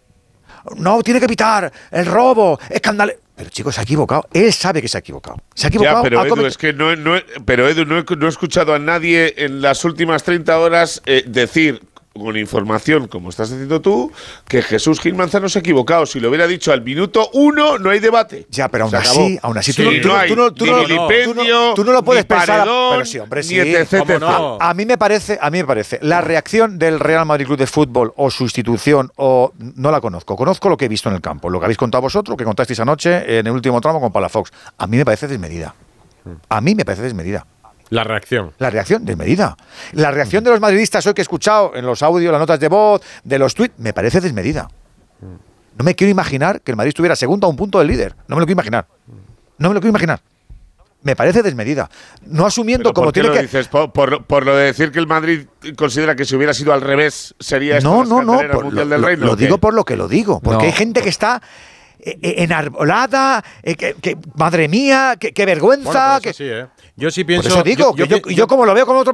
No, 0.76 1.02
tiene 1.02 1.18
que 1.18 1.26
pitar, 1.26 1.72
el 1.90 2.04
robo, 2.06 2.58
escándalo. 2.68 3.12
Pero 3.42 3.50
chicos, 3.50 3.74
se 3.74 3.80
ha 3.80 3.82
equivocado. 3.82 4.28
Él 4.32 4.52
sabe 4.52 4.80
que 4.80 4.86
se 4.86 4.96
ha 4.98 5.00
equivocado. 5.00 5.38
Se 5.52 5.66
ha 5.66 5.68
equivocado. 5.68 5.96
Ya, 5.96 6.02
pero 6.04 6.24
Edu, 6.24 6.46
es 6.46 6.56
que 6.56 6.72
no, 6.72 6.94
no- 6.94 7.16
pero 7.44 7.68
Edu, 7.68 7.84
no 7.84 7.98
he, 7.98 8.04
no 8.16 8.26
he 8.26 8.28
escuchado 8.28 8.72
a 8.72 8.78
nadie 8.78 9.34
en 9.36 9.60
las 9.60 9.84
últimas 9.84 10.22
30 10.22 10.56
horas 10.60 11.02
eh, 11.06 11.24
decir 11.26 11.82
con 12.14 12.36
información, 12.36 13.08
como 13.08 13.30
estás 13.30 13.50
diciendo 13.50 13.80
tú, 13.80 14.12
que 14.46 14.62
Jesús 14.62 15.00
Gil 15.00 15.14
Manzano 15.14 15.48
se 15.48 15.58
ha 15.58 15.60
equivocado. 15.60 16.04
Si 16.06 16.20
lo 16.20 16.28
hubiera 16.28 16.46
dicho 16.46 16.72
al 16.72 16.82
minuto 16.82 17.30
uno, 17.32 17.78
no 17.78 17.90
hay 17.90 18.00
debate. 18.00 18.46
Ya, 18.50 18.68
pero 18.68 18.84
aún 18.84 18.94
así, 18.94 19.38
aún 19.42 19.56
así, 19.58 19.72
Sí, 19.72 19.82
tú, 19.82 19.90
no, 19.90 20.00
tú 20.00 20.08
no 20.08 20.14
no- 20.14 20.20
hay 20.20 20.28
tú 20.28 20.36
no- 20.36 20.52
tú 20.52 20.64
ni 20.66 20.70
no- 20.70 20.86
vilipendio, 20.86 21.74
tú 21.74 21.84
no 21.84 21.92
lo 21.92 22.02
puedes 22.04 22.24
pensar. 22.24 22.58
paredón, 22.60 22.90
pero 22.94 23.04
sí, 23.06 23.18
hombre, 23.18 23.40
ni 23.40 23.46
sí. 23.48 23.58
etc, 23.60 23.98
¿Cómo 24.00 24.12
etc. 24.12 24.20
no? 24.20 24.58
A 24.60 24.74
mí 24.74 24.84
me 24.86 24.98
parece, 24.98 25.38
a 25.40 25.50
mí 25.50 25.58
me 25.58 25.64
parece, 25.64 25.98
la 26.02 26.20
reacción 26.20 26.78
del 26.78 27.00
Real 27.00 27.24
Madrid 27.26 27.46
Club 27.46 27.58
de 27.58 27.66
Fútbol 27.66 28.12
o 28.16 28.30
su 28.30 28.44
institución 28.44 29.10
o 29.16 29.52
no 29.58 29.90
la 29.90 30.00
conozco. 30.00 30.36
Conozco 30.36 30.68
lo 30.68 30.76
que 30.76 30.84
he 30.84 30.88
visto 30.88 31.08
en 31.08 31.14
el 31.14 31.20
campo, 31.20 31.48
lo 31.50 31.58
que 31.60 31.64
habéis 31.66 31.78
contado 31.78 32.02
vosotros, 32.02 32.32
lo 32.34 32.36
que 32.36 32.44
contasteis 32.44 32.78
anoche 32.80 33.38
en 33.38 33.46
el 33.46 33.52
último 33.52 33.80
tramo 33.80 34.00
con 34.00 34.12
Palafox. 34.12 34.50
A 34.78 34.86
mí 34.86 34.96
me 34.98 35.04
parece 35.04 35.28
desmedida. 35.28 35.74
A 36.48 36.60
mí 36.60 36.74
me 36.74 36.84
parece 36.84 37.02
desmedida. 37.02 37.46
La 37.92 38.04
reacción. 38.04 38.52
La 38.58 38.70
reacción 38.70 39.04
desmedida. 39.04 39.54
La 39.92 40.10
reacción 40.10 40.42
de 40.42 40.50
los 40.50 40.60
madridistas 40.60 41.06
hoy 41.06 41.12
que 41.12 41.20
he 41.20 41.22
escuchado 41.28 41.72
en 41.74 41.84
los 41.84 42.02
audios, 42.02 42.32
las 42.32 42.40
notas 42.40 42.58
de 42.58 42.68
voz, 42.68 43.02
de 43.22 43.38
los 43.38 43.54
tweets, 43.54 43.74
me 43.78 43.92
parece 43.92 44.20
desmedida. 44.22 44.68
No 45.20 45.84
me 45.84 45.94
quiero 45.94 46.10
imaginar 46.10 46.62
que 46.62 46.70
el 46.72 46.76
Madrid 46.76 46.88
estuviera 46.88 47.14
segundo 47.16 47.46
a 47.46 47.50
un 47.50 47.56
punto 47.56 47.78
del 47.78 47.88
líder. 47.88 48.14
No 48.28 48.36
me 48.36 48.40
lo 48.40 48.46
quiero 48.46 48.56
imaginar. 48.56 48.86
No 49.58 49.68
me 49.68 49.74
lo 49.74 49.80
quiero 49.80 49.90
imaginar. 49.90 50.20
Me 51.02 51.16
parece 51.16 51.42
desmedida. 51.42 51.90
No 52.24 52.46
asumiendo 52.46 52.84
Pero 52.84 52.94
como 52.94 53.06
¿Por 53.08 53.12
qué 53.12 53.20
tiene 53.20 53.28
lo 53.28 53.34
que. 53.34 53.42
dices? 53.42 53.68
¿Por, 53.68 53.92
por, 53.92 54.24
por 54.24 54.46
lo 54.46 54.56
de 54.56 54.66
decir 54.66 54.90
que 54.90 54.98
el 54.98 55.06
Madrid 55.06 55.46
considera 55.76 56.14
que 56.16 56.24
si 56.24 56.34
hubiera 56.36 56.54
sido 56.54 56.72
al 56.72 56.80
revés 56.80 57.34
sería 57.40 57.76
esto 57.76 57.90
No, 57.90 58.04
la 58.04 58.08
no, 58.08 58.22
no. 58.42 58.50
por- 58.52 58.64
mundial 58.64 58.88
lo, 58.88 58.94
del 58.94 59.00
lo- 59.02 59.06
reino? 59.08 59.26
lo 59.26 59.36
digo 59.36 59.58
por 59.58 59.74
lo 59.74 59.84
que 59.84 59.96
lo 59.96 60.08
digo. 60.08 60.40
Porque 60.40 60.64
No. 60.64 60.70
hay 60.70 60.72
gente 60.72 61.02
que 61.02 61.08
está 61.10 61.42
enarbolada, 62.02 63.44
eh, 63.62 63.74
que, 63.74 63.94
que- 64.00 64.16
madre 64.36 64.68
mía, 64.68 65.16
que, 65.18 65.32
que 65.32 65.46
vergüenza. 65.46 65.90
Bueno, 65.92 66.20
que, 66.20 66.32
sí, 66.32 66.44
¿eh? 66.46 66.66
Yo 66.94 67.10
sí 67.10 67.22
por 67.24 67.28
pienso. 67.28 67.48
eso 67.48 67.62
digo, 67.62 67.94
que 67.94 68.06
yo, 68.06 68.20
pi- 68.22 68.34
yo 68.34 68.46
como 68.46 68.66
lo 68.66 68.74
veo 68.74 68.84
con, 68.84 68.96
otro, 68.96 69.12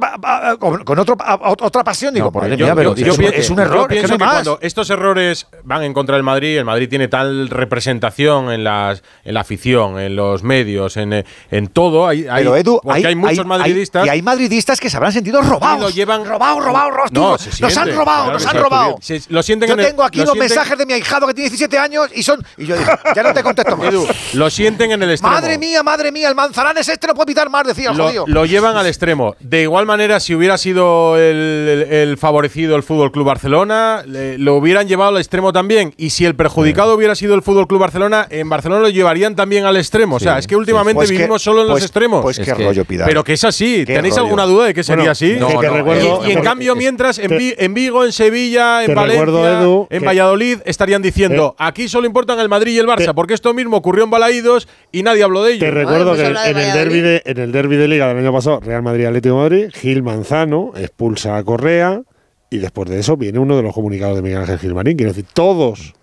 con, 0.59 0.83
con 0.83 0.99
otro, 0.99 1.15
pa- 1.15 1.39
otra 1.41 1.83
pasión, 1.83 2.13
digo, 2.13 2.29
No, 2.33 2.39
madre 2.39 2.57
yo- 2.57 2.65
mía, 2.65 2.75
pero 2.75 2.93
yo- 2.95 3.05
yo 3.05 3.11
es, 3.13 3.17
pi- 3.17 3.25
es 3.39 3.49
un 3.49 3.57
yo 3.57 3.63
error, 3.63 3.81
es 3.83 3.87
que 3.87 3.93
pienso 3.93 4.07
no 4.09 4.13
hay 4.15 4.17
que 4.17 4.25
más. 4.25 4.33
cuando 4.43 4.59
estos 4.61 4.89
errores 4.89 5.47
van 5.63 5.83
en 5.83 5.93
contra 5.93 6.15
del 6.15 6.23
Madrid, 6.23 6.57
el 6.57 6.65
Madrid 6.65 6.89
tiene 6.89 7.07
tal 7.07 7.47
representación 7.49 8.51
en, 8.51 8.63
las, 8.63 9.01
en 9.23 9.33
la 9.33 9.41
afición, 9.41 9.97
en 9.99 10.15
los 10.15 10.43
medios, 10.43 10.97
en, 10.97 11.13
eh, 11.13 11.25
en 11.51 11.67
todo. 11.67 12.07
Hay, 12.07 12.27
hay- 12.29 12.43
Pero 12.43 12.55
Edu, 12.57 12.79
porque 12.83 13.07
hay, 13.07 13.15
muchos 13.15 13.45
madridistas. 13.45 14.05
y 14.05 14.09
hay 14.09 14.21
madridistas 14.21 14.79
que 14.79 14.89
se 14.89 14.97
habrán 14.97 15.13
sentido 15.13 15.41
robados. 15.41 15.79
lo 15.81 15.89
llevan 15.89 16.25
robados, 16.25 16.63
robados, 16.63 16.91
robados. 16.93 17.11
No, 17.13 17.31
nos 17.31 17.77
han 17.77 17.95
robado, 17.95 18.23
claro 18.25 18.31
nos 18.33 18.45
han 18.45 18.57
robado. 18.61 18.95
se- 19.01 19.21
lo 19.29 19.41
sienten 19.41 19.67
Yo 19.69 19.73
en 19.75 19.79
el- 19.79 19.85
tengo 19.87 20.03
aquí 20.03 20.19
lo 20.19 20.25
los 20.25 20.33
sienten- 20.35 20.39
mensajes 20.49 20.77
de 20.77 20.85
mi 20.85 20.93
ahijado 20.93 21.27
que 21.27 21.33
tiene 21.33 21.49
17 21.49 21.77
años 21.77 22.09
y 22.13 22.23
son. 22.23 22.45
Y 22.57 22.65
yo 22.65 22.75
ya 23.15 23.23
no 23.23 23.33
te 23.33 23.43
contesto 23.43 23.77
más. 23.77 23.87
Edu, 23.89 24.05
lo 24.33 24.49
sienten 24.49 24.91
en 24.91 25.03
el 25.03 25.11
extremo. 25.11 25.33
madre 25.35 25.57
mía, 25.57 25.83
madre 25.83 26.11
mía, 26.11 26.29
el 26.29 26.35
manzarán 26.35 26.77
es 26.77 26.87
este, 26.89 27.07
no 27.07 27.13
puede 27.13 27.27
pitar 27.27 27.49
más, 27.49 27.65
decía 27.67 27.91
el 27.91 27.97
lo, 27.97 28.05
jodido. 28.05 28.25
lo 28.27 28.45
llevan 28.45 28.77
al 28.77 28.87
extremo. 28.87 29.35
De 29.39 29.63
igual 29.63 29.85
manera, 29.85 30.19
si 30.19 30.35
hubiera 30.35 30.57
sido 30.57 31.17
el, 31.17 31.35
el- 31.35 31.93
el 31.93 32.17
favorecido 32.17 32.75
el 32.75 32.83
Fútbol 32.83 33.11
Club 33.11 33.25
Barcelona, 33.25 34.03
le- 34.05 34.37
lo 34.37 34.55
hubieran 34.55 34.87
llevado 34.87 35.11
al 35.11 35.17
extremo 35.17 35.51
también. 35.53 35.93
Y 35.97 36.09
si 36.11 36.25
el 36.25 36.35
perjudicado 36.35 36.95
hubiera 36.95 37.15
sido 37.15 37.35
el 37.35 37.41
Fútbol 37.41 37.67
Club 37.67 37.79
Barcelona, 37.81 38.27
en 38.29 38.47
Barcelona 38.49 38.81
lo 38.81 38.89
llevarían 38.89 39.35
también 39.35 39.65
al 39.65 39.77
extremo. 39.77 40.15
o 40.15 40.19
sea, 40.19 40.37
es 40.39 40.47
que 40.47 40.55
últimamente 40.55 40.95
Pues 40.95 41.09
que- 41.09 41.17
vivimos 41.17 41.41
solo 41.41 41.61
en 41.61 41.67
los 41.67 41.75
pues- 41.75 41.83
extremos. 41.83 42.21
pues 42.21 42.39
qué 42.39 42.53
rollo, 42.53 42.85
Pidal. 42.85 43.07
Pero 43.07 43.23
que 43.23 43.33
es 43.33 43.43
así. 43.43 43.83
Qué 43.85 43.93
¿Tenéis 43.95 44.15
rollo. 44.15 44.25
alguna 44.25 44.43
duda 44.45 44.65
de 44.65 44.73
que 44.73 44.83
sería 44.83 44.97
Bueno, 45.01 45.11
así? 45.11 45.35
no, 45.39 45.47
que 45.47 45.57
te 45.57 45.69
recuerdo- 45.69 46.21
y, 46.25 46.29
y 46.29 46.31
en 46.33 46.41
cambio, 46.41 46.75
mientras 46.75 47.19
en, 47.19 47.37
Vi- 47.37 47.55
en 47.57 47.73
Vigo, 47.73 48.05
en 48.05 48.11
Sevilla, 48.11 48.83
en 48.83 48.95
Valencia, 48.95 49.25
recuerdo, 49.25 49.47
Edu, 49.61 49.87
en 49.89 49.99
que- 49.99 50.05
Valladolid 50.05 50.59
estarían 50.65 51.01
diciendo 51.01 51.55
aquí 51.57 51.87
solo 51.87 52.05
importan 52.07 52.39
el 52.39 52.49
Madrid 52.49 52.68
y 52.69 52.77
el 52.77 52.87
Barça, 52.87 53.13
porque 53.13 53.33
esto 53.33 53.53
mismo 53.53 53.77
ocurrió 53.77 54.03
en 54.03 54.09
Balaídos 54.09 54.67
y 54.91 55.03
nadie 55.03 55.23
habló 55.23 55.43
de 55.43 55.53
ello. 55.53 55.65
Te 55.65 55.71
recuerdo 55.71 56.15
que 56.15 56.25
en 56.25 56.57
el, 56.57 56.73
derbi 56.73 57.01
de, 57.01 57.21
en 57.25 57.37
el 57.37 57.51
derbi 57.51 57.75
de 57.77 57.87
Liga 57.87 58.07
del 58.07 58.17
año 58.17 58.33
pasado, 58.33 58.59
Real 58.59 58.83
Madrid 58.83 59.05
Atlético 59.05 59.35
de 59.35 59.41
Madrid, 59.41 59.69
Gil 59.73 60.03
Manzano 60.03 60.71
expulsa 60.75 61.37
a 61.37 61.43
Correa 61.43 62.01
y 62.49 62.57
después 62.57 62.89
de 62.89 62.99
eso 62.99 63.17
viene 63.17 63.39
uno 63.39 63.55
de 63.55 63.63
los 63.63 63.73
comunicados 63.73 64.15
de 64.15 64.21
Miguel 64.21 64.39
Ángel 64.39 64.59
Gilmarín. 64.59 64.97
Quiero 64.97 65.11
decir, 65.11 65.25
todos 65.33 65.93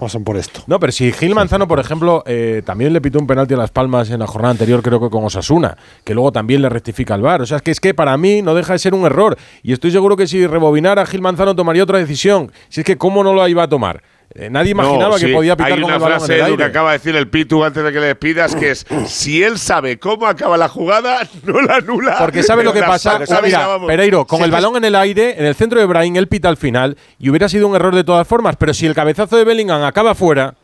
pasan 0.00 0.24
por 0.24 0.36
esto. 0.36 0.62
No, 0.66 0.80
pero 0.80 0.90
si 0.90 1.12
Gil 1.12 1.34
Manzano, 1.34 1.68
por 1.68 1.78
ejemplo, 1.78 2.22
eh, 2.26 2.62
también 2.64 2.92
le 2.92 3.00
pitó 3.00 3.18
un 3.18 3.26
penalti 3.26 3.54
a 3.54 3.58
Las 3.58 3.70
Palmas 3.70 4.10
en 4.10 4.20
la 4.20 4.26
jornada 4.26 4.52
anterior, 4.52 4.82
creo 4.82 5.00
que 5.00 5.10
con 5.10 5.22
Osasuna, 5.24 5.76
que 6.02 6.14
luego 6.14 6.32
también 6.32 6.62
le 6.62 6.68
rectifica 6.68 7.14
el 7.14 7.22
VAR. 7.22 7.42
O 7.42 7.46
sea, 7.46 7.58
es 7.58 7.62
que 7.62 7.70
es 7.70 7.80
que 7.80 7.92
para 7.92 8.16
mí 8.16 8.42
no 8.42 8.54
deja 8.54 8.72
de 8.72 8.78
ser 8.78 8.94
un 8.94 9.04
error. 9.04 9.36
Y 9.62 9.72
estoy 9.72 9.90
seguro 9.90 10.16
que 10.16 10.26
si 10.26 10.46
rebobinara 10.46 11.04
Gil 11.04 11.20
Manzano 11.20 11.54
tomaría 11.54 11.82
otra 11.82 11.98
decisión. 11.98 12.50
Si 12.68 12.80
es 12.80 12.86
que 12.86 12.96
cómo 12.96 13.22
no 13.22 13.34
lo 13.34 13.46
iba 13.48 13.64
a 13.64 13.68
tomar. 13.68 14.02
Eh, 14.34 14.50
nadie 14.50 14.72
imaginaba 14.72 15.14
No, 15.14 15.16
que 15.16 15.28
podía 15.28 15.56
pitar 15.56 15.72
Hay 15.72 15.80
con 15.80 15.84
una 15.84 15.94
el 15.94 16.00
balón 16.02 16.18
frase 16.18 16.34
en 16.34 16.40
el 16.40 16.46
Edu, 16.48 16.56
que 16.56 16.62
aire. 16.64 16.70
acaba 16.70 16.92
de 16.92 16.98
decir 16.98 17.16
el 17.16 17.28
Pitu 17.28 17.64
antes 17.64 17.82
de 17.82 17.92
que 17.92 18.00
le 18.00 18.06
despidas, 18.08 18.54
que 18.54 18.70
es 18.72 18.86
si 19.06 19.42
él 19.42 19.58
sabe 19.58 19.98
cómo 19.98 20.26
acaba 20.26 20.56
la 20.58 20.68
jugada, 20.68 21.26
no 21.44 21.60
la 21.62 21.76
anula. 21.76 22.16
Porque 22.18 22.42
sabe 22.42 22.62
lo 22.64 22.72
que 22.72 22.82
pasa. 22.82 23.24
sabe, 23.26 23.46
Mira. 23.46 23.66
Pereiro, 23.86 24.26
con 24.26 24.38
Sí, 24.40 24.44
el 24.44 24.50
balón 24.50 24.76
en 24.76 24.84
el 24.84 24.94
aire, 24.94 25.38
en 25.38 25.46
el 25.46 25.54
centro 25.54 25.80
de 25.80 25.86
Brahim, 25.86 26.16
él 26.16 26.28
pita 26.28 26.48
al 26.48 26.56
final 26.58 26.96
y 27.18 27.30
hubiera 27.30 27.48
sido 27.48 27.66
un 27.68 27.76
error 27.76 27.94
de 27.94 28.04
todas 28.04 28.26
formas. 28.28 28.56
Pero 28.56 28.74
si 28.74 28.84
el 28.86 28.94
cabezazo 28.94 29.36
de 29.36 29.44
Bellingham 29.44 29.82
acaba 29.84 30.14
fuera, 30.14 30.54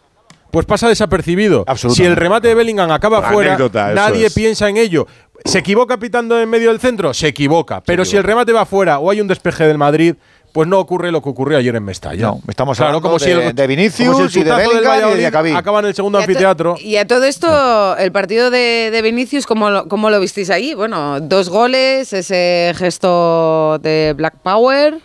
pues 0.50 0.66
pasa 0.66 0.86
desapercibido. 0.88 1.64
Si 1.76 2.04
el 2.04 2.14
remate 2.16 2.48
de 2.48 2.54
Bellingham 2.54 2.90
acaba 2.90 3.22
fuera, 3.22 3.54
anécdota, 3.54 3.94
nadie 3.94 4.26
es. 4.26 4.34
piensa 4.34 4.68
en 4.68 4.76
ello. 4.76 5.06
¿Se 5.46 5.58
equivoca 5.60 5.96
pitando 5.98 6.38
en 6.38 6.48
medio 6.50 6.68
del 6.68 6.78
centro? 6.78 7.14
Se 7.14 7.26
equivoca. 7.28 7.80
Pero 7.80 8.04
si 8.04 8.16
el 8.18 8.22
remate 8.22 8.52
va 8.52 8.66
fuera 8.66 8.98
o 8.98 9.10
hay 9.10 9.20
un 9.20 9.26
despeje 9.28 9.64
del 9.66 9.78
Madrid, 9.78 10.14
pues 10.52 10.68
no 10.68 10.78
ocurre 10.78 11.10
lo 11.10 11.22
que 11.22 11.28
ocurrió 11.30 11.58
ayer 11.58 11.74
en 11.74 11.82
Mestalla. 11.84 12.22
No, 12.26 12.40
estamos 12.46 12.76
claro, 12.76 12.88
hablando 12.90 13.08
como 13.08 13.18
si 13.18 13.30
de- 13.30 13.48
el, 13.48 13.54
de 13.54 13.66
Vinicius 13.66 14.08
como 14.14 14.28
si 14.28 14.40
el 14.40 14.46
y 14.46 14.50
de 14.50 14.56
Bellingham 14.56 15.46
y 15.46 15.50
de 15.50 15.56
acaba 15.56 15.78
en 15.80 15.86
el 15.86 15.94
segundo 15.94 16.18
Y 16.18 16.22
anfiteatro. 16.22 16.76
Y 16.78 16.96
a 16.96 17.06
todo 17.06 17.24
esto, 17.24 17.96
el 17.96 18.12
partido 18.12 18.50
de, 18.50 18.90
de 18.92 19.02
Vinicius, 19.02 19.46
¿cómo 19.46 19.70
lo, 19.70 19.88
¿cómo 19.88 20.10
lo 20.10 20.20
visteis 20.20 20.50
ahí? 20.50 20.74
Bueno, 20.74 21.20
dos 21.20 21.48
goles, 21.48 22.12
ese 22.12 22.72
gesto 22.76 23.78
de 23.78 24.12
Black 24.16 24.34
Power. 24.42 24.98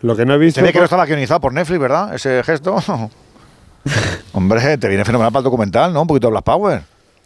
Lo 0.00 0.16
que 0.16 0.24
no 0.24 0.34
he 0.34 0.38
visto. 0.38 0.60
Se 0.60 0.66
ve 0.66 0.72
que 0.72 0.78
no 0.78 0.84
estaba 0.84 1.06
guionizado 1.06 1.40
por 1.40 1.52
Netflix, 1.52 1.80
¿verdad? 1.80 2.14
Ese 2.14 2.42
gesto. 2.44 2.76
Hombre, 4.32 4.78
te 4.78 4.88
viene 4.88 5.04
fenomenal 5.04 5.32
para 5.32 5.40
el 5.40 5.44
documental, 5.44 5.92
¿no? 5.92 6.02
Un 6.02 6.06
poquito 6.06 6.28
de 6.28 6.32
Black 6.32 6.44
Power. 6.44 6.82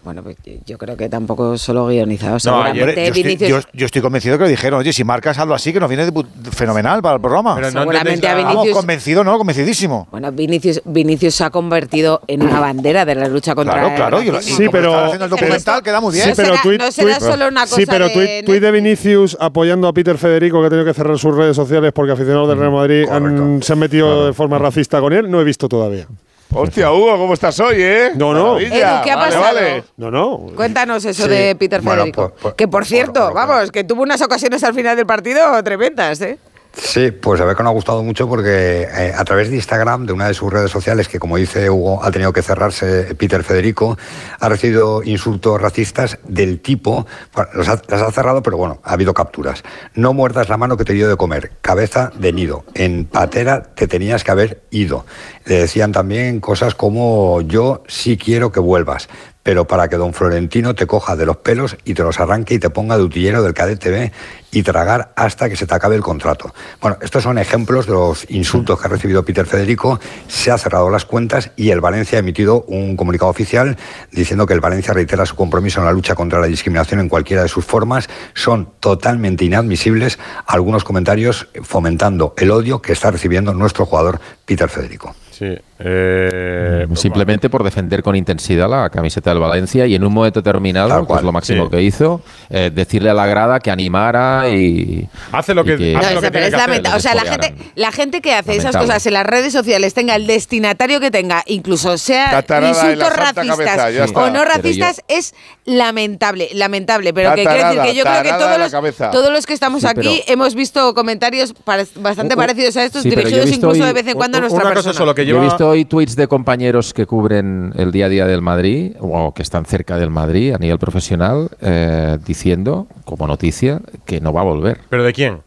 Bueno, 0.07 0.23
pues 0.23 0.37
yo 0.65 0.79
creo 0.79 0.97
que 0.97 1.09
tampoco 1.09 1.59
solo 1.59 1.89
guionizado. 1.89 2.39
No, 2.45 2.73
yo, 2.73 2.87
estoy, 2.87 3.11
Vinicius. 3.25 3.51
yo- 3.51 3.61
yo 3.73 3.87
estoy 3.87 4.01
convencido 4.01 4.39
que 4.39 4.45
lo 4.45 4.49
dijeron, 4.49 4.79
oye, 4.79 4.93
si 4.93 5.03
marcas 5.03 5.37
algo 5.39 5.53
así, 5.53 5.73
que 5.73 5.81
nos 5.81 5.89
viene 5.89 6.09
fenomenal 6.53 7.03
para 7.03 7.17
el 7.17 7.21
programa. 7.21 7.57
Pero 7.57 7.73
no 7.73 7.81
Seguramente 7.81 8.15
entendéis 8.15 8.45
a 8.45 8.49
Vamos, 8.51 8.63
Vinicius- 8.67 8.77
convencido, 8.77 9.25
¿no? 9.25 9.37
Convencidísimo. 9.37 10.07
Bueno, 10.13 10.31
Vinicius, 10.31 10.81
Vinicius 10.85 11.35
se 11.35 11.43
ha 11.43 11.51
convertido 11.51 12.21
en 12.29 12.45
una 12.45 12.61
bandera 12.61 13.05
de 13.05 13.17
la 13.17 13.27
lucha 13.27 13.57
contra 13.57 13.75
Claro, 13.75 13.89
el 13.89 13.95
claro. 13.97 14.33
racismo. 14.33 14.57
Sí, 14.59 14.69
pero- 14.71 14.95
haciendo 14.97 15.25
el 15.25 15.31
documental, 15.33 15.83
queda 15.83 16.01
muy 16.01 16.15
bien. 16.15 16.27
Sí, 16.29 16.33
pero 16.37 16.55
tuit- 16.55 16.79
no 16.79 16.93
será 16.93 17.19
tuit- 17.19 17.21
solo 17.29 17.49
una 17.49 17.63
cosa 17.63 17.75
Sí, 17.75 17.85
pero 17.85 18.05
de 18.07 18.15
tuit, 18.15 18.47
tuit 18.47 18.63
de 18.63 18.71
Vinicius 18.71 19.37
apoyando 19.41 19.89
a 19.89 19.93
Peter 19.93 20.17
Federico, 20.17 20.61
que 20.61 20.67
ha 20.69 20.71
tenido 20.71 20.87
que 20.87 20.95
cerrar 20.95 21.19
sus 21.19 21.35
redes 21.37 21.57
sociales 21.57 21.91
porque 21.93 22.13
aficionados 22.13 22.49
del 22.49 22.59
Real 22.61 22.71
Madrid 22.71 23.07
han- 23.11 23.61
se 23.61 23.73
han 23.73 23.79
metido 23.81 24.27
de 24.27 24.33
forma 24.33 24.57
racista 24.59 25.01
con 25.01 25.13
él, 25.13 25.29
no 25.29 25.41
he 25.41 25.45
visto 25.45 25.69
todavía. 25.69 26.07
Hostia, 26.53 26.91
Hugo, 26.93 27.19
¿cómo 27.19 27.35
estás 27.35 27.59
hoy, 27.61 27.77
eh? 27.79 28.11
No, 28.15 28.33
no. 28.33 28.55
Maravilla. 28.55 28.95
Edu, 28.97 29.05
¿qué 29.05 29.11
ha 29.11 29.17
Vale, 29.17 29.35
pasado? 29.37 29.55
vale. 29.55 29.85
No, 29.97 30.11
no. 30.11 30.47
Cuéntanos 30.55 31.05
eso 31.05 31.25
Sí, 31.25 31.29
de 31.29 31.57
Peter 31.57 31.81
bueno, 31.83 32.03
Federico. 32.03 32.29
pues- 32.31 32.43
pues- 32.43 32.55
que 32.55 32.69
por 32.69 32.87
cierto, 32.87 33.33
vamos, 33.35 33.71
que 33.73 33.85
tuvo 33.85 34.03
unas 34.03 34.23
ocasiones 34.23 34.63
al 34.65 34.73
final 34.73 34.97
del 34.97 35.07
partido 35.07 35.63
tremendas, 35.63 36.21
¿eh? 36.23 36.39
Sí, 36.79 37.11
pues 37.11 37.41
a 37.41 37.47
ver 37.47 37.57
que 37.57 37.63
nos 37.63 37.71
ha 37.71 37.75
gustado 37.75 38.03
mucho 38.03 38.29
porque 38.29 38.83
eh, 38.83 39.13
a 39.17 39.25
través 39.25 39.49
de 39.49 39.57
Instagram, 39.57 40.05
de 40.05 40.13
una 40.13 40.29
de 40.29 40.35
sus 40.35 40.53
redes 40.53 40.71
sociales, 40.71 41.09
que 41.09 41.19
como 41.19 41.39
dice 41.39 41.71
Hugo, 41.71 42.05
ha 42.05 42.11
tenido 42.11 42.35
que 42.35 42.43
cerrarse 42.43 43.15
Peter 43.15 43.43
Federico, 43.43 43.97
ha 44.39 44.49
recibido 44.51 45.03
insultos 45.03 45.59
racistas 45.59 46.19
del 46.29 46.61
tipo, 46.61 47.07
los 47.55 47.69
ha- 47.71 47.81
las 47.89 48.03
ha 48.03 48.13
cerrado, 48.13 48.43
pero 48.43 48.59
bueno, 48.59 48.79
ha 48.85 48.93
habido 48.93 49.15
capturas. 49.15 49.63
No 49.95 50.13
muerdas 50.13 50.51
la 50.51 50.59
mano 50.59 50.77
que 50.77 50.85
te 50.85 50.93
dio 50.93 51.09
de 51.09 51.17
comer, 51.17 51.53
cabeza 51.63 52.13
de 52.19 52.33
nido, 52.35 52.65
en 52.75 53.07
patera 53.07 53.63
te 53.63 53.89
tenías 53.89 54.23
que 54.23 54.33
haber 54.33 54.63
ido. 54.71 55.07
Le 55.47 55.61
decían 55.61 55.93
también 55.93 56.41
cosas 56.41 56.75
como 56.75 57.41
yo 57.41 57.85
sí 57.89 58.19
quiero 58.19 58.53
que 58.53 58.61
vuelvas, 58.61 59.09
pero 59.47 59.65
para 59.65 59.87
que 59.89 59.95
don 59.95 60.13
Florentino 60.13 60.75
te 60.75 60.89
coja 60.89 61.15
de 61.15 61.25
los 61.25 61.37
pelos 61.37 61.77
y 61.85 61.95
te 61.95 62.03
los 62.03 62.19
arranque 62.19 62.55
y 62.55 62.59
te 62.59 62.69
ponga 62.69 62.97
de 62.99 63.05
utillero 63.05 63.45
del 63.45 63.55
cadete 63.55 63.91
B 63.91 64.13
y 64.51 64.65
tragar 64.65 65.13
hasta 65.15 65.49
que 65.49 65.55
se 65.55 65.69
te 65.69 65.75
acabe 65.75 65.95
el 65.95 66.03
contrato. 66.03 66.53
Bueno, 66.81 66.99
estos 67.01 67.23
son 67.23 67.39
ejemplos 67.39 67.87
de 67.87 67.93
los 67.93 68.29
insultos 68.29 68.81
que 68.81 68.89
ha 68.89 68.91
recibido 68.91 69.25
Peter 69.25 69.47
Federico. 69.47 70.01
Se 70.27 70.51
ha 70.51 70.59
cerrado 70.59 70.91
las 70.91 71.05
cuentas 71.05 71.53
y 71.55 71.71
el 71.71 71.81
Valencia 71.81 72.19
ha 72.19 72.21
emitido 72.21 72.63
un 72.63 72.97
comunicado 72.97 73.31
oficial 73.31 73.77
diciendo 74.11 74.47
que 74.47 74.55
el 74.55 74.61
Valencia 74.61 74.93
reitera 74.93 75.25
su 75.27 75.37
compromiso 75.37 75.79
en 75.79 75.87
la 75.87 75.93
lucha 75.93 76.17
contra 76.17 76.41
la 76.41 76.49
discriminación 76.49 76.99
en 76.99 77.09
cualquiera 77.09 77.43
de 77.43 77.49
sus 77.49 77.65
formas. 77.65 78.09
Son 78.35 78.73
totalmente 78.81 79.45
inadmisibles 79.45 80.19
algunos 80.45 80.83
comentarios 80.83 81.47
fomentando 81.63 82.35
el 82.37 82.51
odio 82.51 82.83
que 82.83 82.93
está 82.93 83.13
recibiendo 83.13 83.55
nuestro 83.55 83.87
jugador 83.87 84.19
Peter 84.45 84.69
Federico. 84.69 85.15
Sí. 85.31 85.57
Eh, 85.79 86.87
Simplemente 86.95 87.51
por 87.51 87.63
defender 87.65 88.03
con 88.03 88.17
intensidad 88.17 88.69
la 88.69 88.89
camiseta 88.91 89.31
del 89.31 89.41
Valencia 89.41 89.87
y 89.87 89.95
en 89.95 90.05
un 90.05 90.13
momento 90.13 90.41
determinado, 90.41 91.07
que 91.07 91.13
es 91.15 91.23
lo 91.23 91.33
máximo 91.33 91.65
sí. 91.65 91.71
que 91.71 91.83
hizo, 91.83 92.21
eh, 92.51 92.71
decirle 92.73 93.11
a 93.11 93.15
la 93.15 93.27
grada 93.27 93.61
que 93.61 93.71
animara 93.71 94.49
y. 94.49 95.07
Hace 95.33 95.55
lo 95.55 95.63
y 95.63 95.65
que- 95.65 95.97
hace 95.97 96.15
No, 96.15 96.21
lo 96.21 96.31
tiene 96.31 96.47
es 96.47 96.55
que 96.55 96.61
hacer. 96.61 96.83
O 96.95 97.01
sea, 97.01 97.15
la 97.15 97.23
gente, 97.25 97.55
la 97.75 97.93
gente 97.93 98.21
que 98.21 98.35
hace 98.35 98.57
esas 98.57 98.77
cosas 98.77 99.05
en 99.07 99.13
las 99.15 99.27
redes 99.27 99.53
sociales, 99.53 99.95
tenga 99.95 100.17
el 100.17 100.27
destinatario 100.27 101.01
que 101.01 101.11
tenga, 101.11 101.43
incluso 101.47 101.99
sea 101.99 102.39
insultos 102.63 103.15
racistas 103.17 103.57
cabeza, 103.57 104.21
o 104.21 104.31
no 104.31 104.45
racistas, 104.45 105.03
es 105.09 105.35
lamentable, 105.65 106.49
lamentable. 106.55 107.13
Pero 107.13 107.35
que 107.35 107.45
quiero 107.45 107.69
decir 107.69 107.83
que 107.83 107.95
yo 107.95 108.05
creo 108.05 108.23
que 108.23 108.29
todos 108.31 108.59
los, 108.59 108.71
cabeza. 108.73 109.11
todos 109.11 109.31
los 109.31 109.47
que 109.47 109.53
estamos 109.55 109.81
Sí, 109.83 109.87
aquí 109.89 110.23
pero- 110.27 110.33
hemos 110.33 110.55
visto 110.55 110.95
comentarios 110.95 111.53
bastante 111.97 112.35
Uh, 112.35 112.39
uh, 112.39 112.41
parecidos 112.41 112.77
a 112.77 112.85
estos, 112.85 113.03
sí, 113.03 113.11
dirigidos 113.11 113.45
visto 113.47 113.57
incluso 113.67 113.83
hoy- 113.83 113.87
de 113.89 113.93
vez 113.93 114.07
en 114.07 114.15
cuando 114.15 114.39
a 114.39 114.41
nuestra 114.41 114.63
cosa 114.63 114.75
persona. 114.75 114.95
solo 114.95 115.15
que 115.15 115.27
Yo 115.27 115.37
he 115.37 115.41
lleva 115.41 115.45
visto 115.67 115.97
hoy 115.97 116.05
tweets 116.05 116.17
de 116.17 116.29
compañeros 116.29 116.93
que 116.95 117.07
cubren 117.07 117.73
el 117.77 117.93
día 117.93 118.07
a 118.07 118.09
día 118.09 118.27
del 118.27 118.43
Madrid 118.43 118.93
o 119.01 119.33
que 119.35 119.43
están 119.43 119.65
cerca 119.65 119.97
del 119.97 120.11
Madrid 120.11 120.55
a 120.55 120.59
nivel 120.59 120.79
profesional 120.79 121.49
eh, 121.61 122.19
diciendo, 122.25 122.87
como 123.05 123.27
noticia, 123.27 123.81
que 124.05 124.21
no 124.21 124.33
va 124.33 124.43
a 124.43 124.45
volver 124.45 124.81
¿Pero 124.89 125.05
de 125.05 125.13
quién? 125.13 125.41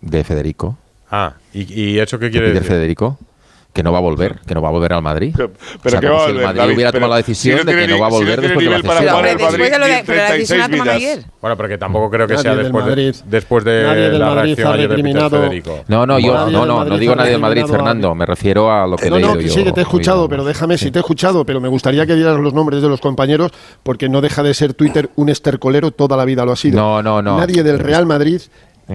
de 0.00 0.24
Federico. 0.24 0.76
Ah, 1.10 1.34
¿y, 1.52 1.72
y 1.72 1.98
eso 1.98 2.18
qué 2.18 2.26
de 2.26 2.30
quiere 2.30 2.52
decir? 2.52 2.64
Federico. 2.64 3.18
Que 3.74 3.82
no 3.82 3.90
va 3.92 3.98
a 3.98 4.00
volver, 4.00 4.38
que 4.46 4.54
no 4.54 4.62
va 4.62 4.68
a 4.68 4.72
volver 4.72 4.92
al 4.94 5.02
Madrid. 5.02 5.34
Pero 5.36 5.50
O 5.84 5.88
sea, 5.90 6.00
que 6.00 6.08
va 6.08 6.16
a 6.16 6.20
si 6.20 6.26
el 6.30 6.32
volver, 6.34 6.46
Madrid 6.46 6.60
David, 6.60 6.74
hubiera 6.76 6.92
pero 6.92 7.00
tomado 7.02 7.14
la 7.18 7.22
si 7.22 7.32
decisión 7.32 7.58
no 7.58 7.64
de 7.64 7.72
que 7.76 7.88
no 7.88 7.98
va 7.98 8.06
a 8.06 8.10
si 8.10 8.14
no 8.14 8.18
volver 8.20 8.40
después 8.40 8.64
de 8.64 8.70
la 8.70 8.82
para 8.82 9.00
cesión. 9.00 9.04
Pero, 9.04 9.10
jugar 9.10 9.26
el 9.26 9.38
Madrid 9.38 9.48
después 9.48 9.70
de 9.72 9.78
lo 9.78 9.84
ni 9.84 9.90
de, 9.90 9.98
en 9.98 10.06
pero 10.06 10.18
la 10.22 10.30
decisión 10.32 10.58
la 10.60 10.68
36 10.68 10.70
toman 10.70 10.84
vidas. 10.84 10.96
ayer. 10.96 11.24
Bueno, 11.40 11.56
pero 11.56 11.68
que 11.68 11.78
tampoco 11.78 12.10
creo 12.10 12.26
que 12.28 12.34
Nadie 12.34 12.42
sea 12.42 12.54
del 12.54 12.62
después 12.64 12.84
Madrid. 12.86 13.14
de, 13.16 13.22
después 13.26 13.64
de 13.64 13.82
Nadie 13.82 14.10
del 14.10 14.18
la 14.20 14.26
Madrid 14.26 14.42
reacción 14.44 14.72
ayer 14.74 14.88
de 14.88 15.02
Peter 15.02 15.30
Federico. 15.30 15.84
No, 15.88 16.06
no, 16.06 16.18
yo 16.20 16.50
no, 16.50 16.64
no, 16.66 16.84
no 16.84 16.98
digo 16.98 17.16
nadie 17.16 17.30
del 17.32 17.40
Madrid, 17.40 17.66
Fernando. 17.66 18.14
Me 18.14 18.26
refiero 18.26 18.70
a 18.70 18.86
lo 18.86 18.96
que 18.96 19.06
he 19.06 19.10
No, 19.10 19.16
leído 19.16 19.32
no, 19.34 19.38
que 19.40 19.46
yo 19.48 19.52
sí, 19.54 19.64
que 19.64 19.72
te 19.72 19.80
he 19.80 19.82
escuchado, 19.82 20.28
pero 20.28 20.44
déjame, 20.44 20.78
si 20.78 20.92
te 20.92 20.98
he 20.98 21.00
escuchado, 21.00 21.44
pero 21.44 21.60
me 21.60 21.68
gustaría 21.68 22.06
que 22.06 22.14
dieras 22.14 22.38
los 22.38 22.54
nombres 22.54 22.80
de 22.80 22.88
los 22.88 23.00
compañeros, 23.00 23.50
porque 23.82 24.08
no 24.08 24.20
deja 24.20 24.44
de 24.44 24.54
ser 24.54 24.74
Twitter 24.74 25.10
un 25.16 25.28
estercolero, 25.30 25.90
toda 25.90 26.16
la 26.16 26.24
vida 26.24 26.44
lo 26.44 26.52
ha 26.52 26.56
sido. 26.56 26.76
No, 26.80 27.02
no, 27.02 27.20
no. 27.20 27.38
Nadie 27.38 27.64
del 27.64 27.80
Real 27.80 28.06
Madrid, 28.06 28.40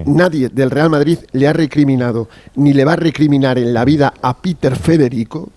nadie 0.06 0.50
del 0.50 0.72
Real 0.72 0.90
Madrid 0.90 1.20
le 1.32 1.48
ha 1.48 1.54
recriminado, 1.54 2.30
ni 2.56 2.74
le 2.74 2.86
va 2.86 2.94
a 2.94 2.98
recriminar 2.98 3.58
en 3.58 3.74
la 3.74 3.86
vida 3.86 4.14
a 4.22 4.38
Peter 4.42 4.76
Federico 4.76 5.50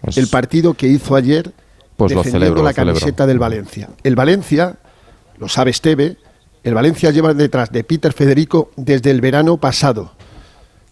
Pues- 0.00 0.16
el 0.16 0.28
partido 0.28 0.74
que 0.74 0.86
hizo 0.86 1.16
ayer 1.16 1.52
Pues 1.96 2.12
lo 2.12 2.20
defendiendo 2.20 2.46
celebro, 2.46 2.62
la 2.62 2.72
camiseta 2.72 3.26
del 3.26 3.38
Valencia. 3.38 3.88
El 4.04 4.14
Valencia, 4.14 4.76
lo 5.38 5.48
sabe 5.48 5.70
Esteve, 5.70 6.16
el 6.62 6.74
Valencia 6.74 7.10
lleva 7.10 7.34
detrás 7.34 7.72
de 7.72 7.84
Peter 7.84 8.12
Federico 8.12 8.70
desde 8.76 9.10
el 9.10 9.20
verano 9.20 9.56
pasado. 9.56 10.12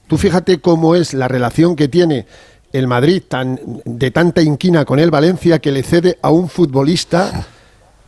Tú 0.09 0.17
fíjate 0.17 0.61
cómo 0.61 0.95
es 0.95 1.15
la 1.15 1.29
relación 1.29 1.77
que 1.77 1.89
tiene 1.89 2.27
el 2.73 2.87
Madrid 2.87 3.23
tan, 3.29 3.61
de 3.85 4.11
tanta 4.11 4.43
inquina 4.43 4.85
con 4.85 4.99
el 4.99 5.11
Valencia 5.11 5.59
que 5.61 5.73
le 5.73 5.83
cede 5.83 6.19
a 6.23 6.31
un 6.31 6.49
futbolista 6.49 7.47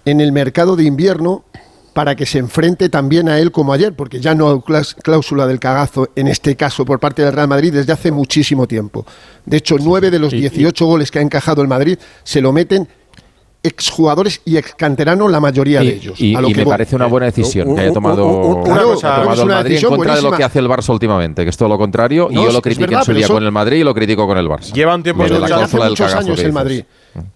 en 0.05 0.21
el 0.21 0.33
mercado 0.33 0.77
de 0.77 0.85
invierno 0.85 1.45
para 1.99 2.15
que 2.15 2.27
se 2.27 2.39
enfrente 2.39 2.89
también 2.89 3.29
a 3.29 3.41
él 3.41 3.51
como 3.51 3.73
ayer, 3.73 3.93
porque 3.93 4.21
ya 4.21 4.33
no 4.33 4.63
hay 4.69 4.83
cláusula 5.03 5.49
del 5.49 5.59
cagazo 5.59 6.11
en 6.15 6.29
este 6.29 6.55
caso 6.55 6.85
por 6.85 7.01
parte 7.01 7.23
del 7.25 7.33
Real 7.33 7.49
Madrid 7.49 7.73
desde 7.73 7.93
hace 7.93 8.13
muchísimo 8.13 8.69
tiempo. 8.69 9.05
De 9.45 9.57
hecho, 9.57 9.75
nueve 9.81 10.09
de 10.13 10.21
los 10.21 10.31
18 10.31 10.87
goles 10.87 11.11
que 11.11 11.19
ha 11.19 11.23
encajado 11.23 11.61
el 11.61 11.67
Madrid 11.67 11.99
se 12.23 12.41
lo 12.41 12.53
meten 12.53 12.87
exjugadores 13.65 14.41
y 14.45 14.59
excanteranos 14.59 15.29
la 15.29 15.41
mayoría 15.41 15.81
de 15.81 15.87
Y, 15.87 15.89
ellos. 15.89 16.21
y- 16.21 16.37
a 16.37 16.41
lo 16.41 16.49
y 16.49 16.53
que 16.53 16.59
me 16.59 16.65
voy. 16.67 16.71
parece 16.75 16.95
una 16.95 17.07
buena 17.07 17.27
decisión 17.27 17.67
Un- 17.67 17.75
que 17.75 17.81
haya 17.81 17.93
tomado, 17.93 18.23
el 18.25 18.31
una 18.31 18.77
Madrid 18.77 19.49
en 19.51 19.65
decisión 19.65 19.97
contra 19.97 20.15
de 20.15 20.23
lo 20.23 20.31
que 20.31 20.45
hace 20.45 20.61
el 20.61 20.69
Barça 20.69 20.91
últimamente, 20.93 21.43
que 21.43 21.51
es 21.51 21.57
todo 21.57 21.69
lo 21.69 21.79
contrario. 21.79 22.29
y 22.31 22.35
No, 22.37 22.43
yo 22.43 22.49
es 22.49 22.55
lo 22.55 22.63
critiqué 22.63 22.83
verdad, 22.87 23.01
en 23.01 23.05
su 23.07 23.13
día 23.15 23.27
con 23.27 23.43
el 23.43 23.51
Madrid 23.51 23.79
y 23.79 23.83
lo 23.83 23.93
critico 23.93 24.25
con 24.29 24.39
el 24.39 24.47
Barça. 24.47 24.73
Lleva 24.73 24.95
un 24.95 25.03
tiempo 25.03 25.25
la 25.27 25.41
Desde 25.41 25.55
hace 25.65 25.77
muchos 25.79 26.15
años 26.15 26.39
el. 26.39 26.53
Madrid. 26.53 26.85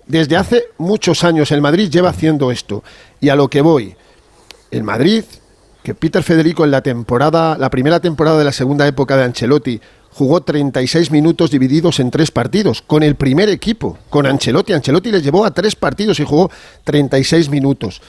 Desde 0.07 0.37
hace 0.37 0.63
muchos 0.79 1.25
años 1.25 1.51
el 1.51 1.61
Madrid 1.61 1.91
lleva 1.91 2.11
haciendo 2.11 2.53
esto. 2.53 2.85
Y 3.21 3.29
a 3.29 3.35
lo 3.35 3.49
que 3.49 3.61
voy, 3.61 3.93
el 4.73 4.83
Madrid, 4.83 5.23
que 5.85 5.95
Peter 5.95 6.23
Federico 6.23 6.65
en 6.65 6.71
la 6.73 6.81
temporada, 6.83 7.57
la 7.59 7.71
primera 7.71 8.01
temporada 8.01 8.39
de 8.39 8.45
la 8.45 8.53
segunda 8.53 8.87
época 8.89 9.17
de 9.17 9.25
Ancelotti, 9.25 9.81
jugó 10.11 10.43
36 10.43 11.11
minutos 11.11 11.51
divididos 11.51 11.99
en 12.01 12.11
tres 12.11 12.31
partidos, 12.31 12.83
con 12.83 13.03
el 13.03 13.15
primer 13.17 13.49
equipo, 13.49 13.99
con 14.11 14.27
Ancelotti. 14.27 14.73
Ancelotti 14.73 15.11
les 15.11 15.23
llevó 15.23 15.45
a 15.45 15.51
tres 15.53 15.75
partidos 15.77 16.21
y 16.21 16.25
jugó 16.25 16.51
36 16.85 17.49
minutos. 17.49 18.01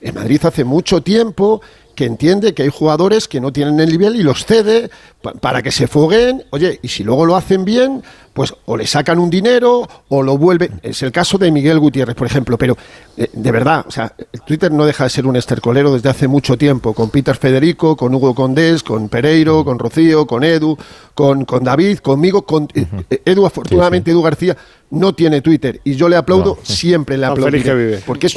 El 0.00 0.12
Madrid 0.12 0.40
hace 0.44 0.64
mucho 0.64 1.00
tiempo 1.02 1.60
que 1.94 2.04
entiende 2.04 2.52
que 2.52 2.62
hay 2.62 2.68
jugadores 2.68 3.26
que 3.26 3.40
no 3.40 3.52
tienen 3.52 3.80
el 3.80 3.90
nivel 3.90 4.16
y 4.16 4.22
los 4.22 4.44
cede 4.44 4.90
pa- 5.22 5.32
para 5.32 5.62
que 5.62 5.72
se 5.72 5.86
foguen. 5.86 6.44
Oye, 6.50 6.78
y 6.82 6.88
si 6.88 7.02
luego 7.04 7.24
lo 7.24 7.34
hacen 7.36 7.64
bien, 7.64 8.02
pues 8.36 8.54
o 8.66 8.76
le 8.76 8.86
sacan 8.86 9.18
un 9.18 9.30
dinero 9.30 9.88
o 10.10 10.22
lo 10.22 10.36
vuelven. 10.36 10.78
Es 10.82 11.02
el 11.02 11.10
caso 11.10 11.38
de 11.38 11.50
Miguel 11.50 11.78
Gutiérrez, 11.78 12.14
por 12.14 12.26
ejemplo. 12.26 12.58
Pero 12.58 12.76
eh, 13.16 13.30
de 13.32 13.50
verdad, 13.50 13.86
o 13.88 13.90
sea, 13.90 14.14
Twitter 14.46 14.70
no 14.70 14.84
deja 14.84 15.04
de 15.04 15.10
ser 15.10 15.26
un 15.26 15.36
estercolero 15.36 15.94
desde 15.94 16.10
hace 16.10 16.28
mucho 16.28 16.58
tiempo, 16.58 16.92
con 16.92 17.08
Peter 17.08 17.34
Federico, 17.34 17.96
con 17.96 18.14
Hugo 18.14 18.34
Condés, 18.34 18.82
con 18.82 19.08
Pereiro, 19.08 19.64
con 19.64 19.78
Rocío, 19.78 20.26
con 20.26 20.44
Edu, 20.44 20.76
con, 21.14 21.46
con 21.46 21.64
David, 21.64 22.00
conmigo, 22.00 22.42
con 22.42 22.68
eh, 22.74 22.86
eh, 23.08 23.22
Edu, 23.24 23.46
afortunadamente 23.46 24.10
Edu 24.10 24.20
García 24.20 24.54
no 24.90 25.14
tiene 25.14 25.40
Twitter 25.40 25.80
y 25.82 25.94
yo 25.94 26.06
le 26.06 26.16
aplaudo, 26.16 26.58
siempre 26.62 27.16
le 27.16 27.24
aplaudo. 27.24 27.50
vive. 27.50 28.02
Porque 28.04 28.26
es, 28.26 28.36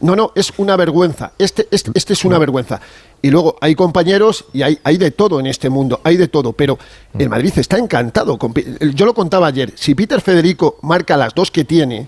no, 0.00 0.16
no, 0.16 0.32
es 0.34 0.50
una 0.56 0.76
vergüenza. 0.76 1.32
Este, 1.38 1.68
este, 1.70 1.90
este 1.94 2.14
es 2.14 2.24
una 2.24 2.38
vergüenza. 2.38 2.80
Y 3.26 3.30
luego 3.30 3.56
hay 3.60 3.74
compañeros 3.74 4.44
y 4.52 4.62
hay, 4.62 4.78
hay 4.84 4.98
de 4.98 5.10
todo 5.10 5.40
en 5.40 5.46
este 5.48 5.68
mundo, 5.68 6.00
hay 6.04 6.16
de 6.16 6.28
todo. 6.28 6.52
Pero 6.52 6.78
el 7.18 7.28
Madrid 7.28 7.52
está 7.56 7.76
encantado. 7.76 8.38
con 8.38 8.54
yo 8.94 9.04
lo 9.04 9.14
contaba 9.14 9.48
ayer. 9.48 9.72
Si 9.74 9.96
Peter 9.96 10.20
Federico 10.20 10.78
marca 10.82 11.16
las 11.16 11.34
dos 11.34 11.50
que 11.50 11.64
tiene, 11.64 12.06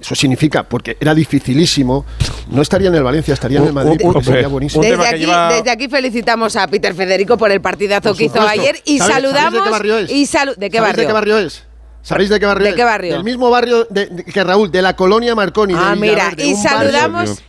eso 0.00 0.16
significa, 0.16 0.64
porque 0.68 0.96
era 0.98 1.14
dificilísimo, 1.14 2.04
no 2.50 2.60
estaría 2.60 2.88
en 2.88 2.96
el 2.96 3.04
Valencia, 3.04 3.34
estaría 3.34 3.60
en 3.60 3.66
el 3.66 3.72
Madrid, 3.72 4.00
porque 4.02 4.24
sería 4.24 4.48
buenísimo. 4.48 4.82
Desde 4.82 5.06
aquí, 5.06 5.26
desde 5.54 5.70
aquí 5.70 5.88
felicitamos 5.88 6.56
a 6.56 6.66
Peter 6.66 6.92
Federico 6.92 7.38
por 7.38 7.52
el 7.52 7.60
partidazo 7.60 8.08
Por 8.08 8.16
que 8.18 8.24
hizo 8.24 8.40
ayer 8.42 8.74
y 8.84 8.98
¿Sabéis- 8.98 8.98
sabéis 8.98 9.14
saludamos. 9.14 9.52
de 9.52 9.62
qué 9.62 9.70
barrio 9.70 9.98
es? 9.98 10.10
Y 10.10 10.24
salu- 10.26 10.56
¿De 10.56 10.70
qué 10.70 10.78
¿Sabéis 10.78 10.80
barrio? 10.80 11.02
de 11.02 11.06
qué 11.06 11.12
barrio 11.12 11.38
es? 11.38 11.62
¿Sabéis 12.02 12.30
de 12.30 12.40
qué 12.40 12.46
barrio 12.46 12.64
¿De 12.64 12.70
es? 12.70 12.74
qué 12.76 12.82
barrio? 12.84 13.12
Del 13.14 13.22
mismo 13.22 13.48
barrio 13.48 13.84
de- 13.88 14.06
de- 14.06 14.24
que 14.24 14.42
Raúl, 14.42 14.72
de 14.72 14.82
la 14.82 14.96
colonia 14.96 15.36
Marconi. 15.36 15.74
de 15.74 15.78
Ah, 15.80 15.94
mira, 15.94 16.14
Villaverde, 16.30 16.46
y 16.46 16.54
barrio- 16.54 16.68
saludamos. 16.68 17.42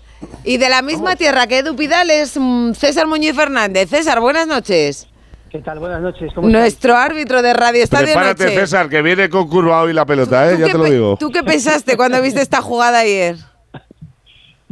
Y 0.43 0.57
de 0.57 0.69
la 0.69 0.81
misma 0.81 1.15
tierra 1.15 1.47
que 1.47 1.59
Edu 1.59 1.75
Pidal 1.75 2.09
es 2.09 2.37
mm, 2.39 2.73
César 2.73 3.07
Muñiz 3.07 3.35
Fernández. 3.35 3.89
César, 3.89 4.19
buenas 4.19 4.47
noches. 4.47 5.07
¿Qué 5.49 5.59
tal? 5.59 5.77
Buenas 5.77 6.01
noches. 6.01 6.31
¿Cómo 6.33 6.49
Nuestro 6.49 6.95
árbitro 6.95 7.43
de 7.43 7.53
Radio 7.53 7.83
Estadio 7.83 8.07
Prepárate, 8.07 8.45
Noche. 8.45 8.55
César, 8.55 8.89
que 8.89 9.03
viene 9.03 9.29
con 9.29 9.47
curva 9.47 9.81
hoy 9.83 9.93
la 9.93 10.03
pelota, 10.03 10.49
¿eh? 10.49 10.55
¿Tú 10.55 10.61
Ya 10.61 10.65
te 10.71 10.77
lo 10.79 10.83
digo. 10.85 11.17
¿Tú 11.19 11.29
qué 11.29 11.43
pensaste 11.43 11.95
cuando 11.95 12.19
viste 12.21 12.41
esta 12.41 12.61
jugada 12.61 12.99
ayer? 12.99 13.35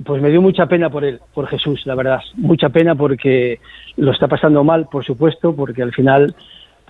Pues 0.03 0.19
me 0.19 0.31
dio 0.31 0.41
mucha 0.41 0.65
pena 0.65 0.89
por 0.89 1.05
él, 1.05 1.19
por 1.31 1.47
Jesús, 1.47 1.81
la 1.85 1.93
verdad. 1.93 2.21
Mucha 2.33 2.69
pena 2.69 2.95
porque 2.95 3.59
lo 3.97 4.11
está 4.11 4.27
pasando 4.27 4.63
mal, 4.63 4.87
por 4.91 5.05
supuesto, 5.05 5.55
porque 5.55 5.83
al 5.83 5.93
final 5.93 6.33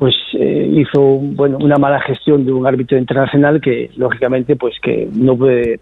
pues 0.02 0.16
eh, 0.34 0.68
hizo 0.82 1.00
bueno 1.22 1.60
una 1.60 1.78
mala 1.78 2.02
gestión 2.02 2.44
de 2.44 2.52
un 2.52 2.66
árbitro 2.66 2.98
internacional 2.98 3.62
que 3.62 3.92
lógicamente 3.98 4.56
pues 4.56 4.74
que 4.82 5.08
no 5.14 5.38
puede 5.38 5.74
eh, 5.76 5.80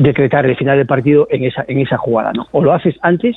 decretar 0.00 0.46
el 0.46 0.56
final 0.56 0.78
del 0.78 0.86
partido 0.86 1.26
en 1.30 1.44
esa 1.44 1.62
en 1.68 1.78
esa 1.78 1.98
jugada, 1.98 2.32
¿no? 2.32 2.46
O 2.52 2.62
lo 2.64 2.72
haces 2.72 2.94
antes 3.02 3.36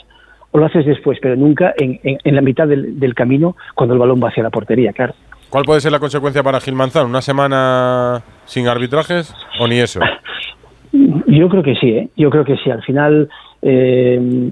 o 0.51 0.59
lo 0.59 0.65
haces 0.65 0.85
después, 0.85 1.17
pero 1.21 1.35
nunca 1.35 1.73
en, 1.77 1.99
en- 2.03 2.19
en 2.23 2.35
la 2.35 2.41
mitad 2.41 2.69
del, 2.69 3.01
del 3.01 3.13
camino 3.13 3.57
cuando 3.75 3.93
el 3.93 3.99
balón 3.99 4.21
va 4.23 4.29
hacia 4.29 4.43
la 4.43 4.49
portería, 4.49 4.93
claro. 4.93 5.13
¿Cuál 5.49 5.65
puede 5.65 5.81
ser 5.81 5.91
la 5.91 5.99
consecuencia 5.99 6.41
para 6.41 6.61
Gil 6.61 6.73
Manzano? 6.75 7.07
¿Una 7.07 7.21
semana 7.21 8.21
sin 8.45 8.69
arbitrajes 8.69 9.35
o 9.59 9.67
ni 9.67 9.79
eso? 9.79 9.99
Yo 11.27 11.49
creo 11.49 11.63
que 11.63 11.75
sí, 11.75 11.89
¿eh? 11.89 12.09
yo 12.15 12.29
creo 12.29 12.45
que 12.45 12.55
sí. 12.63 12.69
Al 12.71 12.81
final 12.83 13.29
eh, 13.61 14.51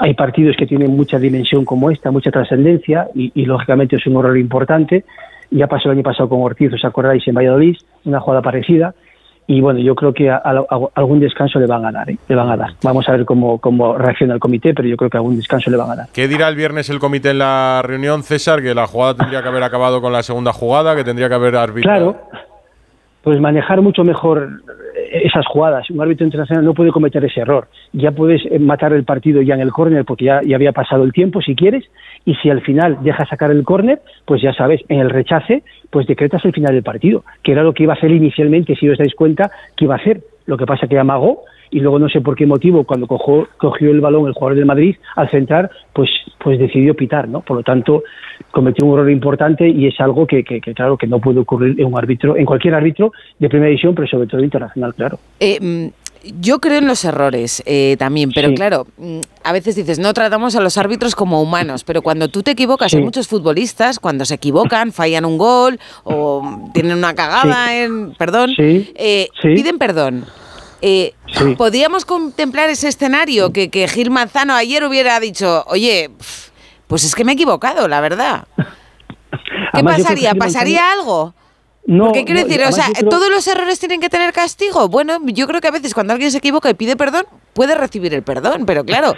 hay 0.00 0.14
partidos 0.14 0.56
que 0.56 0.66
tienen 0.66 0.96
mucha 0.96 1.18
dimensión 1.18 1.64
como 1.64 1.90
esta, 1.90 2.10
mucha 2.10 2.30
trascendencia 2.30 3.08
y, 3.14 3.30
y, 3.34 3.44
lógicamente 3.44 3.96
es 3.96 4.06
un 4.06 4.16
horror 4.16 4.38
importante. 4.38 5.04
Ya 5.50 5.66
pasó 5.66 5.88
el 5.88 5.96
año 5.96 6.02
pasado 6.02 6.28
con 6.28 6.42
Ortiz, 6.42 6.72
os 6.72 6.84
acordáis, 6.84 7.26
en 7.26 7.34
Valladolid, 7.34 7.76
una 8.04 8.20
jugada 8.20 8.42
parecida. 8.42 8.94
Y 9.50 9.62
bueno, 9.62 9.80
yo 9.80 9.94
creo 9.94 10.12
que 10.12 10.28
a, 10.28 10.36
a, 10.36 10.50
a 10.50 10.78
algún 10.94 11.20
descanso 11.20 11.58
le 11.58 11.66
van 11.66 11.84
a 11.86 11.90
dar, 11.90 12.10
¿eh? 12.10 12.18
le 12.28 12.34
van 12.34 12.50
a 12.50 12.56
dar. 12.56 12.74
Vamos 12.82 13.08
a 13.08 13.12
ver 13.12 13.24
cómo, 13.24 13.58
cómo 13.58 13.96
reacciona 13.96 14.34
el 14.34 14.40
comité, 14.40 14.74
pero 14.74 14.86
yo 14.86 14.96
creo 14.98 15.08
que 15.08 15.16
algún 15.16 15.36
descanso 15.36 15.70
le 15.70 15.78
van 15.78 15.90
a 15.90 15.96
dar. 15.96 16.08
¿Qué 16.12 16.28
dirá 16.28 16.48
el 16.48 16.54
viernes 16.54 16.90
el 16.90 16.98
comité 16.98 17.30
en 17.30 17.38
la 17.38 17.80
reunión, 17.82 18.22
César? 18.22 18.60
Que 18.60 18.74
la 18.74 18.86
jugada 18.86 19.14
tendría 19.14 19.42
que 19.42 19.48
haber 19.48 19.62
acabado 19.62 20.02
con 20.02 20.12
la 20.12 20.22
segunda 20.22 20.52
jugada, 20.52 20.94
que 20.94 21.02
tendría 21.02 21.30
que 21.30 21.34
haber 21.34 21.56
arbitrado. 21.56 22.12
Claro, 22.12 22.42
pues 23.22 23.40
manejar 23.40 23.80
mucho 23.80 24.04
mejor 24.04 24.62
esas 25.10 25.46
jugadas. 25.46 25.88
Un 25.90 26.00
árbitro 26.00 26.24
internacional 26.24 26.64
no 26.64 26.74
puede 26.74 26.90
cometer 26.90 27.24
ese 27.24 27.40
error. 27.40 27.68
Ya 27.92 28.12
puedes 28.12 28.42
matar 28.60 28.92
el 28.92 29.04
partido 29.04 29.42
ya 29.42 29.54
en 29.54 29.60
el 29.60 29.72
córner 29.72 30.04
porque 30.04 30.26
ya, 30.26 30.40
ya 30.42 30.56
había 30.56 30.72
pasado 30.72 31.04
el 31.04 31.12
tiempo, 31.12 31.40
si 31.40 31.54
quieres, 31.54 31.84
y 32.24 32.34
si 32.36 32.50
al 32.50 32.60
final 32.62 32.98
dejas 33.02 33.28
sacar 33.28 33.50
el 33.50 33.64
córner, 33.64 34.00
pues 34.24 34.42
ya 34.42 34.52
sabes, 34.52 34.80
en 34.88 35.00
el 35.00 35.10
rechace, 35.10 35.62
pues 35.90 36.06
decretas 36.06 36.44
el 36.44 36.52
final 36.52 36.74
del 36.74 36.82
partido, 36.82 37.24
que 37.42 37.52
era 37.52 37.62
lo 37.62 37.72
que 37.72 37.84
iba 37.84 37.94
a 37.94 37.96
hacer 37.96 38.10
inicialmente, 38.10 38.76
si 38.76 38.88
os 38.88 38.98
dais 38.98 39.14
cuenta, 39.14 39.50
que 39.76 39.84
iba 39.84 39.94
a 39.94 39.98
hacer. 39.98 40.20
Lo 40.46 40.56
que 40.56 40.66
pasa 40.66 40.86
que 40.86 40.98
amagó 40.98 41.42
y 41.70 41.80
luego 41.80 41.98
no 41.98 42.08
sé 42.08 42.20
por 42.20 42.36
qué 42.36 42.46
motivo, 42.46 42.84
cuando 42.84 43.06
cogió, 43.06 43.48
cogió 43.56 43.90
el 43.90 44.00
balón 44.00 44.26
el 44.26 44.34
jugador 44.34 44.56
del 44.56 44.66
Madrid, 44.66 44.96
al 45.16 45.30
centrar, 45.30 45.70
pues, 45.92 46.10
pues 46.38 46.58
decidió 46.58 46.94
pitar, 46.94 47.28
¿no? 47.28 47.40
Por 47.40 47.58
lo 47.58 47.62
tanto, 47.62 48.02
cometió 48.50 48.86
un 48.86 48.94
error 48.94 49.10
importante 49.10 49.68
y 49.68 49.86
es 49.86 50.00
algo 50.00 50.26
que, 50.26 50.44
que, 50.44 50.60
que, 50.60 50.74
claro, 50.74 50.96
que 50.96 51.06
no 51.06 51.18
puede 51.18 51.40
ocurrir 51.40 51.80
en 51.80 51.86
un 51.86 51.98
árbitro, 51.98 52.36
en 52.36 52.44
cualquier 52.44 52.74
árbitro 52.74 53.12
de 53.38 53.48
primera 53.48 53.68
división, 53.68 53.94
pero 53.94 54.08
sobre 54.08 54.26
todo 54.26 54.42
internacional, 54.42 54.94
claro. 54.94 55.18
Eh, 55.40 55.90
yo 56.40 56.58
creo 56.58 56.78
en 56.78 56.86
los 56.86 57.04
errores 57.04 57.62
eh, 57.66 57.96
también, 57.98 58.32
pero 58.34 58.48
sí. 58.48 58.54
claro, 58.54 58.86
mm, 58.96 59.20
a 59.44 59.52
veces 59.52 59.76
dices, 59.76 59.98
no 59.98 60.12
tratamos 60.14 60.56
a 60.56 60.60
los 60.60 60.76
árbitros 60.78 61.14
como 61.14 61.40
humanos, 61.42 61.84
pero 61.84 62.02
cuando 62.02 62.28
tú 62.28 62.42
te 62.42 62.52
equivocas, 62.52 62.90
sí. 62.90 62.96
hay 62.96 63.04
muchos 63.04 63.28
futbolistas, 63.28 63.98
cuando 63.98 64.24
se 64.24 64.34
equivocan, 64.34 64.92
fallan 64.92 65.24
un 65.24 65.38
gol 65.38 65.78
o 66.04 66.70
tienen 66.74 66.98
una 66.98 67.14
cagada, 67.14 67.68
sí. 67.68 67.74
en, 67.74 68.14
perdón, 68.14 68.50
eh, 68.58 69.28
piden 69.42 69.78
perdón. 69.78 70.24
Eh, 70.80 71.14
sí. 71.32 71.54
¿Podríamos 71.56 72.04
contemplar 72.04 72.70
ese 72.70 72.88
escenario 72.88 73.52
que, 73.52 73.68
que, 73.68 73.88
Gil 73.88 74.10
Manzano 74.10 74.54
ayer 74.54 74.84
hubiera 74.84 75.18
dicho, 75.18 75.64
oye, 75.66 76.10
pues 76.86 77.04
es 77.04 77.14
que 77.14 77.24
me 77.24 77.32
he 77.32 77.34
equivocado, 77.34 77.88
la 77.88 78.00
verdad? 78.00 78.46
¿Qué 79.74 79.84
pasaría? 79.84 80.34
¿Pasaría 80.34 80.80
Manzano... 80.80 81.00
algo? 81.00 81.34
No, 81.86 82.04
Porque 82.04 82.24
quiero 82.24 82.42
no, 82.42 82.46
decir, 82.46 82.62
o 82.66 82.72
sea, 82.72 82.84
creo... 82.94 83.08
¿todos 83.08 83.30
los 83.30 83.46
errores 83.48 83.78
tienen 83.78 84.00
que 84.00 84.10
tener 84.10 84.32
castigo? 84.32 84.88
Bueno, 84.88 85.18
yo 85.24 85.46
creo 85.46 85.60
que 85.60 85.68
a 85.68 85.72
veces 85.72 85.94
cuando 85.94 86.12
alguien 86.12 86.30
se 86.30 86.38
equivoca 86.38 86.68
y 86.68 86.74
pide 86.74 86.96
perdón, 86.96 87.24
puede 87.54 87.74
recibir 87.74 88.12
el 88.12 88.22
perdón, 88.22 88.66
pero 88.66 88.84
claro. 88.84 89.14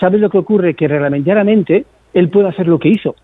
¿Sabes 0.00 0.20
lo 0.20 0.30
que 0.30 0.38
ocurre? 0.38 0.74
Que 0.74 0.88
reglamentariamente 0.88 1.84
él 2.14 2.30
puede 2.30 2.48
hacer 2.48 2.68
lo 2.68 2.78
que 2.78 2.88
hizo 2.88 3.14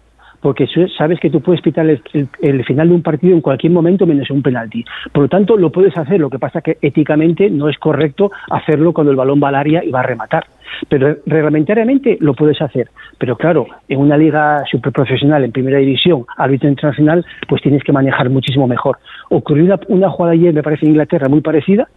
porque 0.41 0.67
sabes 0.97 1.21
que 1.21 1.31
tú 1.31 1.41
puedes 1.41 1.61
pitar 1.61 1.89
el, 1.89 2.01
el, 2.41 2.65
final 2.65 2.89
de 2.89 2.95
un 2.95 3.03
partido 3.03 3.35
en 3.35 3.41
cualquier 3.41 3.73
momento 3.73 4.07
menos 4.07 4.31
un 4.31 4.43
penalti. 4.43 4.85
Por 5.12 5.25
lo 5.25 5.29
tanto, 5.29 5.57
lo 5.57 5.71
puedes 5.71 5.97
hacer, 5.97 6.21
lo 6.21 6.31
que 6.31 6.39
pasa 6.39 6.61
que 6.61 6.79
éticamente 6.81 7.51
no 7.51 7.69
es 7.69 7.79
correcto 7.79 8.31
hacerlo 8.51 8.93
cuando 8.93 9.11
el 9.11 9.17
balón 9.17 9.41
va 9.43 9.49
al 9.49 9.55
área 9.55 9.85
y 9.85 9.91
va 9.91 10.01
a 10.01 10.05
rematar. 10.05 10.47
Pero 10.89 11.17
reglamentariamente 11.27 12.17
lo 12.21 12.35
puedes 12.35 12.61
hacer. 12.62 12.89
Pero 13.19 13.37
claro, 13.37 13.67
en 13.89 13.99
una 13.99 14.17
liga 14.17 14.62
superprofesional, 14.71 15.45
en 15.45 15.53
primera 15.53 15.79
división, 15.79 16.25
árbitro 16.37 16.69
internacional, 16.69 17.25
pues 17.49 17.61
tienes 17.61 17.83
que 17.83 17.93
manejar 17.93 18.31
muchísimo 18.31 18.67
mejor. 18.67 18.99
Ocurrió 19.29 19.65
una, 19.65 19.81
una 19.89 20.11
jugada 20.11 20.33
ayer, 20.33 20.55
me 20.55 20.62
parece, 20.62 20.87
en 20.87 20.93
Inglaterra 20.93 21.29
muy 21.29 21.41
parecida, 21.41 21.89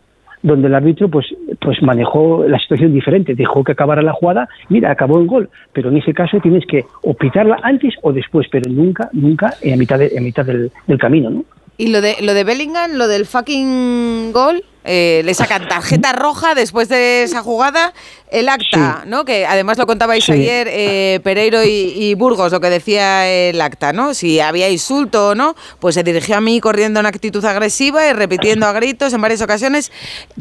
donde 0.43 0.67
el 0.67 0.75
árbitro 0.75 1.09
pues 1.09 1.25
pues 1.59 1.81
manejó 1.81 2.45
la 2.47 2.59
situación 2.59 2.93
diferente, 2.93 3.33
dejó 3.33 3.63
que 3.63 3.71
acabara 3.71 4.01
la 4.01 4.13
jugada, 4.13 4.47
mira, 4.69 4.91
acabó 4.91 5.19
el 5.19 5.27
gol, 5.27 5.49
pero 5.71 5.89
en 5.89 5.97
ese 5.97 6.13
caso 6.13 6.39
tienes 6.41 6.65
que 6.67 6.85
o 7.01 7.13
pitarla 7.13 7.57
antes 7.63 7.95
o 8.01 8.13
después, 8.13 8.47
pero 8.51 8.69
nunca, 8.69 9.09
nunca 9.13 9.55
en 9.61 9.79
mitad, 9.79 9.97
de, 9.97 10.11
en 10.13 10.23
mitad 10.23 10.45
del, 10.45 10.71
del 10.85 10.99
camino, 10.99 11.29
¿no? 11.29 11.45
Y 11.77 11.87
lo 11.87 12.01
de, 12.01 12.17
lo 12.21 12.33
de 12.33 12.43
Bellingham, 12.43 12.91
lo 12.97 13.07
del 13.07 13.25
fucking 13.25 14.31
gol, 14.31 14.63
eh, 14.83 15.21
le 15.23 15.33
sacan 15.33 15.67
tarjeta 15.67 16.11
roja 16.13 16.55
después 16.55 16.89
de 16.89 17.23
esa 17.23 17.41
jugada, 17.41 17.93
el 18.31 18.49
acta, 18.49 19.01
sí. 19.03 19.09
¿no? 19.09 19.25
Que 19.25 19.45
además 19.45 19.77
lo 19.77 19.85
contabais 19.85 20.23
sí. 20.23 20.33
ayer 20.33 20.67
eh, 20.69 21.19
Pereiro 21.23 21.63
y, 21.63 21.93
y, 21.95 22.13
Burgos, 22.15 22.51
lo 22.51 22.59
que 22.59 22.69
decía 22.69 23.29
el 23.29 23.61
acta, 23.61 23.93
¿no? 23.93 24.13
Si 24.13 24.39
había 24.39 24.69
insulto 24.69 25.29
o 25.29 25.35
no, 25.35 25.55
pues 25.79 25.95
se 25.95 26.03
dirigió 26.03 26.37
a 26.37 26.41
mí 26.41 26.59
corriendo 26.59 26.99
en 26.99 27.05
actitud 27.05 27.43
agresiva 27.45 28.07
y 28.07 28.13
repitiendo 28.13 28.65
a 28.65 28.73
gritos 28.73 29.13
en 29.13 29.21
varias 29.21 29.41
ocasiones, 29.41 29.91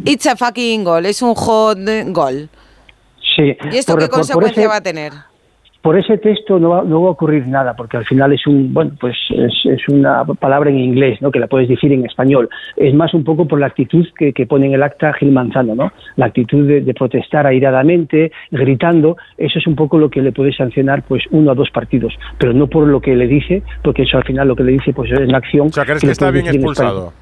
it's 0.05 0.27
a 0.27 0.37
fucking 0.37 0.85
goal, 0.85 1.07
es 1.07 1.23
un 1.23 1.35
hot 1.35 1.79
goal. 2.07 2.49
Sí. 3.37 3.57
¿Y 3.71 3.79
esto 3.79 3.93
por, 3.93 4.03
qué 4.03 4.09
consecuencia 4.09 4.55
por 4.55 4.61
ese... 4.61 4.67
va 4.67 4.77
a 4.77 4.81
tener? 4.81 5.32
Por 5.83 5.99
ese 5.99 6.17
texto 6.17 6.59
no 6.59 6.71
va, 6.71 6.83
no 6.85 7.03
va, 7.03 7.09
a 7.09 7.11
ocurrir 7.11 7.47
nada, 7.49 7.75
porque 7.75 7.97
al 7.97 8.05
final 8.05 8.33
es 8.33 8.47
un, 8.47 8.73
bueno, 8.73 8.93
pues 9.01 9.17
es, 9.31 9.53
es, 9.65 9.89
una 9.89 10.25
palabra 10.25 10.71
en 10.71 10.79
inglés, 10.79 11.21
¿no? 11.21 11.31
Que 11.31 11.41
la 11.41 11.49
puedes 11.49 11.69
decir 11.69 11.93
en 11.93 12.07
español. 12.07 12.49
Es 12.77 12.95
más 12.95 13.13
un 13.15 13.25
poco 13.25 13.47
por 13.47 13.59
la 13.59 13.67
actitud 13.67 14.07
que, 14.17 14.33
que 14.33 14.47
pone 14.47 14.67
en 14.67 14.75
el 14.75 14.83
acta 14.83 15.13
Gil 15.13 15.33
Manzano, 15.33 15.75
¿no? 15.75 15.93
La 16.17 16.27
actitud 16.27 16.67
de, 16.67 16.81
de, 16.83 16.95
protestar 16.95 17.47
airadamente, 17.47 18.31
gritando, 18.51 19.17
eso 19.37 19.59
es 19.59 19.67
un 19.67 19.75
poco 19.75 19.99
lo 19.99 20.09
que 20.09 20.23
le 20.23 20.31
puede 20.31 20.53
sancionar, 20.53 21.03
pues, 21.03 21.25
uno 21.31 21.51
a 21.51 21.55
dos 21.55 21.71
partidos, 21.71 22.15
pero 22.39 22.53
no 22.53 22.69
por 22.69 22.87
lo 22.87 23.01
que 23.01 23.17
le 23.17 23.27
dice, 23.27 23.63
porque 23.83 24.03
eso 24.03 24.17
al 24.17 24.25
final 24.25 24.47
lo 24.47 24.55
que 24.55 24.63
le 24.63 24.73
dice, 24.73 24.93
pues, 24.93 25.11
es 25.11 25.19
una 25.19 25.39
acción. 25.39 25.67
O 25.67 25.73
sea, 25.73 25.85
¿crees 25.85 26.01
que, 26.01 26.07
que 26.07 26.13
está 26.13 26.31
bien 26.31 26.47
expulsado? 26.47 27.13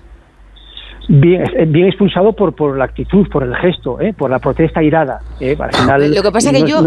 Bien, 1.12 1.42
bien, 1.72 1.88
expulsado 1.88 2.32
por, 2.32 2.54
por 2.54 2.78
la 2.78 2.84
actitud, 2.84 3.26
por 3.32 3.42
el 3.42 3.52
gesto, 3.56 4.00
¿eh? 4.00 4.14
por 4.16 4.30
la 4.30 4.38
protesta 4.38 4.80
irada. 4.80 5.20
¿eh? 5.40 5.56
Al 5.58 5.72
final, 5.72 6.14
Lo 6.14 6.22
que 6.22 6.30
pasa 6.30 6.52
es 6.52 6.62
que 6.62 6.70
yo, 6.70 6.82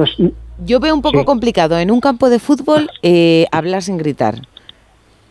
yo 0.63 0.79
veo 0.79 0.95
un 0.95 1.01
poco 1.01 1.19
sí. 1.19 1.25
complicado 1.25 1.77
en 1.77 1.91
un 1.91 1.99
campo 1.99 2.29
de 2.29 2.39
fútbol 2.39 2.89
eh, 3.01 3.47
hablar 3.51 3.81
sin 3.81 3.97
gritar. 3.97 4.35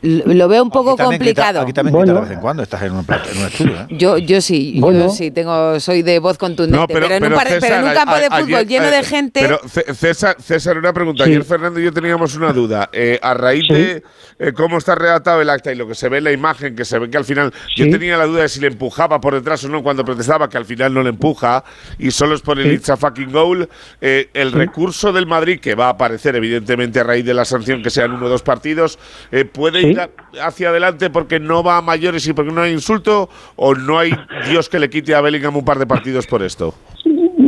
Lo 0.02 0.48
veo 0.48 0.64
un 0.64 0.70
poco 0.70 0.92
aquí 0.92 1.02
complicado. 1.04 1.60
Grita, 1.60 1.62
aquí 1.62 1.72
también 1.72 1.92
bueno. 1.92 2.12
grita 2.12 2.20
de 2.20 2.28
vez 2.28 2.36
en 2.36 2.40
cuando, 2.40 2.62
estás 2.64 2.82
en 2.82 2.92
un, 2.92 3.06
en 3.08 3.38
un 3.38 3.46
estudio. 3.46 3.80
¿eh? 3.82 3.86
Yo, 3.90 4.18
yo 4.18 4.40
sí, 4.40 4.76
bueno. 4.80 5.06
yo 5.06 5.10
sí, 5.10 5.30
tengo, 5.30 5.78
soy 5.78 6.02
de 6.02 6.18
voz 6.18 6.38
contundente. 6.38 6.76
No, 6.76 6.88
pero, 6.88 7.06
pero, 7.06 7.24
en 7.24 7.32
un 7.32 7.38
par, 7.38 7.46
César, 7.46 7.60
pero, 7.60 7.76
en 7.76 7.84
un 7.84 7.94
campo 7.94 8.16
de 8.16 8.24
fútbol 8.24 8.54
ayer, 8.54 8.66
lleno 8.66 8.90
de 8.90 9.02
gente. 9.04 9.40
Pero 9.40 9.60
César, 9.94 10.36
César 10.42 10.76
una 10.76 10.92
pregunta. 10.92 11.24
Sí. 11.24 11.30
Ayer 11.30 11.44
Fernando 11.44 11.78
y 11.78 11.84
yo 11.84 11.92
teníamos 11.92 12.34
una 12.34 12.52
duda. 12.52 12.90
Eh, 12.92 13.20
a 13.22 13.34
raíz 13.34 13.64
sí. 13.68 13.74
de 13.74 14.02
eh, 14.40 14.52
cómo 14.52 14.78
está 14.78 14.96
redactado 14.96 15.40
el 15.40 15.48
acta 15.48 15.70
y 15.72 15.76
lo 15.76 15.86
que 15.86 15.94
se 15.94 16.08
ve 16.08 16.18
en 16.18 16.24
la 16.24 16.32
imagen, 16.32 16.74
que 16.74 16.84
se 16.84 16.98
ve 16.98 17.08
que 17.08 17.16
al 17.16 17.24
final. 17.24 17.52
Yo 17.76 17.88
tenía 17.88 18.16
la 18.16 18.26
duda 18.26 18.42
de 18.42 18.48
si 18.48 18.58
le 18.60 18.66
empujaba 18.66 19.20
por 19.20 19.34
detrás 19.34 19.62
o 19.64 19.68
no 19.68 19.84
cuando 19.84 20.04
protestaba, 20.04 20.48
que 20.48 20.56
al 20.56 20.64
final 20.64 20.92
no 20.92 21.02
le 21.04 21.10
empuja 21.10 21.62
y 21.98 22.10
solo 22.10 22.34
es 22.34 22.40
por 22.40 22.58
el 22.58 22.72
It's 22.72 22.90
a 22.90 22.96
fucking 22.96 23.30
goal. 23.30 23.68
Eh, 24.00 24.30
el 24.34 24.50
recurso 24.50 25.12
del 25.12 25.26
Madrid, 25.26 25.60
que 25.60 25.76
va 25.76 25.86
a 25.86 25.90
aparecer 25.90 26.34
evidentemente 26.34 26.98
a 26.98 27.04
raíz 27.04 27.24
de 27.24 27.34
la 27.34 27.44
sanción 27.44 27.84
que 27.84 27.90
sean 27.90 28.10
uno 28.10 28.26
o 28.26 28.28
dos 28.28 28.42
partidos, 28.42 28.98
puede 29.52 29.91
hacia 30.40 30.68
adelante 30.70 31.10
porque 31.10 31.40
no 31.40 31.62
va 31.62 31.78
a 31.78 31.82
mayores 31.82 32.26
y 32.26 32.32
porque 32.32 32.52
no 32.52 32.62
hay 32.62 32.72
insulto 32.72 33.28
o 33.56 33.74
no 33.74 33.98
hay 33.98 34.12
Dios 34.48 34.68
que 34.68 34.78
le 34.78 34.88
quite 34.88 35.14
a 35.14 35.20
Bellingham 35.20 35.56
un 35.56 35.64
par 35.64 35.78
de 35.78 35.86
partidos 35.86 36.26
por 36.26 36.42
esto? 36.42 36.74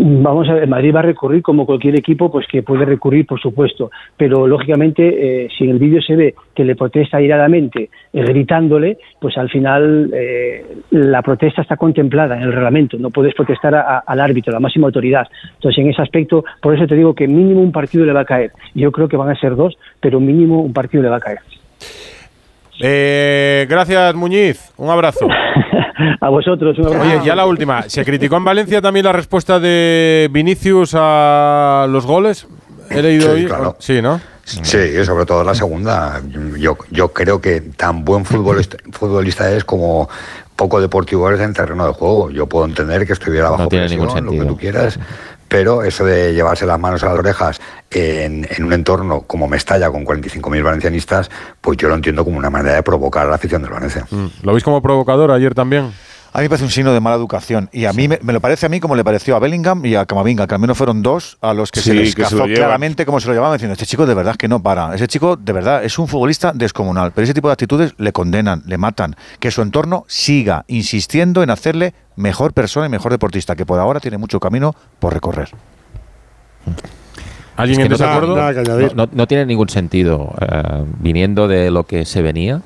Vamos 0.07 0.49
a 0.51 0.55
ver, 0.55 0.69
Madrid 0.69 0.95
va 0.95 0.99
a 0.99 1.05
recurrir 1.05 1.41
como 1.41 1.65
cualquier 1.65 1.97
equipo, 1.97 2.31
pues 2.31 2.47
que 2.47 2.62
puede 2.62 2.85
recurrir, 2.85 3.27
por 3.27 3.41
supuesto, 3.41 3.91
pero 4.19 4.47
lógicamente, 4.47 5.45
eh, 5.45 5.49
si 5.57 5.65
en 5.65 5.71
el 5.71 5.79
vídeo 5.79 6.03
se 6.03 6.15
ve 6.15 6.35
que 6.55 6.62
le 6.62 6.77
protesta 6.77 7.23
iradamente, 7.23 7.89
eh, 8.12 8.23
gritándole, 8.23 8.99
pues 9.19 9.39
al 9.39 9.49
final 9.49 10.11
eh, 10.12 10.77
la 10.91 11.23
protesta 11.23 11.62
está 11.62 11.79
contemplada 11.79 12.37
en 12.37 12.43
el 12.43 12.53
reglamento, 12.53 12.99
no 12.99 13.09
puedes 13.09 13.35
protestar 13.35 13.75
a, 13.77 13.81
a, 13.81 13.99
al 14.01 14.21
árbitro, 14.21 14.53
la 14.53 14.61
máxima 14.61 14.89
autoridad. 14.89 15.27
Entonces, 15.55 15.83
en 15.83 15.89
ese 15.89 16.03
aspecto, 16.03 16.45
por 16.61 16.75
eso 16.75 16.87
te 16.87 16.97
digo 16.97 17.15
que 17.15 17.27
mínimo 17.27 17.62
un 17.62 17.73
partido 17.73 18.05
le 18.05 18.12
va 18.12 18.21
a 18.21 18.27
caer. 18.27 18.53
Yo 18.75 18.93
creo 18.93 19.09
que 19.09 19.16
van 19.16 19.31
a 19.31 19.41
ser 19.41 19.57
dos, 19.57 19.75
pero 20.01 20.21
mínimo 20.21 20.61
un 20.61 20.75
partido 20.75 21.03
le 21.03 21.09
va 21.09 21.16
a 21.16 21.21
caer. 21.21 21.39
Eh, 22.80 23.66
gracias, 23.68 24.14
Muñiz. 24.14 24.72
Un 24.76 24.90
abrazo. 24.90 25.26
a 26.20 26.28
vosotros. 26.28 26.78
Un 26.78 27.01
Oye, 27.01 27.20
ya 27.24 27.34
la 27.34 27.46
última. 27.46 27.82
¿Se 27.82 28.05
criticó 28.05 28.36
en 28.36 28.44
Valencia 28.44 28.80
también 28.80 29.05
la 29.05 29.12
respuesta 29.12 29.60
de 29.60 30.28
Vinicius 30.30 30.94
a 30.96 31.86
los 31.88 32.06
goles? 32.06 32.46
He 32.90 33.02
leído 33.02 33.26
sí, 33.26 33.28
hoy. 33.28 33.46
Claro. 33.46 33.76
Sí, 33.78 34.02
¿no? 34.02 34.20
Sí, 34.44 35.05
sobre 35.05 35.24
todo 35.24 35.42
la 35.42 35.55
segunda. 35.55 36.20
Yo, 36.59 36.76
yo 36.90 37.12
creo 37.12 37.40
que 37.40 37.60
tan 37.60 38.05
buen 38.05 38.24
futbolista, 38.24 38.76
futbolista 38.92 39.51
es 39.51 39.64
como 39.64 40.09
poco 40.55 40.80
deportivo 40.80 41.30
es 41.30 41.40
en 41.40 41.55
terreno 41.55 41.86
de 41.86 41.92
juego. 41.92 42.30
Yo 42.30 42.46
puedo 42.46 42.66
entender 42.66 43.06
que 43.06 43.14
estuviera 43.14 43.51
bajo 43.51 43.64
no 43.64 43.68
tiene 43.68 43.86
presión, 43.86 44.01
ningún 44.01 44.16
sentido. 44.16 44.42
lo 44.42 44.48
que 44.48 44.55
tú 44.55 44.60
quieras, 44.60 44.98
pero 45.55 45.85
eso 45.85 46.05
de 46.05 46.35
llevarse 46.35 46.66
las 46.66 46.81
manos 46.81 47.05
a 47.05 47.10
las 47.10 47.16
orejas 47.16 47.60
en, 47.89 48.44
un 48.59 48.72
entorno 48.72 49.20
como 49.20 49.47
Mestalla 49.47 49.89
con 49.89 50.05
45.000 50.05 50.64
valencianistas, 50.64 51.31
pues 51.60 51.78
yo 51.78 51.89
lo 51.89 51.94
entiendo 51.94 52.24
como 52.24 52.39
una 52.39 52.51
manera 52.51 52.74
de 52.74 52.82
provocar 52.82 53.28
a 53.28 53.31
la 53.31 53.36
afición 53.36 53.62
del 53.62 53.70
Valencia. 53.70 54.05
Mm. 54.10 54.26
¿Lo 54.43 54.52
veis 54.52 54.64
como 54.64 54.82
provocador 54.82 55.31
ayer 55.31 55.55
también? 55.55 55.93
A 56.35 56.39
mí 56.39 56.47
me 56.47 56.48
parece 56.48 56.65
un 56.65 56.70
signo 56.70 56.93
de 56.93 56.98
mala 56.98 57.15
educación. 57.15 57.70
Y 57.73 57.85
a 57.85 57.93
mí 57.93 58.09
me, 58.09 58.19
me 58.20 58.32
lo 58.32 58.40
parece 58.40 58.66
a 58.66 58.69
mí 58.69 58.81
como 58.81 58.97
le 58.97 59.05
pareció 59.05 59.36
a 59.36 59.39
Bellingham 59.39 59.86
y 59.86 59.94
a 59.94 60.05
Camavinga, 60.05 60.48
que 60.48 60.55
al 60.56 60.61
menos 60.61 60.77
fueron 60.77 61.01
dos 61.01 61.39
a 61.40 61.55
los 61.55 61.70
que 61.70 61.78
se 61.81 61.94
les 61.94 62.15
que 62.16 62.23
cazó 62.23 62.39
claramente 62.56 63.06
como 63.06 63.20
se 63.20 63.28
lo 63.28 63.35
llamaban, 63.35 63.55
diciendo, 63.56 63.74
este 63.74 63.86
chico 63.86 64.05
de 64.05 64.15
verdad 64.15 64.35
que 64.35 64.48
no 64.48 64.61
para. 64.61 64.93
Ese 64.97 65.06
chico 65.06 65.36
de 65.36 65.52
verdad 65.52 65.85
es 65.85 65.97
un 65.97 66.09
futbolista 66.09 66.51
descomunal. 66.52 67.12
Pero 67.12 67.23
ese 67.24 67.35
tipo 67.35 67.47
de 67.48 67.52
actitudes 67.52 67.94
le 67.98 68.12
condenan, 68.12 68.65
le 68.66 68.77
matan. 68.78 69.15
Que 69.39 69.52
su 69.52 69.62
entorno 69.62 70.05
siga 70.09 70.65
insistiendo 70.66 71.44
en 71.44 71.51
hacerle 71.51 71.94
mejor 72.16 72.52
persona 72.52 72.86
y 72.86 72.89
mejor 72.89 73.12
deportista, 73.12 73.55
que 73.55 73.65
por 73.65 73.78
ahora 73.78 74.01
tiene 74.01 74.19
mucho 74.19 74.40
camino 74.40 74.74
por 74.98 75.15
recorrer. 75.15 75.51
¿Alguien 77.56 77.78
Es 77.81 77.85
que 77.85 77.89
no- 78.97 79.09
no 79.12 79.27
tiene 79.28 79.47
ningún 79.47 79.69
sentido 79.69 80.35
eh, 80.40 80.82
viniendo 80.98 81.47
de 81.47 81.70
lo 81.70 81.85
que 81.85 82.05
se 82.05 82.20
venía. 82.23 82.61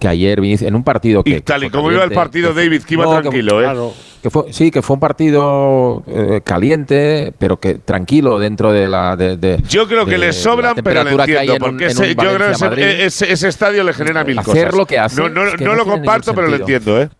Que 0.00 0.08
ayer 0.08 0.40
Vinici- 0.40 0.66
en 0.66 0.74
un 0.74 0.82
partido 0.82 1.22
que. 1.22 1.30
Y 1.30 1.40
tal 1.42 1.62
y 1.62 1.70
como 1.70 1.92
iba 1.92 2.02
el 2.02 2.10
partido, 2.10 2.54
que- 2.54 2.62
David, 2.64 2.82
que 2.84 2.94
iba 2.94 3.04
no, 3.04 3.20
tranquilo, 3.20 3.60
¿eh? 3.60 3.64
claro, 3.64 3.92
que 4.22 4.30
fue, 4.30 4.52
sí, 4.52 4.70
que 4.70 4.80
fue 4.80 4.94
un 4.94 5.00
partido 5.00 6.02
eh, 6.06 6.40
caliente, 6.42 7.32
pero 7.38 7.60
que 7.60 7.74
tranquilo 7.74 8.38
dentro 8.38 8.72
de 8.72 8.88
la. 8.88 9.14
de- 9.14 9.36
de- 9.36 9.62
Yo 9.68 9.86
creo 9.86 10.06
que 10.06 10.16
le 10.16 10.32
sobran, 10.32 10.74
pero 10.82 11.02
hay 11.02 11.06
entiendo, 11.14 11.52
un- 11.52 11.58
porque 11.72 11.86
ese- 11.86 12.14
yo 12.14 12.34
creo 12.34 12.70
que 12.74 13.04
ese, 13.04 13.30
ese 13.30 13.48
estadio 13.48 13.84
le 13.84 13.92
genera 13.92 14.24
mil 14.24 14.38
Hacer 14.38 14.68
cosas. 14.68 14.74
lo 14.78 14.86
que 14.86 14.98
hace, 14.98 15.20
No, 15.20 15.28
no, 15.28 15.46
es 15.46 15.60
no 15.60 15.74
lo 15.74 15.84
comparto, 15.84 16.34
pero 16.34 16.48
lo 16.48 16.56
entiendo, 16.56 17.00
¿eh? 17.00 17.10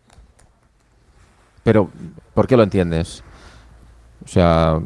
Pero, 1.62 1.90
¿por 2.32 2.46
qué 2.46 2.56
lo 2.56 2.62
entiendes? 2.62 3.22
O 4.24 4.28
sea. 4.28 4.78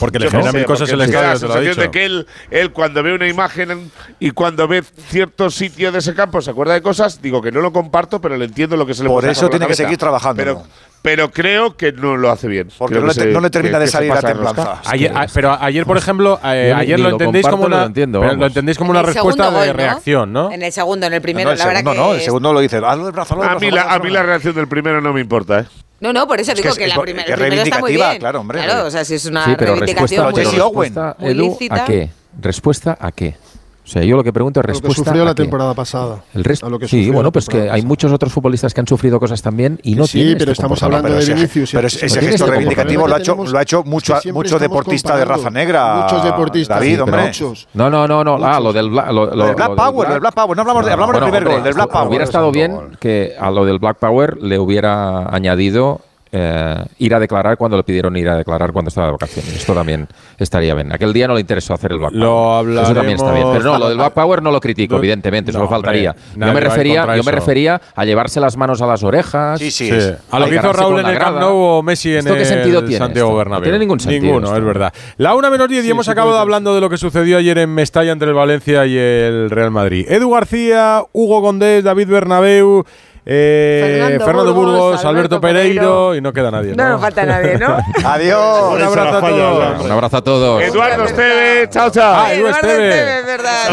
Porque 0.00 0.18
Yo 0.18 0.24
no 0.30 0.30
sé, 0.50 0.64
porque 0.64 0.96
me 0.96 1.06
da 1.06 1.22
la 1.22 1.36
sensación 1.36 1.76
de 1.76 1.82
que 1.84 1.90
que 1.90 2.04
él, 2.04 2.26
él 2.50 2.72
cuando 2.72 3.02
ve 3.02 3.12
una 3.14 3.28
imagen 3.28 3.90
y 4.18 4.30
cuando 4.30 4.66
ve 4.66 4.82
cierto 5.08 5.50
sitio 5.50 5.92
de 5.92 5.98
ese 5.98 6.14
campo 6.14 6.40
se 6.40 6.50
acuerda 6.50 6.74
de 6.74 6.82
cosas, 6.82 7.20
digo 7.22 7.40
que 7.42 7.52
no 7.52 7.60
lo 7.60 7.72
comparto, 7.72 8.20
pero 8.20 8.36
le 8.36 8.44
entiendo 8.46 8.76
lo 8.76 8.86
que 8.86 8.94
se 8.94 9.02
le 9.02 9.08
Por 9.08 9.20
puede 9.22 9.32
eso 9.32 9.42
por 9.42 9.50
tiene 9.50 9.66
que 9.66 9.74
seguir 9.74 9.98
trabajando, 9.98 10.36
Pero, 10.42 10.54
¿no? 10.54 10.66
pero 11.02 11.30
creo 11.30 11.76
que 11.76 11.92
no 11.92 12.16
lo 12.16 12.30
hace 12.30 12.48
bien. 12.48 12.68
Porque 12.78 12.96
no 12.96 13.06
le 13.06 13.14
te- 13.14 13.20
se- 13.20 13.26
no 13.26 13.40
le 13.40 13.50
termina 13.50 13.78
que- 13.78 13.84
de 13.84 13.90
salir 13.90 14.08
la 14.10 14.20
de 14.20 14.26
templanza. 14.28 14.80
Ayer, 14.86 15.12
a- 15.14 15.26
pero 15.32 15.56
ayer, 15.60 15.84
por 15.86 15.96
ejemplo, 15.98 16.40
eh, 16.44 16.72
ayer 16.76 16.98
lo 16.98 17.04
lo 17.08 17.10
entendéis 17.16 17.42
comparto 17.44 17.56
como 17.56 17.66
una, 17.66 17.80
lo 17.82 17.86
entiendo, 17.86 18.20
pero 18.20 18.34
lo 18.34 18.46
entendéis 18.46 18.78
como 18.78 18.90
En 18.92 18.96
una 18.96 19.00
el 19.00 19.06
respuesta 19.14 19.44
segundo 19.44 19.60
de 19.60 19.66
gol, 19.68 19.76
¿no? 19.76 19.82
reacción, 19.82 20.32
¿no? 20.32 20.52
En 20.52 20.62
el 20.62 20.72
segundo, 20.72 21.06
en 21.06 21.12
el 21.14 21.20
primero, 21.22 21.48
No, 21.48 21.52
el 21.52 21.58
la 21.58 21.66
verdad 21.66 21.80
segundo 21.80 21.92
que 22.02 22.08
no, 22.08 22.14
el 22.14 22.20
segundo 22.22 22.52
lo 22.52 22.60
dice, 22.60 22.76
hazlo 22.78 23.04
del 23.04 23.12
brazo, 23.12 23.34
A 23.42 23.58
mí, 23.58 23.70
la, 23.70 23.82
a 23.82 23.84
brazo". 23.86 24.04
mí 24.04 24.10
la 24.10 24.22
reacción 24.22 24.54
del 24.54 24.68
primero 24.68 25.00
no 25.00 25.12
me 25.12 25.20
importa, 25.20 25.60
¿eh? 25.60 25.64
No, 26.00 26.12
no, 26.12 26.26
por 26.26 26.40
eso 26.40 26.50
Es 26.50 26.56
digo 26.60 26.72
que 26.74 26.78
que, 26.80 26.84
es- 26.86 26.88
la 26.88 26.94
es 26.96 27.00
primera, 27.00 27.24
que 27.26 27.32
el 27.32 27.38
primero 27.38 27.62
está 27.62 27.78
muy 27.78 27.90
reivindicativa, 27.90 28.08
bien. 28.10 28.20
claro, 28.20 28.40
hombre. 28.40 28.60
Claro, 28.64 28.86
o 28.86 28.90
sea, 28.90 29.04
si 29.04 29.14
es 29.14 29.24
una 29.26 29.44
Sí, 29.44 29.54
pero 29.56 29.74
reivindicación 29.94 30.26
respuesta, 30.34 30.52
muy, 30.54 30.64
respuesta, 30.64 31.16
Edu, 31.20 31.42
lícita. 31.50 31.74
¿a 31.74 31.84
qué? 31.84 32.10
¿Respuesta 32.40 32.96
a 33.00 33.12
qué? 33.12 33.36
O 33.84 33.88
sea, 33.92 34.04
yo 34.04 34.14
lo 34.16 34.22
que 34.22 34.32
pregunto 34.32 34.60
es 34.60 34.62
Lo 34.64 34.68
que 34.68 34.72
respuesta 34.74 35.04
sufrió 35.06 35.24
la 35.24 35.34
qué? 35.34 35.42
temporada 35.42 35.74
pasada. 35.74 36.22
El 36.34 36.44
resto, 36.44 36.66
a 36.66 36.70
lo 36.70 36.78
que 36.78 36.86
sí, 36.86 37.10
bueno, 37.10 37.32
pues 37.32 37.48
que 37.48 37.68
hay 37.68 37.82
muchos 37.82 38.12
otros 38.12 38.32
futbolistas 38.32 38.72
que 38.72 38.80
han 38.80 38.86
sufrido 38.86 39.18
cosas 39.18 39.42
también 39.42 39.80
y 39.82 39.96
no 39.96 40.06
Sí, 40.06 40.18
tienen 40.18 40.38
pero 40.38 40.52
este 40.52 40.62
estamos 40.62 40.80
hablando 40.84 41.08
de 41.12 41.24
Vinicius 41.24 41.72
pero 41.72 41.88
ese 41.88 41.98
gesto 42.08 42.16
este 42.30 42.46
reivindicativo 42.46 43.08
lo 43.08 43.16
ha 43.16 43.18
hecho, 43.18 43.34
lo 43.34 43.58
ha 43.58 43.62
hecho 43.62 43.82
mucho, 43.82 44.14
mucho 44.32 44.60
deportista 44.60 45.16
de 45.16 45.24
raza 45.24 45.50
negra. 45.50 46.02
Muchos 46.04 46.22
deportistas, 46.22 46.78
David, 46.78 46.94
sí, 46.94 47.00
hombre. 47.00 47.22
muchos. 47.26 47.68
No, 47.74 47.90
no, 47.90 48.06
no, 48.06 48.22
no. 48.22 48.38
Ah, 48.40 48.60
lo 48.60 48.72
del 48.72 48.88
Bla- 48.88 49.06
lo, 49.10 49.26
lo- 49.26 49.34
Lo 49.34 49.46
del 49.46 49.54
Black 49.56 49.70
lo 49.70 49.76
Power, 49.76 50.06
lo 50.08 50.12
del 50.14 50.20
Black 50.20 50.34
Power. 50.34 50.56
No 50.56 50.60
hablamos, 50.62 50.86
de, 50.86 50.92
hablamos 50.92 51.12
Bueno, 51.12 51.26
del 51.26 51.30
primer 51.32 51.42
hombre, 51.42 51.54
gol, 51.56 51.64
del 51.64 51.74
Black 51.74 51.90
Power. 51.90 52.08
Hubiera 52.08 52.24
estado 52.24 52.52
bien 52.52 52.78
que 53.00 53.34
a 53.38 53.50
lo 53.50 53.64
del 53.64 53.78
Black 53.80 53.96
Power 53.98 54.40
le 54.40 54.60
hubiera 54.60 55.26
añadido 55.34 56.00
eh, 56.34 56.74
ir 56.98 57.14
a 57.14 57.20
declarar 57.20 57.58
cuando 57.58 57.76
le 57.76 57.82
pidieron 57.84 58.16
ir 58.16 58.26
a 58.28 58.38
declarar 58.38 58.72
cuando 58.72 58.88
estaba 58.88 59.08
de 59.08 59.12
vacaciones. 59.12 59.54
Esto 59.54 59.74
también 59.74 60.08
estaría 60.38 60.74
bien. 60.74 60.90
Aquel 60.90 61.12
día 61.12 61.28
no 61.28 61.34
le 61.34 61.40
interesó 61.40 61.74
hacer 61.74 61.92
el 61.92 61.98
Black 61.98 62.12
Lo 62.12 62.26
Power. 62.62 62.78
Eso 62.82 62.94
también 62.94 63.16
está 63.16 63.32
bien. 63.32 63.46
Pero 63.52 63.64
no, 63.64 63.78
lo 63.78 63.88
del 63.88 63.98
Black 63.98 64.14
Power 64.14 64.42
no 64.42 64.50
lo 64.50 64.58
critico, 64.60 64.94
No, 64.94 64.98
evidentemente, 65.00 65.52
solo 65.52 65.64
hombre, 65.64 65.76
faltaría. 65.76 66.16
Yo 66.34 66.52
me 66.52 66.60
refería, 66.60 67.16
yo 67.16 67.22
me 67.22 67.32
refería 67.32 67.80
a 67.94 68.04
llevarse 68.06 68.40
las 68.40 68.56
manos 68.56 68.80
a 68.80 68.86
las 68.86 69.02
orejas. 69.02 69.60
Sí, 69.60 69.70
sí. 69.70 69.90
A 70.30 70.38
lo 70.38 70.48
que 70.48 70.54
hizo 70.56 70.72
Raúl 70.72 71.00
en 71.00 71.06
el 71.06 71.18
Camp. 71.18 71.38
Nou 71.38 71.54
o 71.54 71.82
Messi 71.82 72.12
en 72.12 72.18
¿Esto 72.20 72.34
qué 72.34 72.40
el 72.40 72.46
sentido 72.46 72.80
tiene 72.82 72.98
Santiago 72.98 73.28
esto? 73.28 73.32
No 73.32 73.38
Bernabéu. 73.38 73.62
tiene 73.64 73.78
ningún 73.78 74.00
sentido 74.00 74.22
Ninguno, 74.22 74.46
esto. 74.46 74.58
es 74.58 74.64
verdad. 74.64 74.92
La 75.18 75.34
una 75.34 75.50
menos 75.50 75.68
10 75.68 75.84
y 75.84 75.90
hemos 75.90 76.08
acabado 76.08 76.38
hablando 76.38 76.74
de 76.74 76.80
lo 76.80 76.88
que 76.88 76.96
sucedió 76.96 77.38
ayer 77.38 77.58
en 77.58 77.74
Mestalla 77.74 78.12
entre 78.12 78.28
el 78.28 78.34
Valencia 78.34 78.86
y 78.86 78.96
el 78.96 79.50
Real 79.50 79.70
Madrid. 79.70 80.06
Edu 80.08 80.30
García, 80.30 81.02
Hugo 81.12 81.42
Condés, 81.42 81.84
David 81.84 82.08
Bernabéu, 82.08 82.84
eh, 83.24 83.80
Fernando 84.18 84.24
Fernando, 84.24 84.54
Burgos, 84.54 84.74
Burgos, 84.74 85.04
Alberto 85.04 85.08
Alberto 85.08 85.40
Pereiro, 85.40 85.74
Pereiro. 85.74 86.14
y 86.16 86.20
no 86.20 86.32
queda 86.32 86.50
nadie. 86.50 86.74
No 86.74 86.88
nos 86.88 87.00
falta 87.00 87.24
nadie, 87.24 87.58
¿no? 87.58 87.76
Adiós. 88.04 88.74
Un 88.74 88.82
abrazo 88.82 89.16
a 89.16 89.20
todos. 89.20 89.84
Un 89.84 89.90
abrazo 89.92 90.16
a 90.16 90.24
todos. 90.24 90.62
Eduardo 90.62 91.04
Esteve, 91.04 91.68
chao, 91.70 91.90
chao. 91.90 92.14
Ah, 92.16 92.32
Edu 92.34 92.46
Eduardo 92.48 92.68
Esteve. 92.68 92.88
Esteve, 92.88 93.22
verdad. 93.22 93.68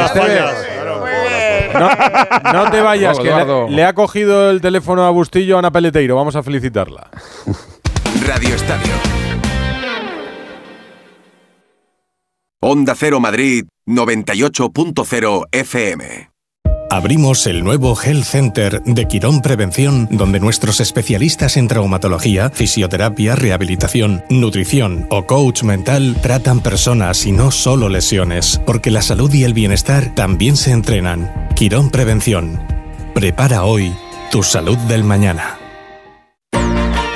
No, 1.73 2.63
no 2.63 2.71
te 2.71 2.81
vayas, 2.81 3.19
que 3.19 3.27
Eduardo. 3.27 3.67
le, 3.69 3.75
le 3.75 3.83
ha 3.85 3.93
cogido 3.93 4.49
el 4.51 4.59
teléfono 4.61 5.05
a 5.05 5.09
Bustillo 5.11 5.55
a 5.55 5.59
Ana 5.59 5.71
Peleteiro. 5.71 6.15
Vamos 6.15 6.35
a 6.35 6.43
felicitarla. 6.43 7.09
Radio 8.27 8.55
Estadio. 8.55 8.93
Onda 12.61 12.93
Cero 12.95 13.19
Madrid 13.19 13.65
98.0 13.87 15.45
FM. 15.51 16.29
Abrimos 16.91 17.45
el 17.45 17.63
nuevo 17.63 17.95
Health 17.95 18.25
Center 18.25 18.81
de 18.81 19.07
Quirón 19.07 19.41
Prevención, 19.41 20.07
donde 20.09 20.39
nuestros 20.39 20.79
especialistas 20.79 21.55
en 21.55 21.67
traumatología, 21.67 22.49
fisioterapia, 22.49 23.35
rehabilitación, 23.35 24.23
nutrición 24.29 25.05
o 25.09 25.27
coach 25.27 25.61
mental 25.61 26.17
tratan 26.19 26.61
personas 26.61 27.27
y 27.27 27.31
no 27.31 27.51
solo 27.51 27.89
lesiones, 27.89 28.59
porque 28.65 28.89
la 28.89 29.03
salud 29.03 29.31
y 29.33 29.43
el 29.43 29.53
bienestar 29.53 30.15
también 30.15 30.57
se 30.57 30.71
entrenan. 30.71 31.31
Quirón 31.55 31.91
Prevención. 31.91 32.59
Prepara 33.13 33.65
hoy 33.65 33.93
tu 34.31 34.41
salud 34.41 34.77
del 34.77 35.03
mañana. 35.03 35.68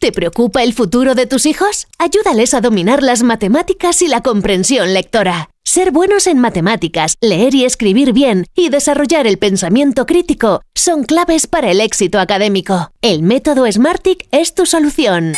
¿Te 0.00 0.12
preocupa 0.12 0.62
el 0.62 0.72
futuro 0.72 1.14
de 1.14 1.26
tus 1.26 1.44
hijos? 1.44 1.86
Ayúdales 1.98 2.54
a 2.54 2.62
dominar 2.62 3.02
las 3.02 3.22
matemáticas 3.22 4.00
y 4.00 4.08
la 4.08 4.22
comprensión 4.22 4.94
lectora. 4.94 5.50
Ser 5.62 5.90
buenos 5.90 6.26
en 6.26 6.38
matemáticas, 6.38 7.16
leer 7.20 7.54
y 7.54 7.66
escribir 7.66 8.14
bien 8.14 8.46
y 8.54 8.70
desarrollar 8.70 9.26
el 9.26 9.36
pensamiento 9.36 10.06
crítico 10.06 10.62
son 10.74 11.04
claves 11.04 11.46
para 11.46 11.70
el 11.70 11.82
éxito 11.82 12.18
académico. 12.18 12.90
El 13.02 13.22
método 13.22 13.70
Smartick 13.70 14.26
es 14.30 14.54
tu 14.54 14.64
solución. 14.64 15.34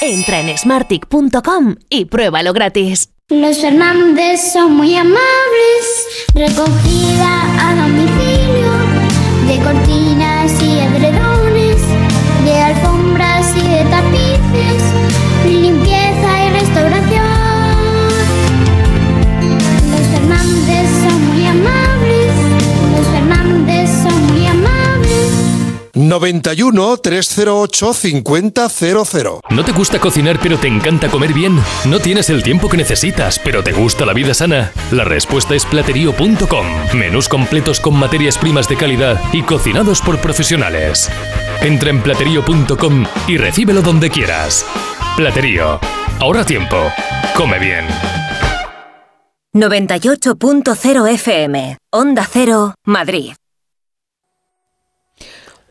Entra 0.00 0.40
en 0.40 0.56
smartick.com 0.56 1.76
y 1.90 2.06
pruébalo 2.06 2.54
gratis. 2.54 3.10
Los 3.28 3.58
Fernández 3.58 4.40
son 4.54 4.74
muy 4.74 4.96
amables, 4.96 5.18
recogida 6.34 7.42
a 7.60 7.74
domicilio, 7.74 8.72
de 9.46 9.62
cortinas 9.62 10.62
y 10.62 10.78
edredones, 10.78 11.82
de 12.46 12.52
alfombras 12.58 13.04
y 13.04 13.13
de 13.84 13.90
tapices, 13.90 14.82
limpieza 15.46 16.46
y 16.46 16.50
restauración. 16.50 17.24
Los 19.90 20.00
Fernández 20.08 20.90
son 21.02 21.26
muy 21.28 21.46
amables, 21.46 22.32
los 22.96 23.06
Fernández 23.06 23.90
son 24.02 24.26
muy 24.32 24.46
amables. 24.46 25.30
91 25.94 26.96
308 26.98 27.94
5000. 27.94 28.52
¿No 29.50 29.64
te 29.64 29.72
gusta 29.72 29.98
cocinar 30.00 30.38
pero 30.42 30.58
te 30.58 30.68
encanta 30.68 31.08
comer 31.08 31.32
bien? 31.32 31.60
¿No 31.86 32.00
tienes 32.00 32.30
el 32.30 32.42
tiempo 32.42 32.68
que 32.68 32.76
necesitas 32.76 33.38
pero 33.38 33.62
te 33.62 33.72
gusta 33.72 34.04
la 34.04 34.12
vida 34.12 34.34
sana? 34.34 34.72
La 34.90 35.04
respuesta 35.04 35.54
es 35.54 35.64
platerío.com. 35.64 36.66
Menús 36.94 37.28
completos 37.28 37.80
con 37.80 37.96
materias 37.96 38.38
primas 38.38 38.68
de 38.68 38.76
calidad 38.76 39.20
y 39.32 39.42
cocinados 39.42 40.00
por 40.00 40.18
profesionales. 40.18 41.10
Entra 41.64 41.88
en 41.88 42.02
platerío.com 42.02 43.06
y 43.26 43.38
recíbelo 43.38 43.80
donde 43.80 44.10
quieras. 44.10 44.66
Platerío. 45.16 45.80
Ahorra 46.20 46.44
tiempo. 46.44 46.76
Come 47.34 47.58
bien. 47.58 47.86
98.0 49.54 51.08
FM. 51.14 51.78
Onda 51.90 52.28
Cero, 52.30 52.74
Madrid. 52.84 53.32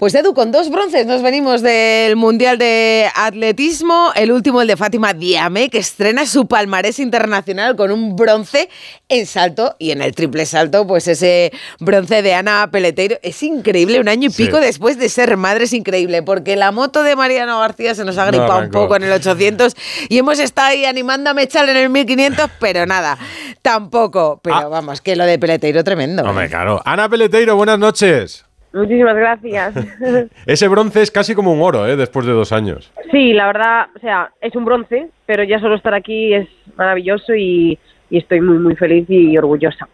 Pues 0.03 0.15
Edu, 0.15 0.33
con 0.33 0.51
dos 0.51 0.69
bronces 0.69 1.05
nos 1.05 1.21
venimos 1.21 1.61
del 1.61 2.17
Mundial 2.17 2.57
de 2.57 3.07
Atletismo, 3.15 4.11
el 4.15 4.33
último 4.33 4.61
el 4.61 4.67
de 4.67 4.75
Fátima 4.75 5.13
Diame, 5.13 5.69
que 5.69 5.77
estrena 5.77 6.25
su 6.25 6.45
palmarés 6.45 6.99
internacional 6.99 7.77
con 7.77 7.89
un 7.89 8.17
bronce 8.17 8.67
en 9.07 9.25
salto 9.25 9.77
y 9.79 9.91
en 9.91 10.01
el 10.01 10.13
triple 10.13 10.45
salto, 10.45 10.85
pues 10.85 11.07
ese 11.07 11.53
bronce 11.79 12.21
de 12.21 12.33
Ana 12.33 12.67
Peleteiro. 12.69 13.15
Es 13.23 13.43
increíble, 13.43 14.01
un 14.01 14.09
año 14.09 14.27
y 14.27 14.33
Sí. 14.33 14.43
pico 14.43 14.59
después 14.59 14.99
de 14.99 15.07
ser 15.07 15.37
madre 15.37 15.63
es 15.63 15.71
increíble, 15.71 16.21
porque 16.21 16.57
la 16.57 16.73
moto 16.73 17.01
de 17.03 17.15
Mariano 17.15 17.57
García 17.61 17.95
se 17.95 18.03
nos 18.03 18.17
ha 18.17 18.25
No 18.25 18.31
gripado 18.31 18.59
un 18.59 18.71
poco 18.71 18.97
en 18.97 19.03
el 19.03 19.11
800 19.13 19.73
y 20.09 20.17
hemos 20.17 20.37
estado 20.39 20.67
ahí 20.67 20.83
animando 20.83 21.29
a 21.29 21.33
Mechal 21.33 21.69
en 21.69 21.77
el 21.77 21.89
1500, 21.89 22.49
pero 22.59 22.85
nada, 22.85 23.17
tampoco. 23.61 24.41
Pero 24.43 24.69
vamos, 24.69 24.99
que 24.99 25.15
lo 25.15 25.23
de 25.23 25.39
Peleteiro 25.39 25.81
tremendo. 25.81 26.23
Hombre, 26.23 26.49
claro. 26.49 26.81
Ana 26.83 27.07
Peleteiro, 27.07 27.55
buenas 27.55 27.79
noches. 27.79 28.43
Muchísimas 28.73 29.15
gracias. 29.15 29.75
Ese 30.45 30.67
bronce 30.67 31.01
es 31.01 31.11
casi 31.11 31.35
como 31.35 31.53
un 31.53 31.61
oro, 31.61 31.87
¿eh? 31.87 31.95
Después 31.95 32.25
de 32.25 32.33
dos 32.33 32.51
años. 32.51 32.91
sí, 33.11 33.33
la 33.33 33.47
verdad, 33.47 33.87
o 33.95 33.99
sea, 33.99 34.31
es 34.41 34.55
un 34.55 34.65
bronce, 34.65 35.09
pero 35.25 35.43
ya 35.43 35.59
solo 35.59 35.75
estar 35.75 35.93
aquí 35.93 36.33
es 36.33 36.47
maravilloso 36.75 37.35
y, 37.35 37.77
y 38.09 38.17
estoy 38.17 38.41
muy, 38.41 38.57
muy 38.57 38.75
feliz 38.75 39.05
y 39.09 39.37
orgullosa. 39.37 39.87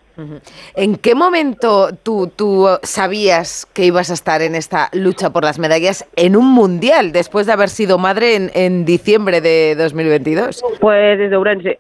¿En 0.76 0.98
qué 0.98 1.16
momento 1.16 1.90
tú, 2.04 2.30
tú 2.36 2.68
sabías 2.84 3.66
que 3.74 3.86
ibas 3.86 4.10
a 4.12 4.14
estar 4.14 4.42
en 4.42 4.54
esta 4.54 4.90
lucha 4.92 5.30
por 5.30 5.46
las 5.46 5.60
medallas 5.60 6.06
en 6.18 6.36
un 6.36 6.46
mundial 6.54 7.14
después 7.14 7.46
de 7.46 7.54
haber 7.54 7.70
sido 7.70 7.98
madre 7.98 8.36
en, 8.36 8.52
en 8.54 8.84
diciembre 8.84 9.40
de 9.40 9.76
2022? 9.76 10.62
Pues 10.82 11.18
desde 11.18 11.36
Ourense. 11.38 11.78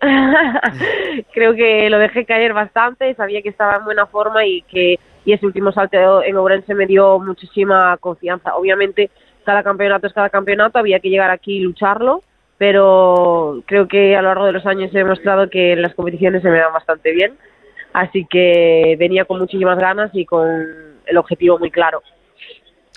Creo 1.33 1.53
que 1.53 1.89
lo 1.89 1.99
dejé 1.99 2.23
caer 2.25 2.53
bastante, 2.53 3.13
sabía 3.15 3.41
que 3.41 3.49
estaba 3.49 3.75
en 3.75 3.83
buena 3.83 4.05
forma 4.05 4.45
y 4.45 4.61
que 4.61 4.99
y 5.29 5.33
ese 5.33 5.45
último 5.45 5.71
salto 5.71 6.23
en 6.23 6.35
Ourense 6.37 6.73
me 6.73 6.87
dio 6.87 7.19
muchísima 7.19 7.95
confianza. 7.97 8.55
Obviamente, 8.55 9.11
cada 9.45 9.61
campeonato 9.61 10.07
es 10.07 10.13
cada 10.13 10.31
campeonato, 10.31 10.79
había 10.79 10.99
que 10.99 11.09
llegar 11.09 11.29
aquí 11.29 11.57
y 11.57 11.59
lucharlo, 11.59 12.23
pero 12.57 13.61
creo 13.67 13.87
que 13.87 14.15
a 14.15 14.23
lo 14.23 14.29
largo 14.29 14.47
de 14.47 14.53
los 14.53 14.65
años 14.65 14.89
he 14.91 14.97
demostrado 14.97 15.47
que 15.47 15.75
las 15.75 15.93
competiciones 15.93 16.41
se 16.41 16.49
me 16.49 16.57
dan 16.57 16.73
bastante 16.73 17.11
bien, 17.11 17.37
así 17.93 18.25
que 18.27 18.95
venía 18.97 19.25
con 19.25 19.37
muchísimas 19.37 19.77
ganas 19.77 20.09
y 20.13 20.25
con 20.25 20.47
el 21.05 21.17
objetivo 21.17 21.59
muy 21.59 21.69
claro. 21.69 22.01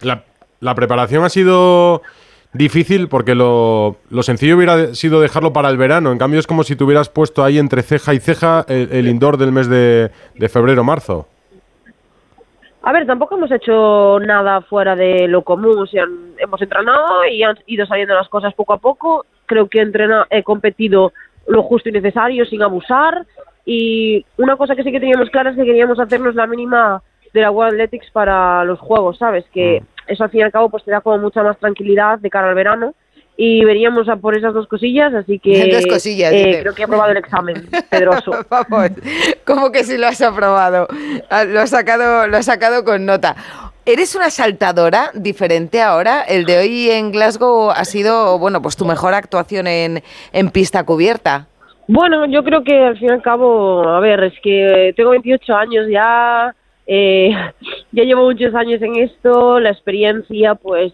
La, 0.00 0.24
la 0.60 0.74
preparación 0.74 1.24
ha 1.24 1.28
sido 1.28 2.00
difícil 2.54 3.08
porque 3.08 3.34
lo, 3.34 3.96
lo 4.08 4.22
sencillo 4.22 4.56
hubiera 4.56 4.94
sido 4.94 5.20
dejarlo 5.20 5.52
para 5.52 5.68
el 5.68 5.76
verano. 5.76 6.12
En 6.12 6.18
cambio, 6.18 6.40
es 6.40 6.46
como 6.46 6.64
si 6.64 6.76
te 6.76 6.84
hubieras 6.84 7.10
puesto 7.10 7.44
ahí 7.44 7.58
entre 7.58 7.82
ceja 7.82 8.14
y 8.14 8.20
ceja 8.20 8.64
el, 8.68 8.88
el 8.90 9.06
indoor 9.06 9.36
del 9.36 9.52
mes 9.52 9.68
de, 9.68 10.10
de 10.34 10.48
febrero-marzo. 10.48 11.28
A 12.84 12.92
ver, 12.92 13.06
tampoco 13.06 13.36
hemos 13.36 13.50
hecho 13.52 14.18
nada 14.20 14.60
fuera 14.62 14.96
de 14.96 15.28
lo 15.28 15.42
común, 15.42 15.78
o 15.78 15.86
sea, 15.86 16.04
hemos 16.38 16.60
entrenado 16.60 17.24
y 17.26 17.42
han 17.44 17.56
ido 17.66 17.86
saliendo 17.86 18.14
las 18.14 18.28
cosas 18.28 18.54
poco 18.54 18.72
a 18.72 18.78
poco. 18.78 19.24
Creo 19.46 19.68
que 19.68 19.78
he, 19.78 19.82
entrena- 19.82 20.26
he 20.30 20.42
competido 20.42 21.12
lo 21.46 21.62
justo 21.62 21.88
y 21.88 21.92
necesario 21.92 22.44
sin 22.44 22.62
abusar 22.62 23.24
y 23.64 24.24
una 24.36 24.56
cosa 24.56 24.74
que 24.74 24.82
sí 24.82 24.90
que 24.90 24.98
teníamos 25.00 25.30
clara 25.30 25.50
es 25.50 25.56
que 25.56 25.64
queríamos 25.64 26.00
hacernos 26.00 26.34
la 26.34 26.46
mínima 26.48 27.02
de 27.32 27.40
la 27.40 27.50
World 27.52 27.74
Athletics 27.74 28.10
para 28.10 28.64
los 28.64 28.78
juegos, 28.80 29.18
¿sabes? 29.18 29.44
Que 29.52 29.82
eso 30.08 30.24
al 30.24 30.30
fin 30.30 30.40
y 30.40 30.42
al 30.42 30.52
cabo 30.52 30.68
pues 30.68 30.84
te 30.84 30.90
da 30.90 31.00
como 31.00 31.18
mucha 31.18 31.42
más 31.42 31.58
tranquilidad 31.58 32.18
de 32.18 32.30
cara 32.30 32.48
al 32.48 32.54
verano 32.56 32.94
y 33.36 33.64
veníamos 33.64 34.08
a 34.08 34.16
por 34.16 34.36
esas 34.36 34.54
dos 34.54 34.68
cosillas, 34.68 35.14
así 35.14 35.38
que 35.38 35.70
Dos 35.72 35.86
cosillas, 35.86 36.32
eh, 36.32 36.58
creo 36.60 36.74
que 36.74 36.82
he 36.82 36.84
aprobado 36.84 37.12
el 37.12 37.16
examen, 37.16 37.68
Pedroso. 37.90 38.32
Vamos, 38.48 38.90
¿cómo 39.46 39.72
que 39.72 39.84
si 39.84 39.96
lo 39.98 40.06
has 40.06 40.20
aprobado? 40.20 40.86
Ah, 41.30 41.44
Lo 41.44 41.60
has 41.60 41.70
sacado, 41.70 42.26
lo 42.28 42.36
has 42.36 42.46
sacado 42.46 42.84
con 42.84 43.06
nota. 43.06 43.36
¿Eres 43.84 44.14
una 44.14 44.30
saltadora 44.30 45.10
diferente 45.14 45.80
ahora? 45.80 46.22
El 46.22 46.44
de 46.44 46.58
hoy 46.58 46.90
en 46.90 47.10
Glasgow 47.10 47.70
ha 47.70 47.84
sido, 47.84 48.38
bueno, 48.38 48.62
pues 48.62 48.76
tu 48.76 48.84
mejor 48.84 49.12
actuación 49.12 49.66
en, 49.66 50.04
en 50.32 50.50
pista 50.50 50.84
cubierta. 50.84 51.48
Bueno, 51.88 52.26
yo 52.26 52.44
creo 52.44 52.62
que 52.62 52.78
al 52.78 52.96
fin 52.96 53.08
y 53.08 53.12
al 53.12 53.22
cabo, 53.22 53.82
a 53.88 53.98
ver, 53.98 54.22
es 54.22 54.34
que 54.40 54.92
tengo 54.96 55.10
28 55.10 55.54
años 55.54 55.86
ya, 55.90 56.54
eh, 56.86 57.30
ya 57.92 58.04
llevo 58.04 58.22
muchos 58.22 58.54
años 58.54 58.80
en 58.82 58.96
esto, 58.96 59.58
la 59.58 59.70
experiencia 59.70 60.54
pues 60.54 60.92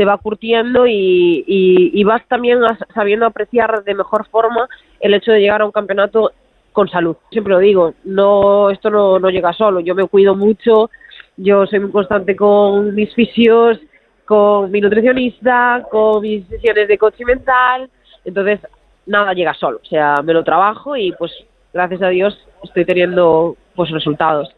se 0.00 0.06
va 0.06 0.16
curtiendo 0.16 0.86
y, 0.86 1.44
y, 1.46 1.90
y 1.92 2.04
vas 2.04 2.26
también 2.26 2.58
sabiendo 2.94 3.26
apreciar 3.26 3.84
de 3.84 3.94
mejor 3.94 4.26
forma 4.28 4.66
el 4.98 5.12
hecho 5.12 5.30
de 5.30 5.40
llegar 5.40 5.60
a 5.60 5.66
un 5.66 5.72
campeonato 5.72 6.32
con 6.72 6.88
salud. 6.88 7.16
Siempre 7.30 7.52
lo 7.52 7.58
digo, 7.58 7.92
no 8.04 8.70
esto 8.70 8.88
no, 8.88 9.18
no 9.18 9.28
llega 9.28 9.52
solo, 9.52 9.80
yo 9.80 9.94
me 9.94 10.06
cuido 10.06 10.34
mucho, 10.34 10.88
yo 11.36 11.66
soy 11.66 11.80
muy 11.80 11.90
constante 11.90 12.34
con 12.34 12.94
mis 12.94 13.14
fisios, 13.14 13.78
con 14.24 14.70
mi 14.70 14.80
nutricionista, 14.80 15.86
con 15.90 16.22
mis 16.22 16.46
sesiones 16.46 16.88
de 16.88 16.96
coaching 16.96 17.26
mental, 17.26 17.90
entonces 18.24 18.60
nada 19.04 19.34
llega 19.34 19.52
solo, 19.52 19.80
o 19.82 19.86
sea, 19.86 20.14
me 20.24 20.32
lo 20.32 20.42
trabajo 20.42 20.96
y 20.96 21.12
pues 21.12 21.30
gracias 21.74 22.00
a 22.00 22.08
Dios 22.08 22.42
estoy 22.62 22.86
teniendo 22.86 23.54
pues 23.74 23.90
resultados. 23.90 24.48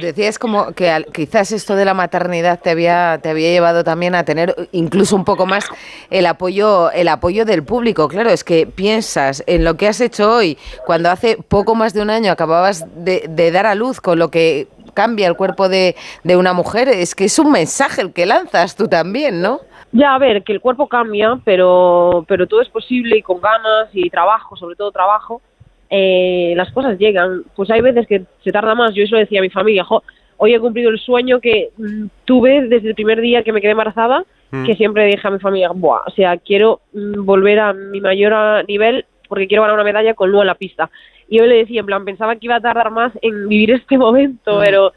Decías 0.00 0.38
como 0.38 0.72
que 0.74 0.90
al- 0.90 1.06
quizás 1.06 1.50
esto 1.50 1.74
de 1.74 1.84
la 1.84 1.92
maternidad 1.92 2.60
te 2.60 2.70
había, 2.70 3.18
te 3.20 3.30
había 3.30 3.50
llevado 3.50 3.82
también 3.82 4.14
a 4.14 4.24
tener 4.24 4.54
incluso 4.70 5.16
un 5.16 5.24
poco 5.24 5.44
más 5.44 5.66
el 6.08 6.26
apoyo, 6.26 6.92
el 6.92 7.08
apoyo 7.08 7.44
del 7.44 7.64
público. 7.64 8.06
Claro, 8.06 8.30
es 8.30 8.44
que 8.44 8.66
piensas 8.66 9.42
en 9.48 9.64
lo 9.64 9.76
que 9.76 9.88
has 9.88 10.00
hecho 10.00 10.32
hoy, 10.36 10.56
cuando 10.86 11.10
hace 11.10 11.36
poco 11.48 11.74
más 11.74 11.94
de 11.94 12.02
un 12.02 12.10
año 12.10 12.30
acababas 12.30 12.84
de, 13.04 13.24
de 13.28 13.50
dar 13.50 13.66
a 13.66 13.74
luz 13.74 14.00
con 14.00 14.20
lo 14.20 14.30
que 14.30 14.68
cambia 14.94 15.26
el 15.26 15.34
cuerpo 15.36 15.68
de, 15.68 15.96
de 16.22 16.36
una 16.36 16.52
mujer, 16.52 16.88
es 16.88 17.14
que 17.14 17.24
es 17.24 17.38
un 17.38 17.50
mensaje 17.50 18.02
el 18.02 18.12
que 18.12 18.24
lanzas 18.24 18.76
tú 18.76 18.86
también, 18.88 19.42
¿no? 19.42 19.60
Ya, 19.92 20.14
a 20.14 20.18
ver, 20.18 20.42
que 20.44 20.52
el 20.52 20.60
cuerpo 20.60 20.88
cambia, 20.88 21.38
pero, 21.44 22.24
pero 22.28 22.46
todo 22.46 22.60
es 22.62 22.68
posible 22.68 23.18
y 23.18 23.22
con 23.22 23.40
ganas 23.40 23.88
y 23.92 24.08
trabajo, 24.10 24.56
sobre 24.56 24.76
todo 24.76 24.90
trabajo, 24.92 25.42
eh, 25.90 26.54
las 26.56 26.70
cosas 26.72 26.98
llegan. 26.98 27.42
Pues 27.54 27.70
hay 27.70 27.80
veces 27.80 28.06
que 28.06 28.22
se 28.42 28.52
tarda 28.52 28.74
más. 28.74 28.94
Yo 28.94 29.04
eso 29.04 29.16
decía 29.16 29.40
a 29.40 29.42
mi 29.42 29.50
familia, 29.50 29.84
"Jo, 29.84 30.02
hoy 30.38 30.54
he 30.54 30.60
cumplido 30.60 30.90
el 30.90 30.98
sueño 30.98 31.40
que 31.40 31.70
mm, 31.76 32.06
tuve 32.24 32.62
desde 32.68 32.88
el 32.88 32.94
primer 32.94 33.20
día 33.20 33.42
que 33.42 33.52
me 33.52 33.60
quedé 33.60 33.72
embarazada, 33.72 34.24
Mm. 34.50 34.64
que 34.64 34.76
siempre 34.76 35.06
dije 35.06 35.26
a 35.26 35.30
mi 35.30 35.38
familia, 35.40 35.70
Buah, 35.74 36.02
o 36.06 36.10
sea, 36.10 36.36
quiero 36.36 36.80
mm, 36.92 37.24
volver 37.24 37.58
a 37.58 37.72
mi 37.72 38.00
mayor 38.00 38.32
ah, 38.32 38.62
nivel 38.66 39.04
porque 39.28 39.48
quiero 39.48 39.62
ganar 39.62 39.74
una 39.74 39.82
medalla 39.84 40.14
con 40.14 40.30
Lu 40.30 40.40
en 40.40 40.46
la 40.46 40.54
pista. 40.54 40.88
Y 41.28 41.38
yo 41.38 41.46
le 41.46 41.56
decía, 41.56 41.80
en 41.80 41.86
plan, 41.86 42.04
pensaba 42.04 42.36
que 42.36 42.46
iba 42.46 42.54
a 42.54 42.60
tardar 42.60 42.92
más 42.92 43.12
en 43.22 43.48
vivir 43.48 43.72
este 43.72 43.98
momento, 43.98 44.60
pero 44.64 44.92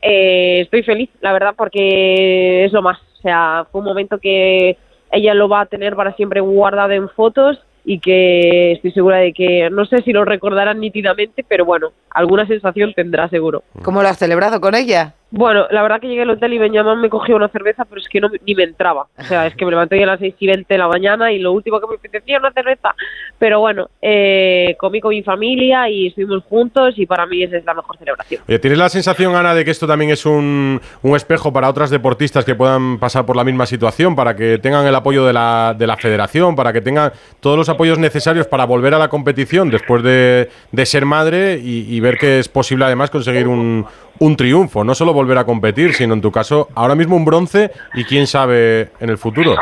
eh, 0.00 0.60
estoy 0.60 0.84
feliz, 0.84 1.10
la 1.20 1.32
verdad, 1.32 1.54
porque 1.56 2.64
es 2.64 2.72
lo 2.72 2.80
más. 2.82 2.98
O 3.18 3.22
sea, 3.22 3.66
fue 3.72 3.80
un 3.80 3.86
momento 3.86 4.18
que 4.18 4.76
ella 5.10 5.34
lo 5.34 5.48
va 5.48 5.62
a 5.62 5.66
tener 5.66 5.96
para 5.96 6.14
siempre 6.14 6.40
guardado 6.40 6.92
en 6.92 7.08
fotos 7.08 7.58
y 7.84 7.98
que 7.98 8.72
estoy 8.72 8.92
segura 8.92 9.18
de 9.18 9.32
que, 9.32 9.68
no 9.70 9.84
sé 9.86 10.02
si 10.02 10.12
lo 10.12 10.24
recordarán 10.24 10.80
nítidamente, 10.80 11.44
pero 11.46 11.64
bueno, 11.64 11.92
alguna 12.10 12.46
sensación 12.46 12.92
tendrá 12.94 13.28
seguro. 13.28 13.62
¿Cómo 13.82 14.02
lo 14.02 14.08
has 14.08 14.18
celebrado 14.18 14.60
con 14.60 14.74
ella? 14.74 15.14
Bueno, 15.34 15.66
la 15.70 15.80
verdad 15.80 15.98
que 15.98 16.08
llegué 16.08 16.22
al 16.22 16.30
hotel 16.30 16.52
y 16.52 16.58
Benjamin 16.58 17.00
me 17.00 17.08
cogió 17.08 17.36
una 17.36 17.48
cerveza, 17.48 17.86
pero 17.86 18.02
es 18.02 18.06
que 18.06 18.20
no, 18.20 18.28
ni 18.46 18.54
me 18.54 18.64
entraba. 18.64 19.06
O 19.18 19.22
sea, 19.24 19.46
es 19.46 19.56
que 19.56 19.64
me 19.64 19.70
levanté 19.70 20.02
a 20.02 20.06
las 20.06 20.20
6 20.20 20.34
y 20.38 20.46
20 20.46 20.74
de 20.74 20.78
la 20.78 20.88
mañana 20.88 21.32
y 21.32 21.38
lo 21.38 21.52
último 21.52 21.80
que 21.80 21.86
me 21.86 21.94
apetecía 21.94 22.36
era 22.36 22.46
una 22.46 22.52
cerveza. 22.52 22.94
Pero 23.38 23.60
bueno, 23.60 23.88
eh, 24.02 24.76
comí 24.78 25.00
con 25.00 25.08
mi 25.08 25.22
familia 25.22 25.88
y 25.88 26.08
estuvimos 26.08 26.44
juntos 26.44 26.98
y 26.98 27.06
para 27.06 27.24
mí 27.24 27.42
esa 27.42 27.56
es 27.56 27.64
la 27.64 27.72
mejor 27.72 27.96
celebración. 27.96 28.42
¿Tienes 28.46 28.78
la 28.78 28.90
sensación, 28.90 29.34
Ana, 29.34 29.54
de 29.54 29.64
que 29.64 29.70
esto 29.70 29.86
también 29.86 30.10
es 30.10 30.26
un, 30.26 30.78
un 31.00 31.16
espejo 31.16 31.50
para 31.50 31.70
otras 31.70 31.88
deportistas 31.88 32.44
que 32.44 32.54
puedan 32.54 32.98
pasar 32.98 33.24
por 33.24 33.34
la 33.34 33.42
misma 33.42 33.64
situación, 33.64 34.14
para 34.14 34.36
que 34.36 34.58
tengan 34.58 34.86
el 34.86 34.94
apoyo 34.94 35.24
de 35.24 35.32
la, 35.32 35.74
de 35.78 35.86
la 35.86 35.96
federación, 35.96 36.54
para 36.54 36.74
que 36.74 36.82
tengan 36.82 37.10
todos 37.40 37.56
los 37.56 37.70
apoyos 37.70 37.98
necesarios 37.98 38.46
para 38.46 38.66
volver 38.66 38.92
a 38.92 38.98
la 38.98 39.08
competición 39.08 39.70
después 39.70 40.02
de, 40.02 40.50
de 40.70 40.86
ser 40.86 41.06
madre 41.06 41.58
y 41.62 41.98
ver 42.00 42.18
que 42.18 42.38
es 42.38 42.48
posible 42.48 42.84
además 42.84 43.10
conseguir 43.10 43.48
un, 43.48 43.86
un 44.20 44.36
triunfo? 44.36 44.84
No 44.84 44.94
solo 44.94 45.12
volver 45.12 45.38
a 45.38 45.44
competir, 45.44 45.94
sino 45.94 46.14
en 46.14 46.20
tu 46.20 46.30
caso, 46.30 46.68
ahora 46.74 46.94
mismo 46.94 47.16
un 47.16 47.24
bronce 47.24 47.70
y 47.94 48.04
quién 48.04 48.26
sabe 48.26 48.90
en 49.00 49.10
el 49.10 49.18
futuro. 49.18 49.54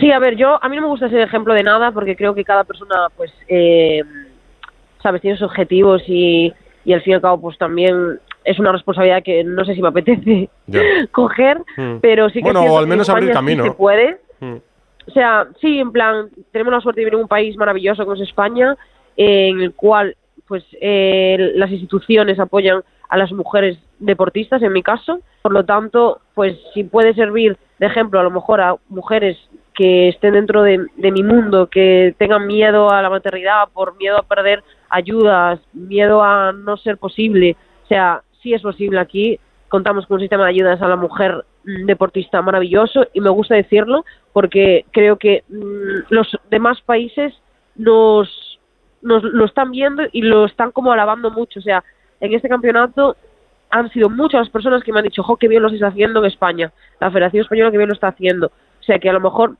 Sí, 0.00 0.10
a 0.12 0.18
ver, 0.18 0.36
yo 0.36 0.58
a 0.62 0.68
mí 0.68 0.76
no 0.76 0.82
me 0.82 0.88
gusta 0.88 1.08
ser 1.10 1.20
ejemplo 1.20 1.52
de 1.54 1.62
nada 1.62 1.92
porque 1.92 2.16
creo 2.16 2.34
que 2.34 2.44
cada 2.44 2.64
persona, 2.64 3.08
pues, 3.16 3.32
eh, 3.48 4.02
sabes, 5.02 5.20
tiene 5.20 5.36
sus 5.36 5.46
objetivos 5.48 6.02
y, 6.06 6.52
y 6.84 6.92
al 6.92 7.02
fin 7.02 7.12
y 7.12 7.14
al 7.14 7.20
cabo, 7.20 7.40
pues 7.40 7.58
también 7.58 8.18
es 8.44 8.58
una 8.58 8.72
responsabilidad 8.72 9.22
que 9.22 9.42
no 9.44 9.64
sé 9.64 9.74
si 9.74 9.82
me 9.82 9.88
apetece 9.88 10.48
coger, 11.12 11.58
Mm. 11.76 11.96
pero 12.00 12.28
sí 12.28 12.34
que 12.38 12.44
Bueno, 12.44 12.62
o 12.64 12.78
al 12.78 12.86
menos 12.86 13.08
en 13.08 13.14
abrir 13.14 13.28
sí 13.30 13.34
camino. 13.34 13.64
se 13.64 13.70
puede. 13.72 14.18
Mm. 14.40 14.54
O 15.06 15.10
sea, 15.12 15.46
sí, 15.60 15.78
en 15.80 15.92
plan, 15.92 16.28
tenemos 16.50 16.72
la 16.72 16.80
suerte 16.80 17.00
de 17.00 17.04
vivir 17.04 17.14
en 17.14 17.22
un 17.22 17.28
país 17.28 17.54
maravilloso 17.58 18.04
como 18.04 18.14
es 18.16 18.22
España, 18.22 18.74
eh, 19.16 19.48
en 19.48 19.60
el 19.60 19.74
cual 19.74 20.16
pues 20.48 20.64
eh, 20.80 21.52
las 21.56 21.70
instituciones 21.70 22.38
apoyan 22.38 22.82
a 23.08 23.16
las 23.16 23.32
mujeres 23.32 23.78
deportistas, 23.98 24.62
en 24.62 24.72
mi 24.72 24.82
caso. 24.82 25.20
Por 25.42 25.52
lo 25.52 25.64
tanto, 25.64 26.20
pues 26.34 26.58
si 26.72 26.84
puede 26.84 27.14
servir 27.14 27.56
de 27.78 27.86
ejemplo 27.86 28.20
a 28.20 28.22
lo 28.22 28.30
mejor 28.30 28.60
a 28.60 28.76
mujeres 28.88 29.36
que 29.74 30.08
estén 30.08 30.34
dentro 30.34 30.62
de, 30.62 30.86
mi 30.96 31.22
mundo, 31.22 31.68
que 31.68 32.14
tengan 32.16 32.46
miedo 32.46 32.90
a 32.90 33.02
la 33.02 33.10
maternidad 33.10 33.68
por 33.72 33.96
miedo 33.96 34.18
a 34.18 34.22
perder 34.22 34.62
ayudas, 34.88 35.60
miedo 35.72 36.22
a 36.22 36.52
no 36.52 36.76
ser 36.76 36.96
posible. 36.96 37.56
O 37.84 37.86
sea, 37.88 38.22
sí 38.40 38.54
es 38.54 38.62
posible 38.62 39.00
aquí. 39.00 39.38
Contamos 39.68 40.06
con 40.06 40.16
un 40.16 40.20
sistema 40.20 40.44
de 40.44 40.50
ayudas 40.50 40.80
a 40.80 40.86
la 40.86 40.96
mujer 40.96 41.44
mm, 41.64 41.86
deportista 41.86 42.40
maravilloso 42.40 43.08
y 43.12 43.20
me 43.20 43.30
gusta 43.30 43.56
decirlo 43.56 44.04
porque 44.32 44.84
creo 44.92 45.16
que 45.18 45.42
mm, 45.48 46.14
los 46.14 46.38
demás 46.50 46.80
países 46.82 47.34
nos, 47.74 48.60
nos 49.02 49.24
lo 49.24 49.44
están 49.44 49.72
viendo 49.72 50.04
y 50.12 50.22
lo 50.22 50.44
están 50.44 50.70
como 50.70 50.92
alabando 50.92 51.32
mucho. 51.32 51.58
O 51.58 51.62
sea, 51.62 51.82
en 52.26 52.34
este 52.34 52.48
campeonato 52.48 53.16
han 53.70 53.90
sido 53.90 54.08
muchas 54.08 54.40
las 54.40 54.50
personas 54.50 54.82
que 54.84 54.92
me 54.92 55.00
han 55.00 55.04
dicho, 55.04 55.22
jo, 55.22 55.36
qué 55.36 55.48
bien 55.48 55.62
lo 55.62 55.68
está 55.68 55.88
haciendo 55.88 56.20
en 56.20 56.26
España, 56.26 56.72
la 57.00 57.10
Federación 57.10 57.42
Española 57.42 57.70
que 57.70 57.76
bien 57.78 57.88
lo 57.88 57.94
está 57.94 58.08
haciendo. 58.08 58.46
O 58.46 58.82
sea, 58.84 58.98
que 58.98 59.08
a 59.10 59.12
lo 59.12 59.20
mejor 59.20 59.56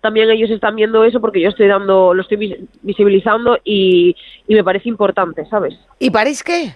también 0.00 0.30
ellos 0.30 0.50
están 0.50 0.76
viendo 0.76 1.04
eso 1.04 1.20
porque 1.20 1.40
yo 1.40 1.48
estoy 1.48 1.66
dando, 1.66 2.14
lo 2.14 2.22
estoy 2.22 2.36
vis- 2.36 2.58
visibilizando 2.82 3.58
y, 3.64 4.14
y 4.46 4.54
me 4.54 4.64
parece 4.64 4.88
importante, 4.88 5.44
¿sabes? 5.46 5.78
¿Y 5.98 6.10
París 6.10 6.42
qué? 6.42 6.74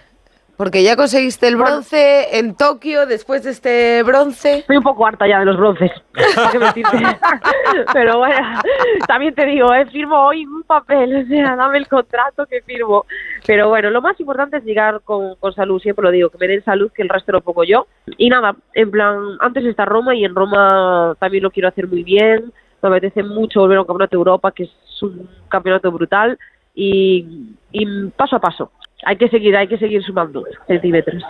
Porque 0.57 0.83
ya 0.83 0.95
conseguiste 0.95 1.47
el 1.47 1.57
bronce 1.57 2.39
en 2.39 2.55
Tokio 2.55 3.05
después 3.05 3.43
de 3.43 3.51
este 3.51 4.03
bronce. 4.03 4.59
Estoy 4.59 4.77
un 4.77 4.83
poco 4.83 5.05
harta 5.05 5.27
ya 5.27 5.39
de 5.39 5.45
los 5.45 5.57
bronces. 5.57 5.91
Pero 7.93 8.19
bueno, 8.19 8.61
también 9.05 9.35
te 9.35 9.45
digo, 9.45 9.73
eh, 9.73 9.85
firmo 9.87 10.15
hoy 10.27 10.45
un 10.45 10.63
papel, 10.63 11.23
o 11.23 11.27
sea, 11.27 11.57
dame 11.57 11.77
el 11.77 11.87
contrato 11.87 12.45
que 12.45 12.61
firmo. 12.61 13.05
Pero 13.45 13.67
bueno, 13.67 13.89
lo 13.89 14.01
más 14.01 14.17
importante 14.19 14.57
es 14.57 14.63
llegar 14.63 15.01
con, 15.01 15.35
con 15.35 15.53
salud, 15.53 15.81
siempre 15.81 16.03
lo 16.03 16.11
digo, 16.11 16.29
que 16.29 16.37
me 16.37 16.47
den 16.47 16.63
salud, 16.63 16.89
que 16.91 17.01
el 17.01 17.09
resto 17.09 17.33
lo 17.33 17.41
pongo 17.41 17.65
yo. 17.65 17.87
Y 18.17 18.29
nada, 18.29 18.55
en 18.73 18.91
plan, 18.91 19.37
antes 19.41 19.65
está 19.65 19.83
Roma 19.83 20.15
y 20.15 20.23
en 20.23 20.35
Roma 20.35 21.15
también 21.19 21.43
lo 21.43 21.51
quiero 21.51 21.67
hacer 21.67 21.87
muy 21.87 22.03
bien. 22.03 22.53
Me 22.81 22.89
apetece 22.89 23.23
mucho 23.23 23.59
volver 23.59 23.77
a 23.77 23.81
un 23.81 23.87
campeonato 23.87 24.15
de 24.15 24.19
Europa, 24.19 24.51
que 24.51 24.63
es 24.63 25.03
un 25.03 25.27
campeonato 25.49 25.91
brutal. 25.91 26.37
Y, 26.73 27.55
y 27.71 28.07
paso 28.09 28.35
a 28.35 28.39
paso, 28.39 28.71
hay 29.03 29.17
que 29.17 29.29
seguir, 29.29 29.55
hay 29.55 29.67
que 29.67 29.77
seguir 29.77 30.03
sumando 30.03 30.43
centímetros. 30.67 31.23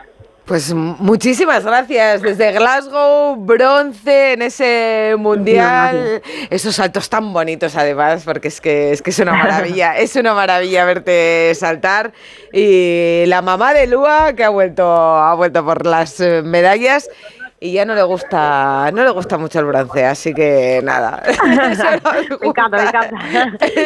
Pues 0.45 0.71
muchísimas 0.75 1.65
gracias. 1.65 2.21
Desde 2.21 2.51
Glasgow, 2.51 3.35
bronce 3.35 4.33
en 4.33 4.43
ese 4.43 5.15
mundial. 5.17 6.21
Esos 6.51 6.75
saltos 6.75 7.09
tan 7.09 7.33
bonitos 7.33 7.75
además, 7.75 8.23
porque 8.23 8.49
es 8.49 8.61
que 8.61 8.91
es 8.91 9.01
que 9.01 9.09
es 9.09 9.17
una 9.17 9.33
maravilla, 9.33 9.97
es 9.97 10.15
una 10.15 10.35
maravilla 10.35 10.85
verte 10.85 11.51
saltar. 11.55 12.13
Y 12.53 13.23
la 13.25 13.41
mamá 13.41 13.73
de 13.73 13.87
Lua 13.87 14.33
que 14.33 14.43
ha 14.43 14.49
vuelto, 14.49 14.85
ha 14.85 15.33
vuelto 15.33 15.65
por 15.65 15.83
las 15.83 16.19
eh, 16.19 16.43
medallas. 16.43 17.09
Y 17.57 17.71
ya 17.71 17.85
no 17.85 17.95
le 17.95 18.03
gusta, 18.03 18.91
no 18.91 19.03
le 19.03 19.09
gusta 19.11 19.37
mucho 19.37 19.59
el 19.59 19.65
bronce, 19.65 20.05
así 20.05 20.33
que 20.33 20.81
nada. 20.83 21.23
me 22.41 22.47
encanta, 22.47 22.77
me 22.77 22.83
encanta. 22.83 23.17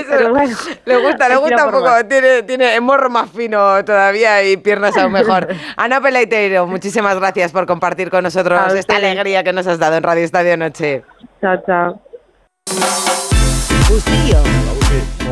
Pero 0.10 0.32
bueno, 0.32 0.58
le 0.86 0.98
gusta, 0.98 1.30
le 1.30 1.36
gusta 1.36 1.66
un 1.66 1.72
poco. 1.72 1.86
más. 1.86 2.08
Tiene, 2.08 2.44
tiene 2.44 2.76
el 2.76 2.82
morro 2.82 3.12
más 3.12 3.30
fino 3.30 3.86
todavía 3.86 4.44
y 4.44 4.58
piernas 4.58 4.98
aún 4.98 5.12
mejor. 5.12 5.48
Ana 5.78 6.02
Peleiteiro, 6.02 6.66
muchísimas 6.66 7.16
gracias 7.20 7.52
por 7.52 7.68
compartir 7.68 8.10
con 8.10 8.24
nosotros 8.24 8.60
A 8.60 8.78
esta 8.78 8.96
alegría 8.96 9.44
que 9.44 9.54
nos 9.54 9.68
has 9.68 9.78
dado 9.78 9.98
en 9.98 10.04
Radio 10.04 10.24
Estadio 10.24 10.58
Noche. 10.58 11.04
Chao, 11.40 11.62
chao. 11.66 12.02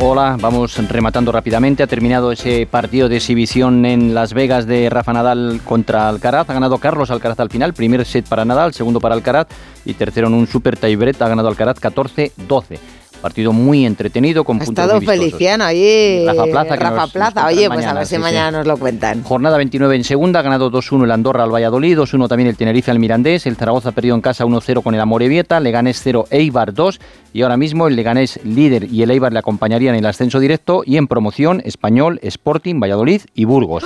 Hola, 0.00 0.36
vamos 0.40 0.76
rematando 0.88 1.32
rápidamente. 1.32 1.82
Ha 1.82 1.88
terminado 1.88 2.30
ese 2.30 2.66
partido 2.66 3.08
de 3.08 3.16
exhibición 3.16 3.84
en 3.84 4.14
Las 4.14 4.32
Vegas 4.32 4.66
de 4.66 4.88
Rafa 4.88 5.12
Nadal 5.12 5.60
contra 5.64 6.08
Alcaraz. 6.08 6.48
Ha 6.48 6.54
ganado 6.54 6.78
Carlos 6.78 7.10
Alcaraz 7.10 7.40
al 7.40 7.50
final. 7.50 7.74
Primer 7.74 8.04
set 8.04 8.28
para 8.28 8.44
Nadal, 8.44 8.72
segundo 8.74 9.00
para 9.00 9.16
Alcaraz 9.16 9.48
y 9.84 9.94
tercero 9.94 10.28
en 10.28 10.34
un 10.34 10.46
super 10.46 10.76
tiebreak. 10.76 11.20
Ha 11.20 11.28
ganado 11.28 11.48
Alcaraz 11.48 11.80
14-12. 11.80 12.78
Partido 13.20 13.52
muy 13.52 13.84
entretenido 13.84 14.44
con 14.44 14.56
Ha 14.60 14.64
puntos 14.64 14.84
estado. 14.84 15.00
Feliciano 15.00 15.64
ahí. 15.64 16.24
Rafa 16.26 16.44
Plaza, 16.44 16.76
Rafa 16.76 16.96
nos- 16.96 17.12
Plaza. 17.12 17.46
Oye, 17.46 17.66
pues 17.66 17.70
a 17.70 17.74
mañana, 17.74 17.94
ver 17.94 18.06
si 18.06 18.14
sí, 18.14 18.20
mañana 18.20 18.50
sí. 18.50 18.56
nos 18.58 18.66
lo 18.66 18.76
cuentan. 18.76 19.22
Jornada 19.24 19.56
29 19.56 19.96
en 19.96 20.04
segunda, 20.04 20.40
ha 20.40 20.42
ganado 20.42 20.70
2-1 20.70 21.04
el 21.04 21.10
Andorra 21.10 21.42
al 21.44 21.52
Valladolid, 21.52 21.98
2-1 21.98 22.28
también 22.28 22.48
el 22.48 22.56
Tenerife 22.56 22.90
al 22.90 22.98
Mirandés, 22.98 23.46
el 23.46 23.56
Zaragoza 23.56 23.92
perdido 23.92 24.14
en 24.14 24.20
casa 24.20 24.44
1-0 24.46 24.82
con 24.82 24.94
el 24.94 25.00
Amorebieta, 25.00 25.58
Leganés 25.60 26.00
0, 26.02 26.26
Eibar 26.30 26.72
2 26.74 27.00
y 27.32 27.42
ahora 27.42 27.56
mismo 27.56 27.88
el 27.88 27.96
Leganés 27.96 28.38
líder 28.44 28.84
y 28.92 29.02
el 29.02 29.10
Eibar 29.10 29.32
le 29.32 29.40
acompañarían 29.40 29.94
en 29.94 30.00
el 30.00 30.06
ascenso 30.06 30.38
directo 30.40 30.82
y 30.86 30.96
en 30.96 31.08
promoción 31.08 31.60
Español, 31.64 32.20
Sporting, 32.22 32.78
Valladolid 32.80 33.22
y 33.34 33.44
Burgos. 33.46 33.84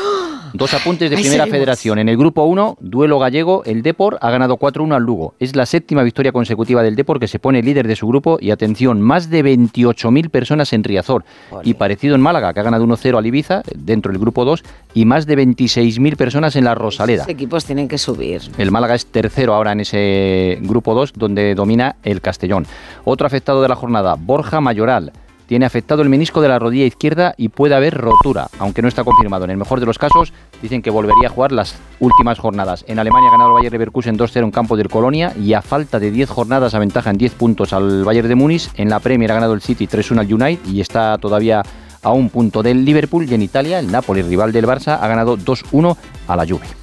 Dos 0.54 0.74
apuntes 0.74 1.10
de 1.10 1.16
Ahí 1.16 1.22
primera 1.22 1.46
federación. 1.46 1.98
En 1.98 2.08
el 2.08 2.16
grupo 2.16 2.44
1, 2.44 2.76
duelo 2.80 3.18
gallego, 3.18 3.62
el 3.64 3.82
Depor 3.82 4.18
ha 4.20 4.30
ganado 4.30 4.58
4-1 4.58 4.94
al 4.94 5.02
Lugo. 5.02 5.34
Es 5.38 5.56
la 5.56 5.64
séptima 5.64 6.02
victoria 6.02 6.32
consecutiva 6.32 6.82
del 6.82 6.94
Depor 6.94 7.18
que 7.18 7.28
se 7.28 7.38
pone 7.38 7.62
líder 7.62 7.88
de 7.88 7.96
su 7.96 8.06
grupo 8.06 8.38
y 8.40 8.50
atención, 8.50 9.00
más 9.00 9.30
de 9.30 9.44
28.000 9.44 10.28
personas 10.28 10.72
en 10.72 10.84
Riazor. 10.84 11.24
Y 11.64 11.74
parecido 11.74 12.14
en 12.14 12.20
Málaga, 12.20 12.52
que 12.52 12.60
ha 12.60 12.62
ganado 12.62 12.84
1-0 12.84 13.16
al 13.16 13.26
Ibiza, 13.26 13.62
dentro 13.74 14.12
del 14.12 14.20
grupo 14.20 14.44
2, 14.44 14.62
y 14.94 15.04
más 15.04 15.26
de 15.26 15.38
26.000 15.38 16.16
personas 16.16 16.54
en 16.56 16.64
la 16.64 16.74
Rosaleda. 16.74 17.22
Los 17.22 17.30
equipos 17.30 17.64
tienen 17.64 17.88
que 17.88 17.98
subir. 17.98 18.42
El 18.58 18.70
Málaga 18.70 18.94
es 18.94 19.06
tercero 19.06 19.54
ahora 19.54 19.72
en 19.72 19.80
ese 19.80 20.58
grupo 20.60 20.94
2, 20.94 21.14
donde 21.14 21.54
domina 21.54 21.96
el 22.02 22.20
Castellón. 22.20 22.66
Otro 23.04 23.26
afectado 23.26 23.62
de 23.62 23.68
la 23.68 23.76
jornada, 23.76 24.16
Borja 24.18 24.60
Mayoral. 24.60 25.12
Tiene 25.52 25.66
afectado 25.66 26.00
el 26.00 26.08
menisco 26.08 26.40
de 26.40 26.48
la 26.48 26.58
rodilla 26.58 26.86
izquierda 26.86 27.34
y 27.36 27.50
puede 27.50 27.74
haber 27.74 27.92
rotura, 27.92 28.48
aunque 28.58 28.80
no 28.80 28.88
está 28.88 29.04
confirmado. 29.04 29.44
En 29.44 29.50
el 29.50 29.58
mejor 29.58 29.80
de 29.80 29.84
los 29.84 29.98
casos, 29.98 30.32
dicen 30.62 30.80
que 30.80 30.88
volvería 30.88 31.28
a 31.28 31.30
jugar 31.30 31.52
las 31.52 31.78
últimas 32.00 32.38
jornadas. 32.38 32.86
En 32.88 32.98
Alemania 32.98 33.28
ha 33.28 33.32
ganado 33.32 33.50
el 33.50 33.56
Bayern 33.56 33.74
Leverkusen 33.74 34.16
2-0 34.16 34.44
en 34.44 34.50
campo 34.50 34.78
del 34.78 34.88
Colonia 34.88 35.34
y 35.38 35.52
a 35.52 35.60
falta 35.60 35.98
de 35.98 36.10
10 36.10 36.30
jornadas 36.30 36.72
aventaja 36.72 37.10
en 37.10 37.18
10 37.18 37.34
puntos 37.34 37.74
al 37.74 38.02
Bayern 38.02 38.28
de 38.28 38.34
Múnich. 38.34 38.70
En 38.76 38.88
la 38.88 39.00
Premier 39.00 39.30
ha 39.30 39.34
ganado 39.34 39.52
el 39.52 39.60
City 39.60 39.86
3-1 39.86 40.20
al 40.20 40.32
United 40.32 40.72
y 40.72 40.80
está 40.80 41.18
todavía 41.18 41.62
a 42.02 42.12
un 42.12 42.30
punto 42.30 42.62
del 42.62 42.86
Liverpool. 42.86 43.28
Y 43.28 43.34
en 43.34 43.42
Italia, 43.42 43.78
el 43.78 43.92
Napoli, 43.92 44.22
rival 44.22 44.52
del 44.52 44.66
Barça, 44.66 45.00
ha 45.02 45.06
ganado 45.06 45.36
2-1 45.36 45.94
a 46.28 46.34
la 46.34 46.46
Juve. 46.46 46.81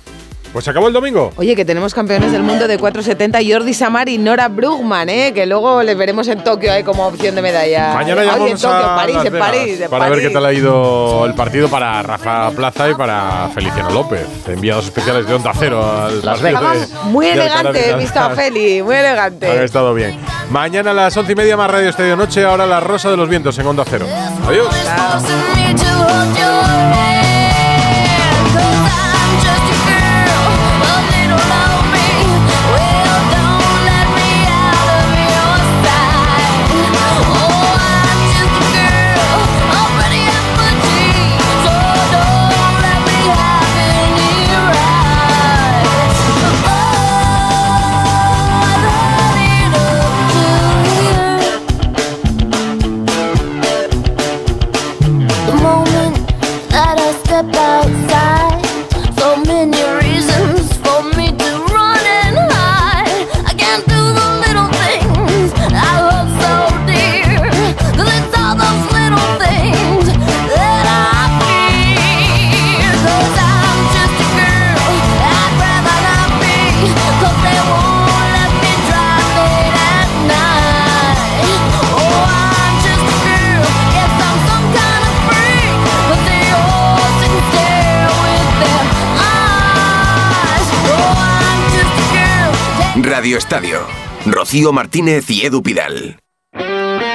Pues 0.52 0.66
se 0.66 0.72
acabó 0.72 0.88
el 0.88 0.94
domingo. 0.94 1.32
Oye, 1.36 1.56
que 1.56 1.64
tenemos 1.64 1.94
campeones 1.94 2.32
del 2.32 2.42
mundo 2.42 2.68
de 2.68 2.78
470, 2.80 3.40
Jordi 3.48 3.74
Samar 3.74 4.10
y 4.10 4.18
Nora 4.18 4.48
Brugman, 4.48 5.08
¿eh? 5.08 5.32
que 5.34 5.46
luego 5.46 5.84
les 5.84 5.96
veremos 5.96 6.28
en 6.28 6.44
Tokio 6.44 6.74
¿eh? 6.74 6.84
como 6.84 7.06
opción 7.06 7.36
de 7.36 7.42
medalla. 7.44 7.94
Mañana 7.94 8.24
ya 8.24 8.34
en 8.34 8.40
vamos 8.40 8.62
Tokio, 8.62 8.78
a 8.78 8.96
París, 8.96 9.16
Las 9.18 9.26
en 9.26 9.34
Vegas 9.34 9.48
París, 9.50 9.82
en 9.82 9.90
para 9.92 10.10
ver 10.10 10.22
qué 10.22 10.30
tal 10.32 10.46
ha 10.46 10.54
ido 10.54 11.26
el 11.28 11.36
partido 11.36 11.70
para 11.70 12.02
Rafa 12.02 12.50
Plaza 12.52 12.90
y 12.90 12.96
para 12.96 13.50
Feliciano 13.54 13.92
López, 13.92 14.26
enviados 14.48 14.86
especiales 14.86 15.28
de 15.28 15.34
Onda 15.36 15.52
Cero 15.58 15.86
al 16.06 16.26
Las 16.26 16.42
Vegas. 16.42 16.90
de- 16.92 16.98
Muy 17.10 17.28
elegante, 17.28 17.92
he 17.92 17.96
visto 17.96 18.20
a. 18.20 18.32
Feli, 18.32 18.82
muy 18.82 18.96
elegante. 18.96 19.64
estado 19.64 19.94
bien. 19.94 20.18
Mañana 20.50 20.92
a 20.92 20.94
las 20.96 21.16
once 21.16 21.34
y 21.34 21.36
media 21.36 21.58
más 21.58 21.70
Radio 21.70 21.90
Estadio 21.90 22.16
Noche, 22.16 22.44
ahora 22.44 22.66
La 22.66 22.80
Rosa 22.80 23.12
de 23.12 23.18
los 23.18 23.30
Vientos 23.30 23.58
en 23.60 23.68
Onda 23.68 23.84
Cero. 23.88 24.08
Adiós. 24.48 24.68
The 26.30 27.39
Radio 93.20 93.38
Estadio. 93.38 93.82
Rocío 94.26 94.72
Martínez 94.72 95.30
y 95.30 95.46
Edu 95.46 95.62
Pidal. 95.62 96.22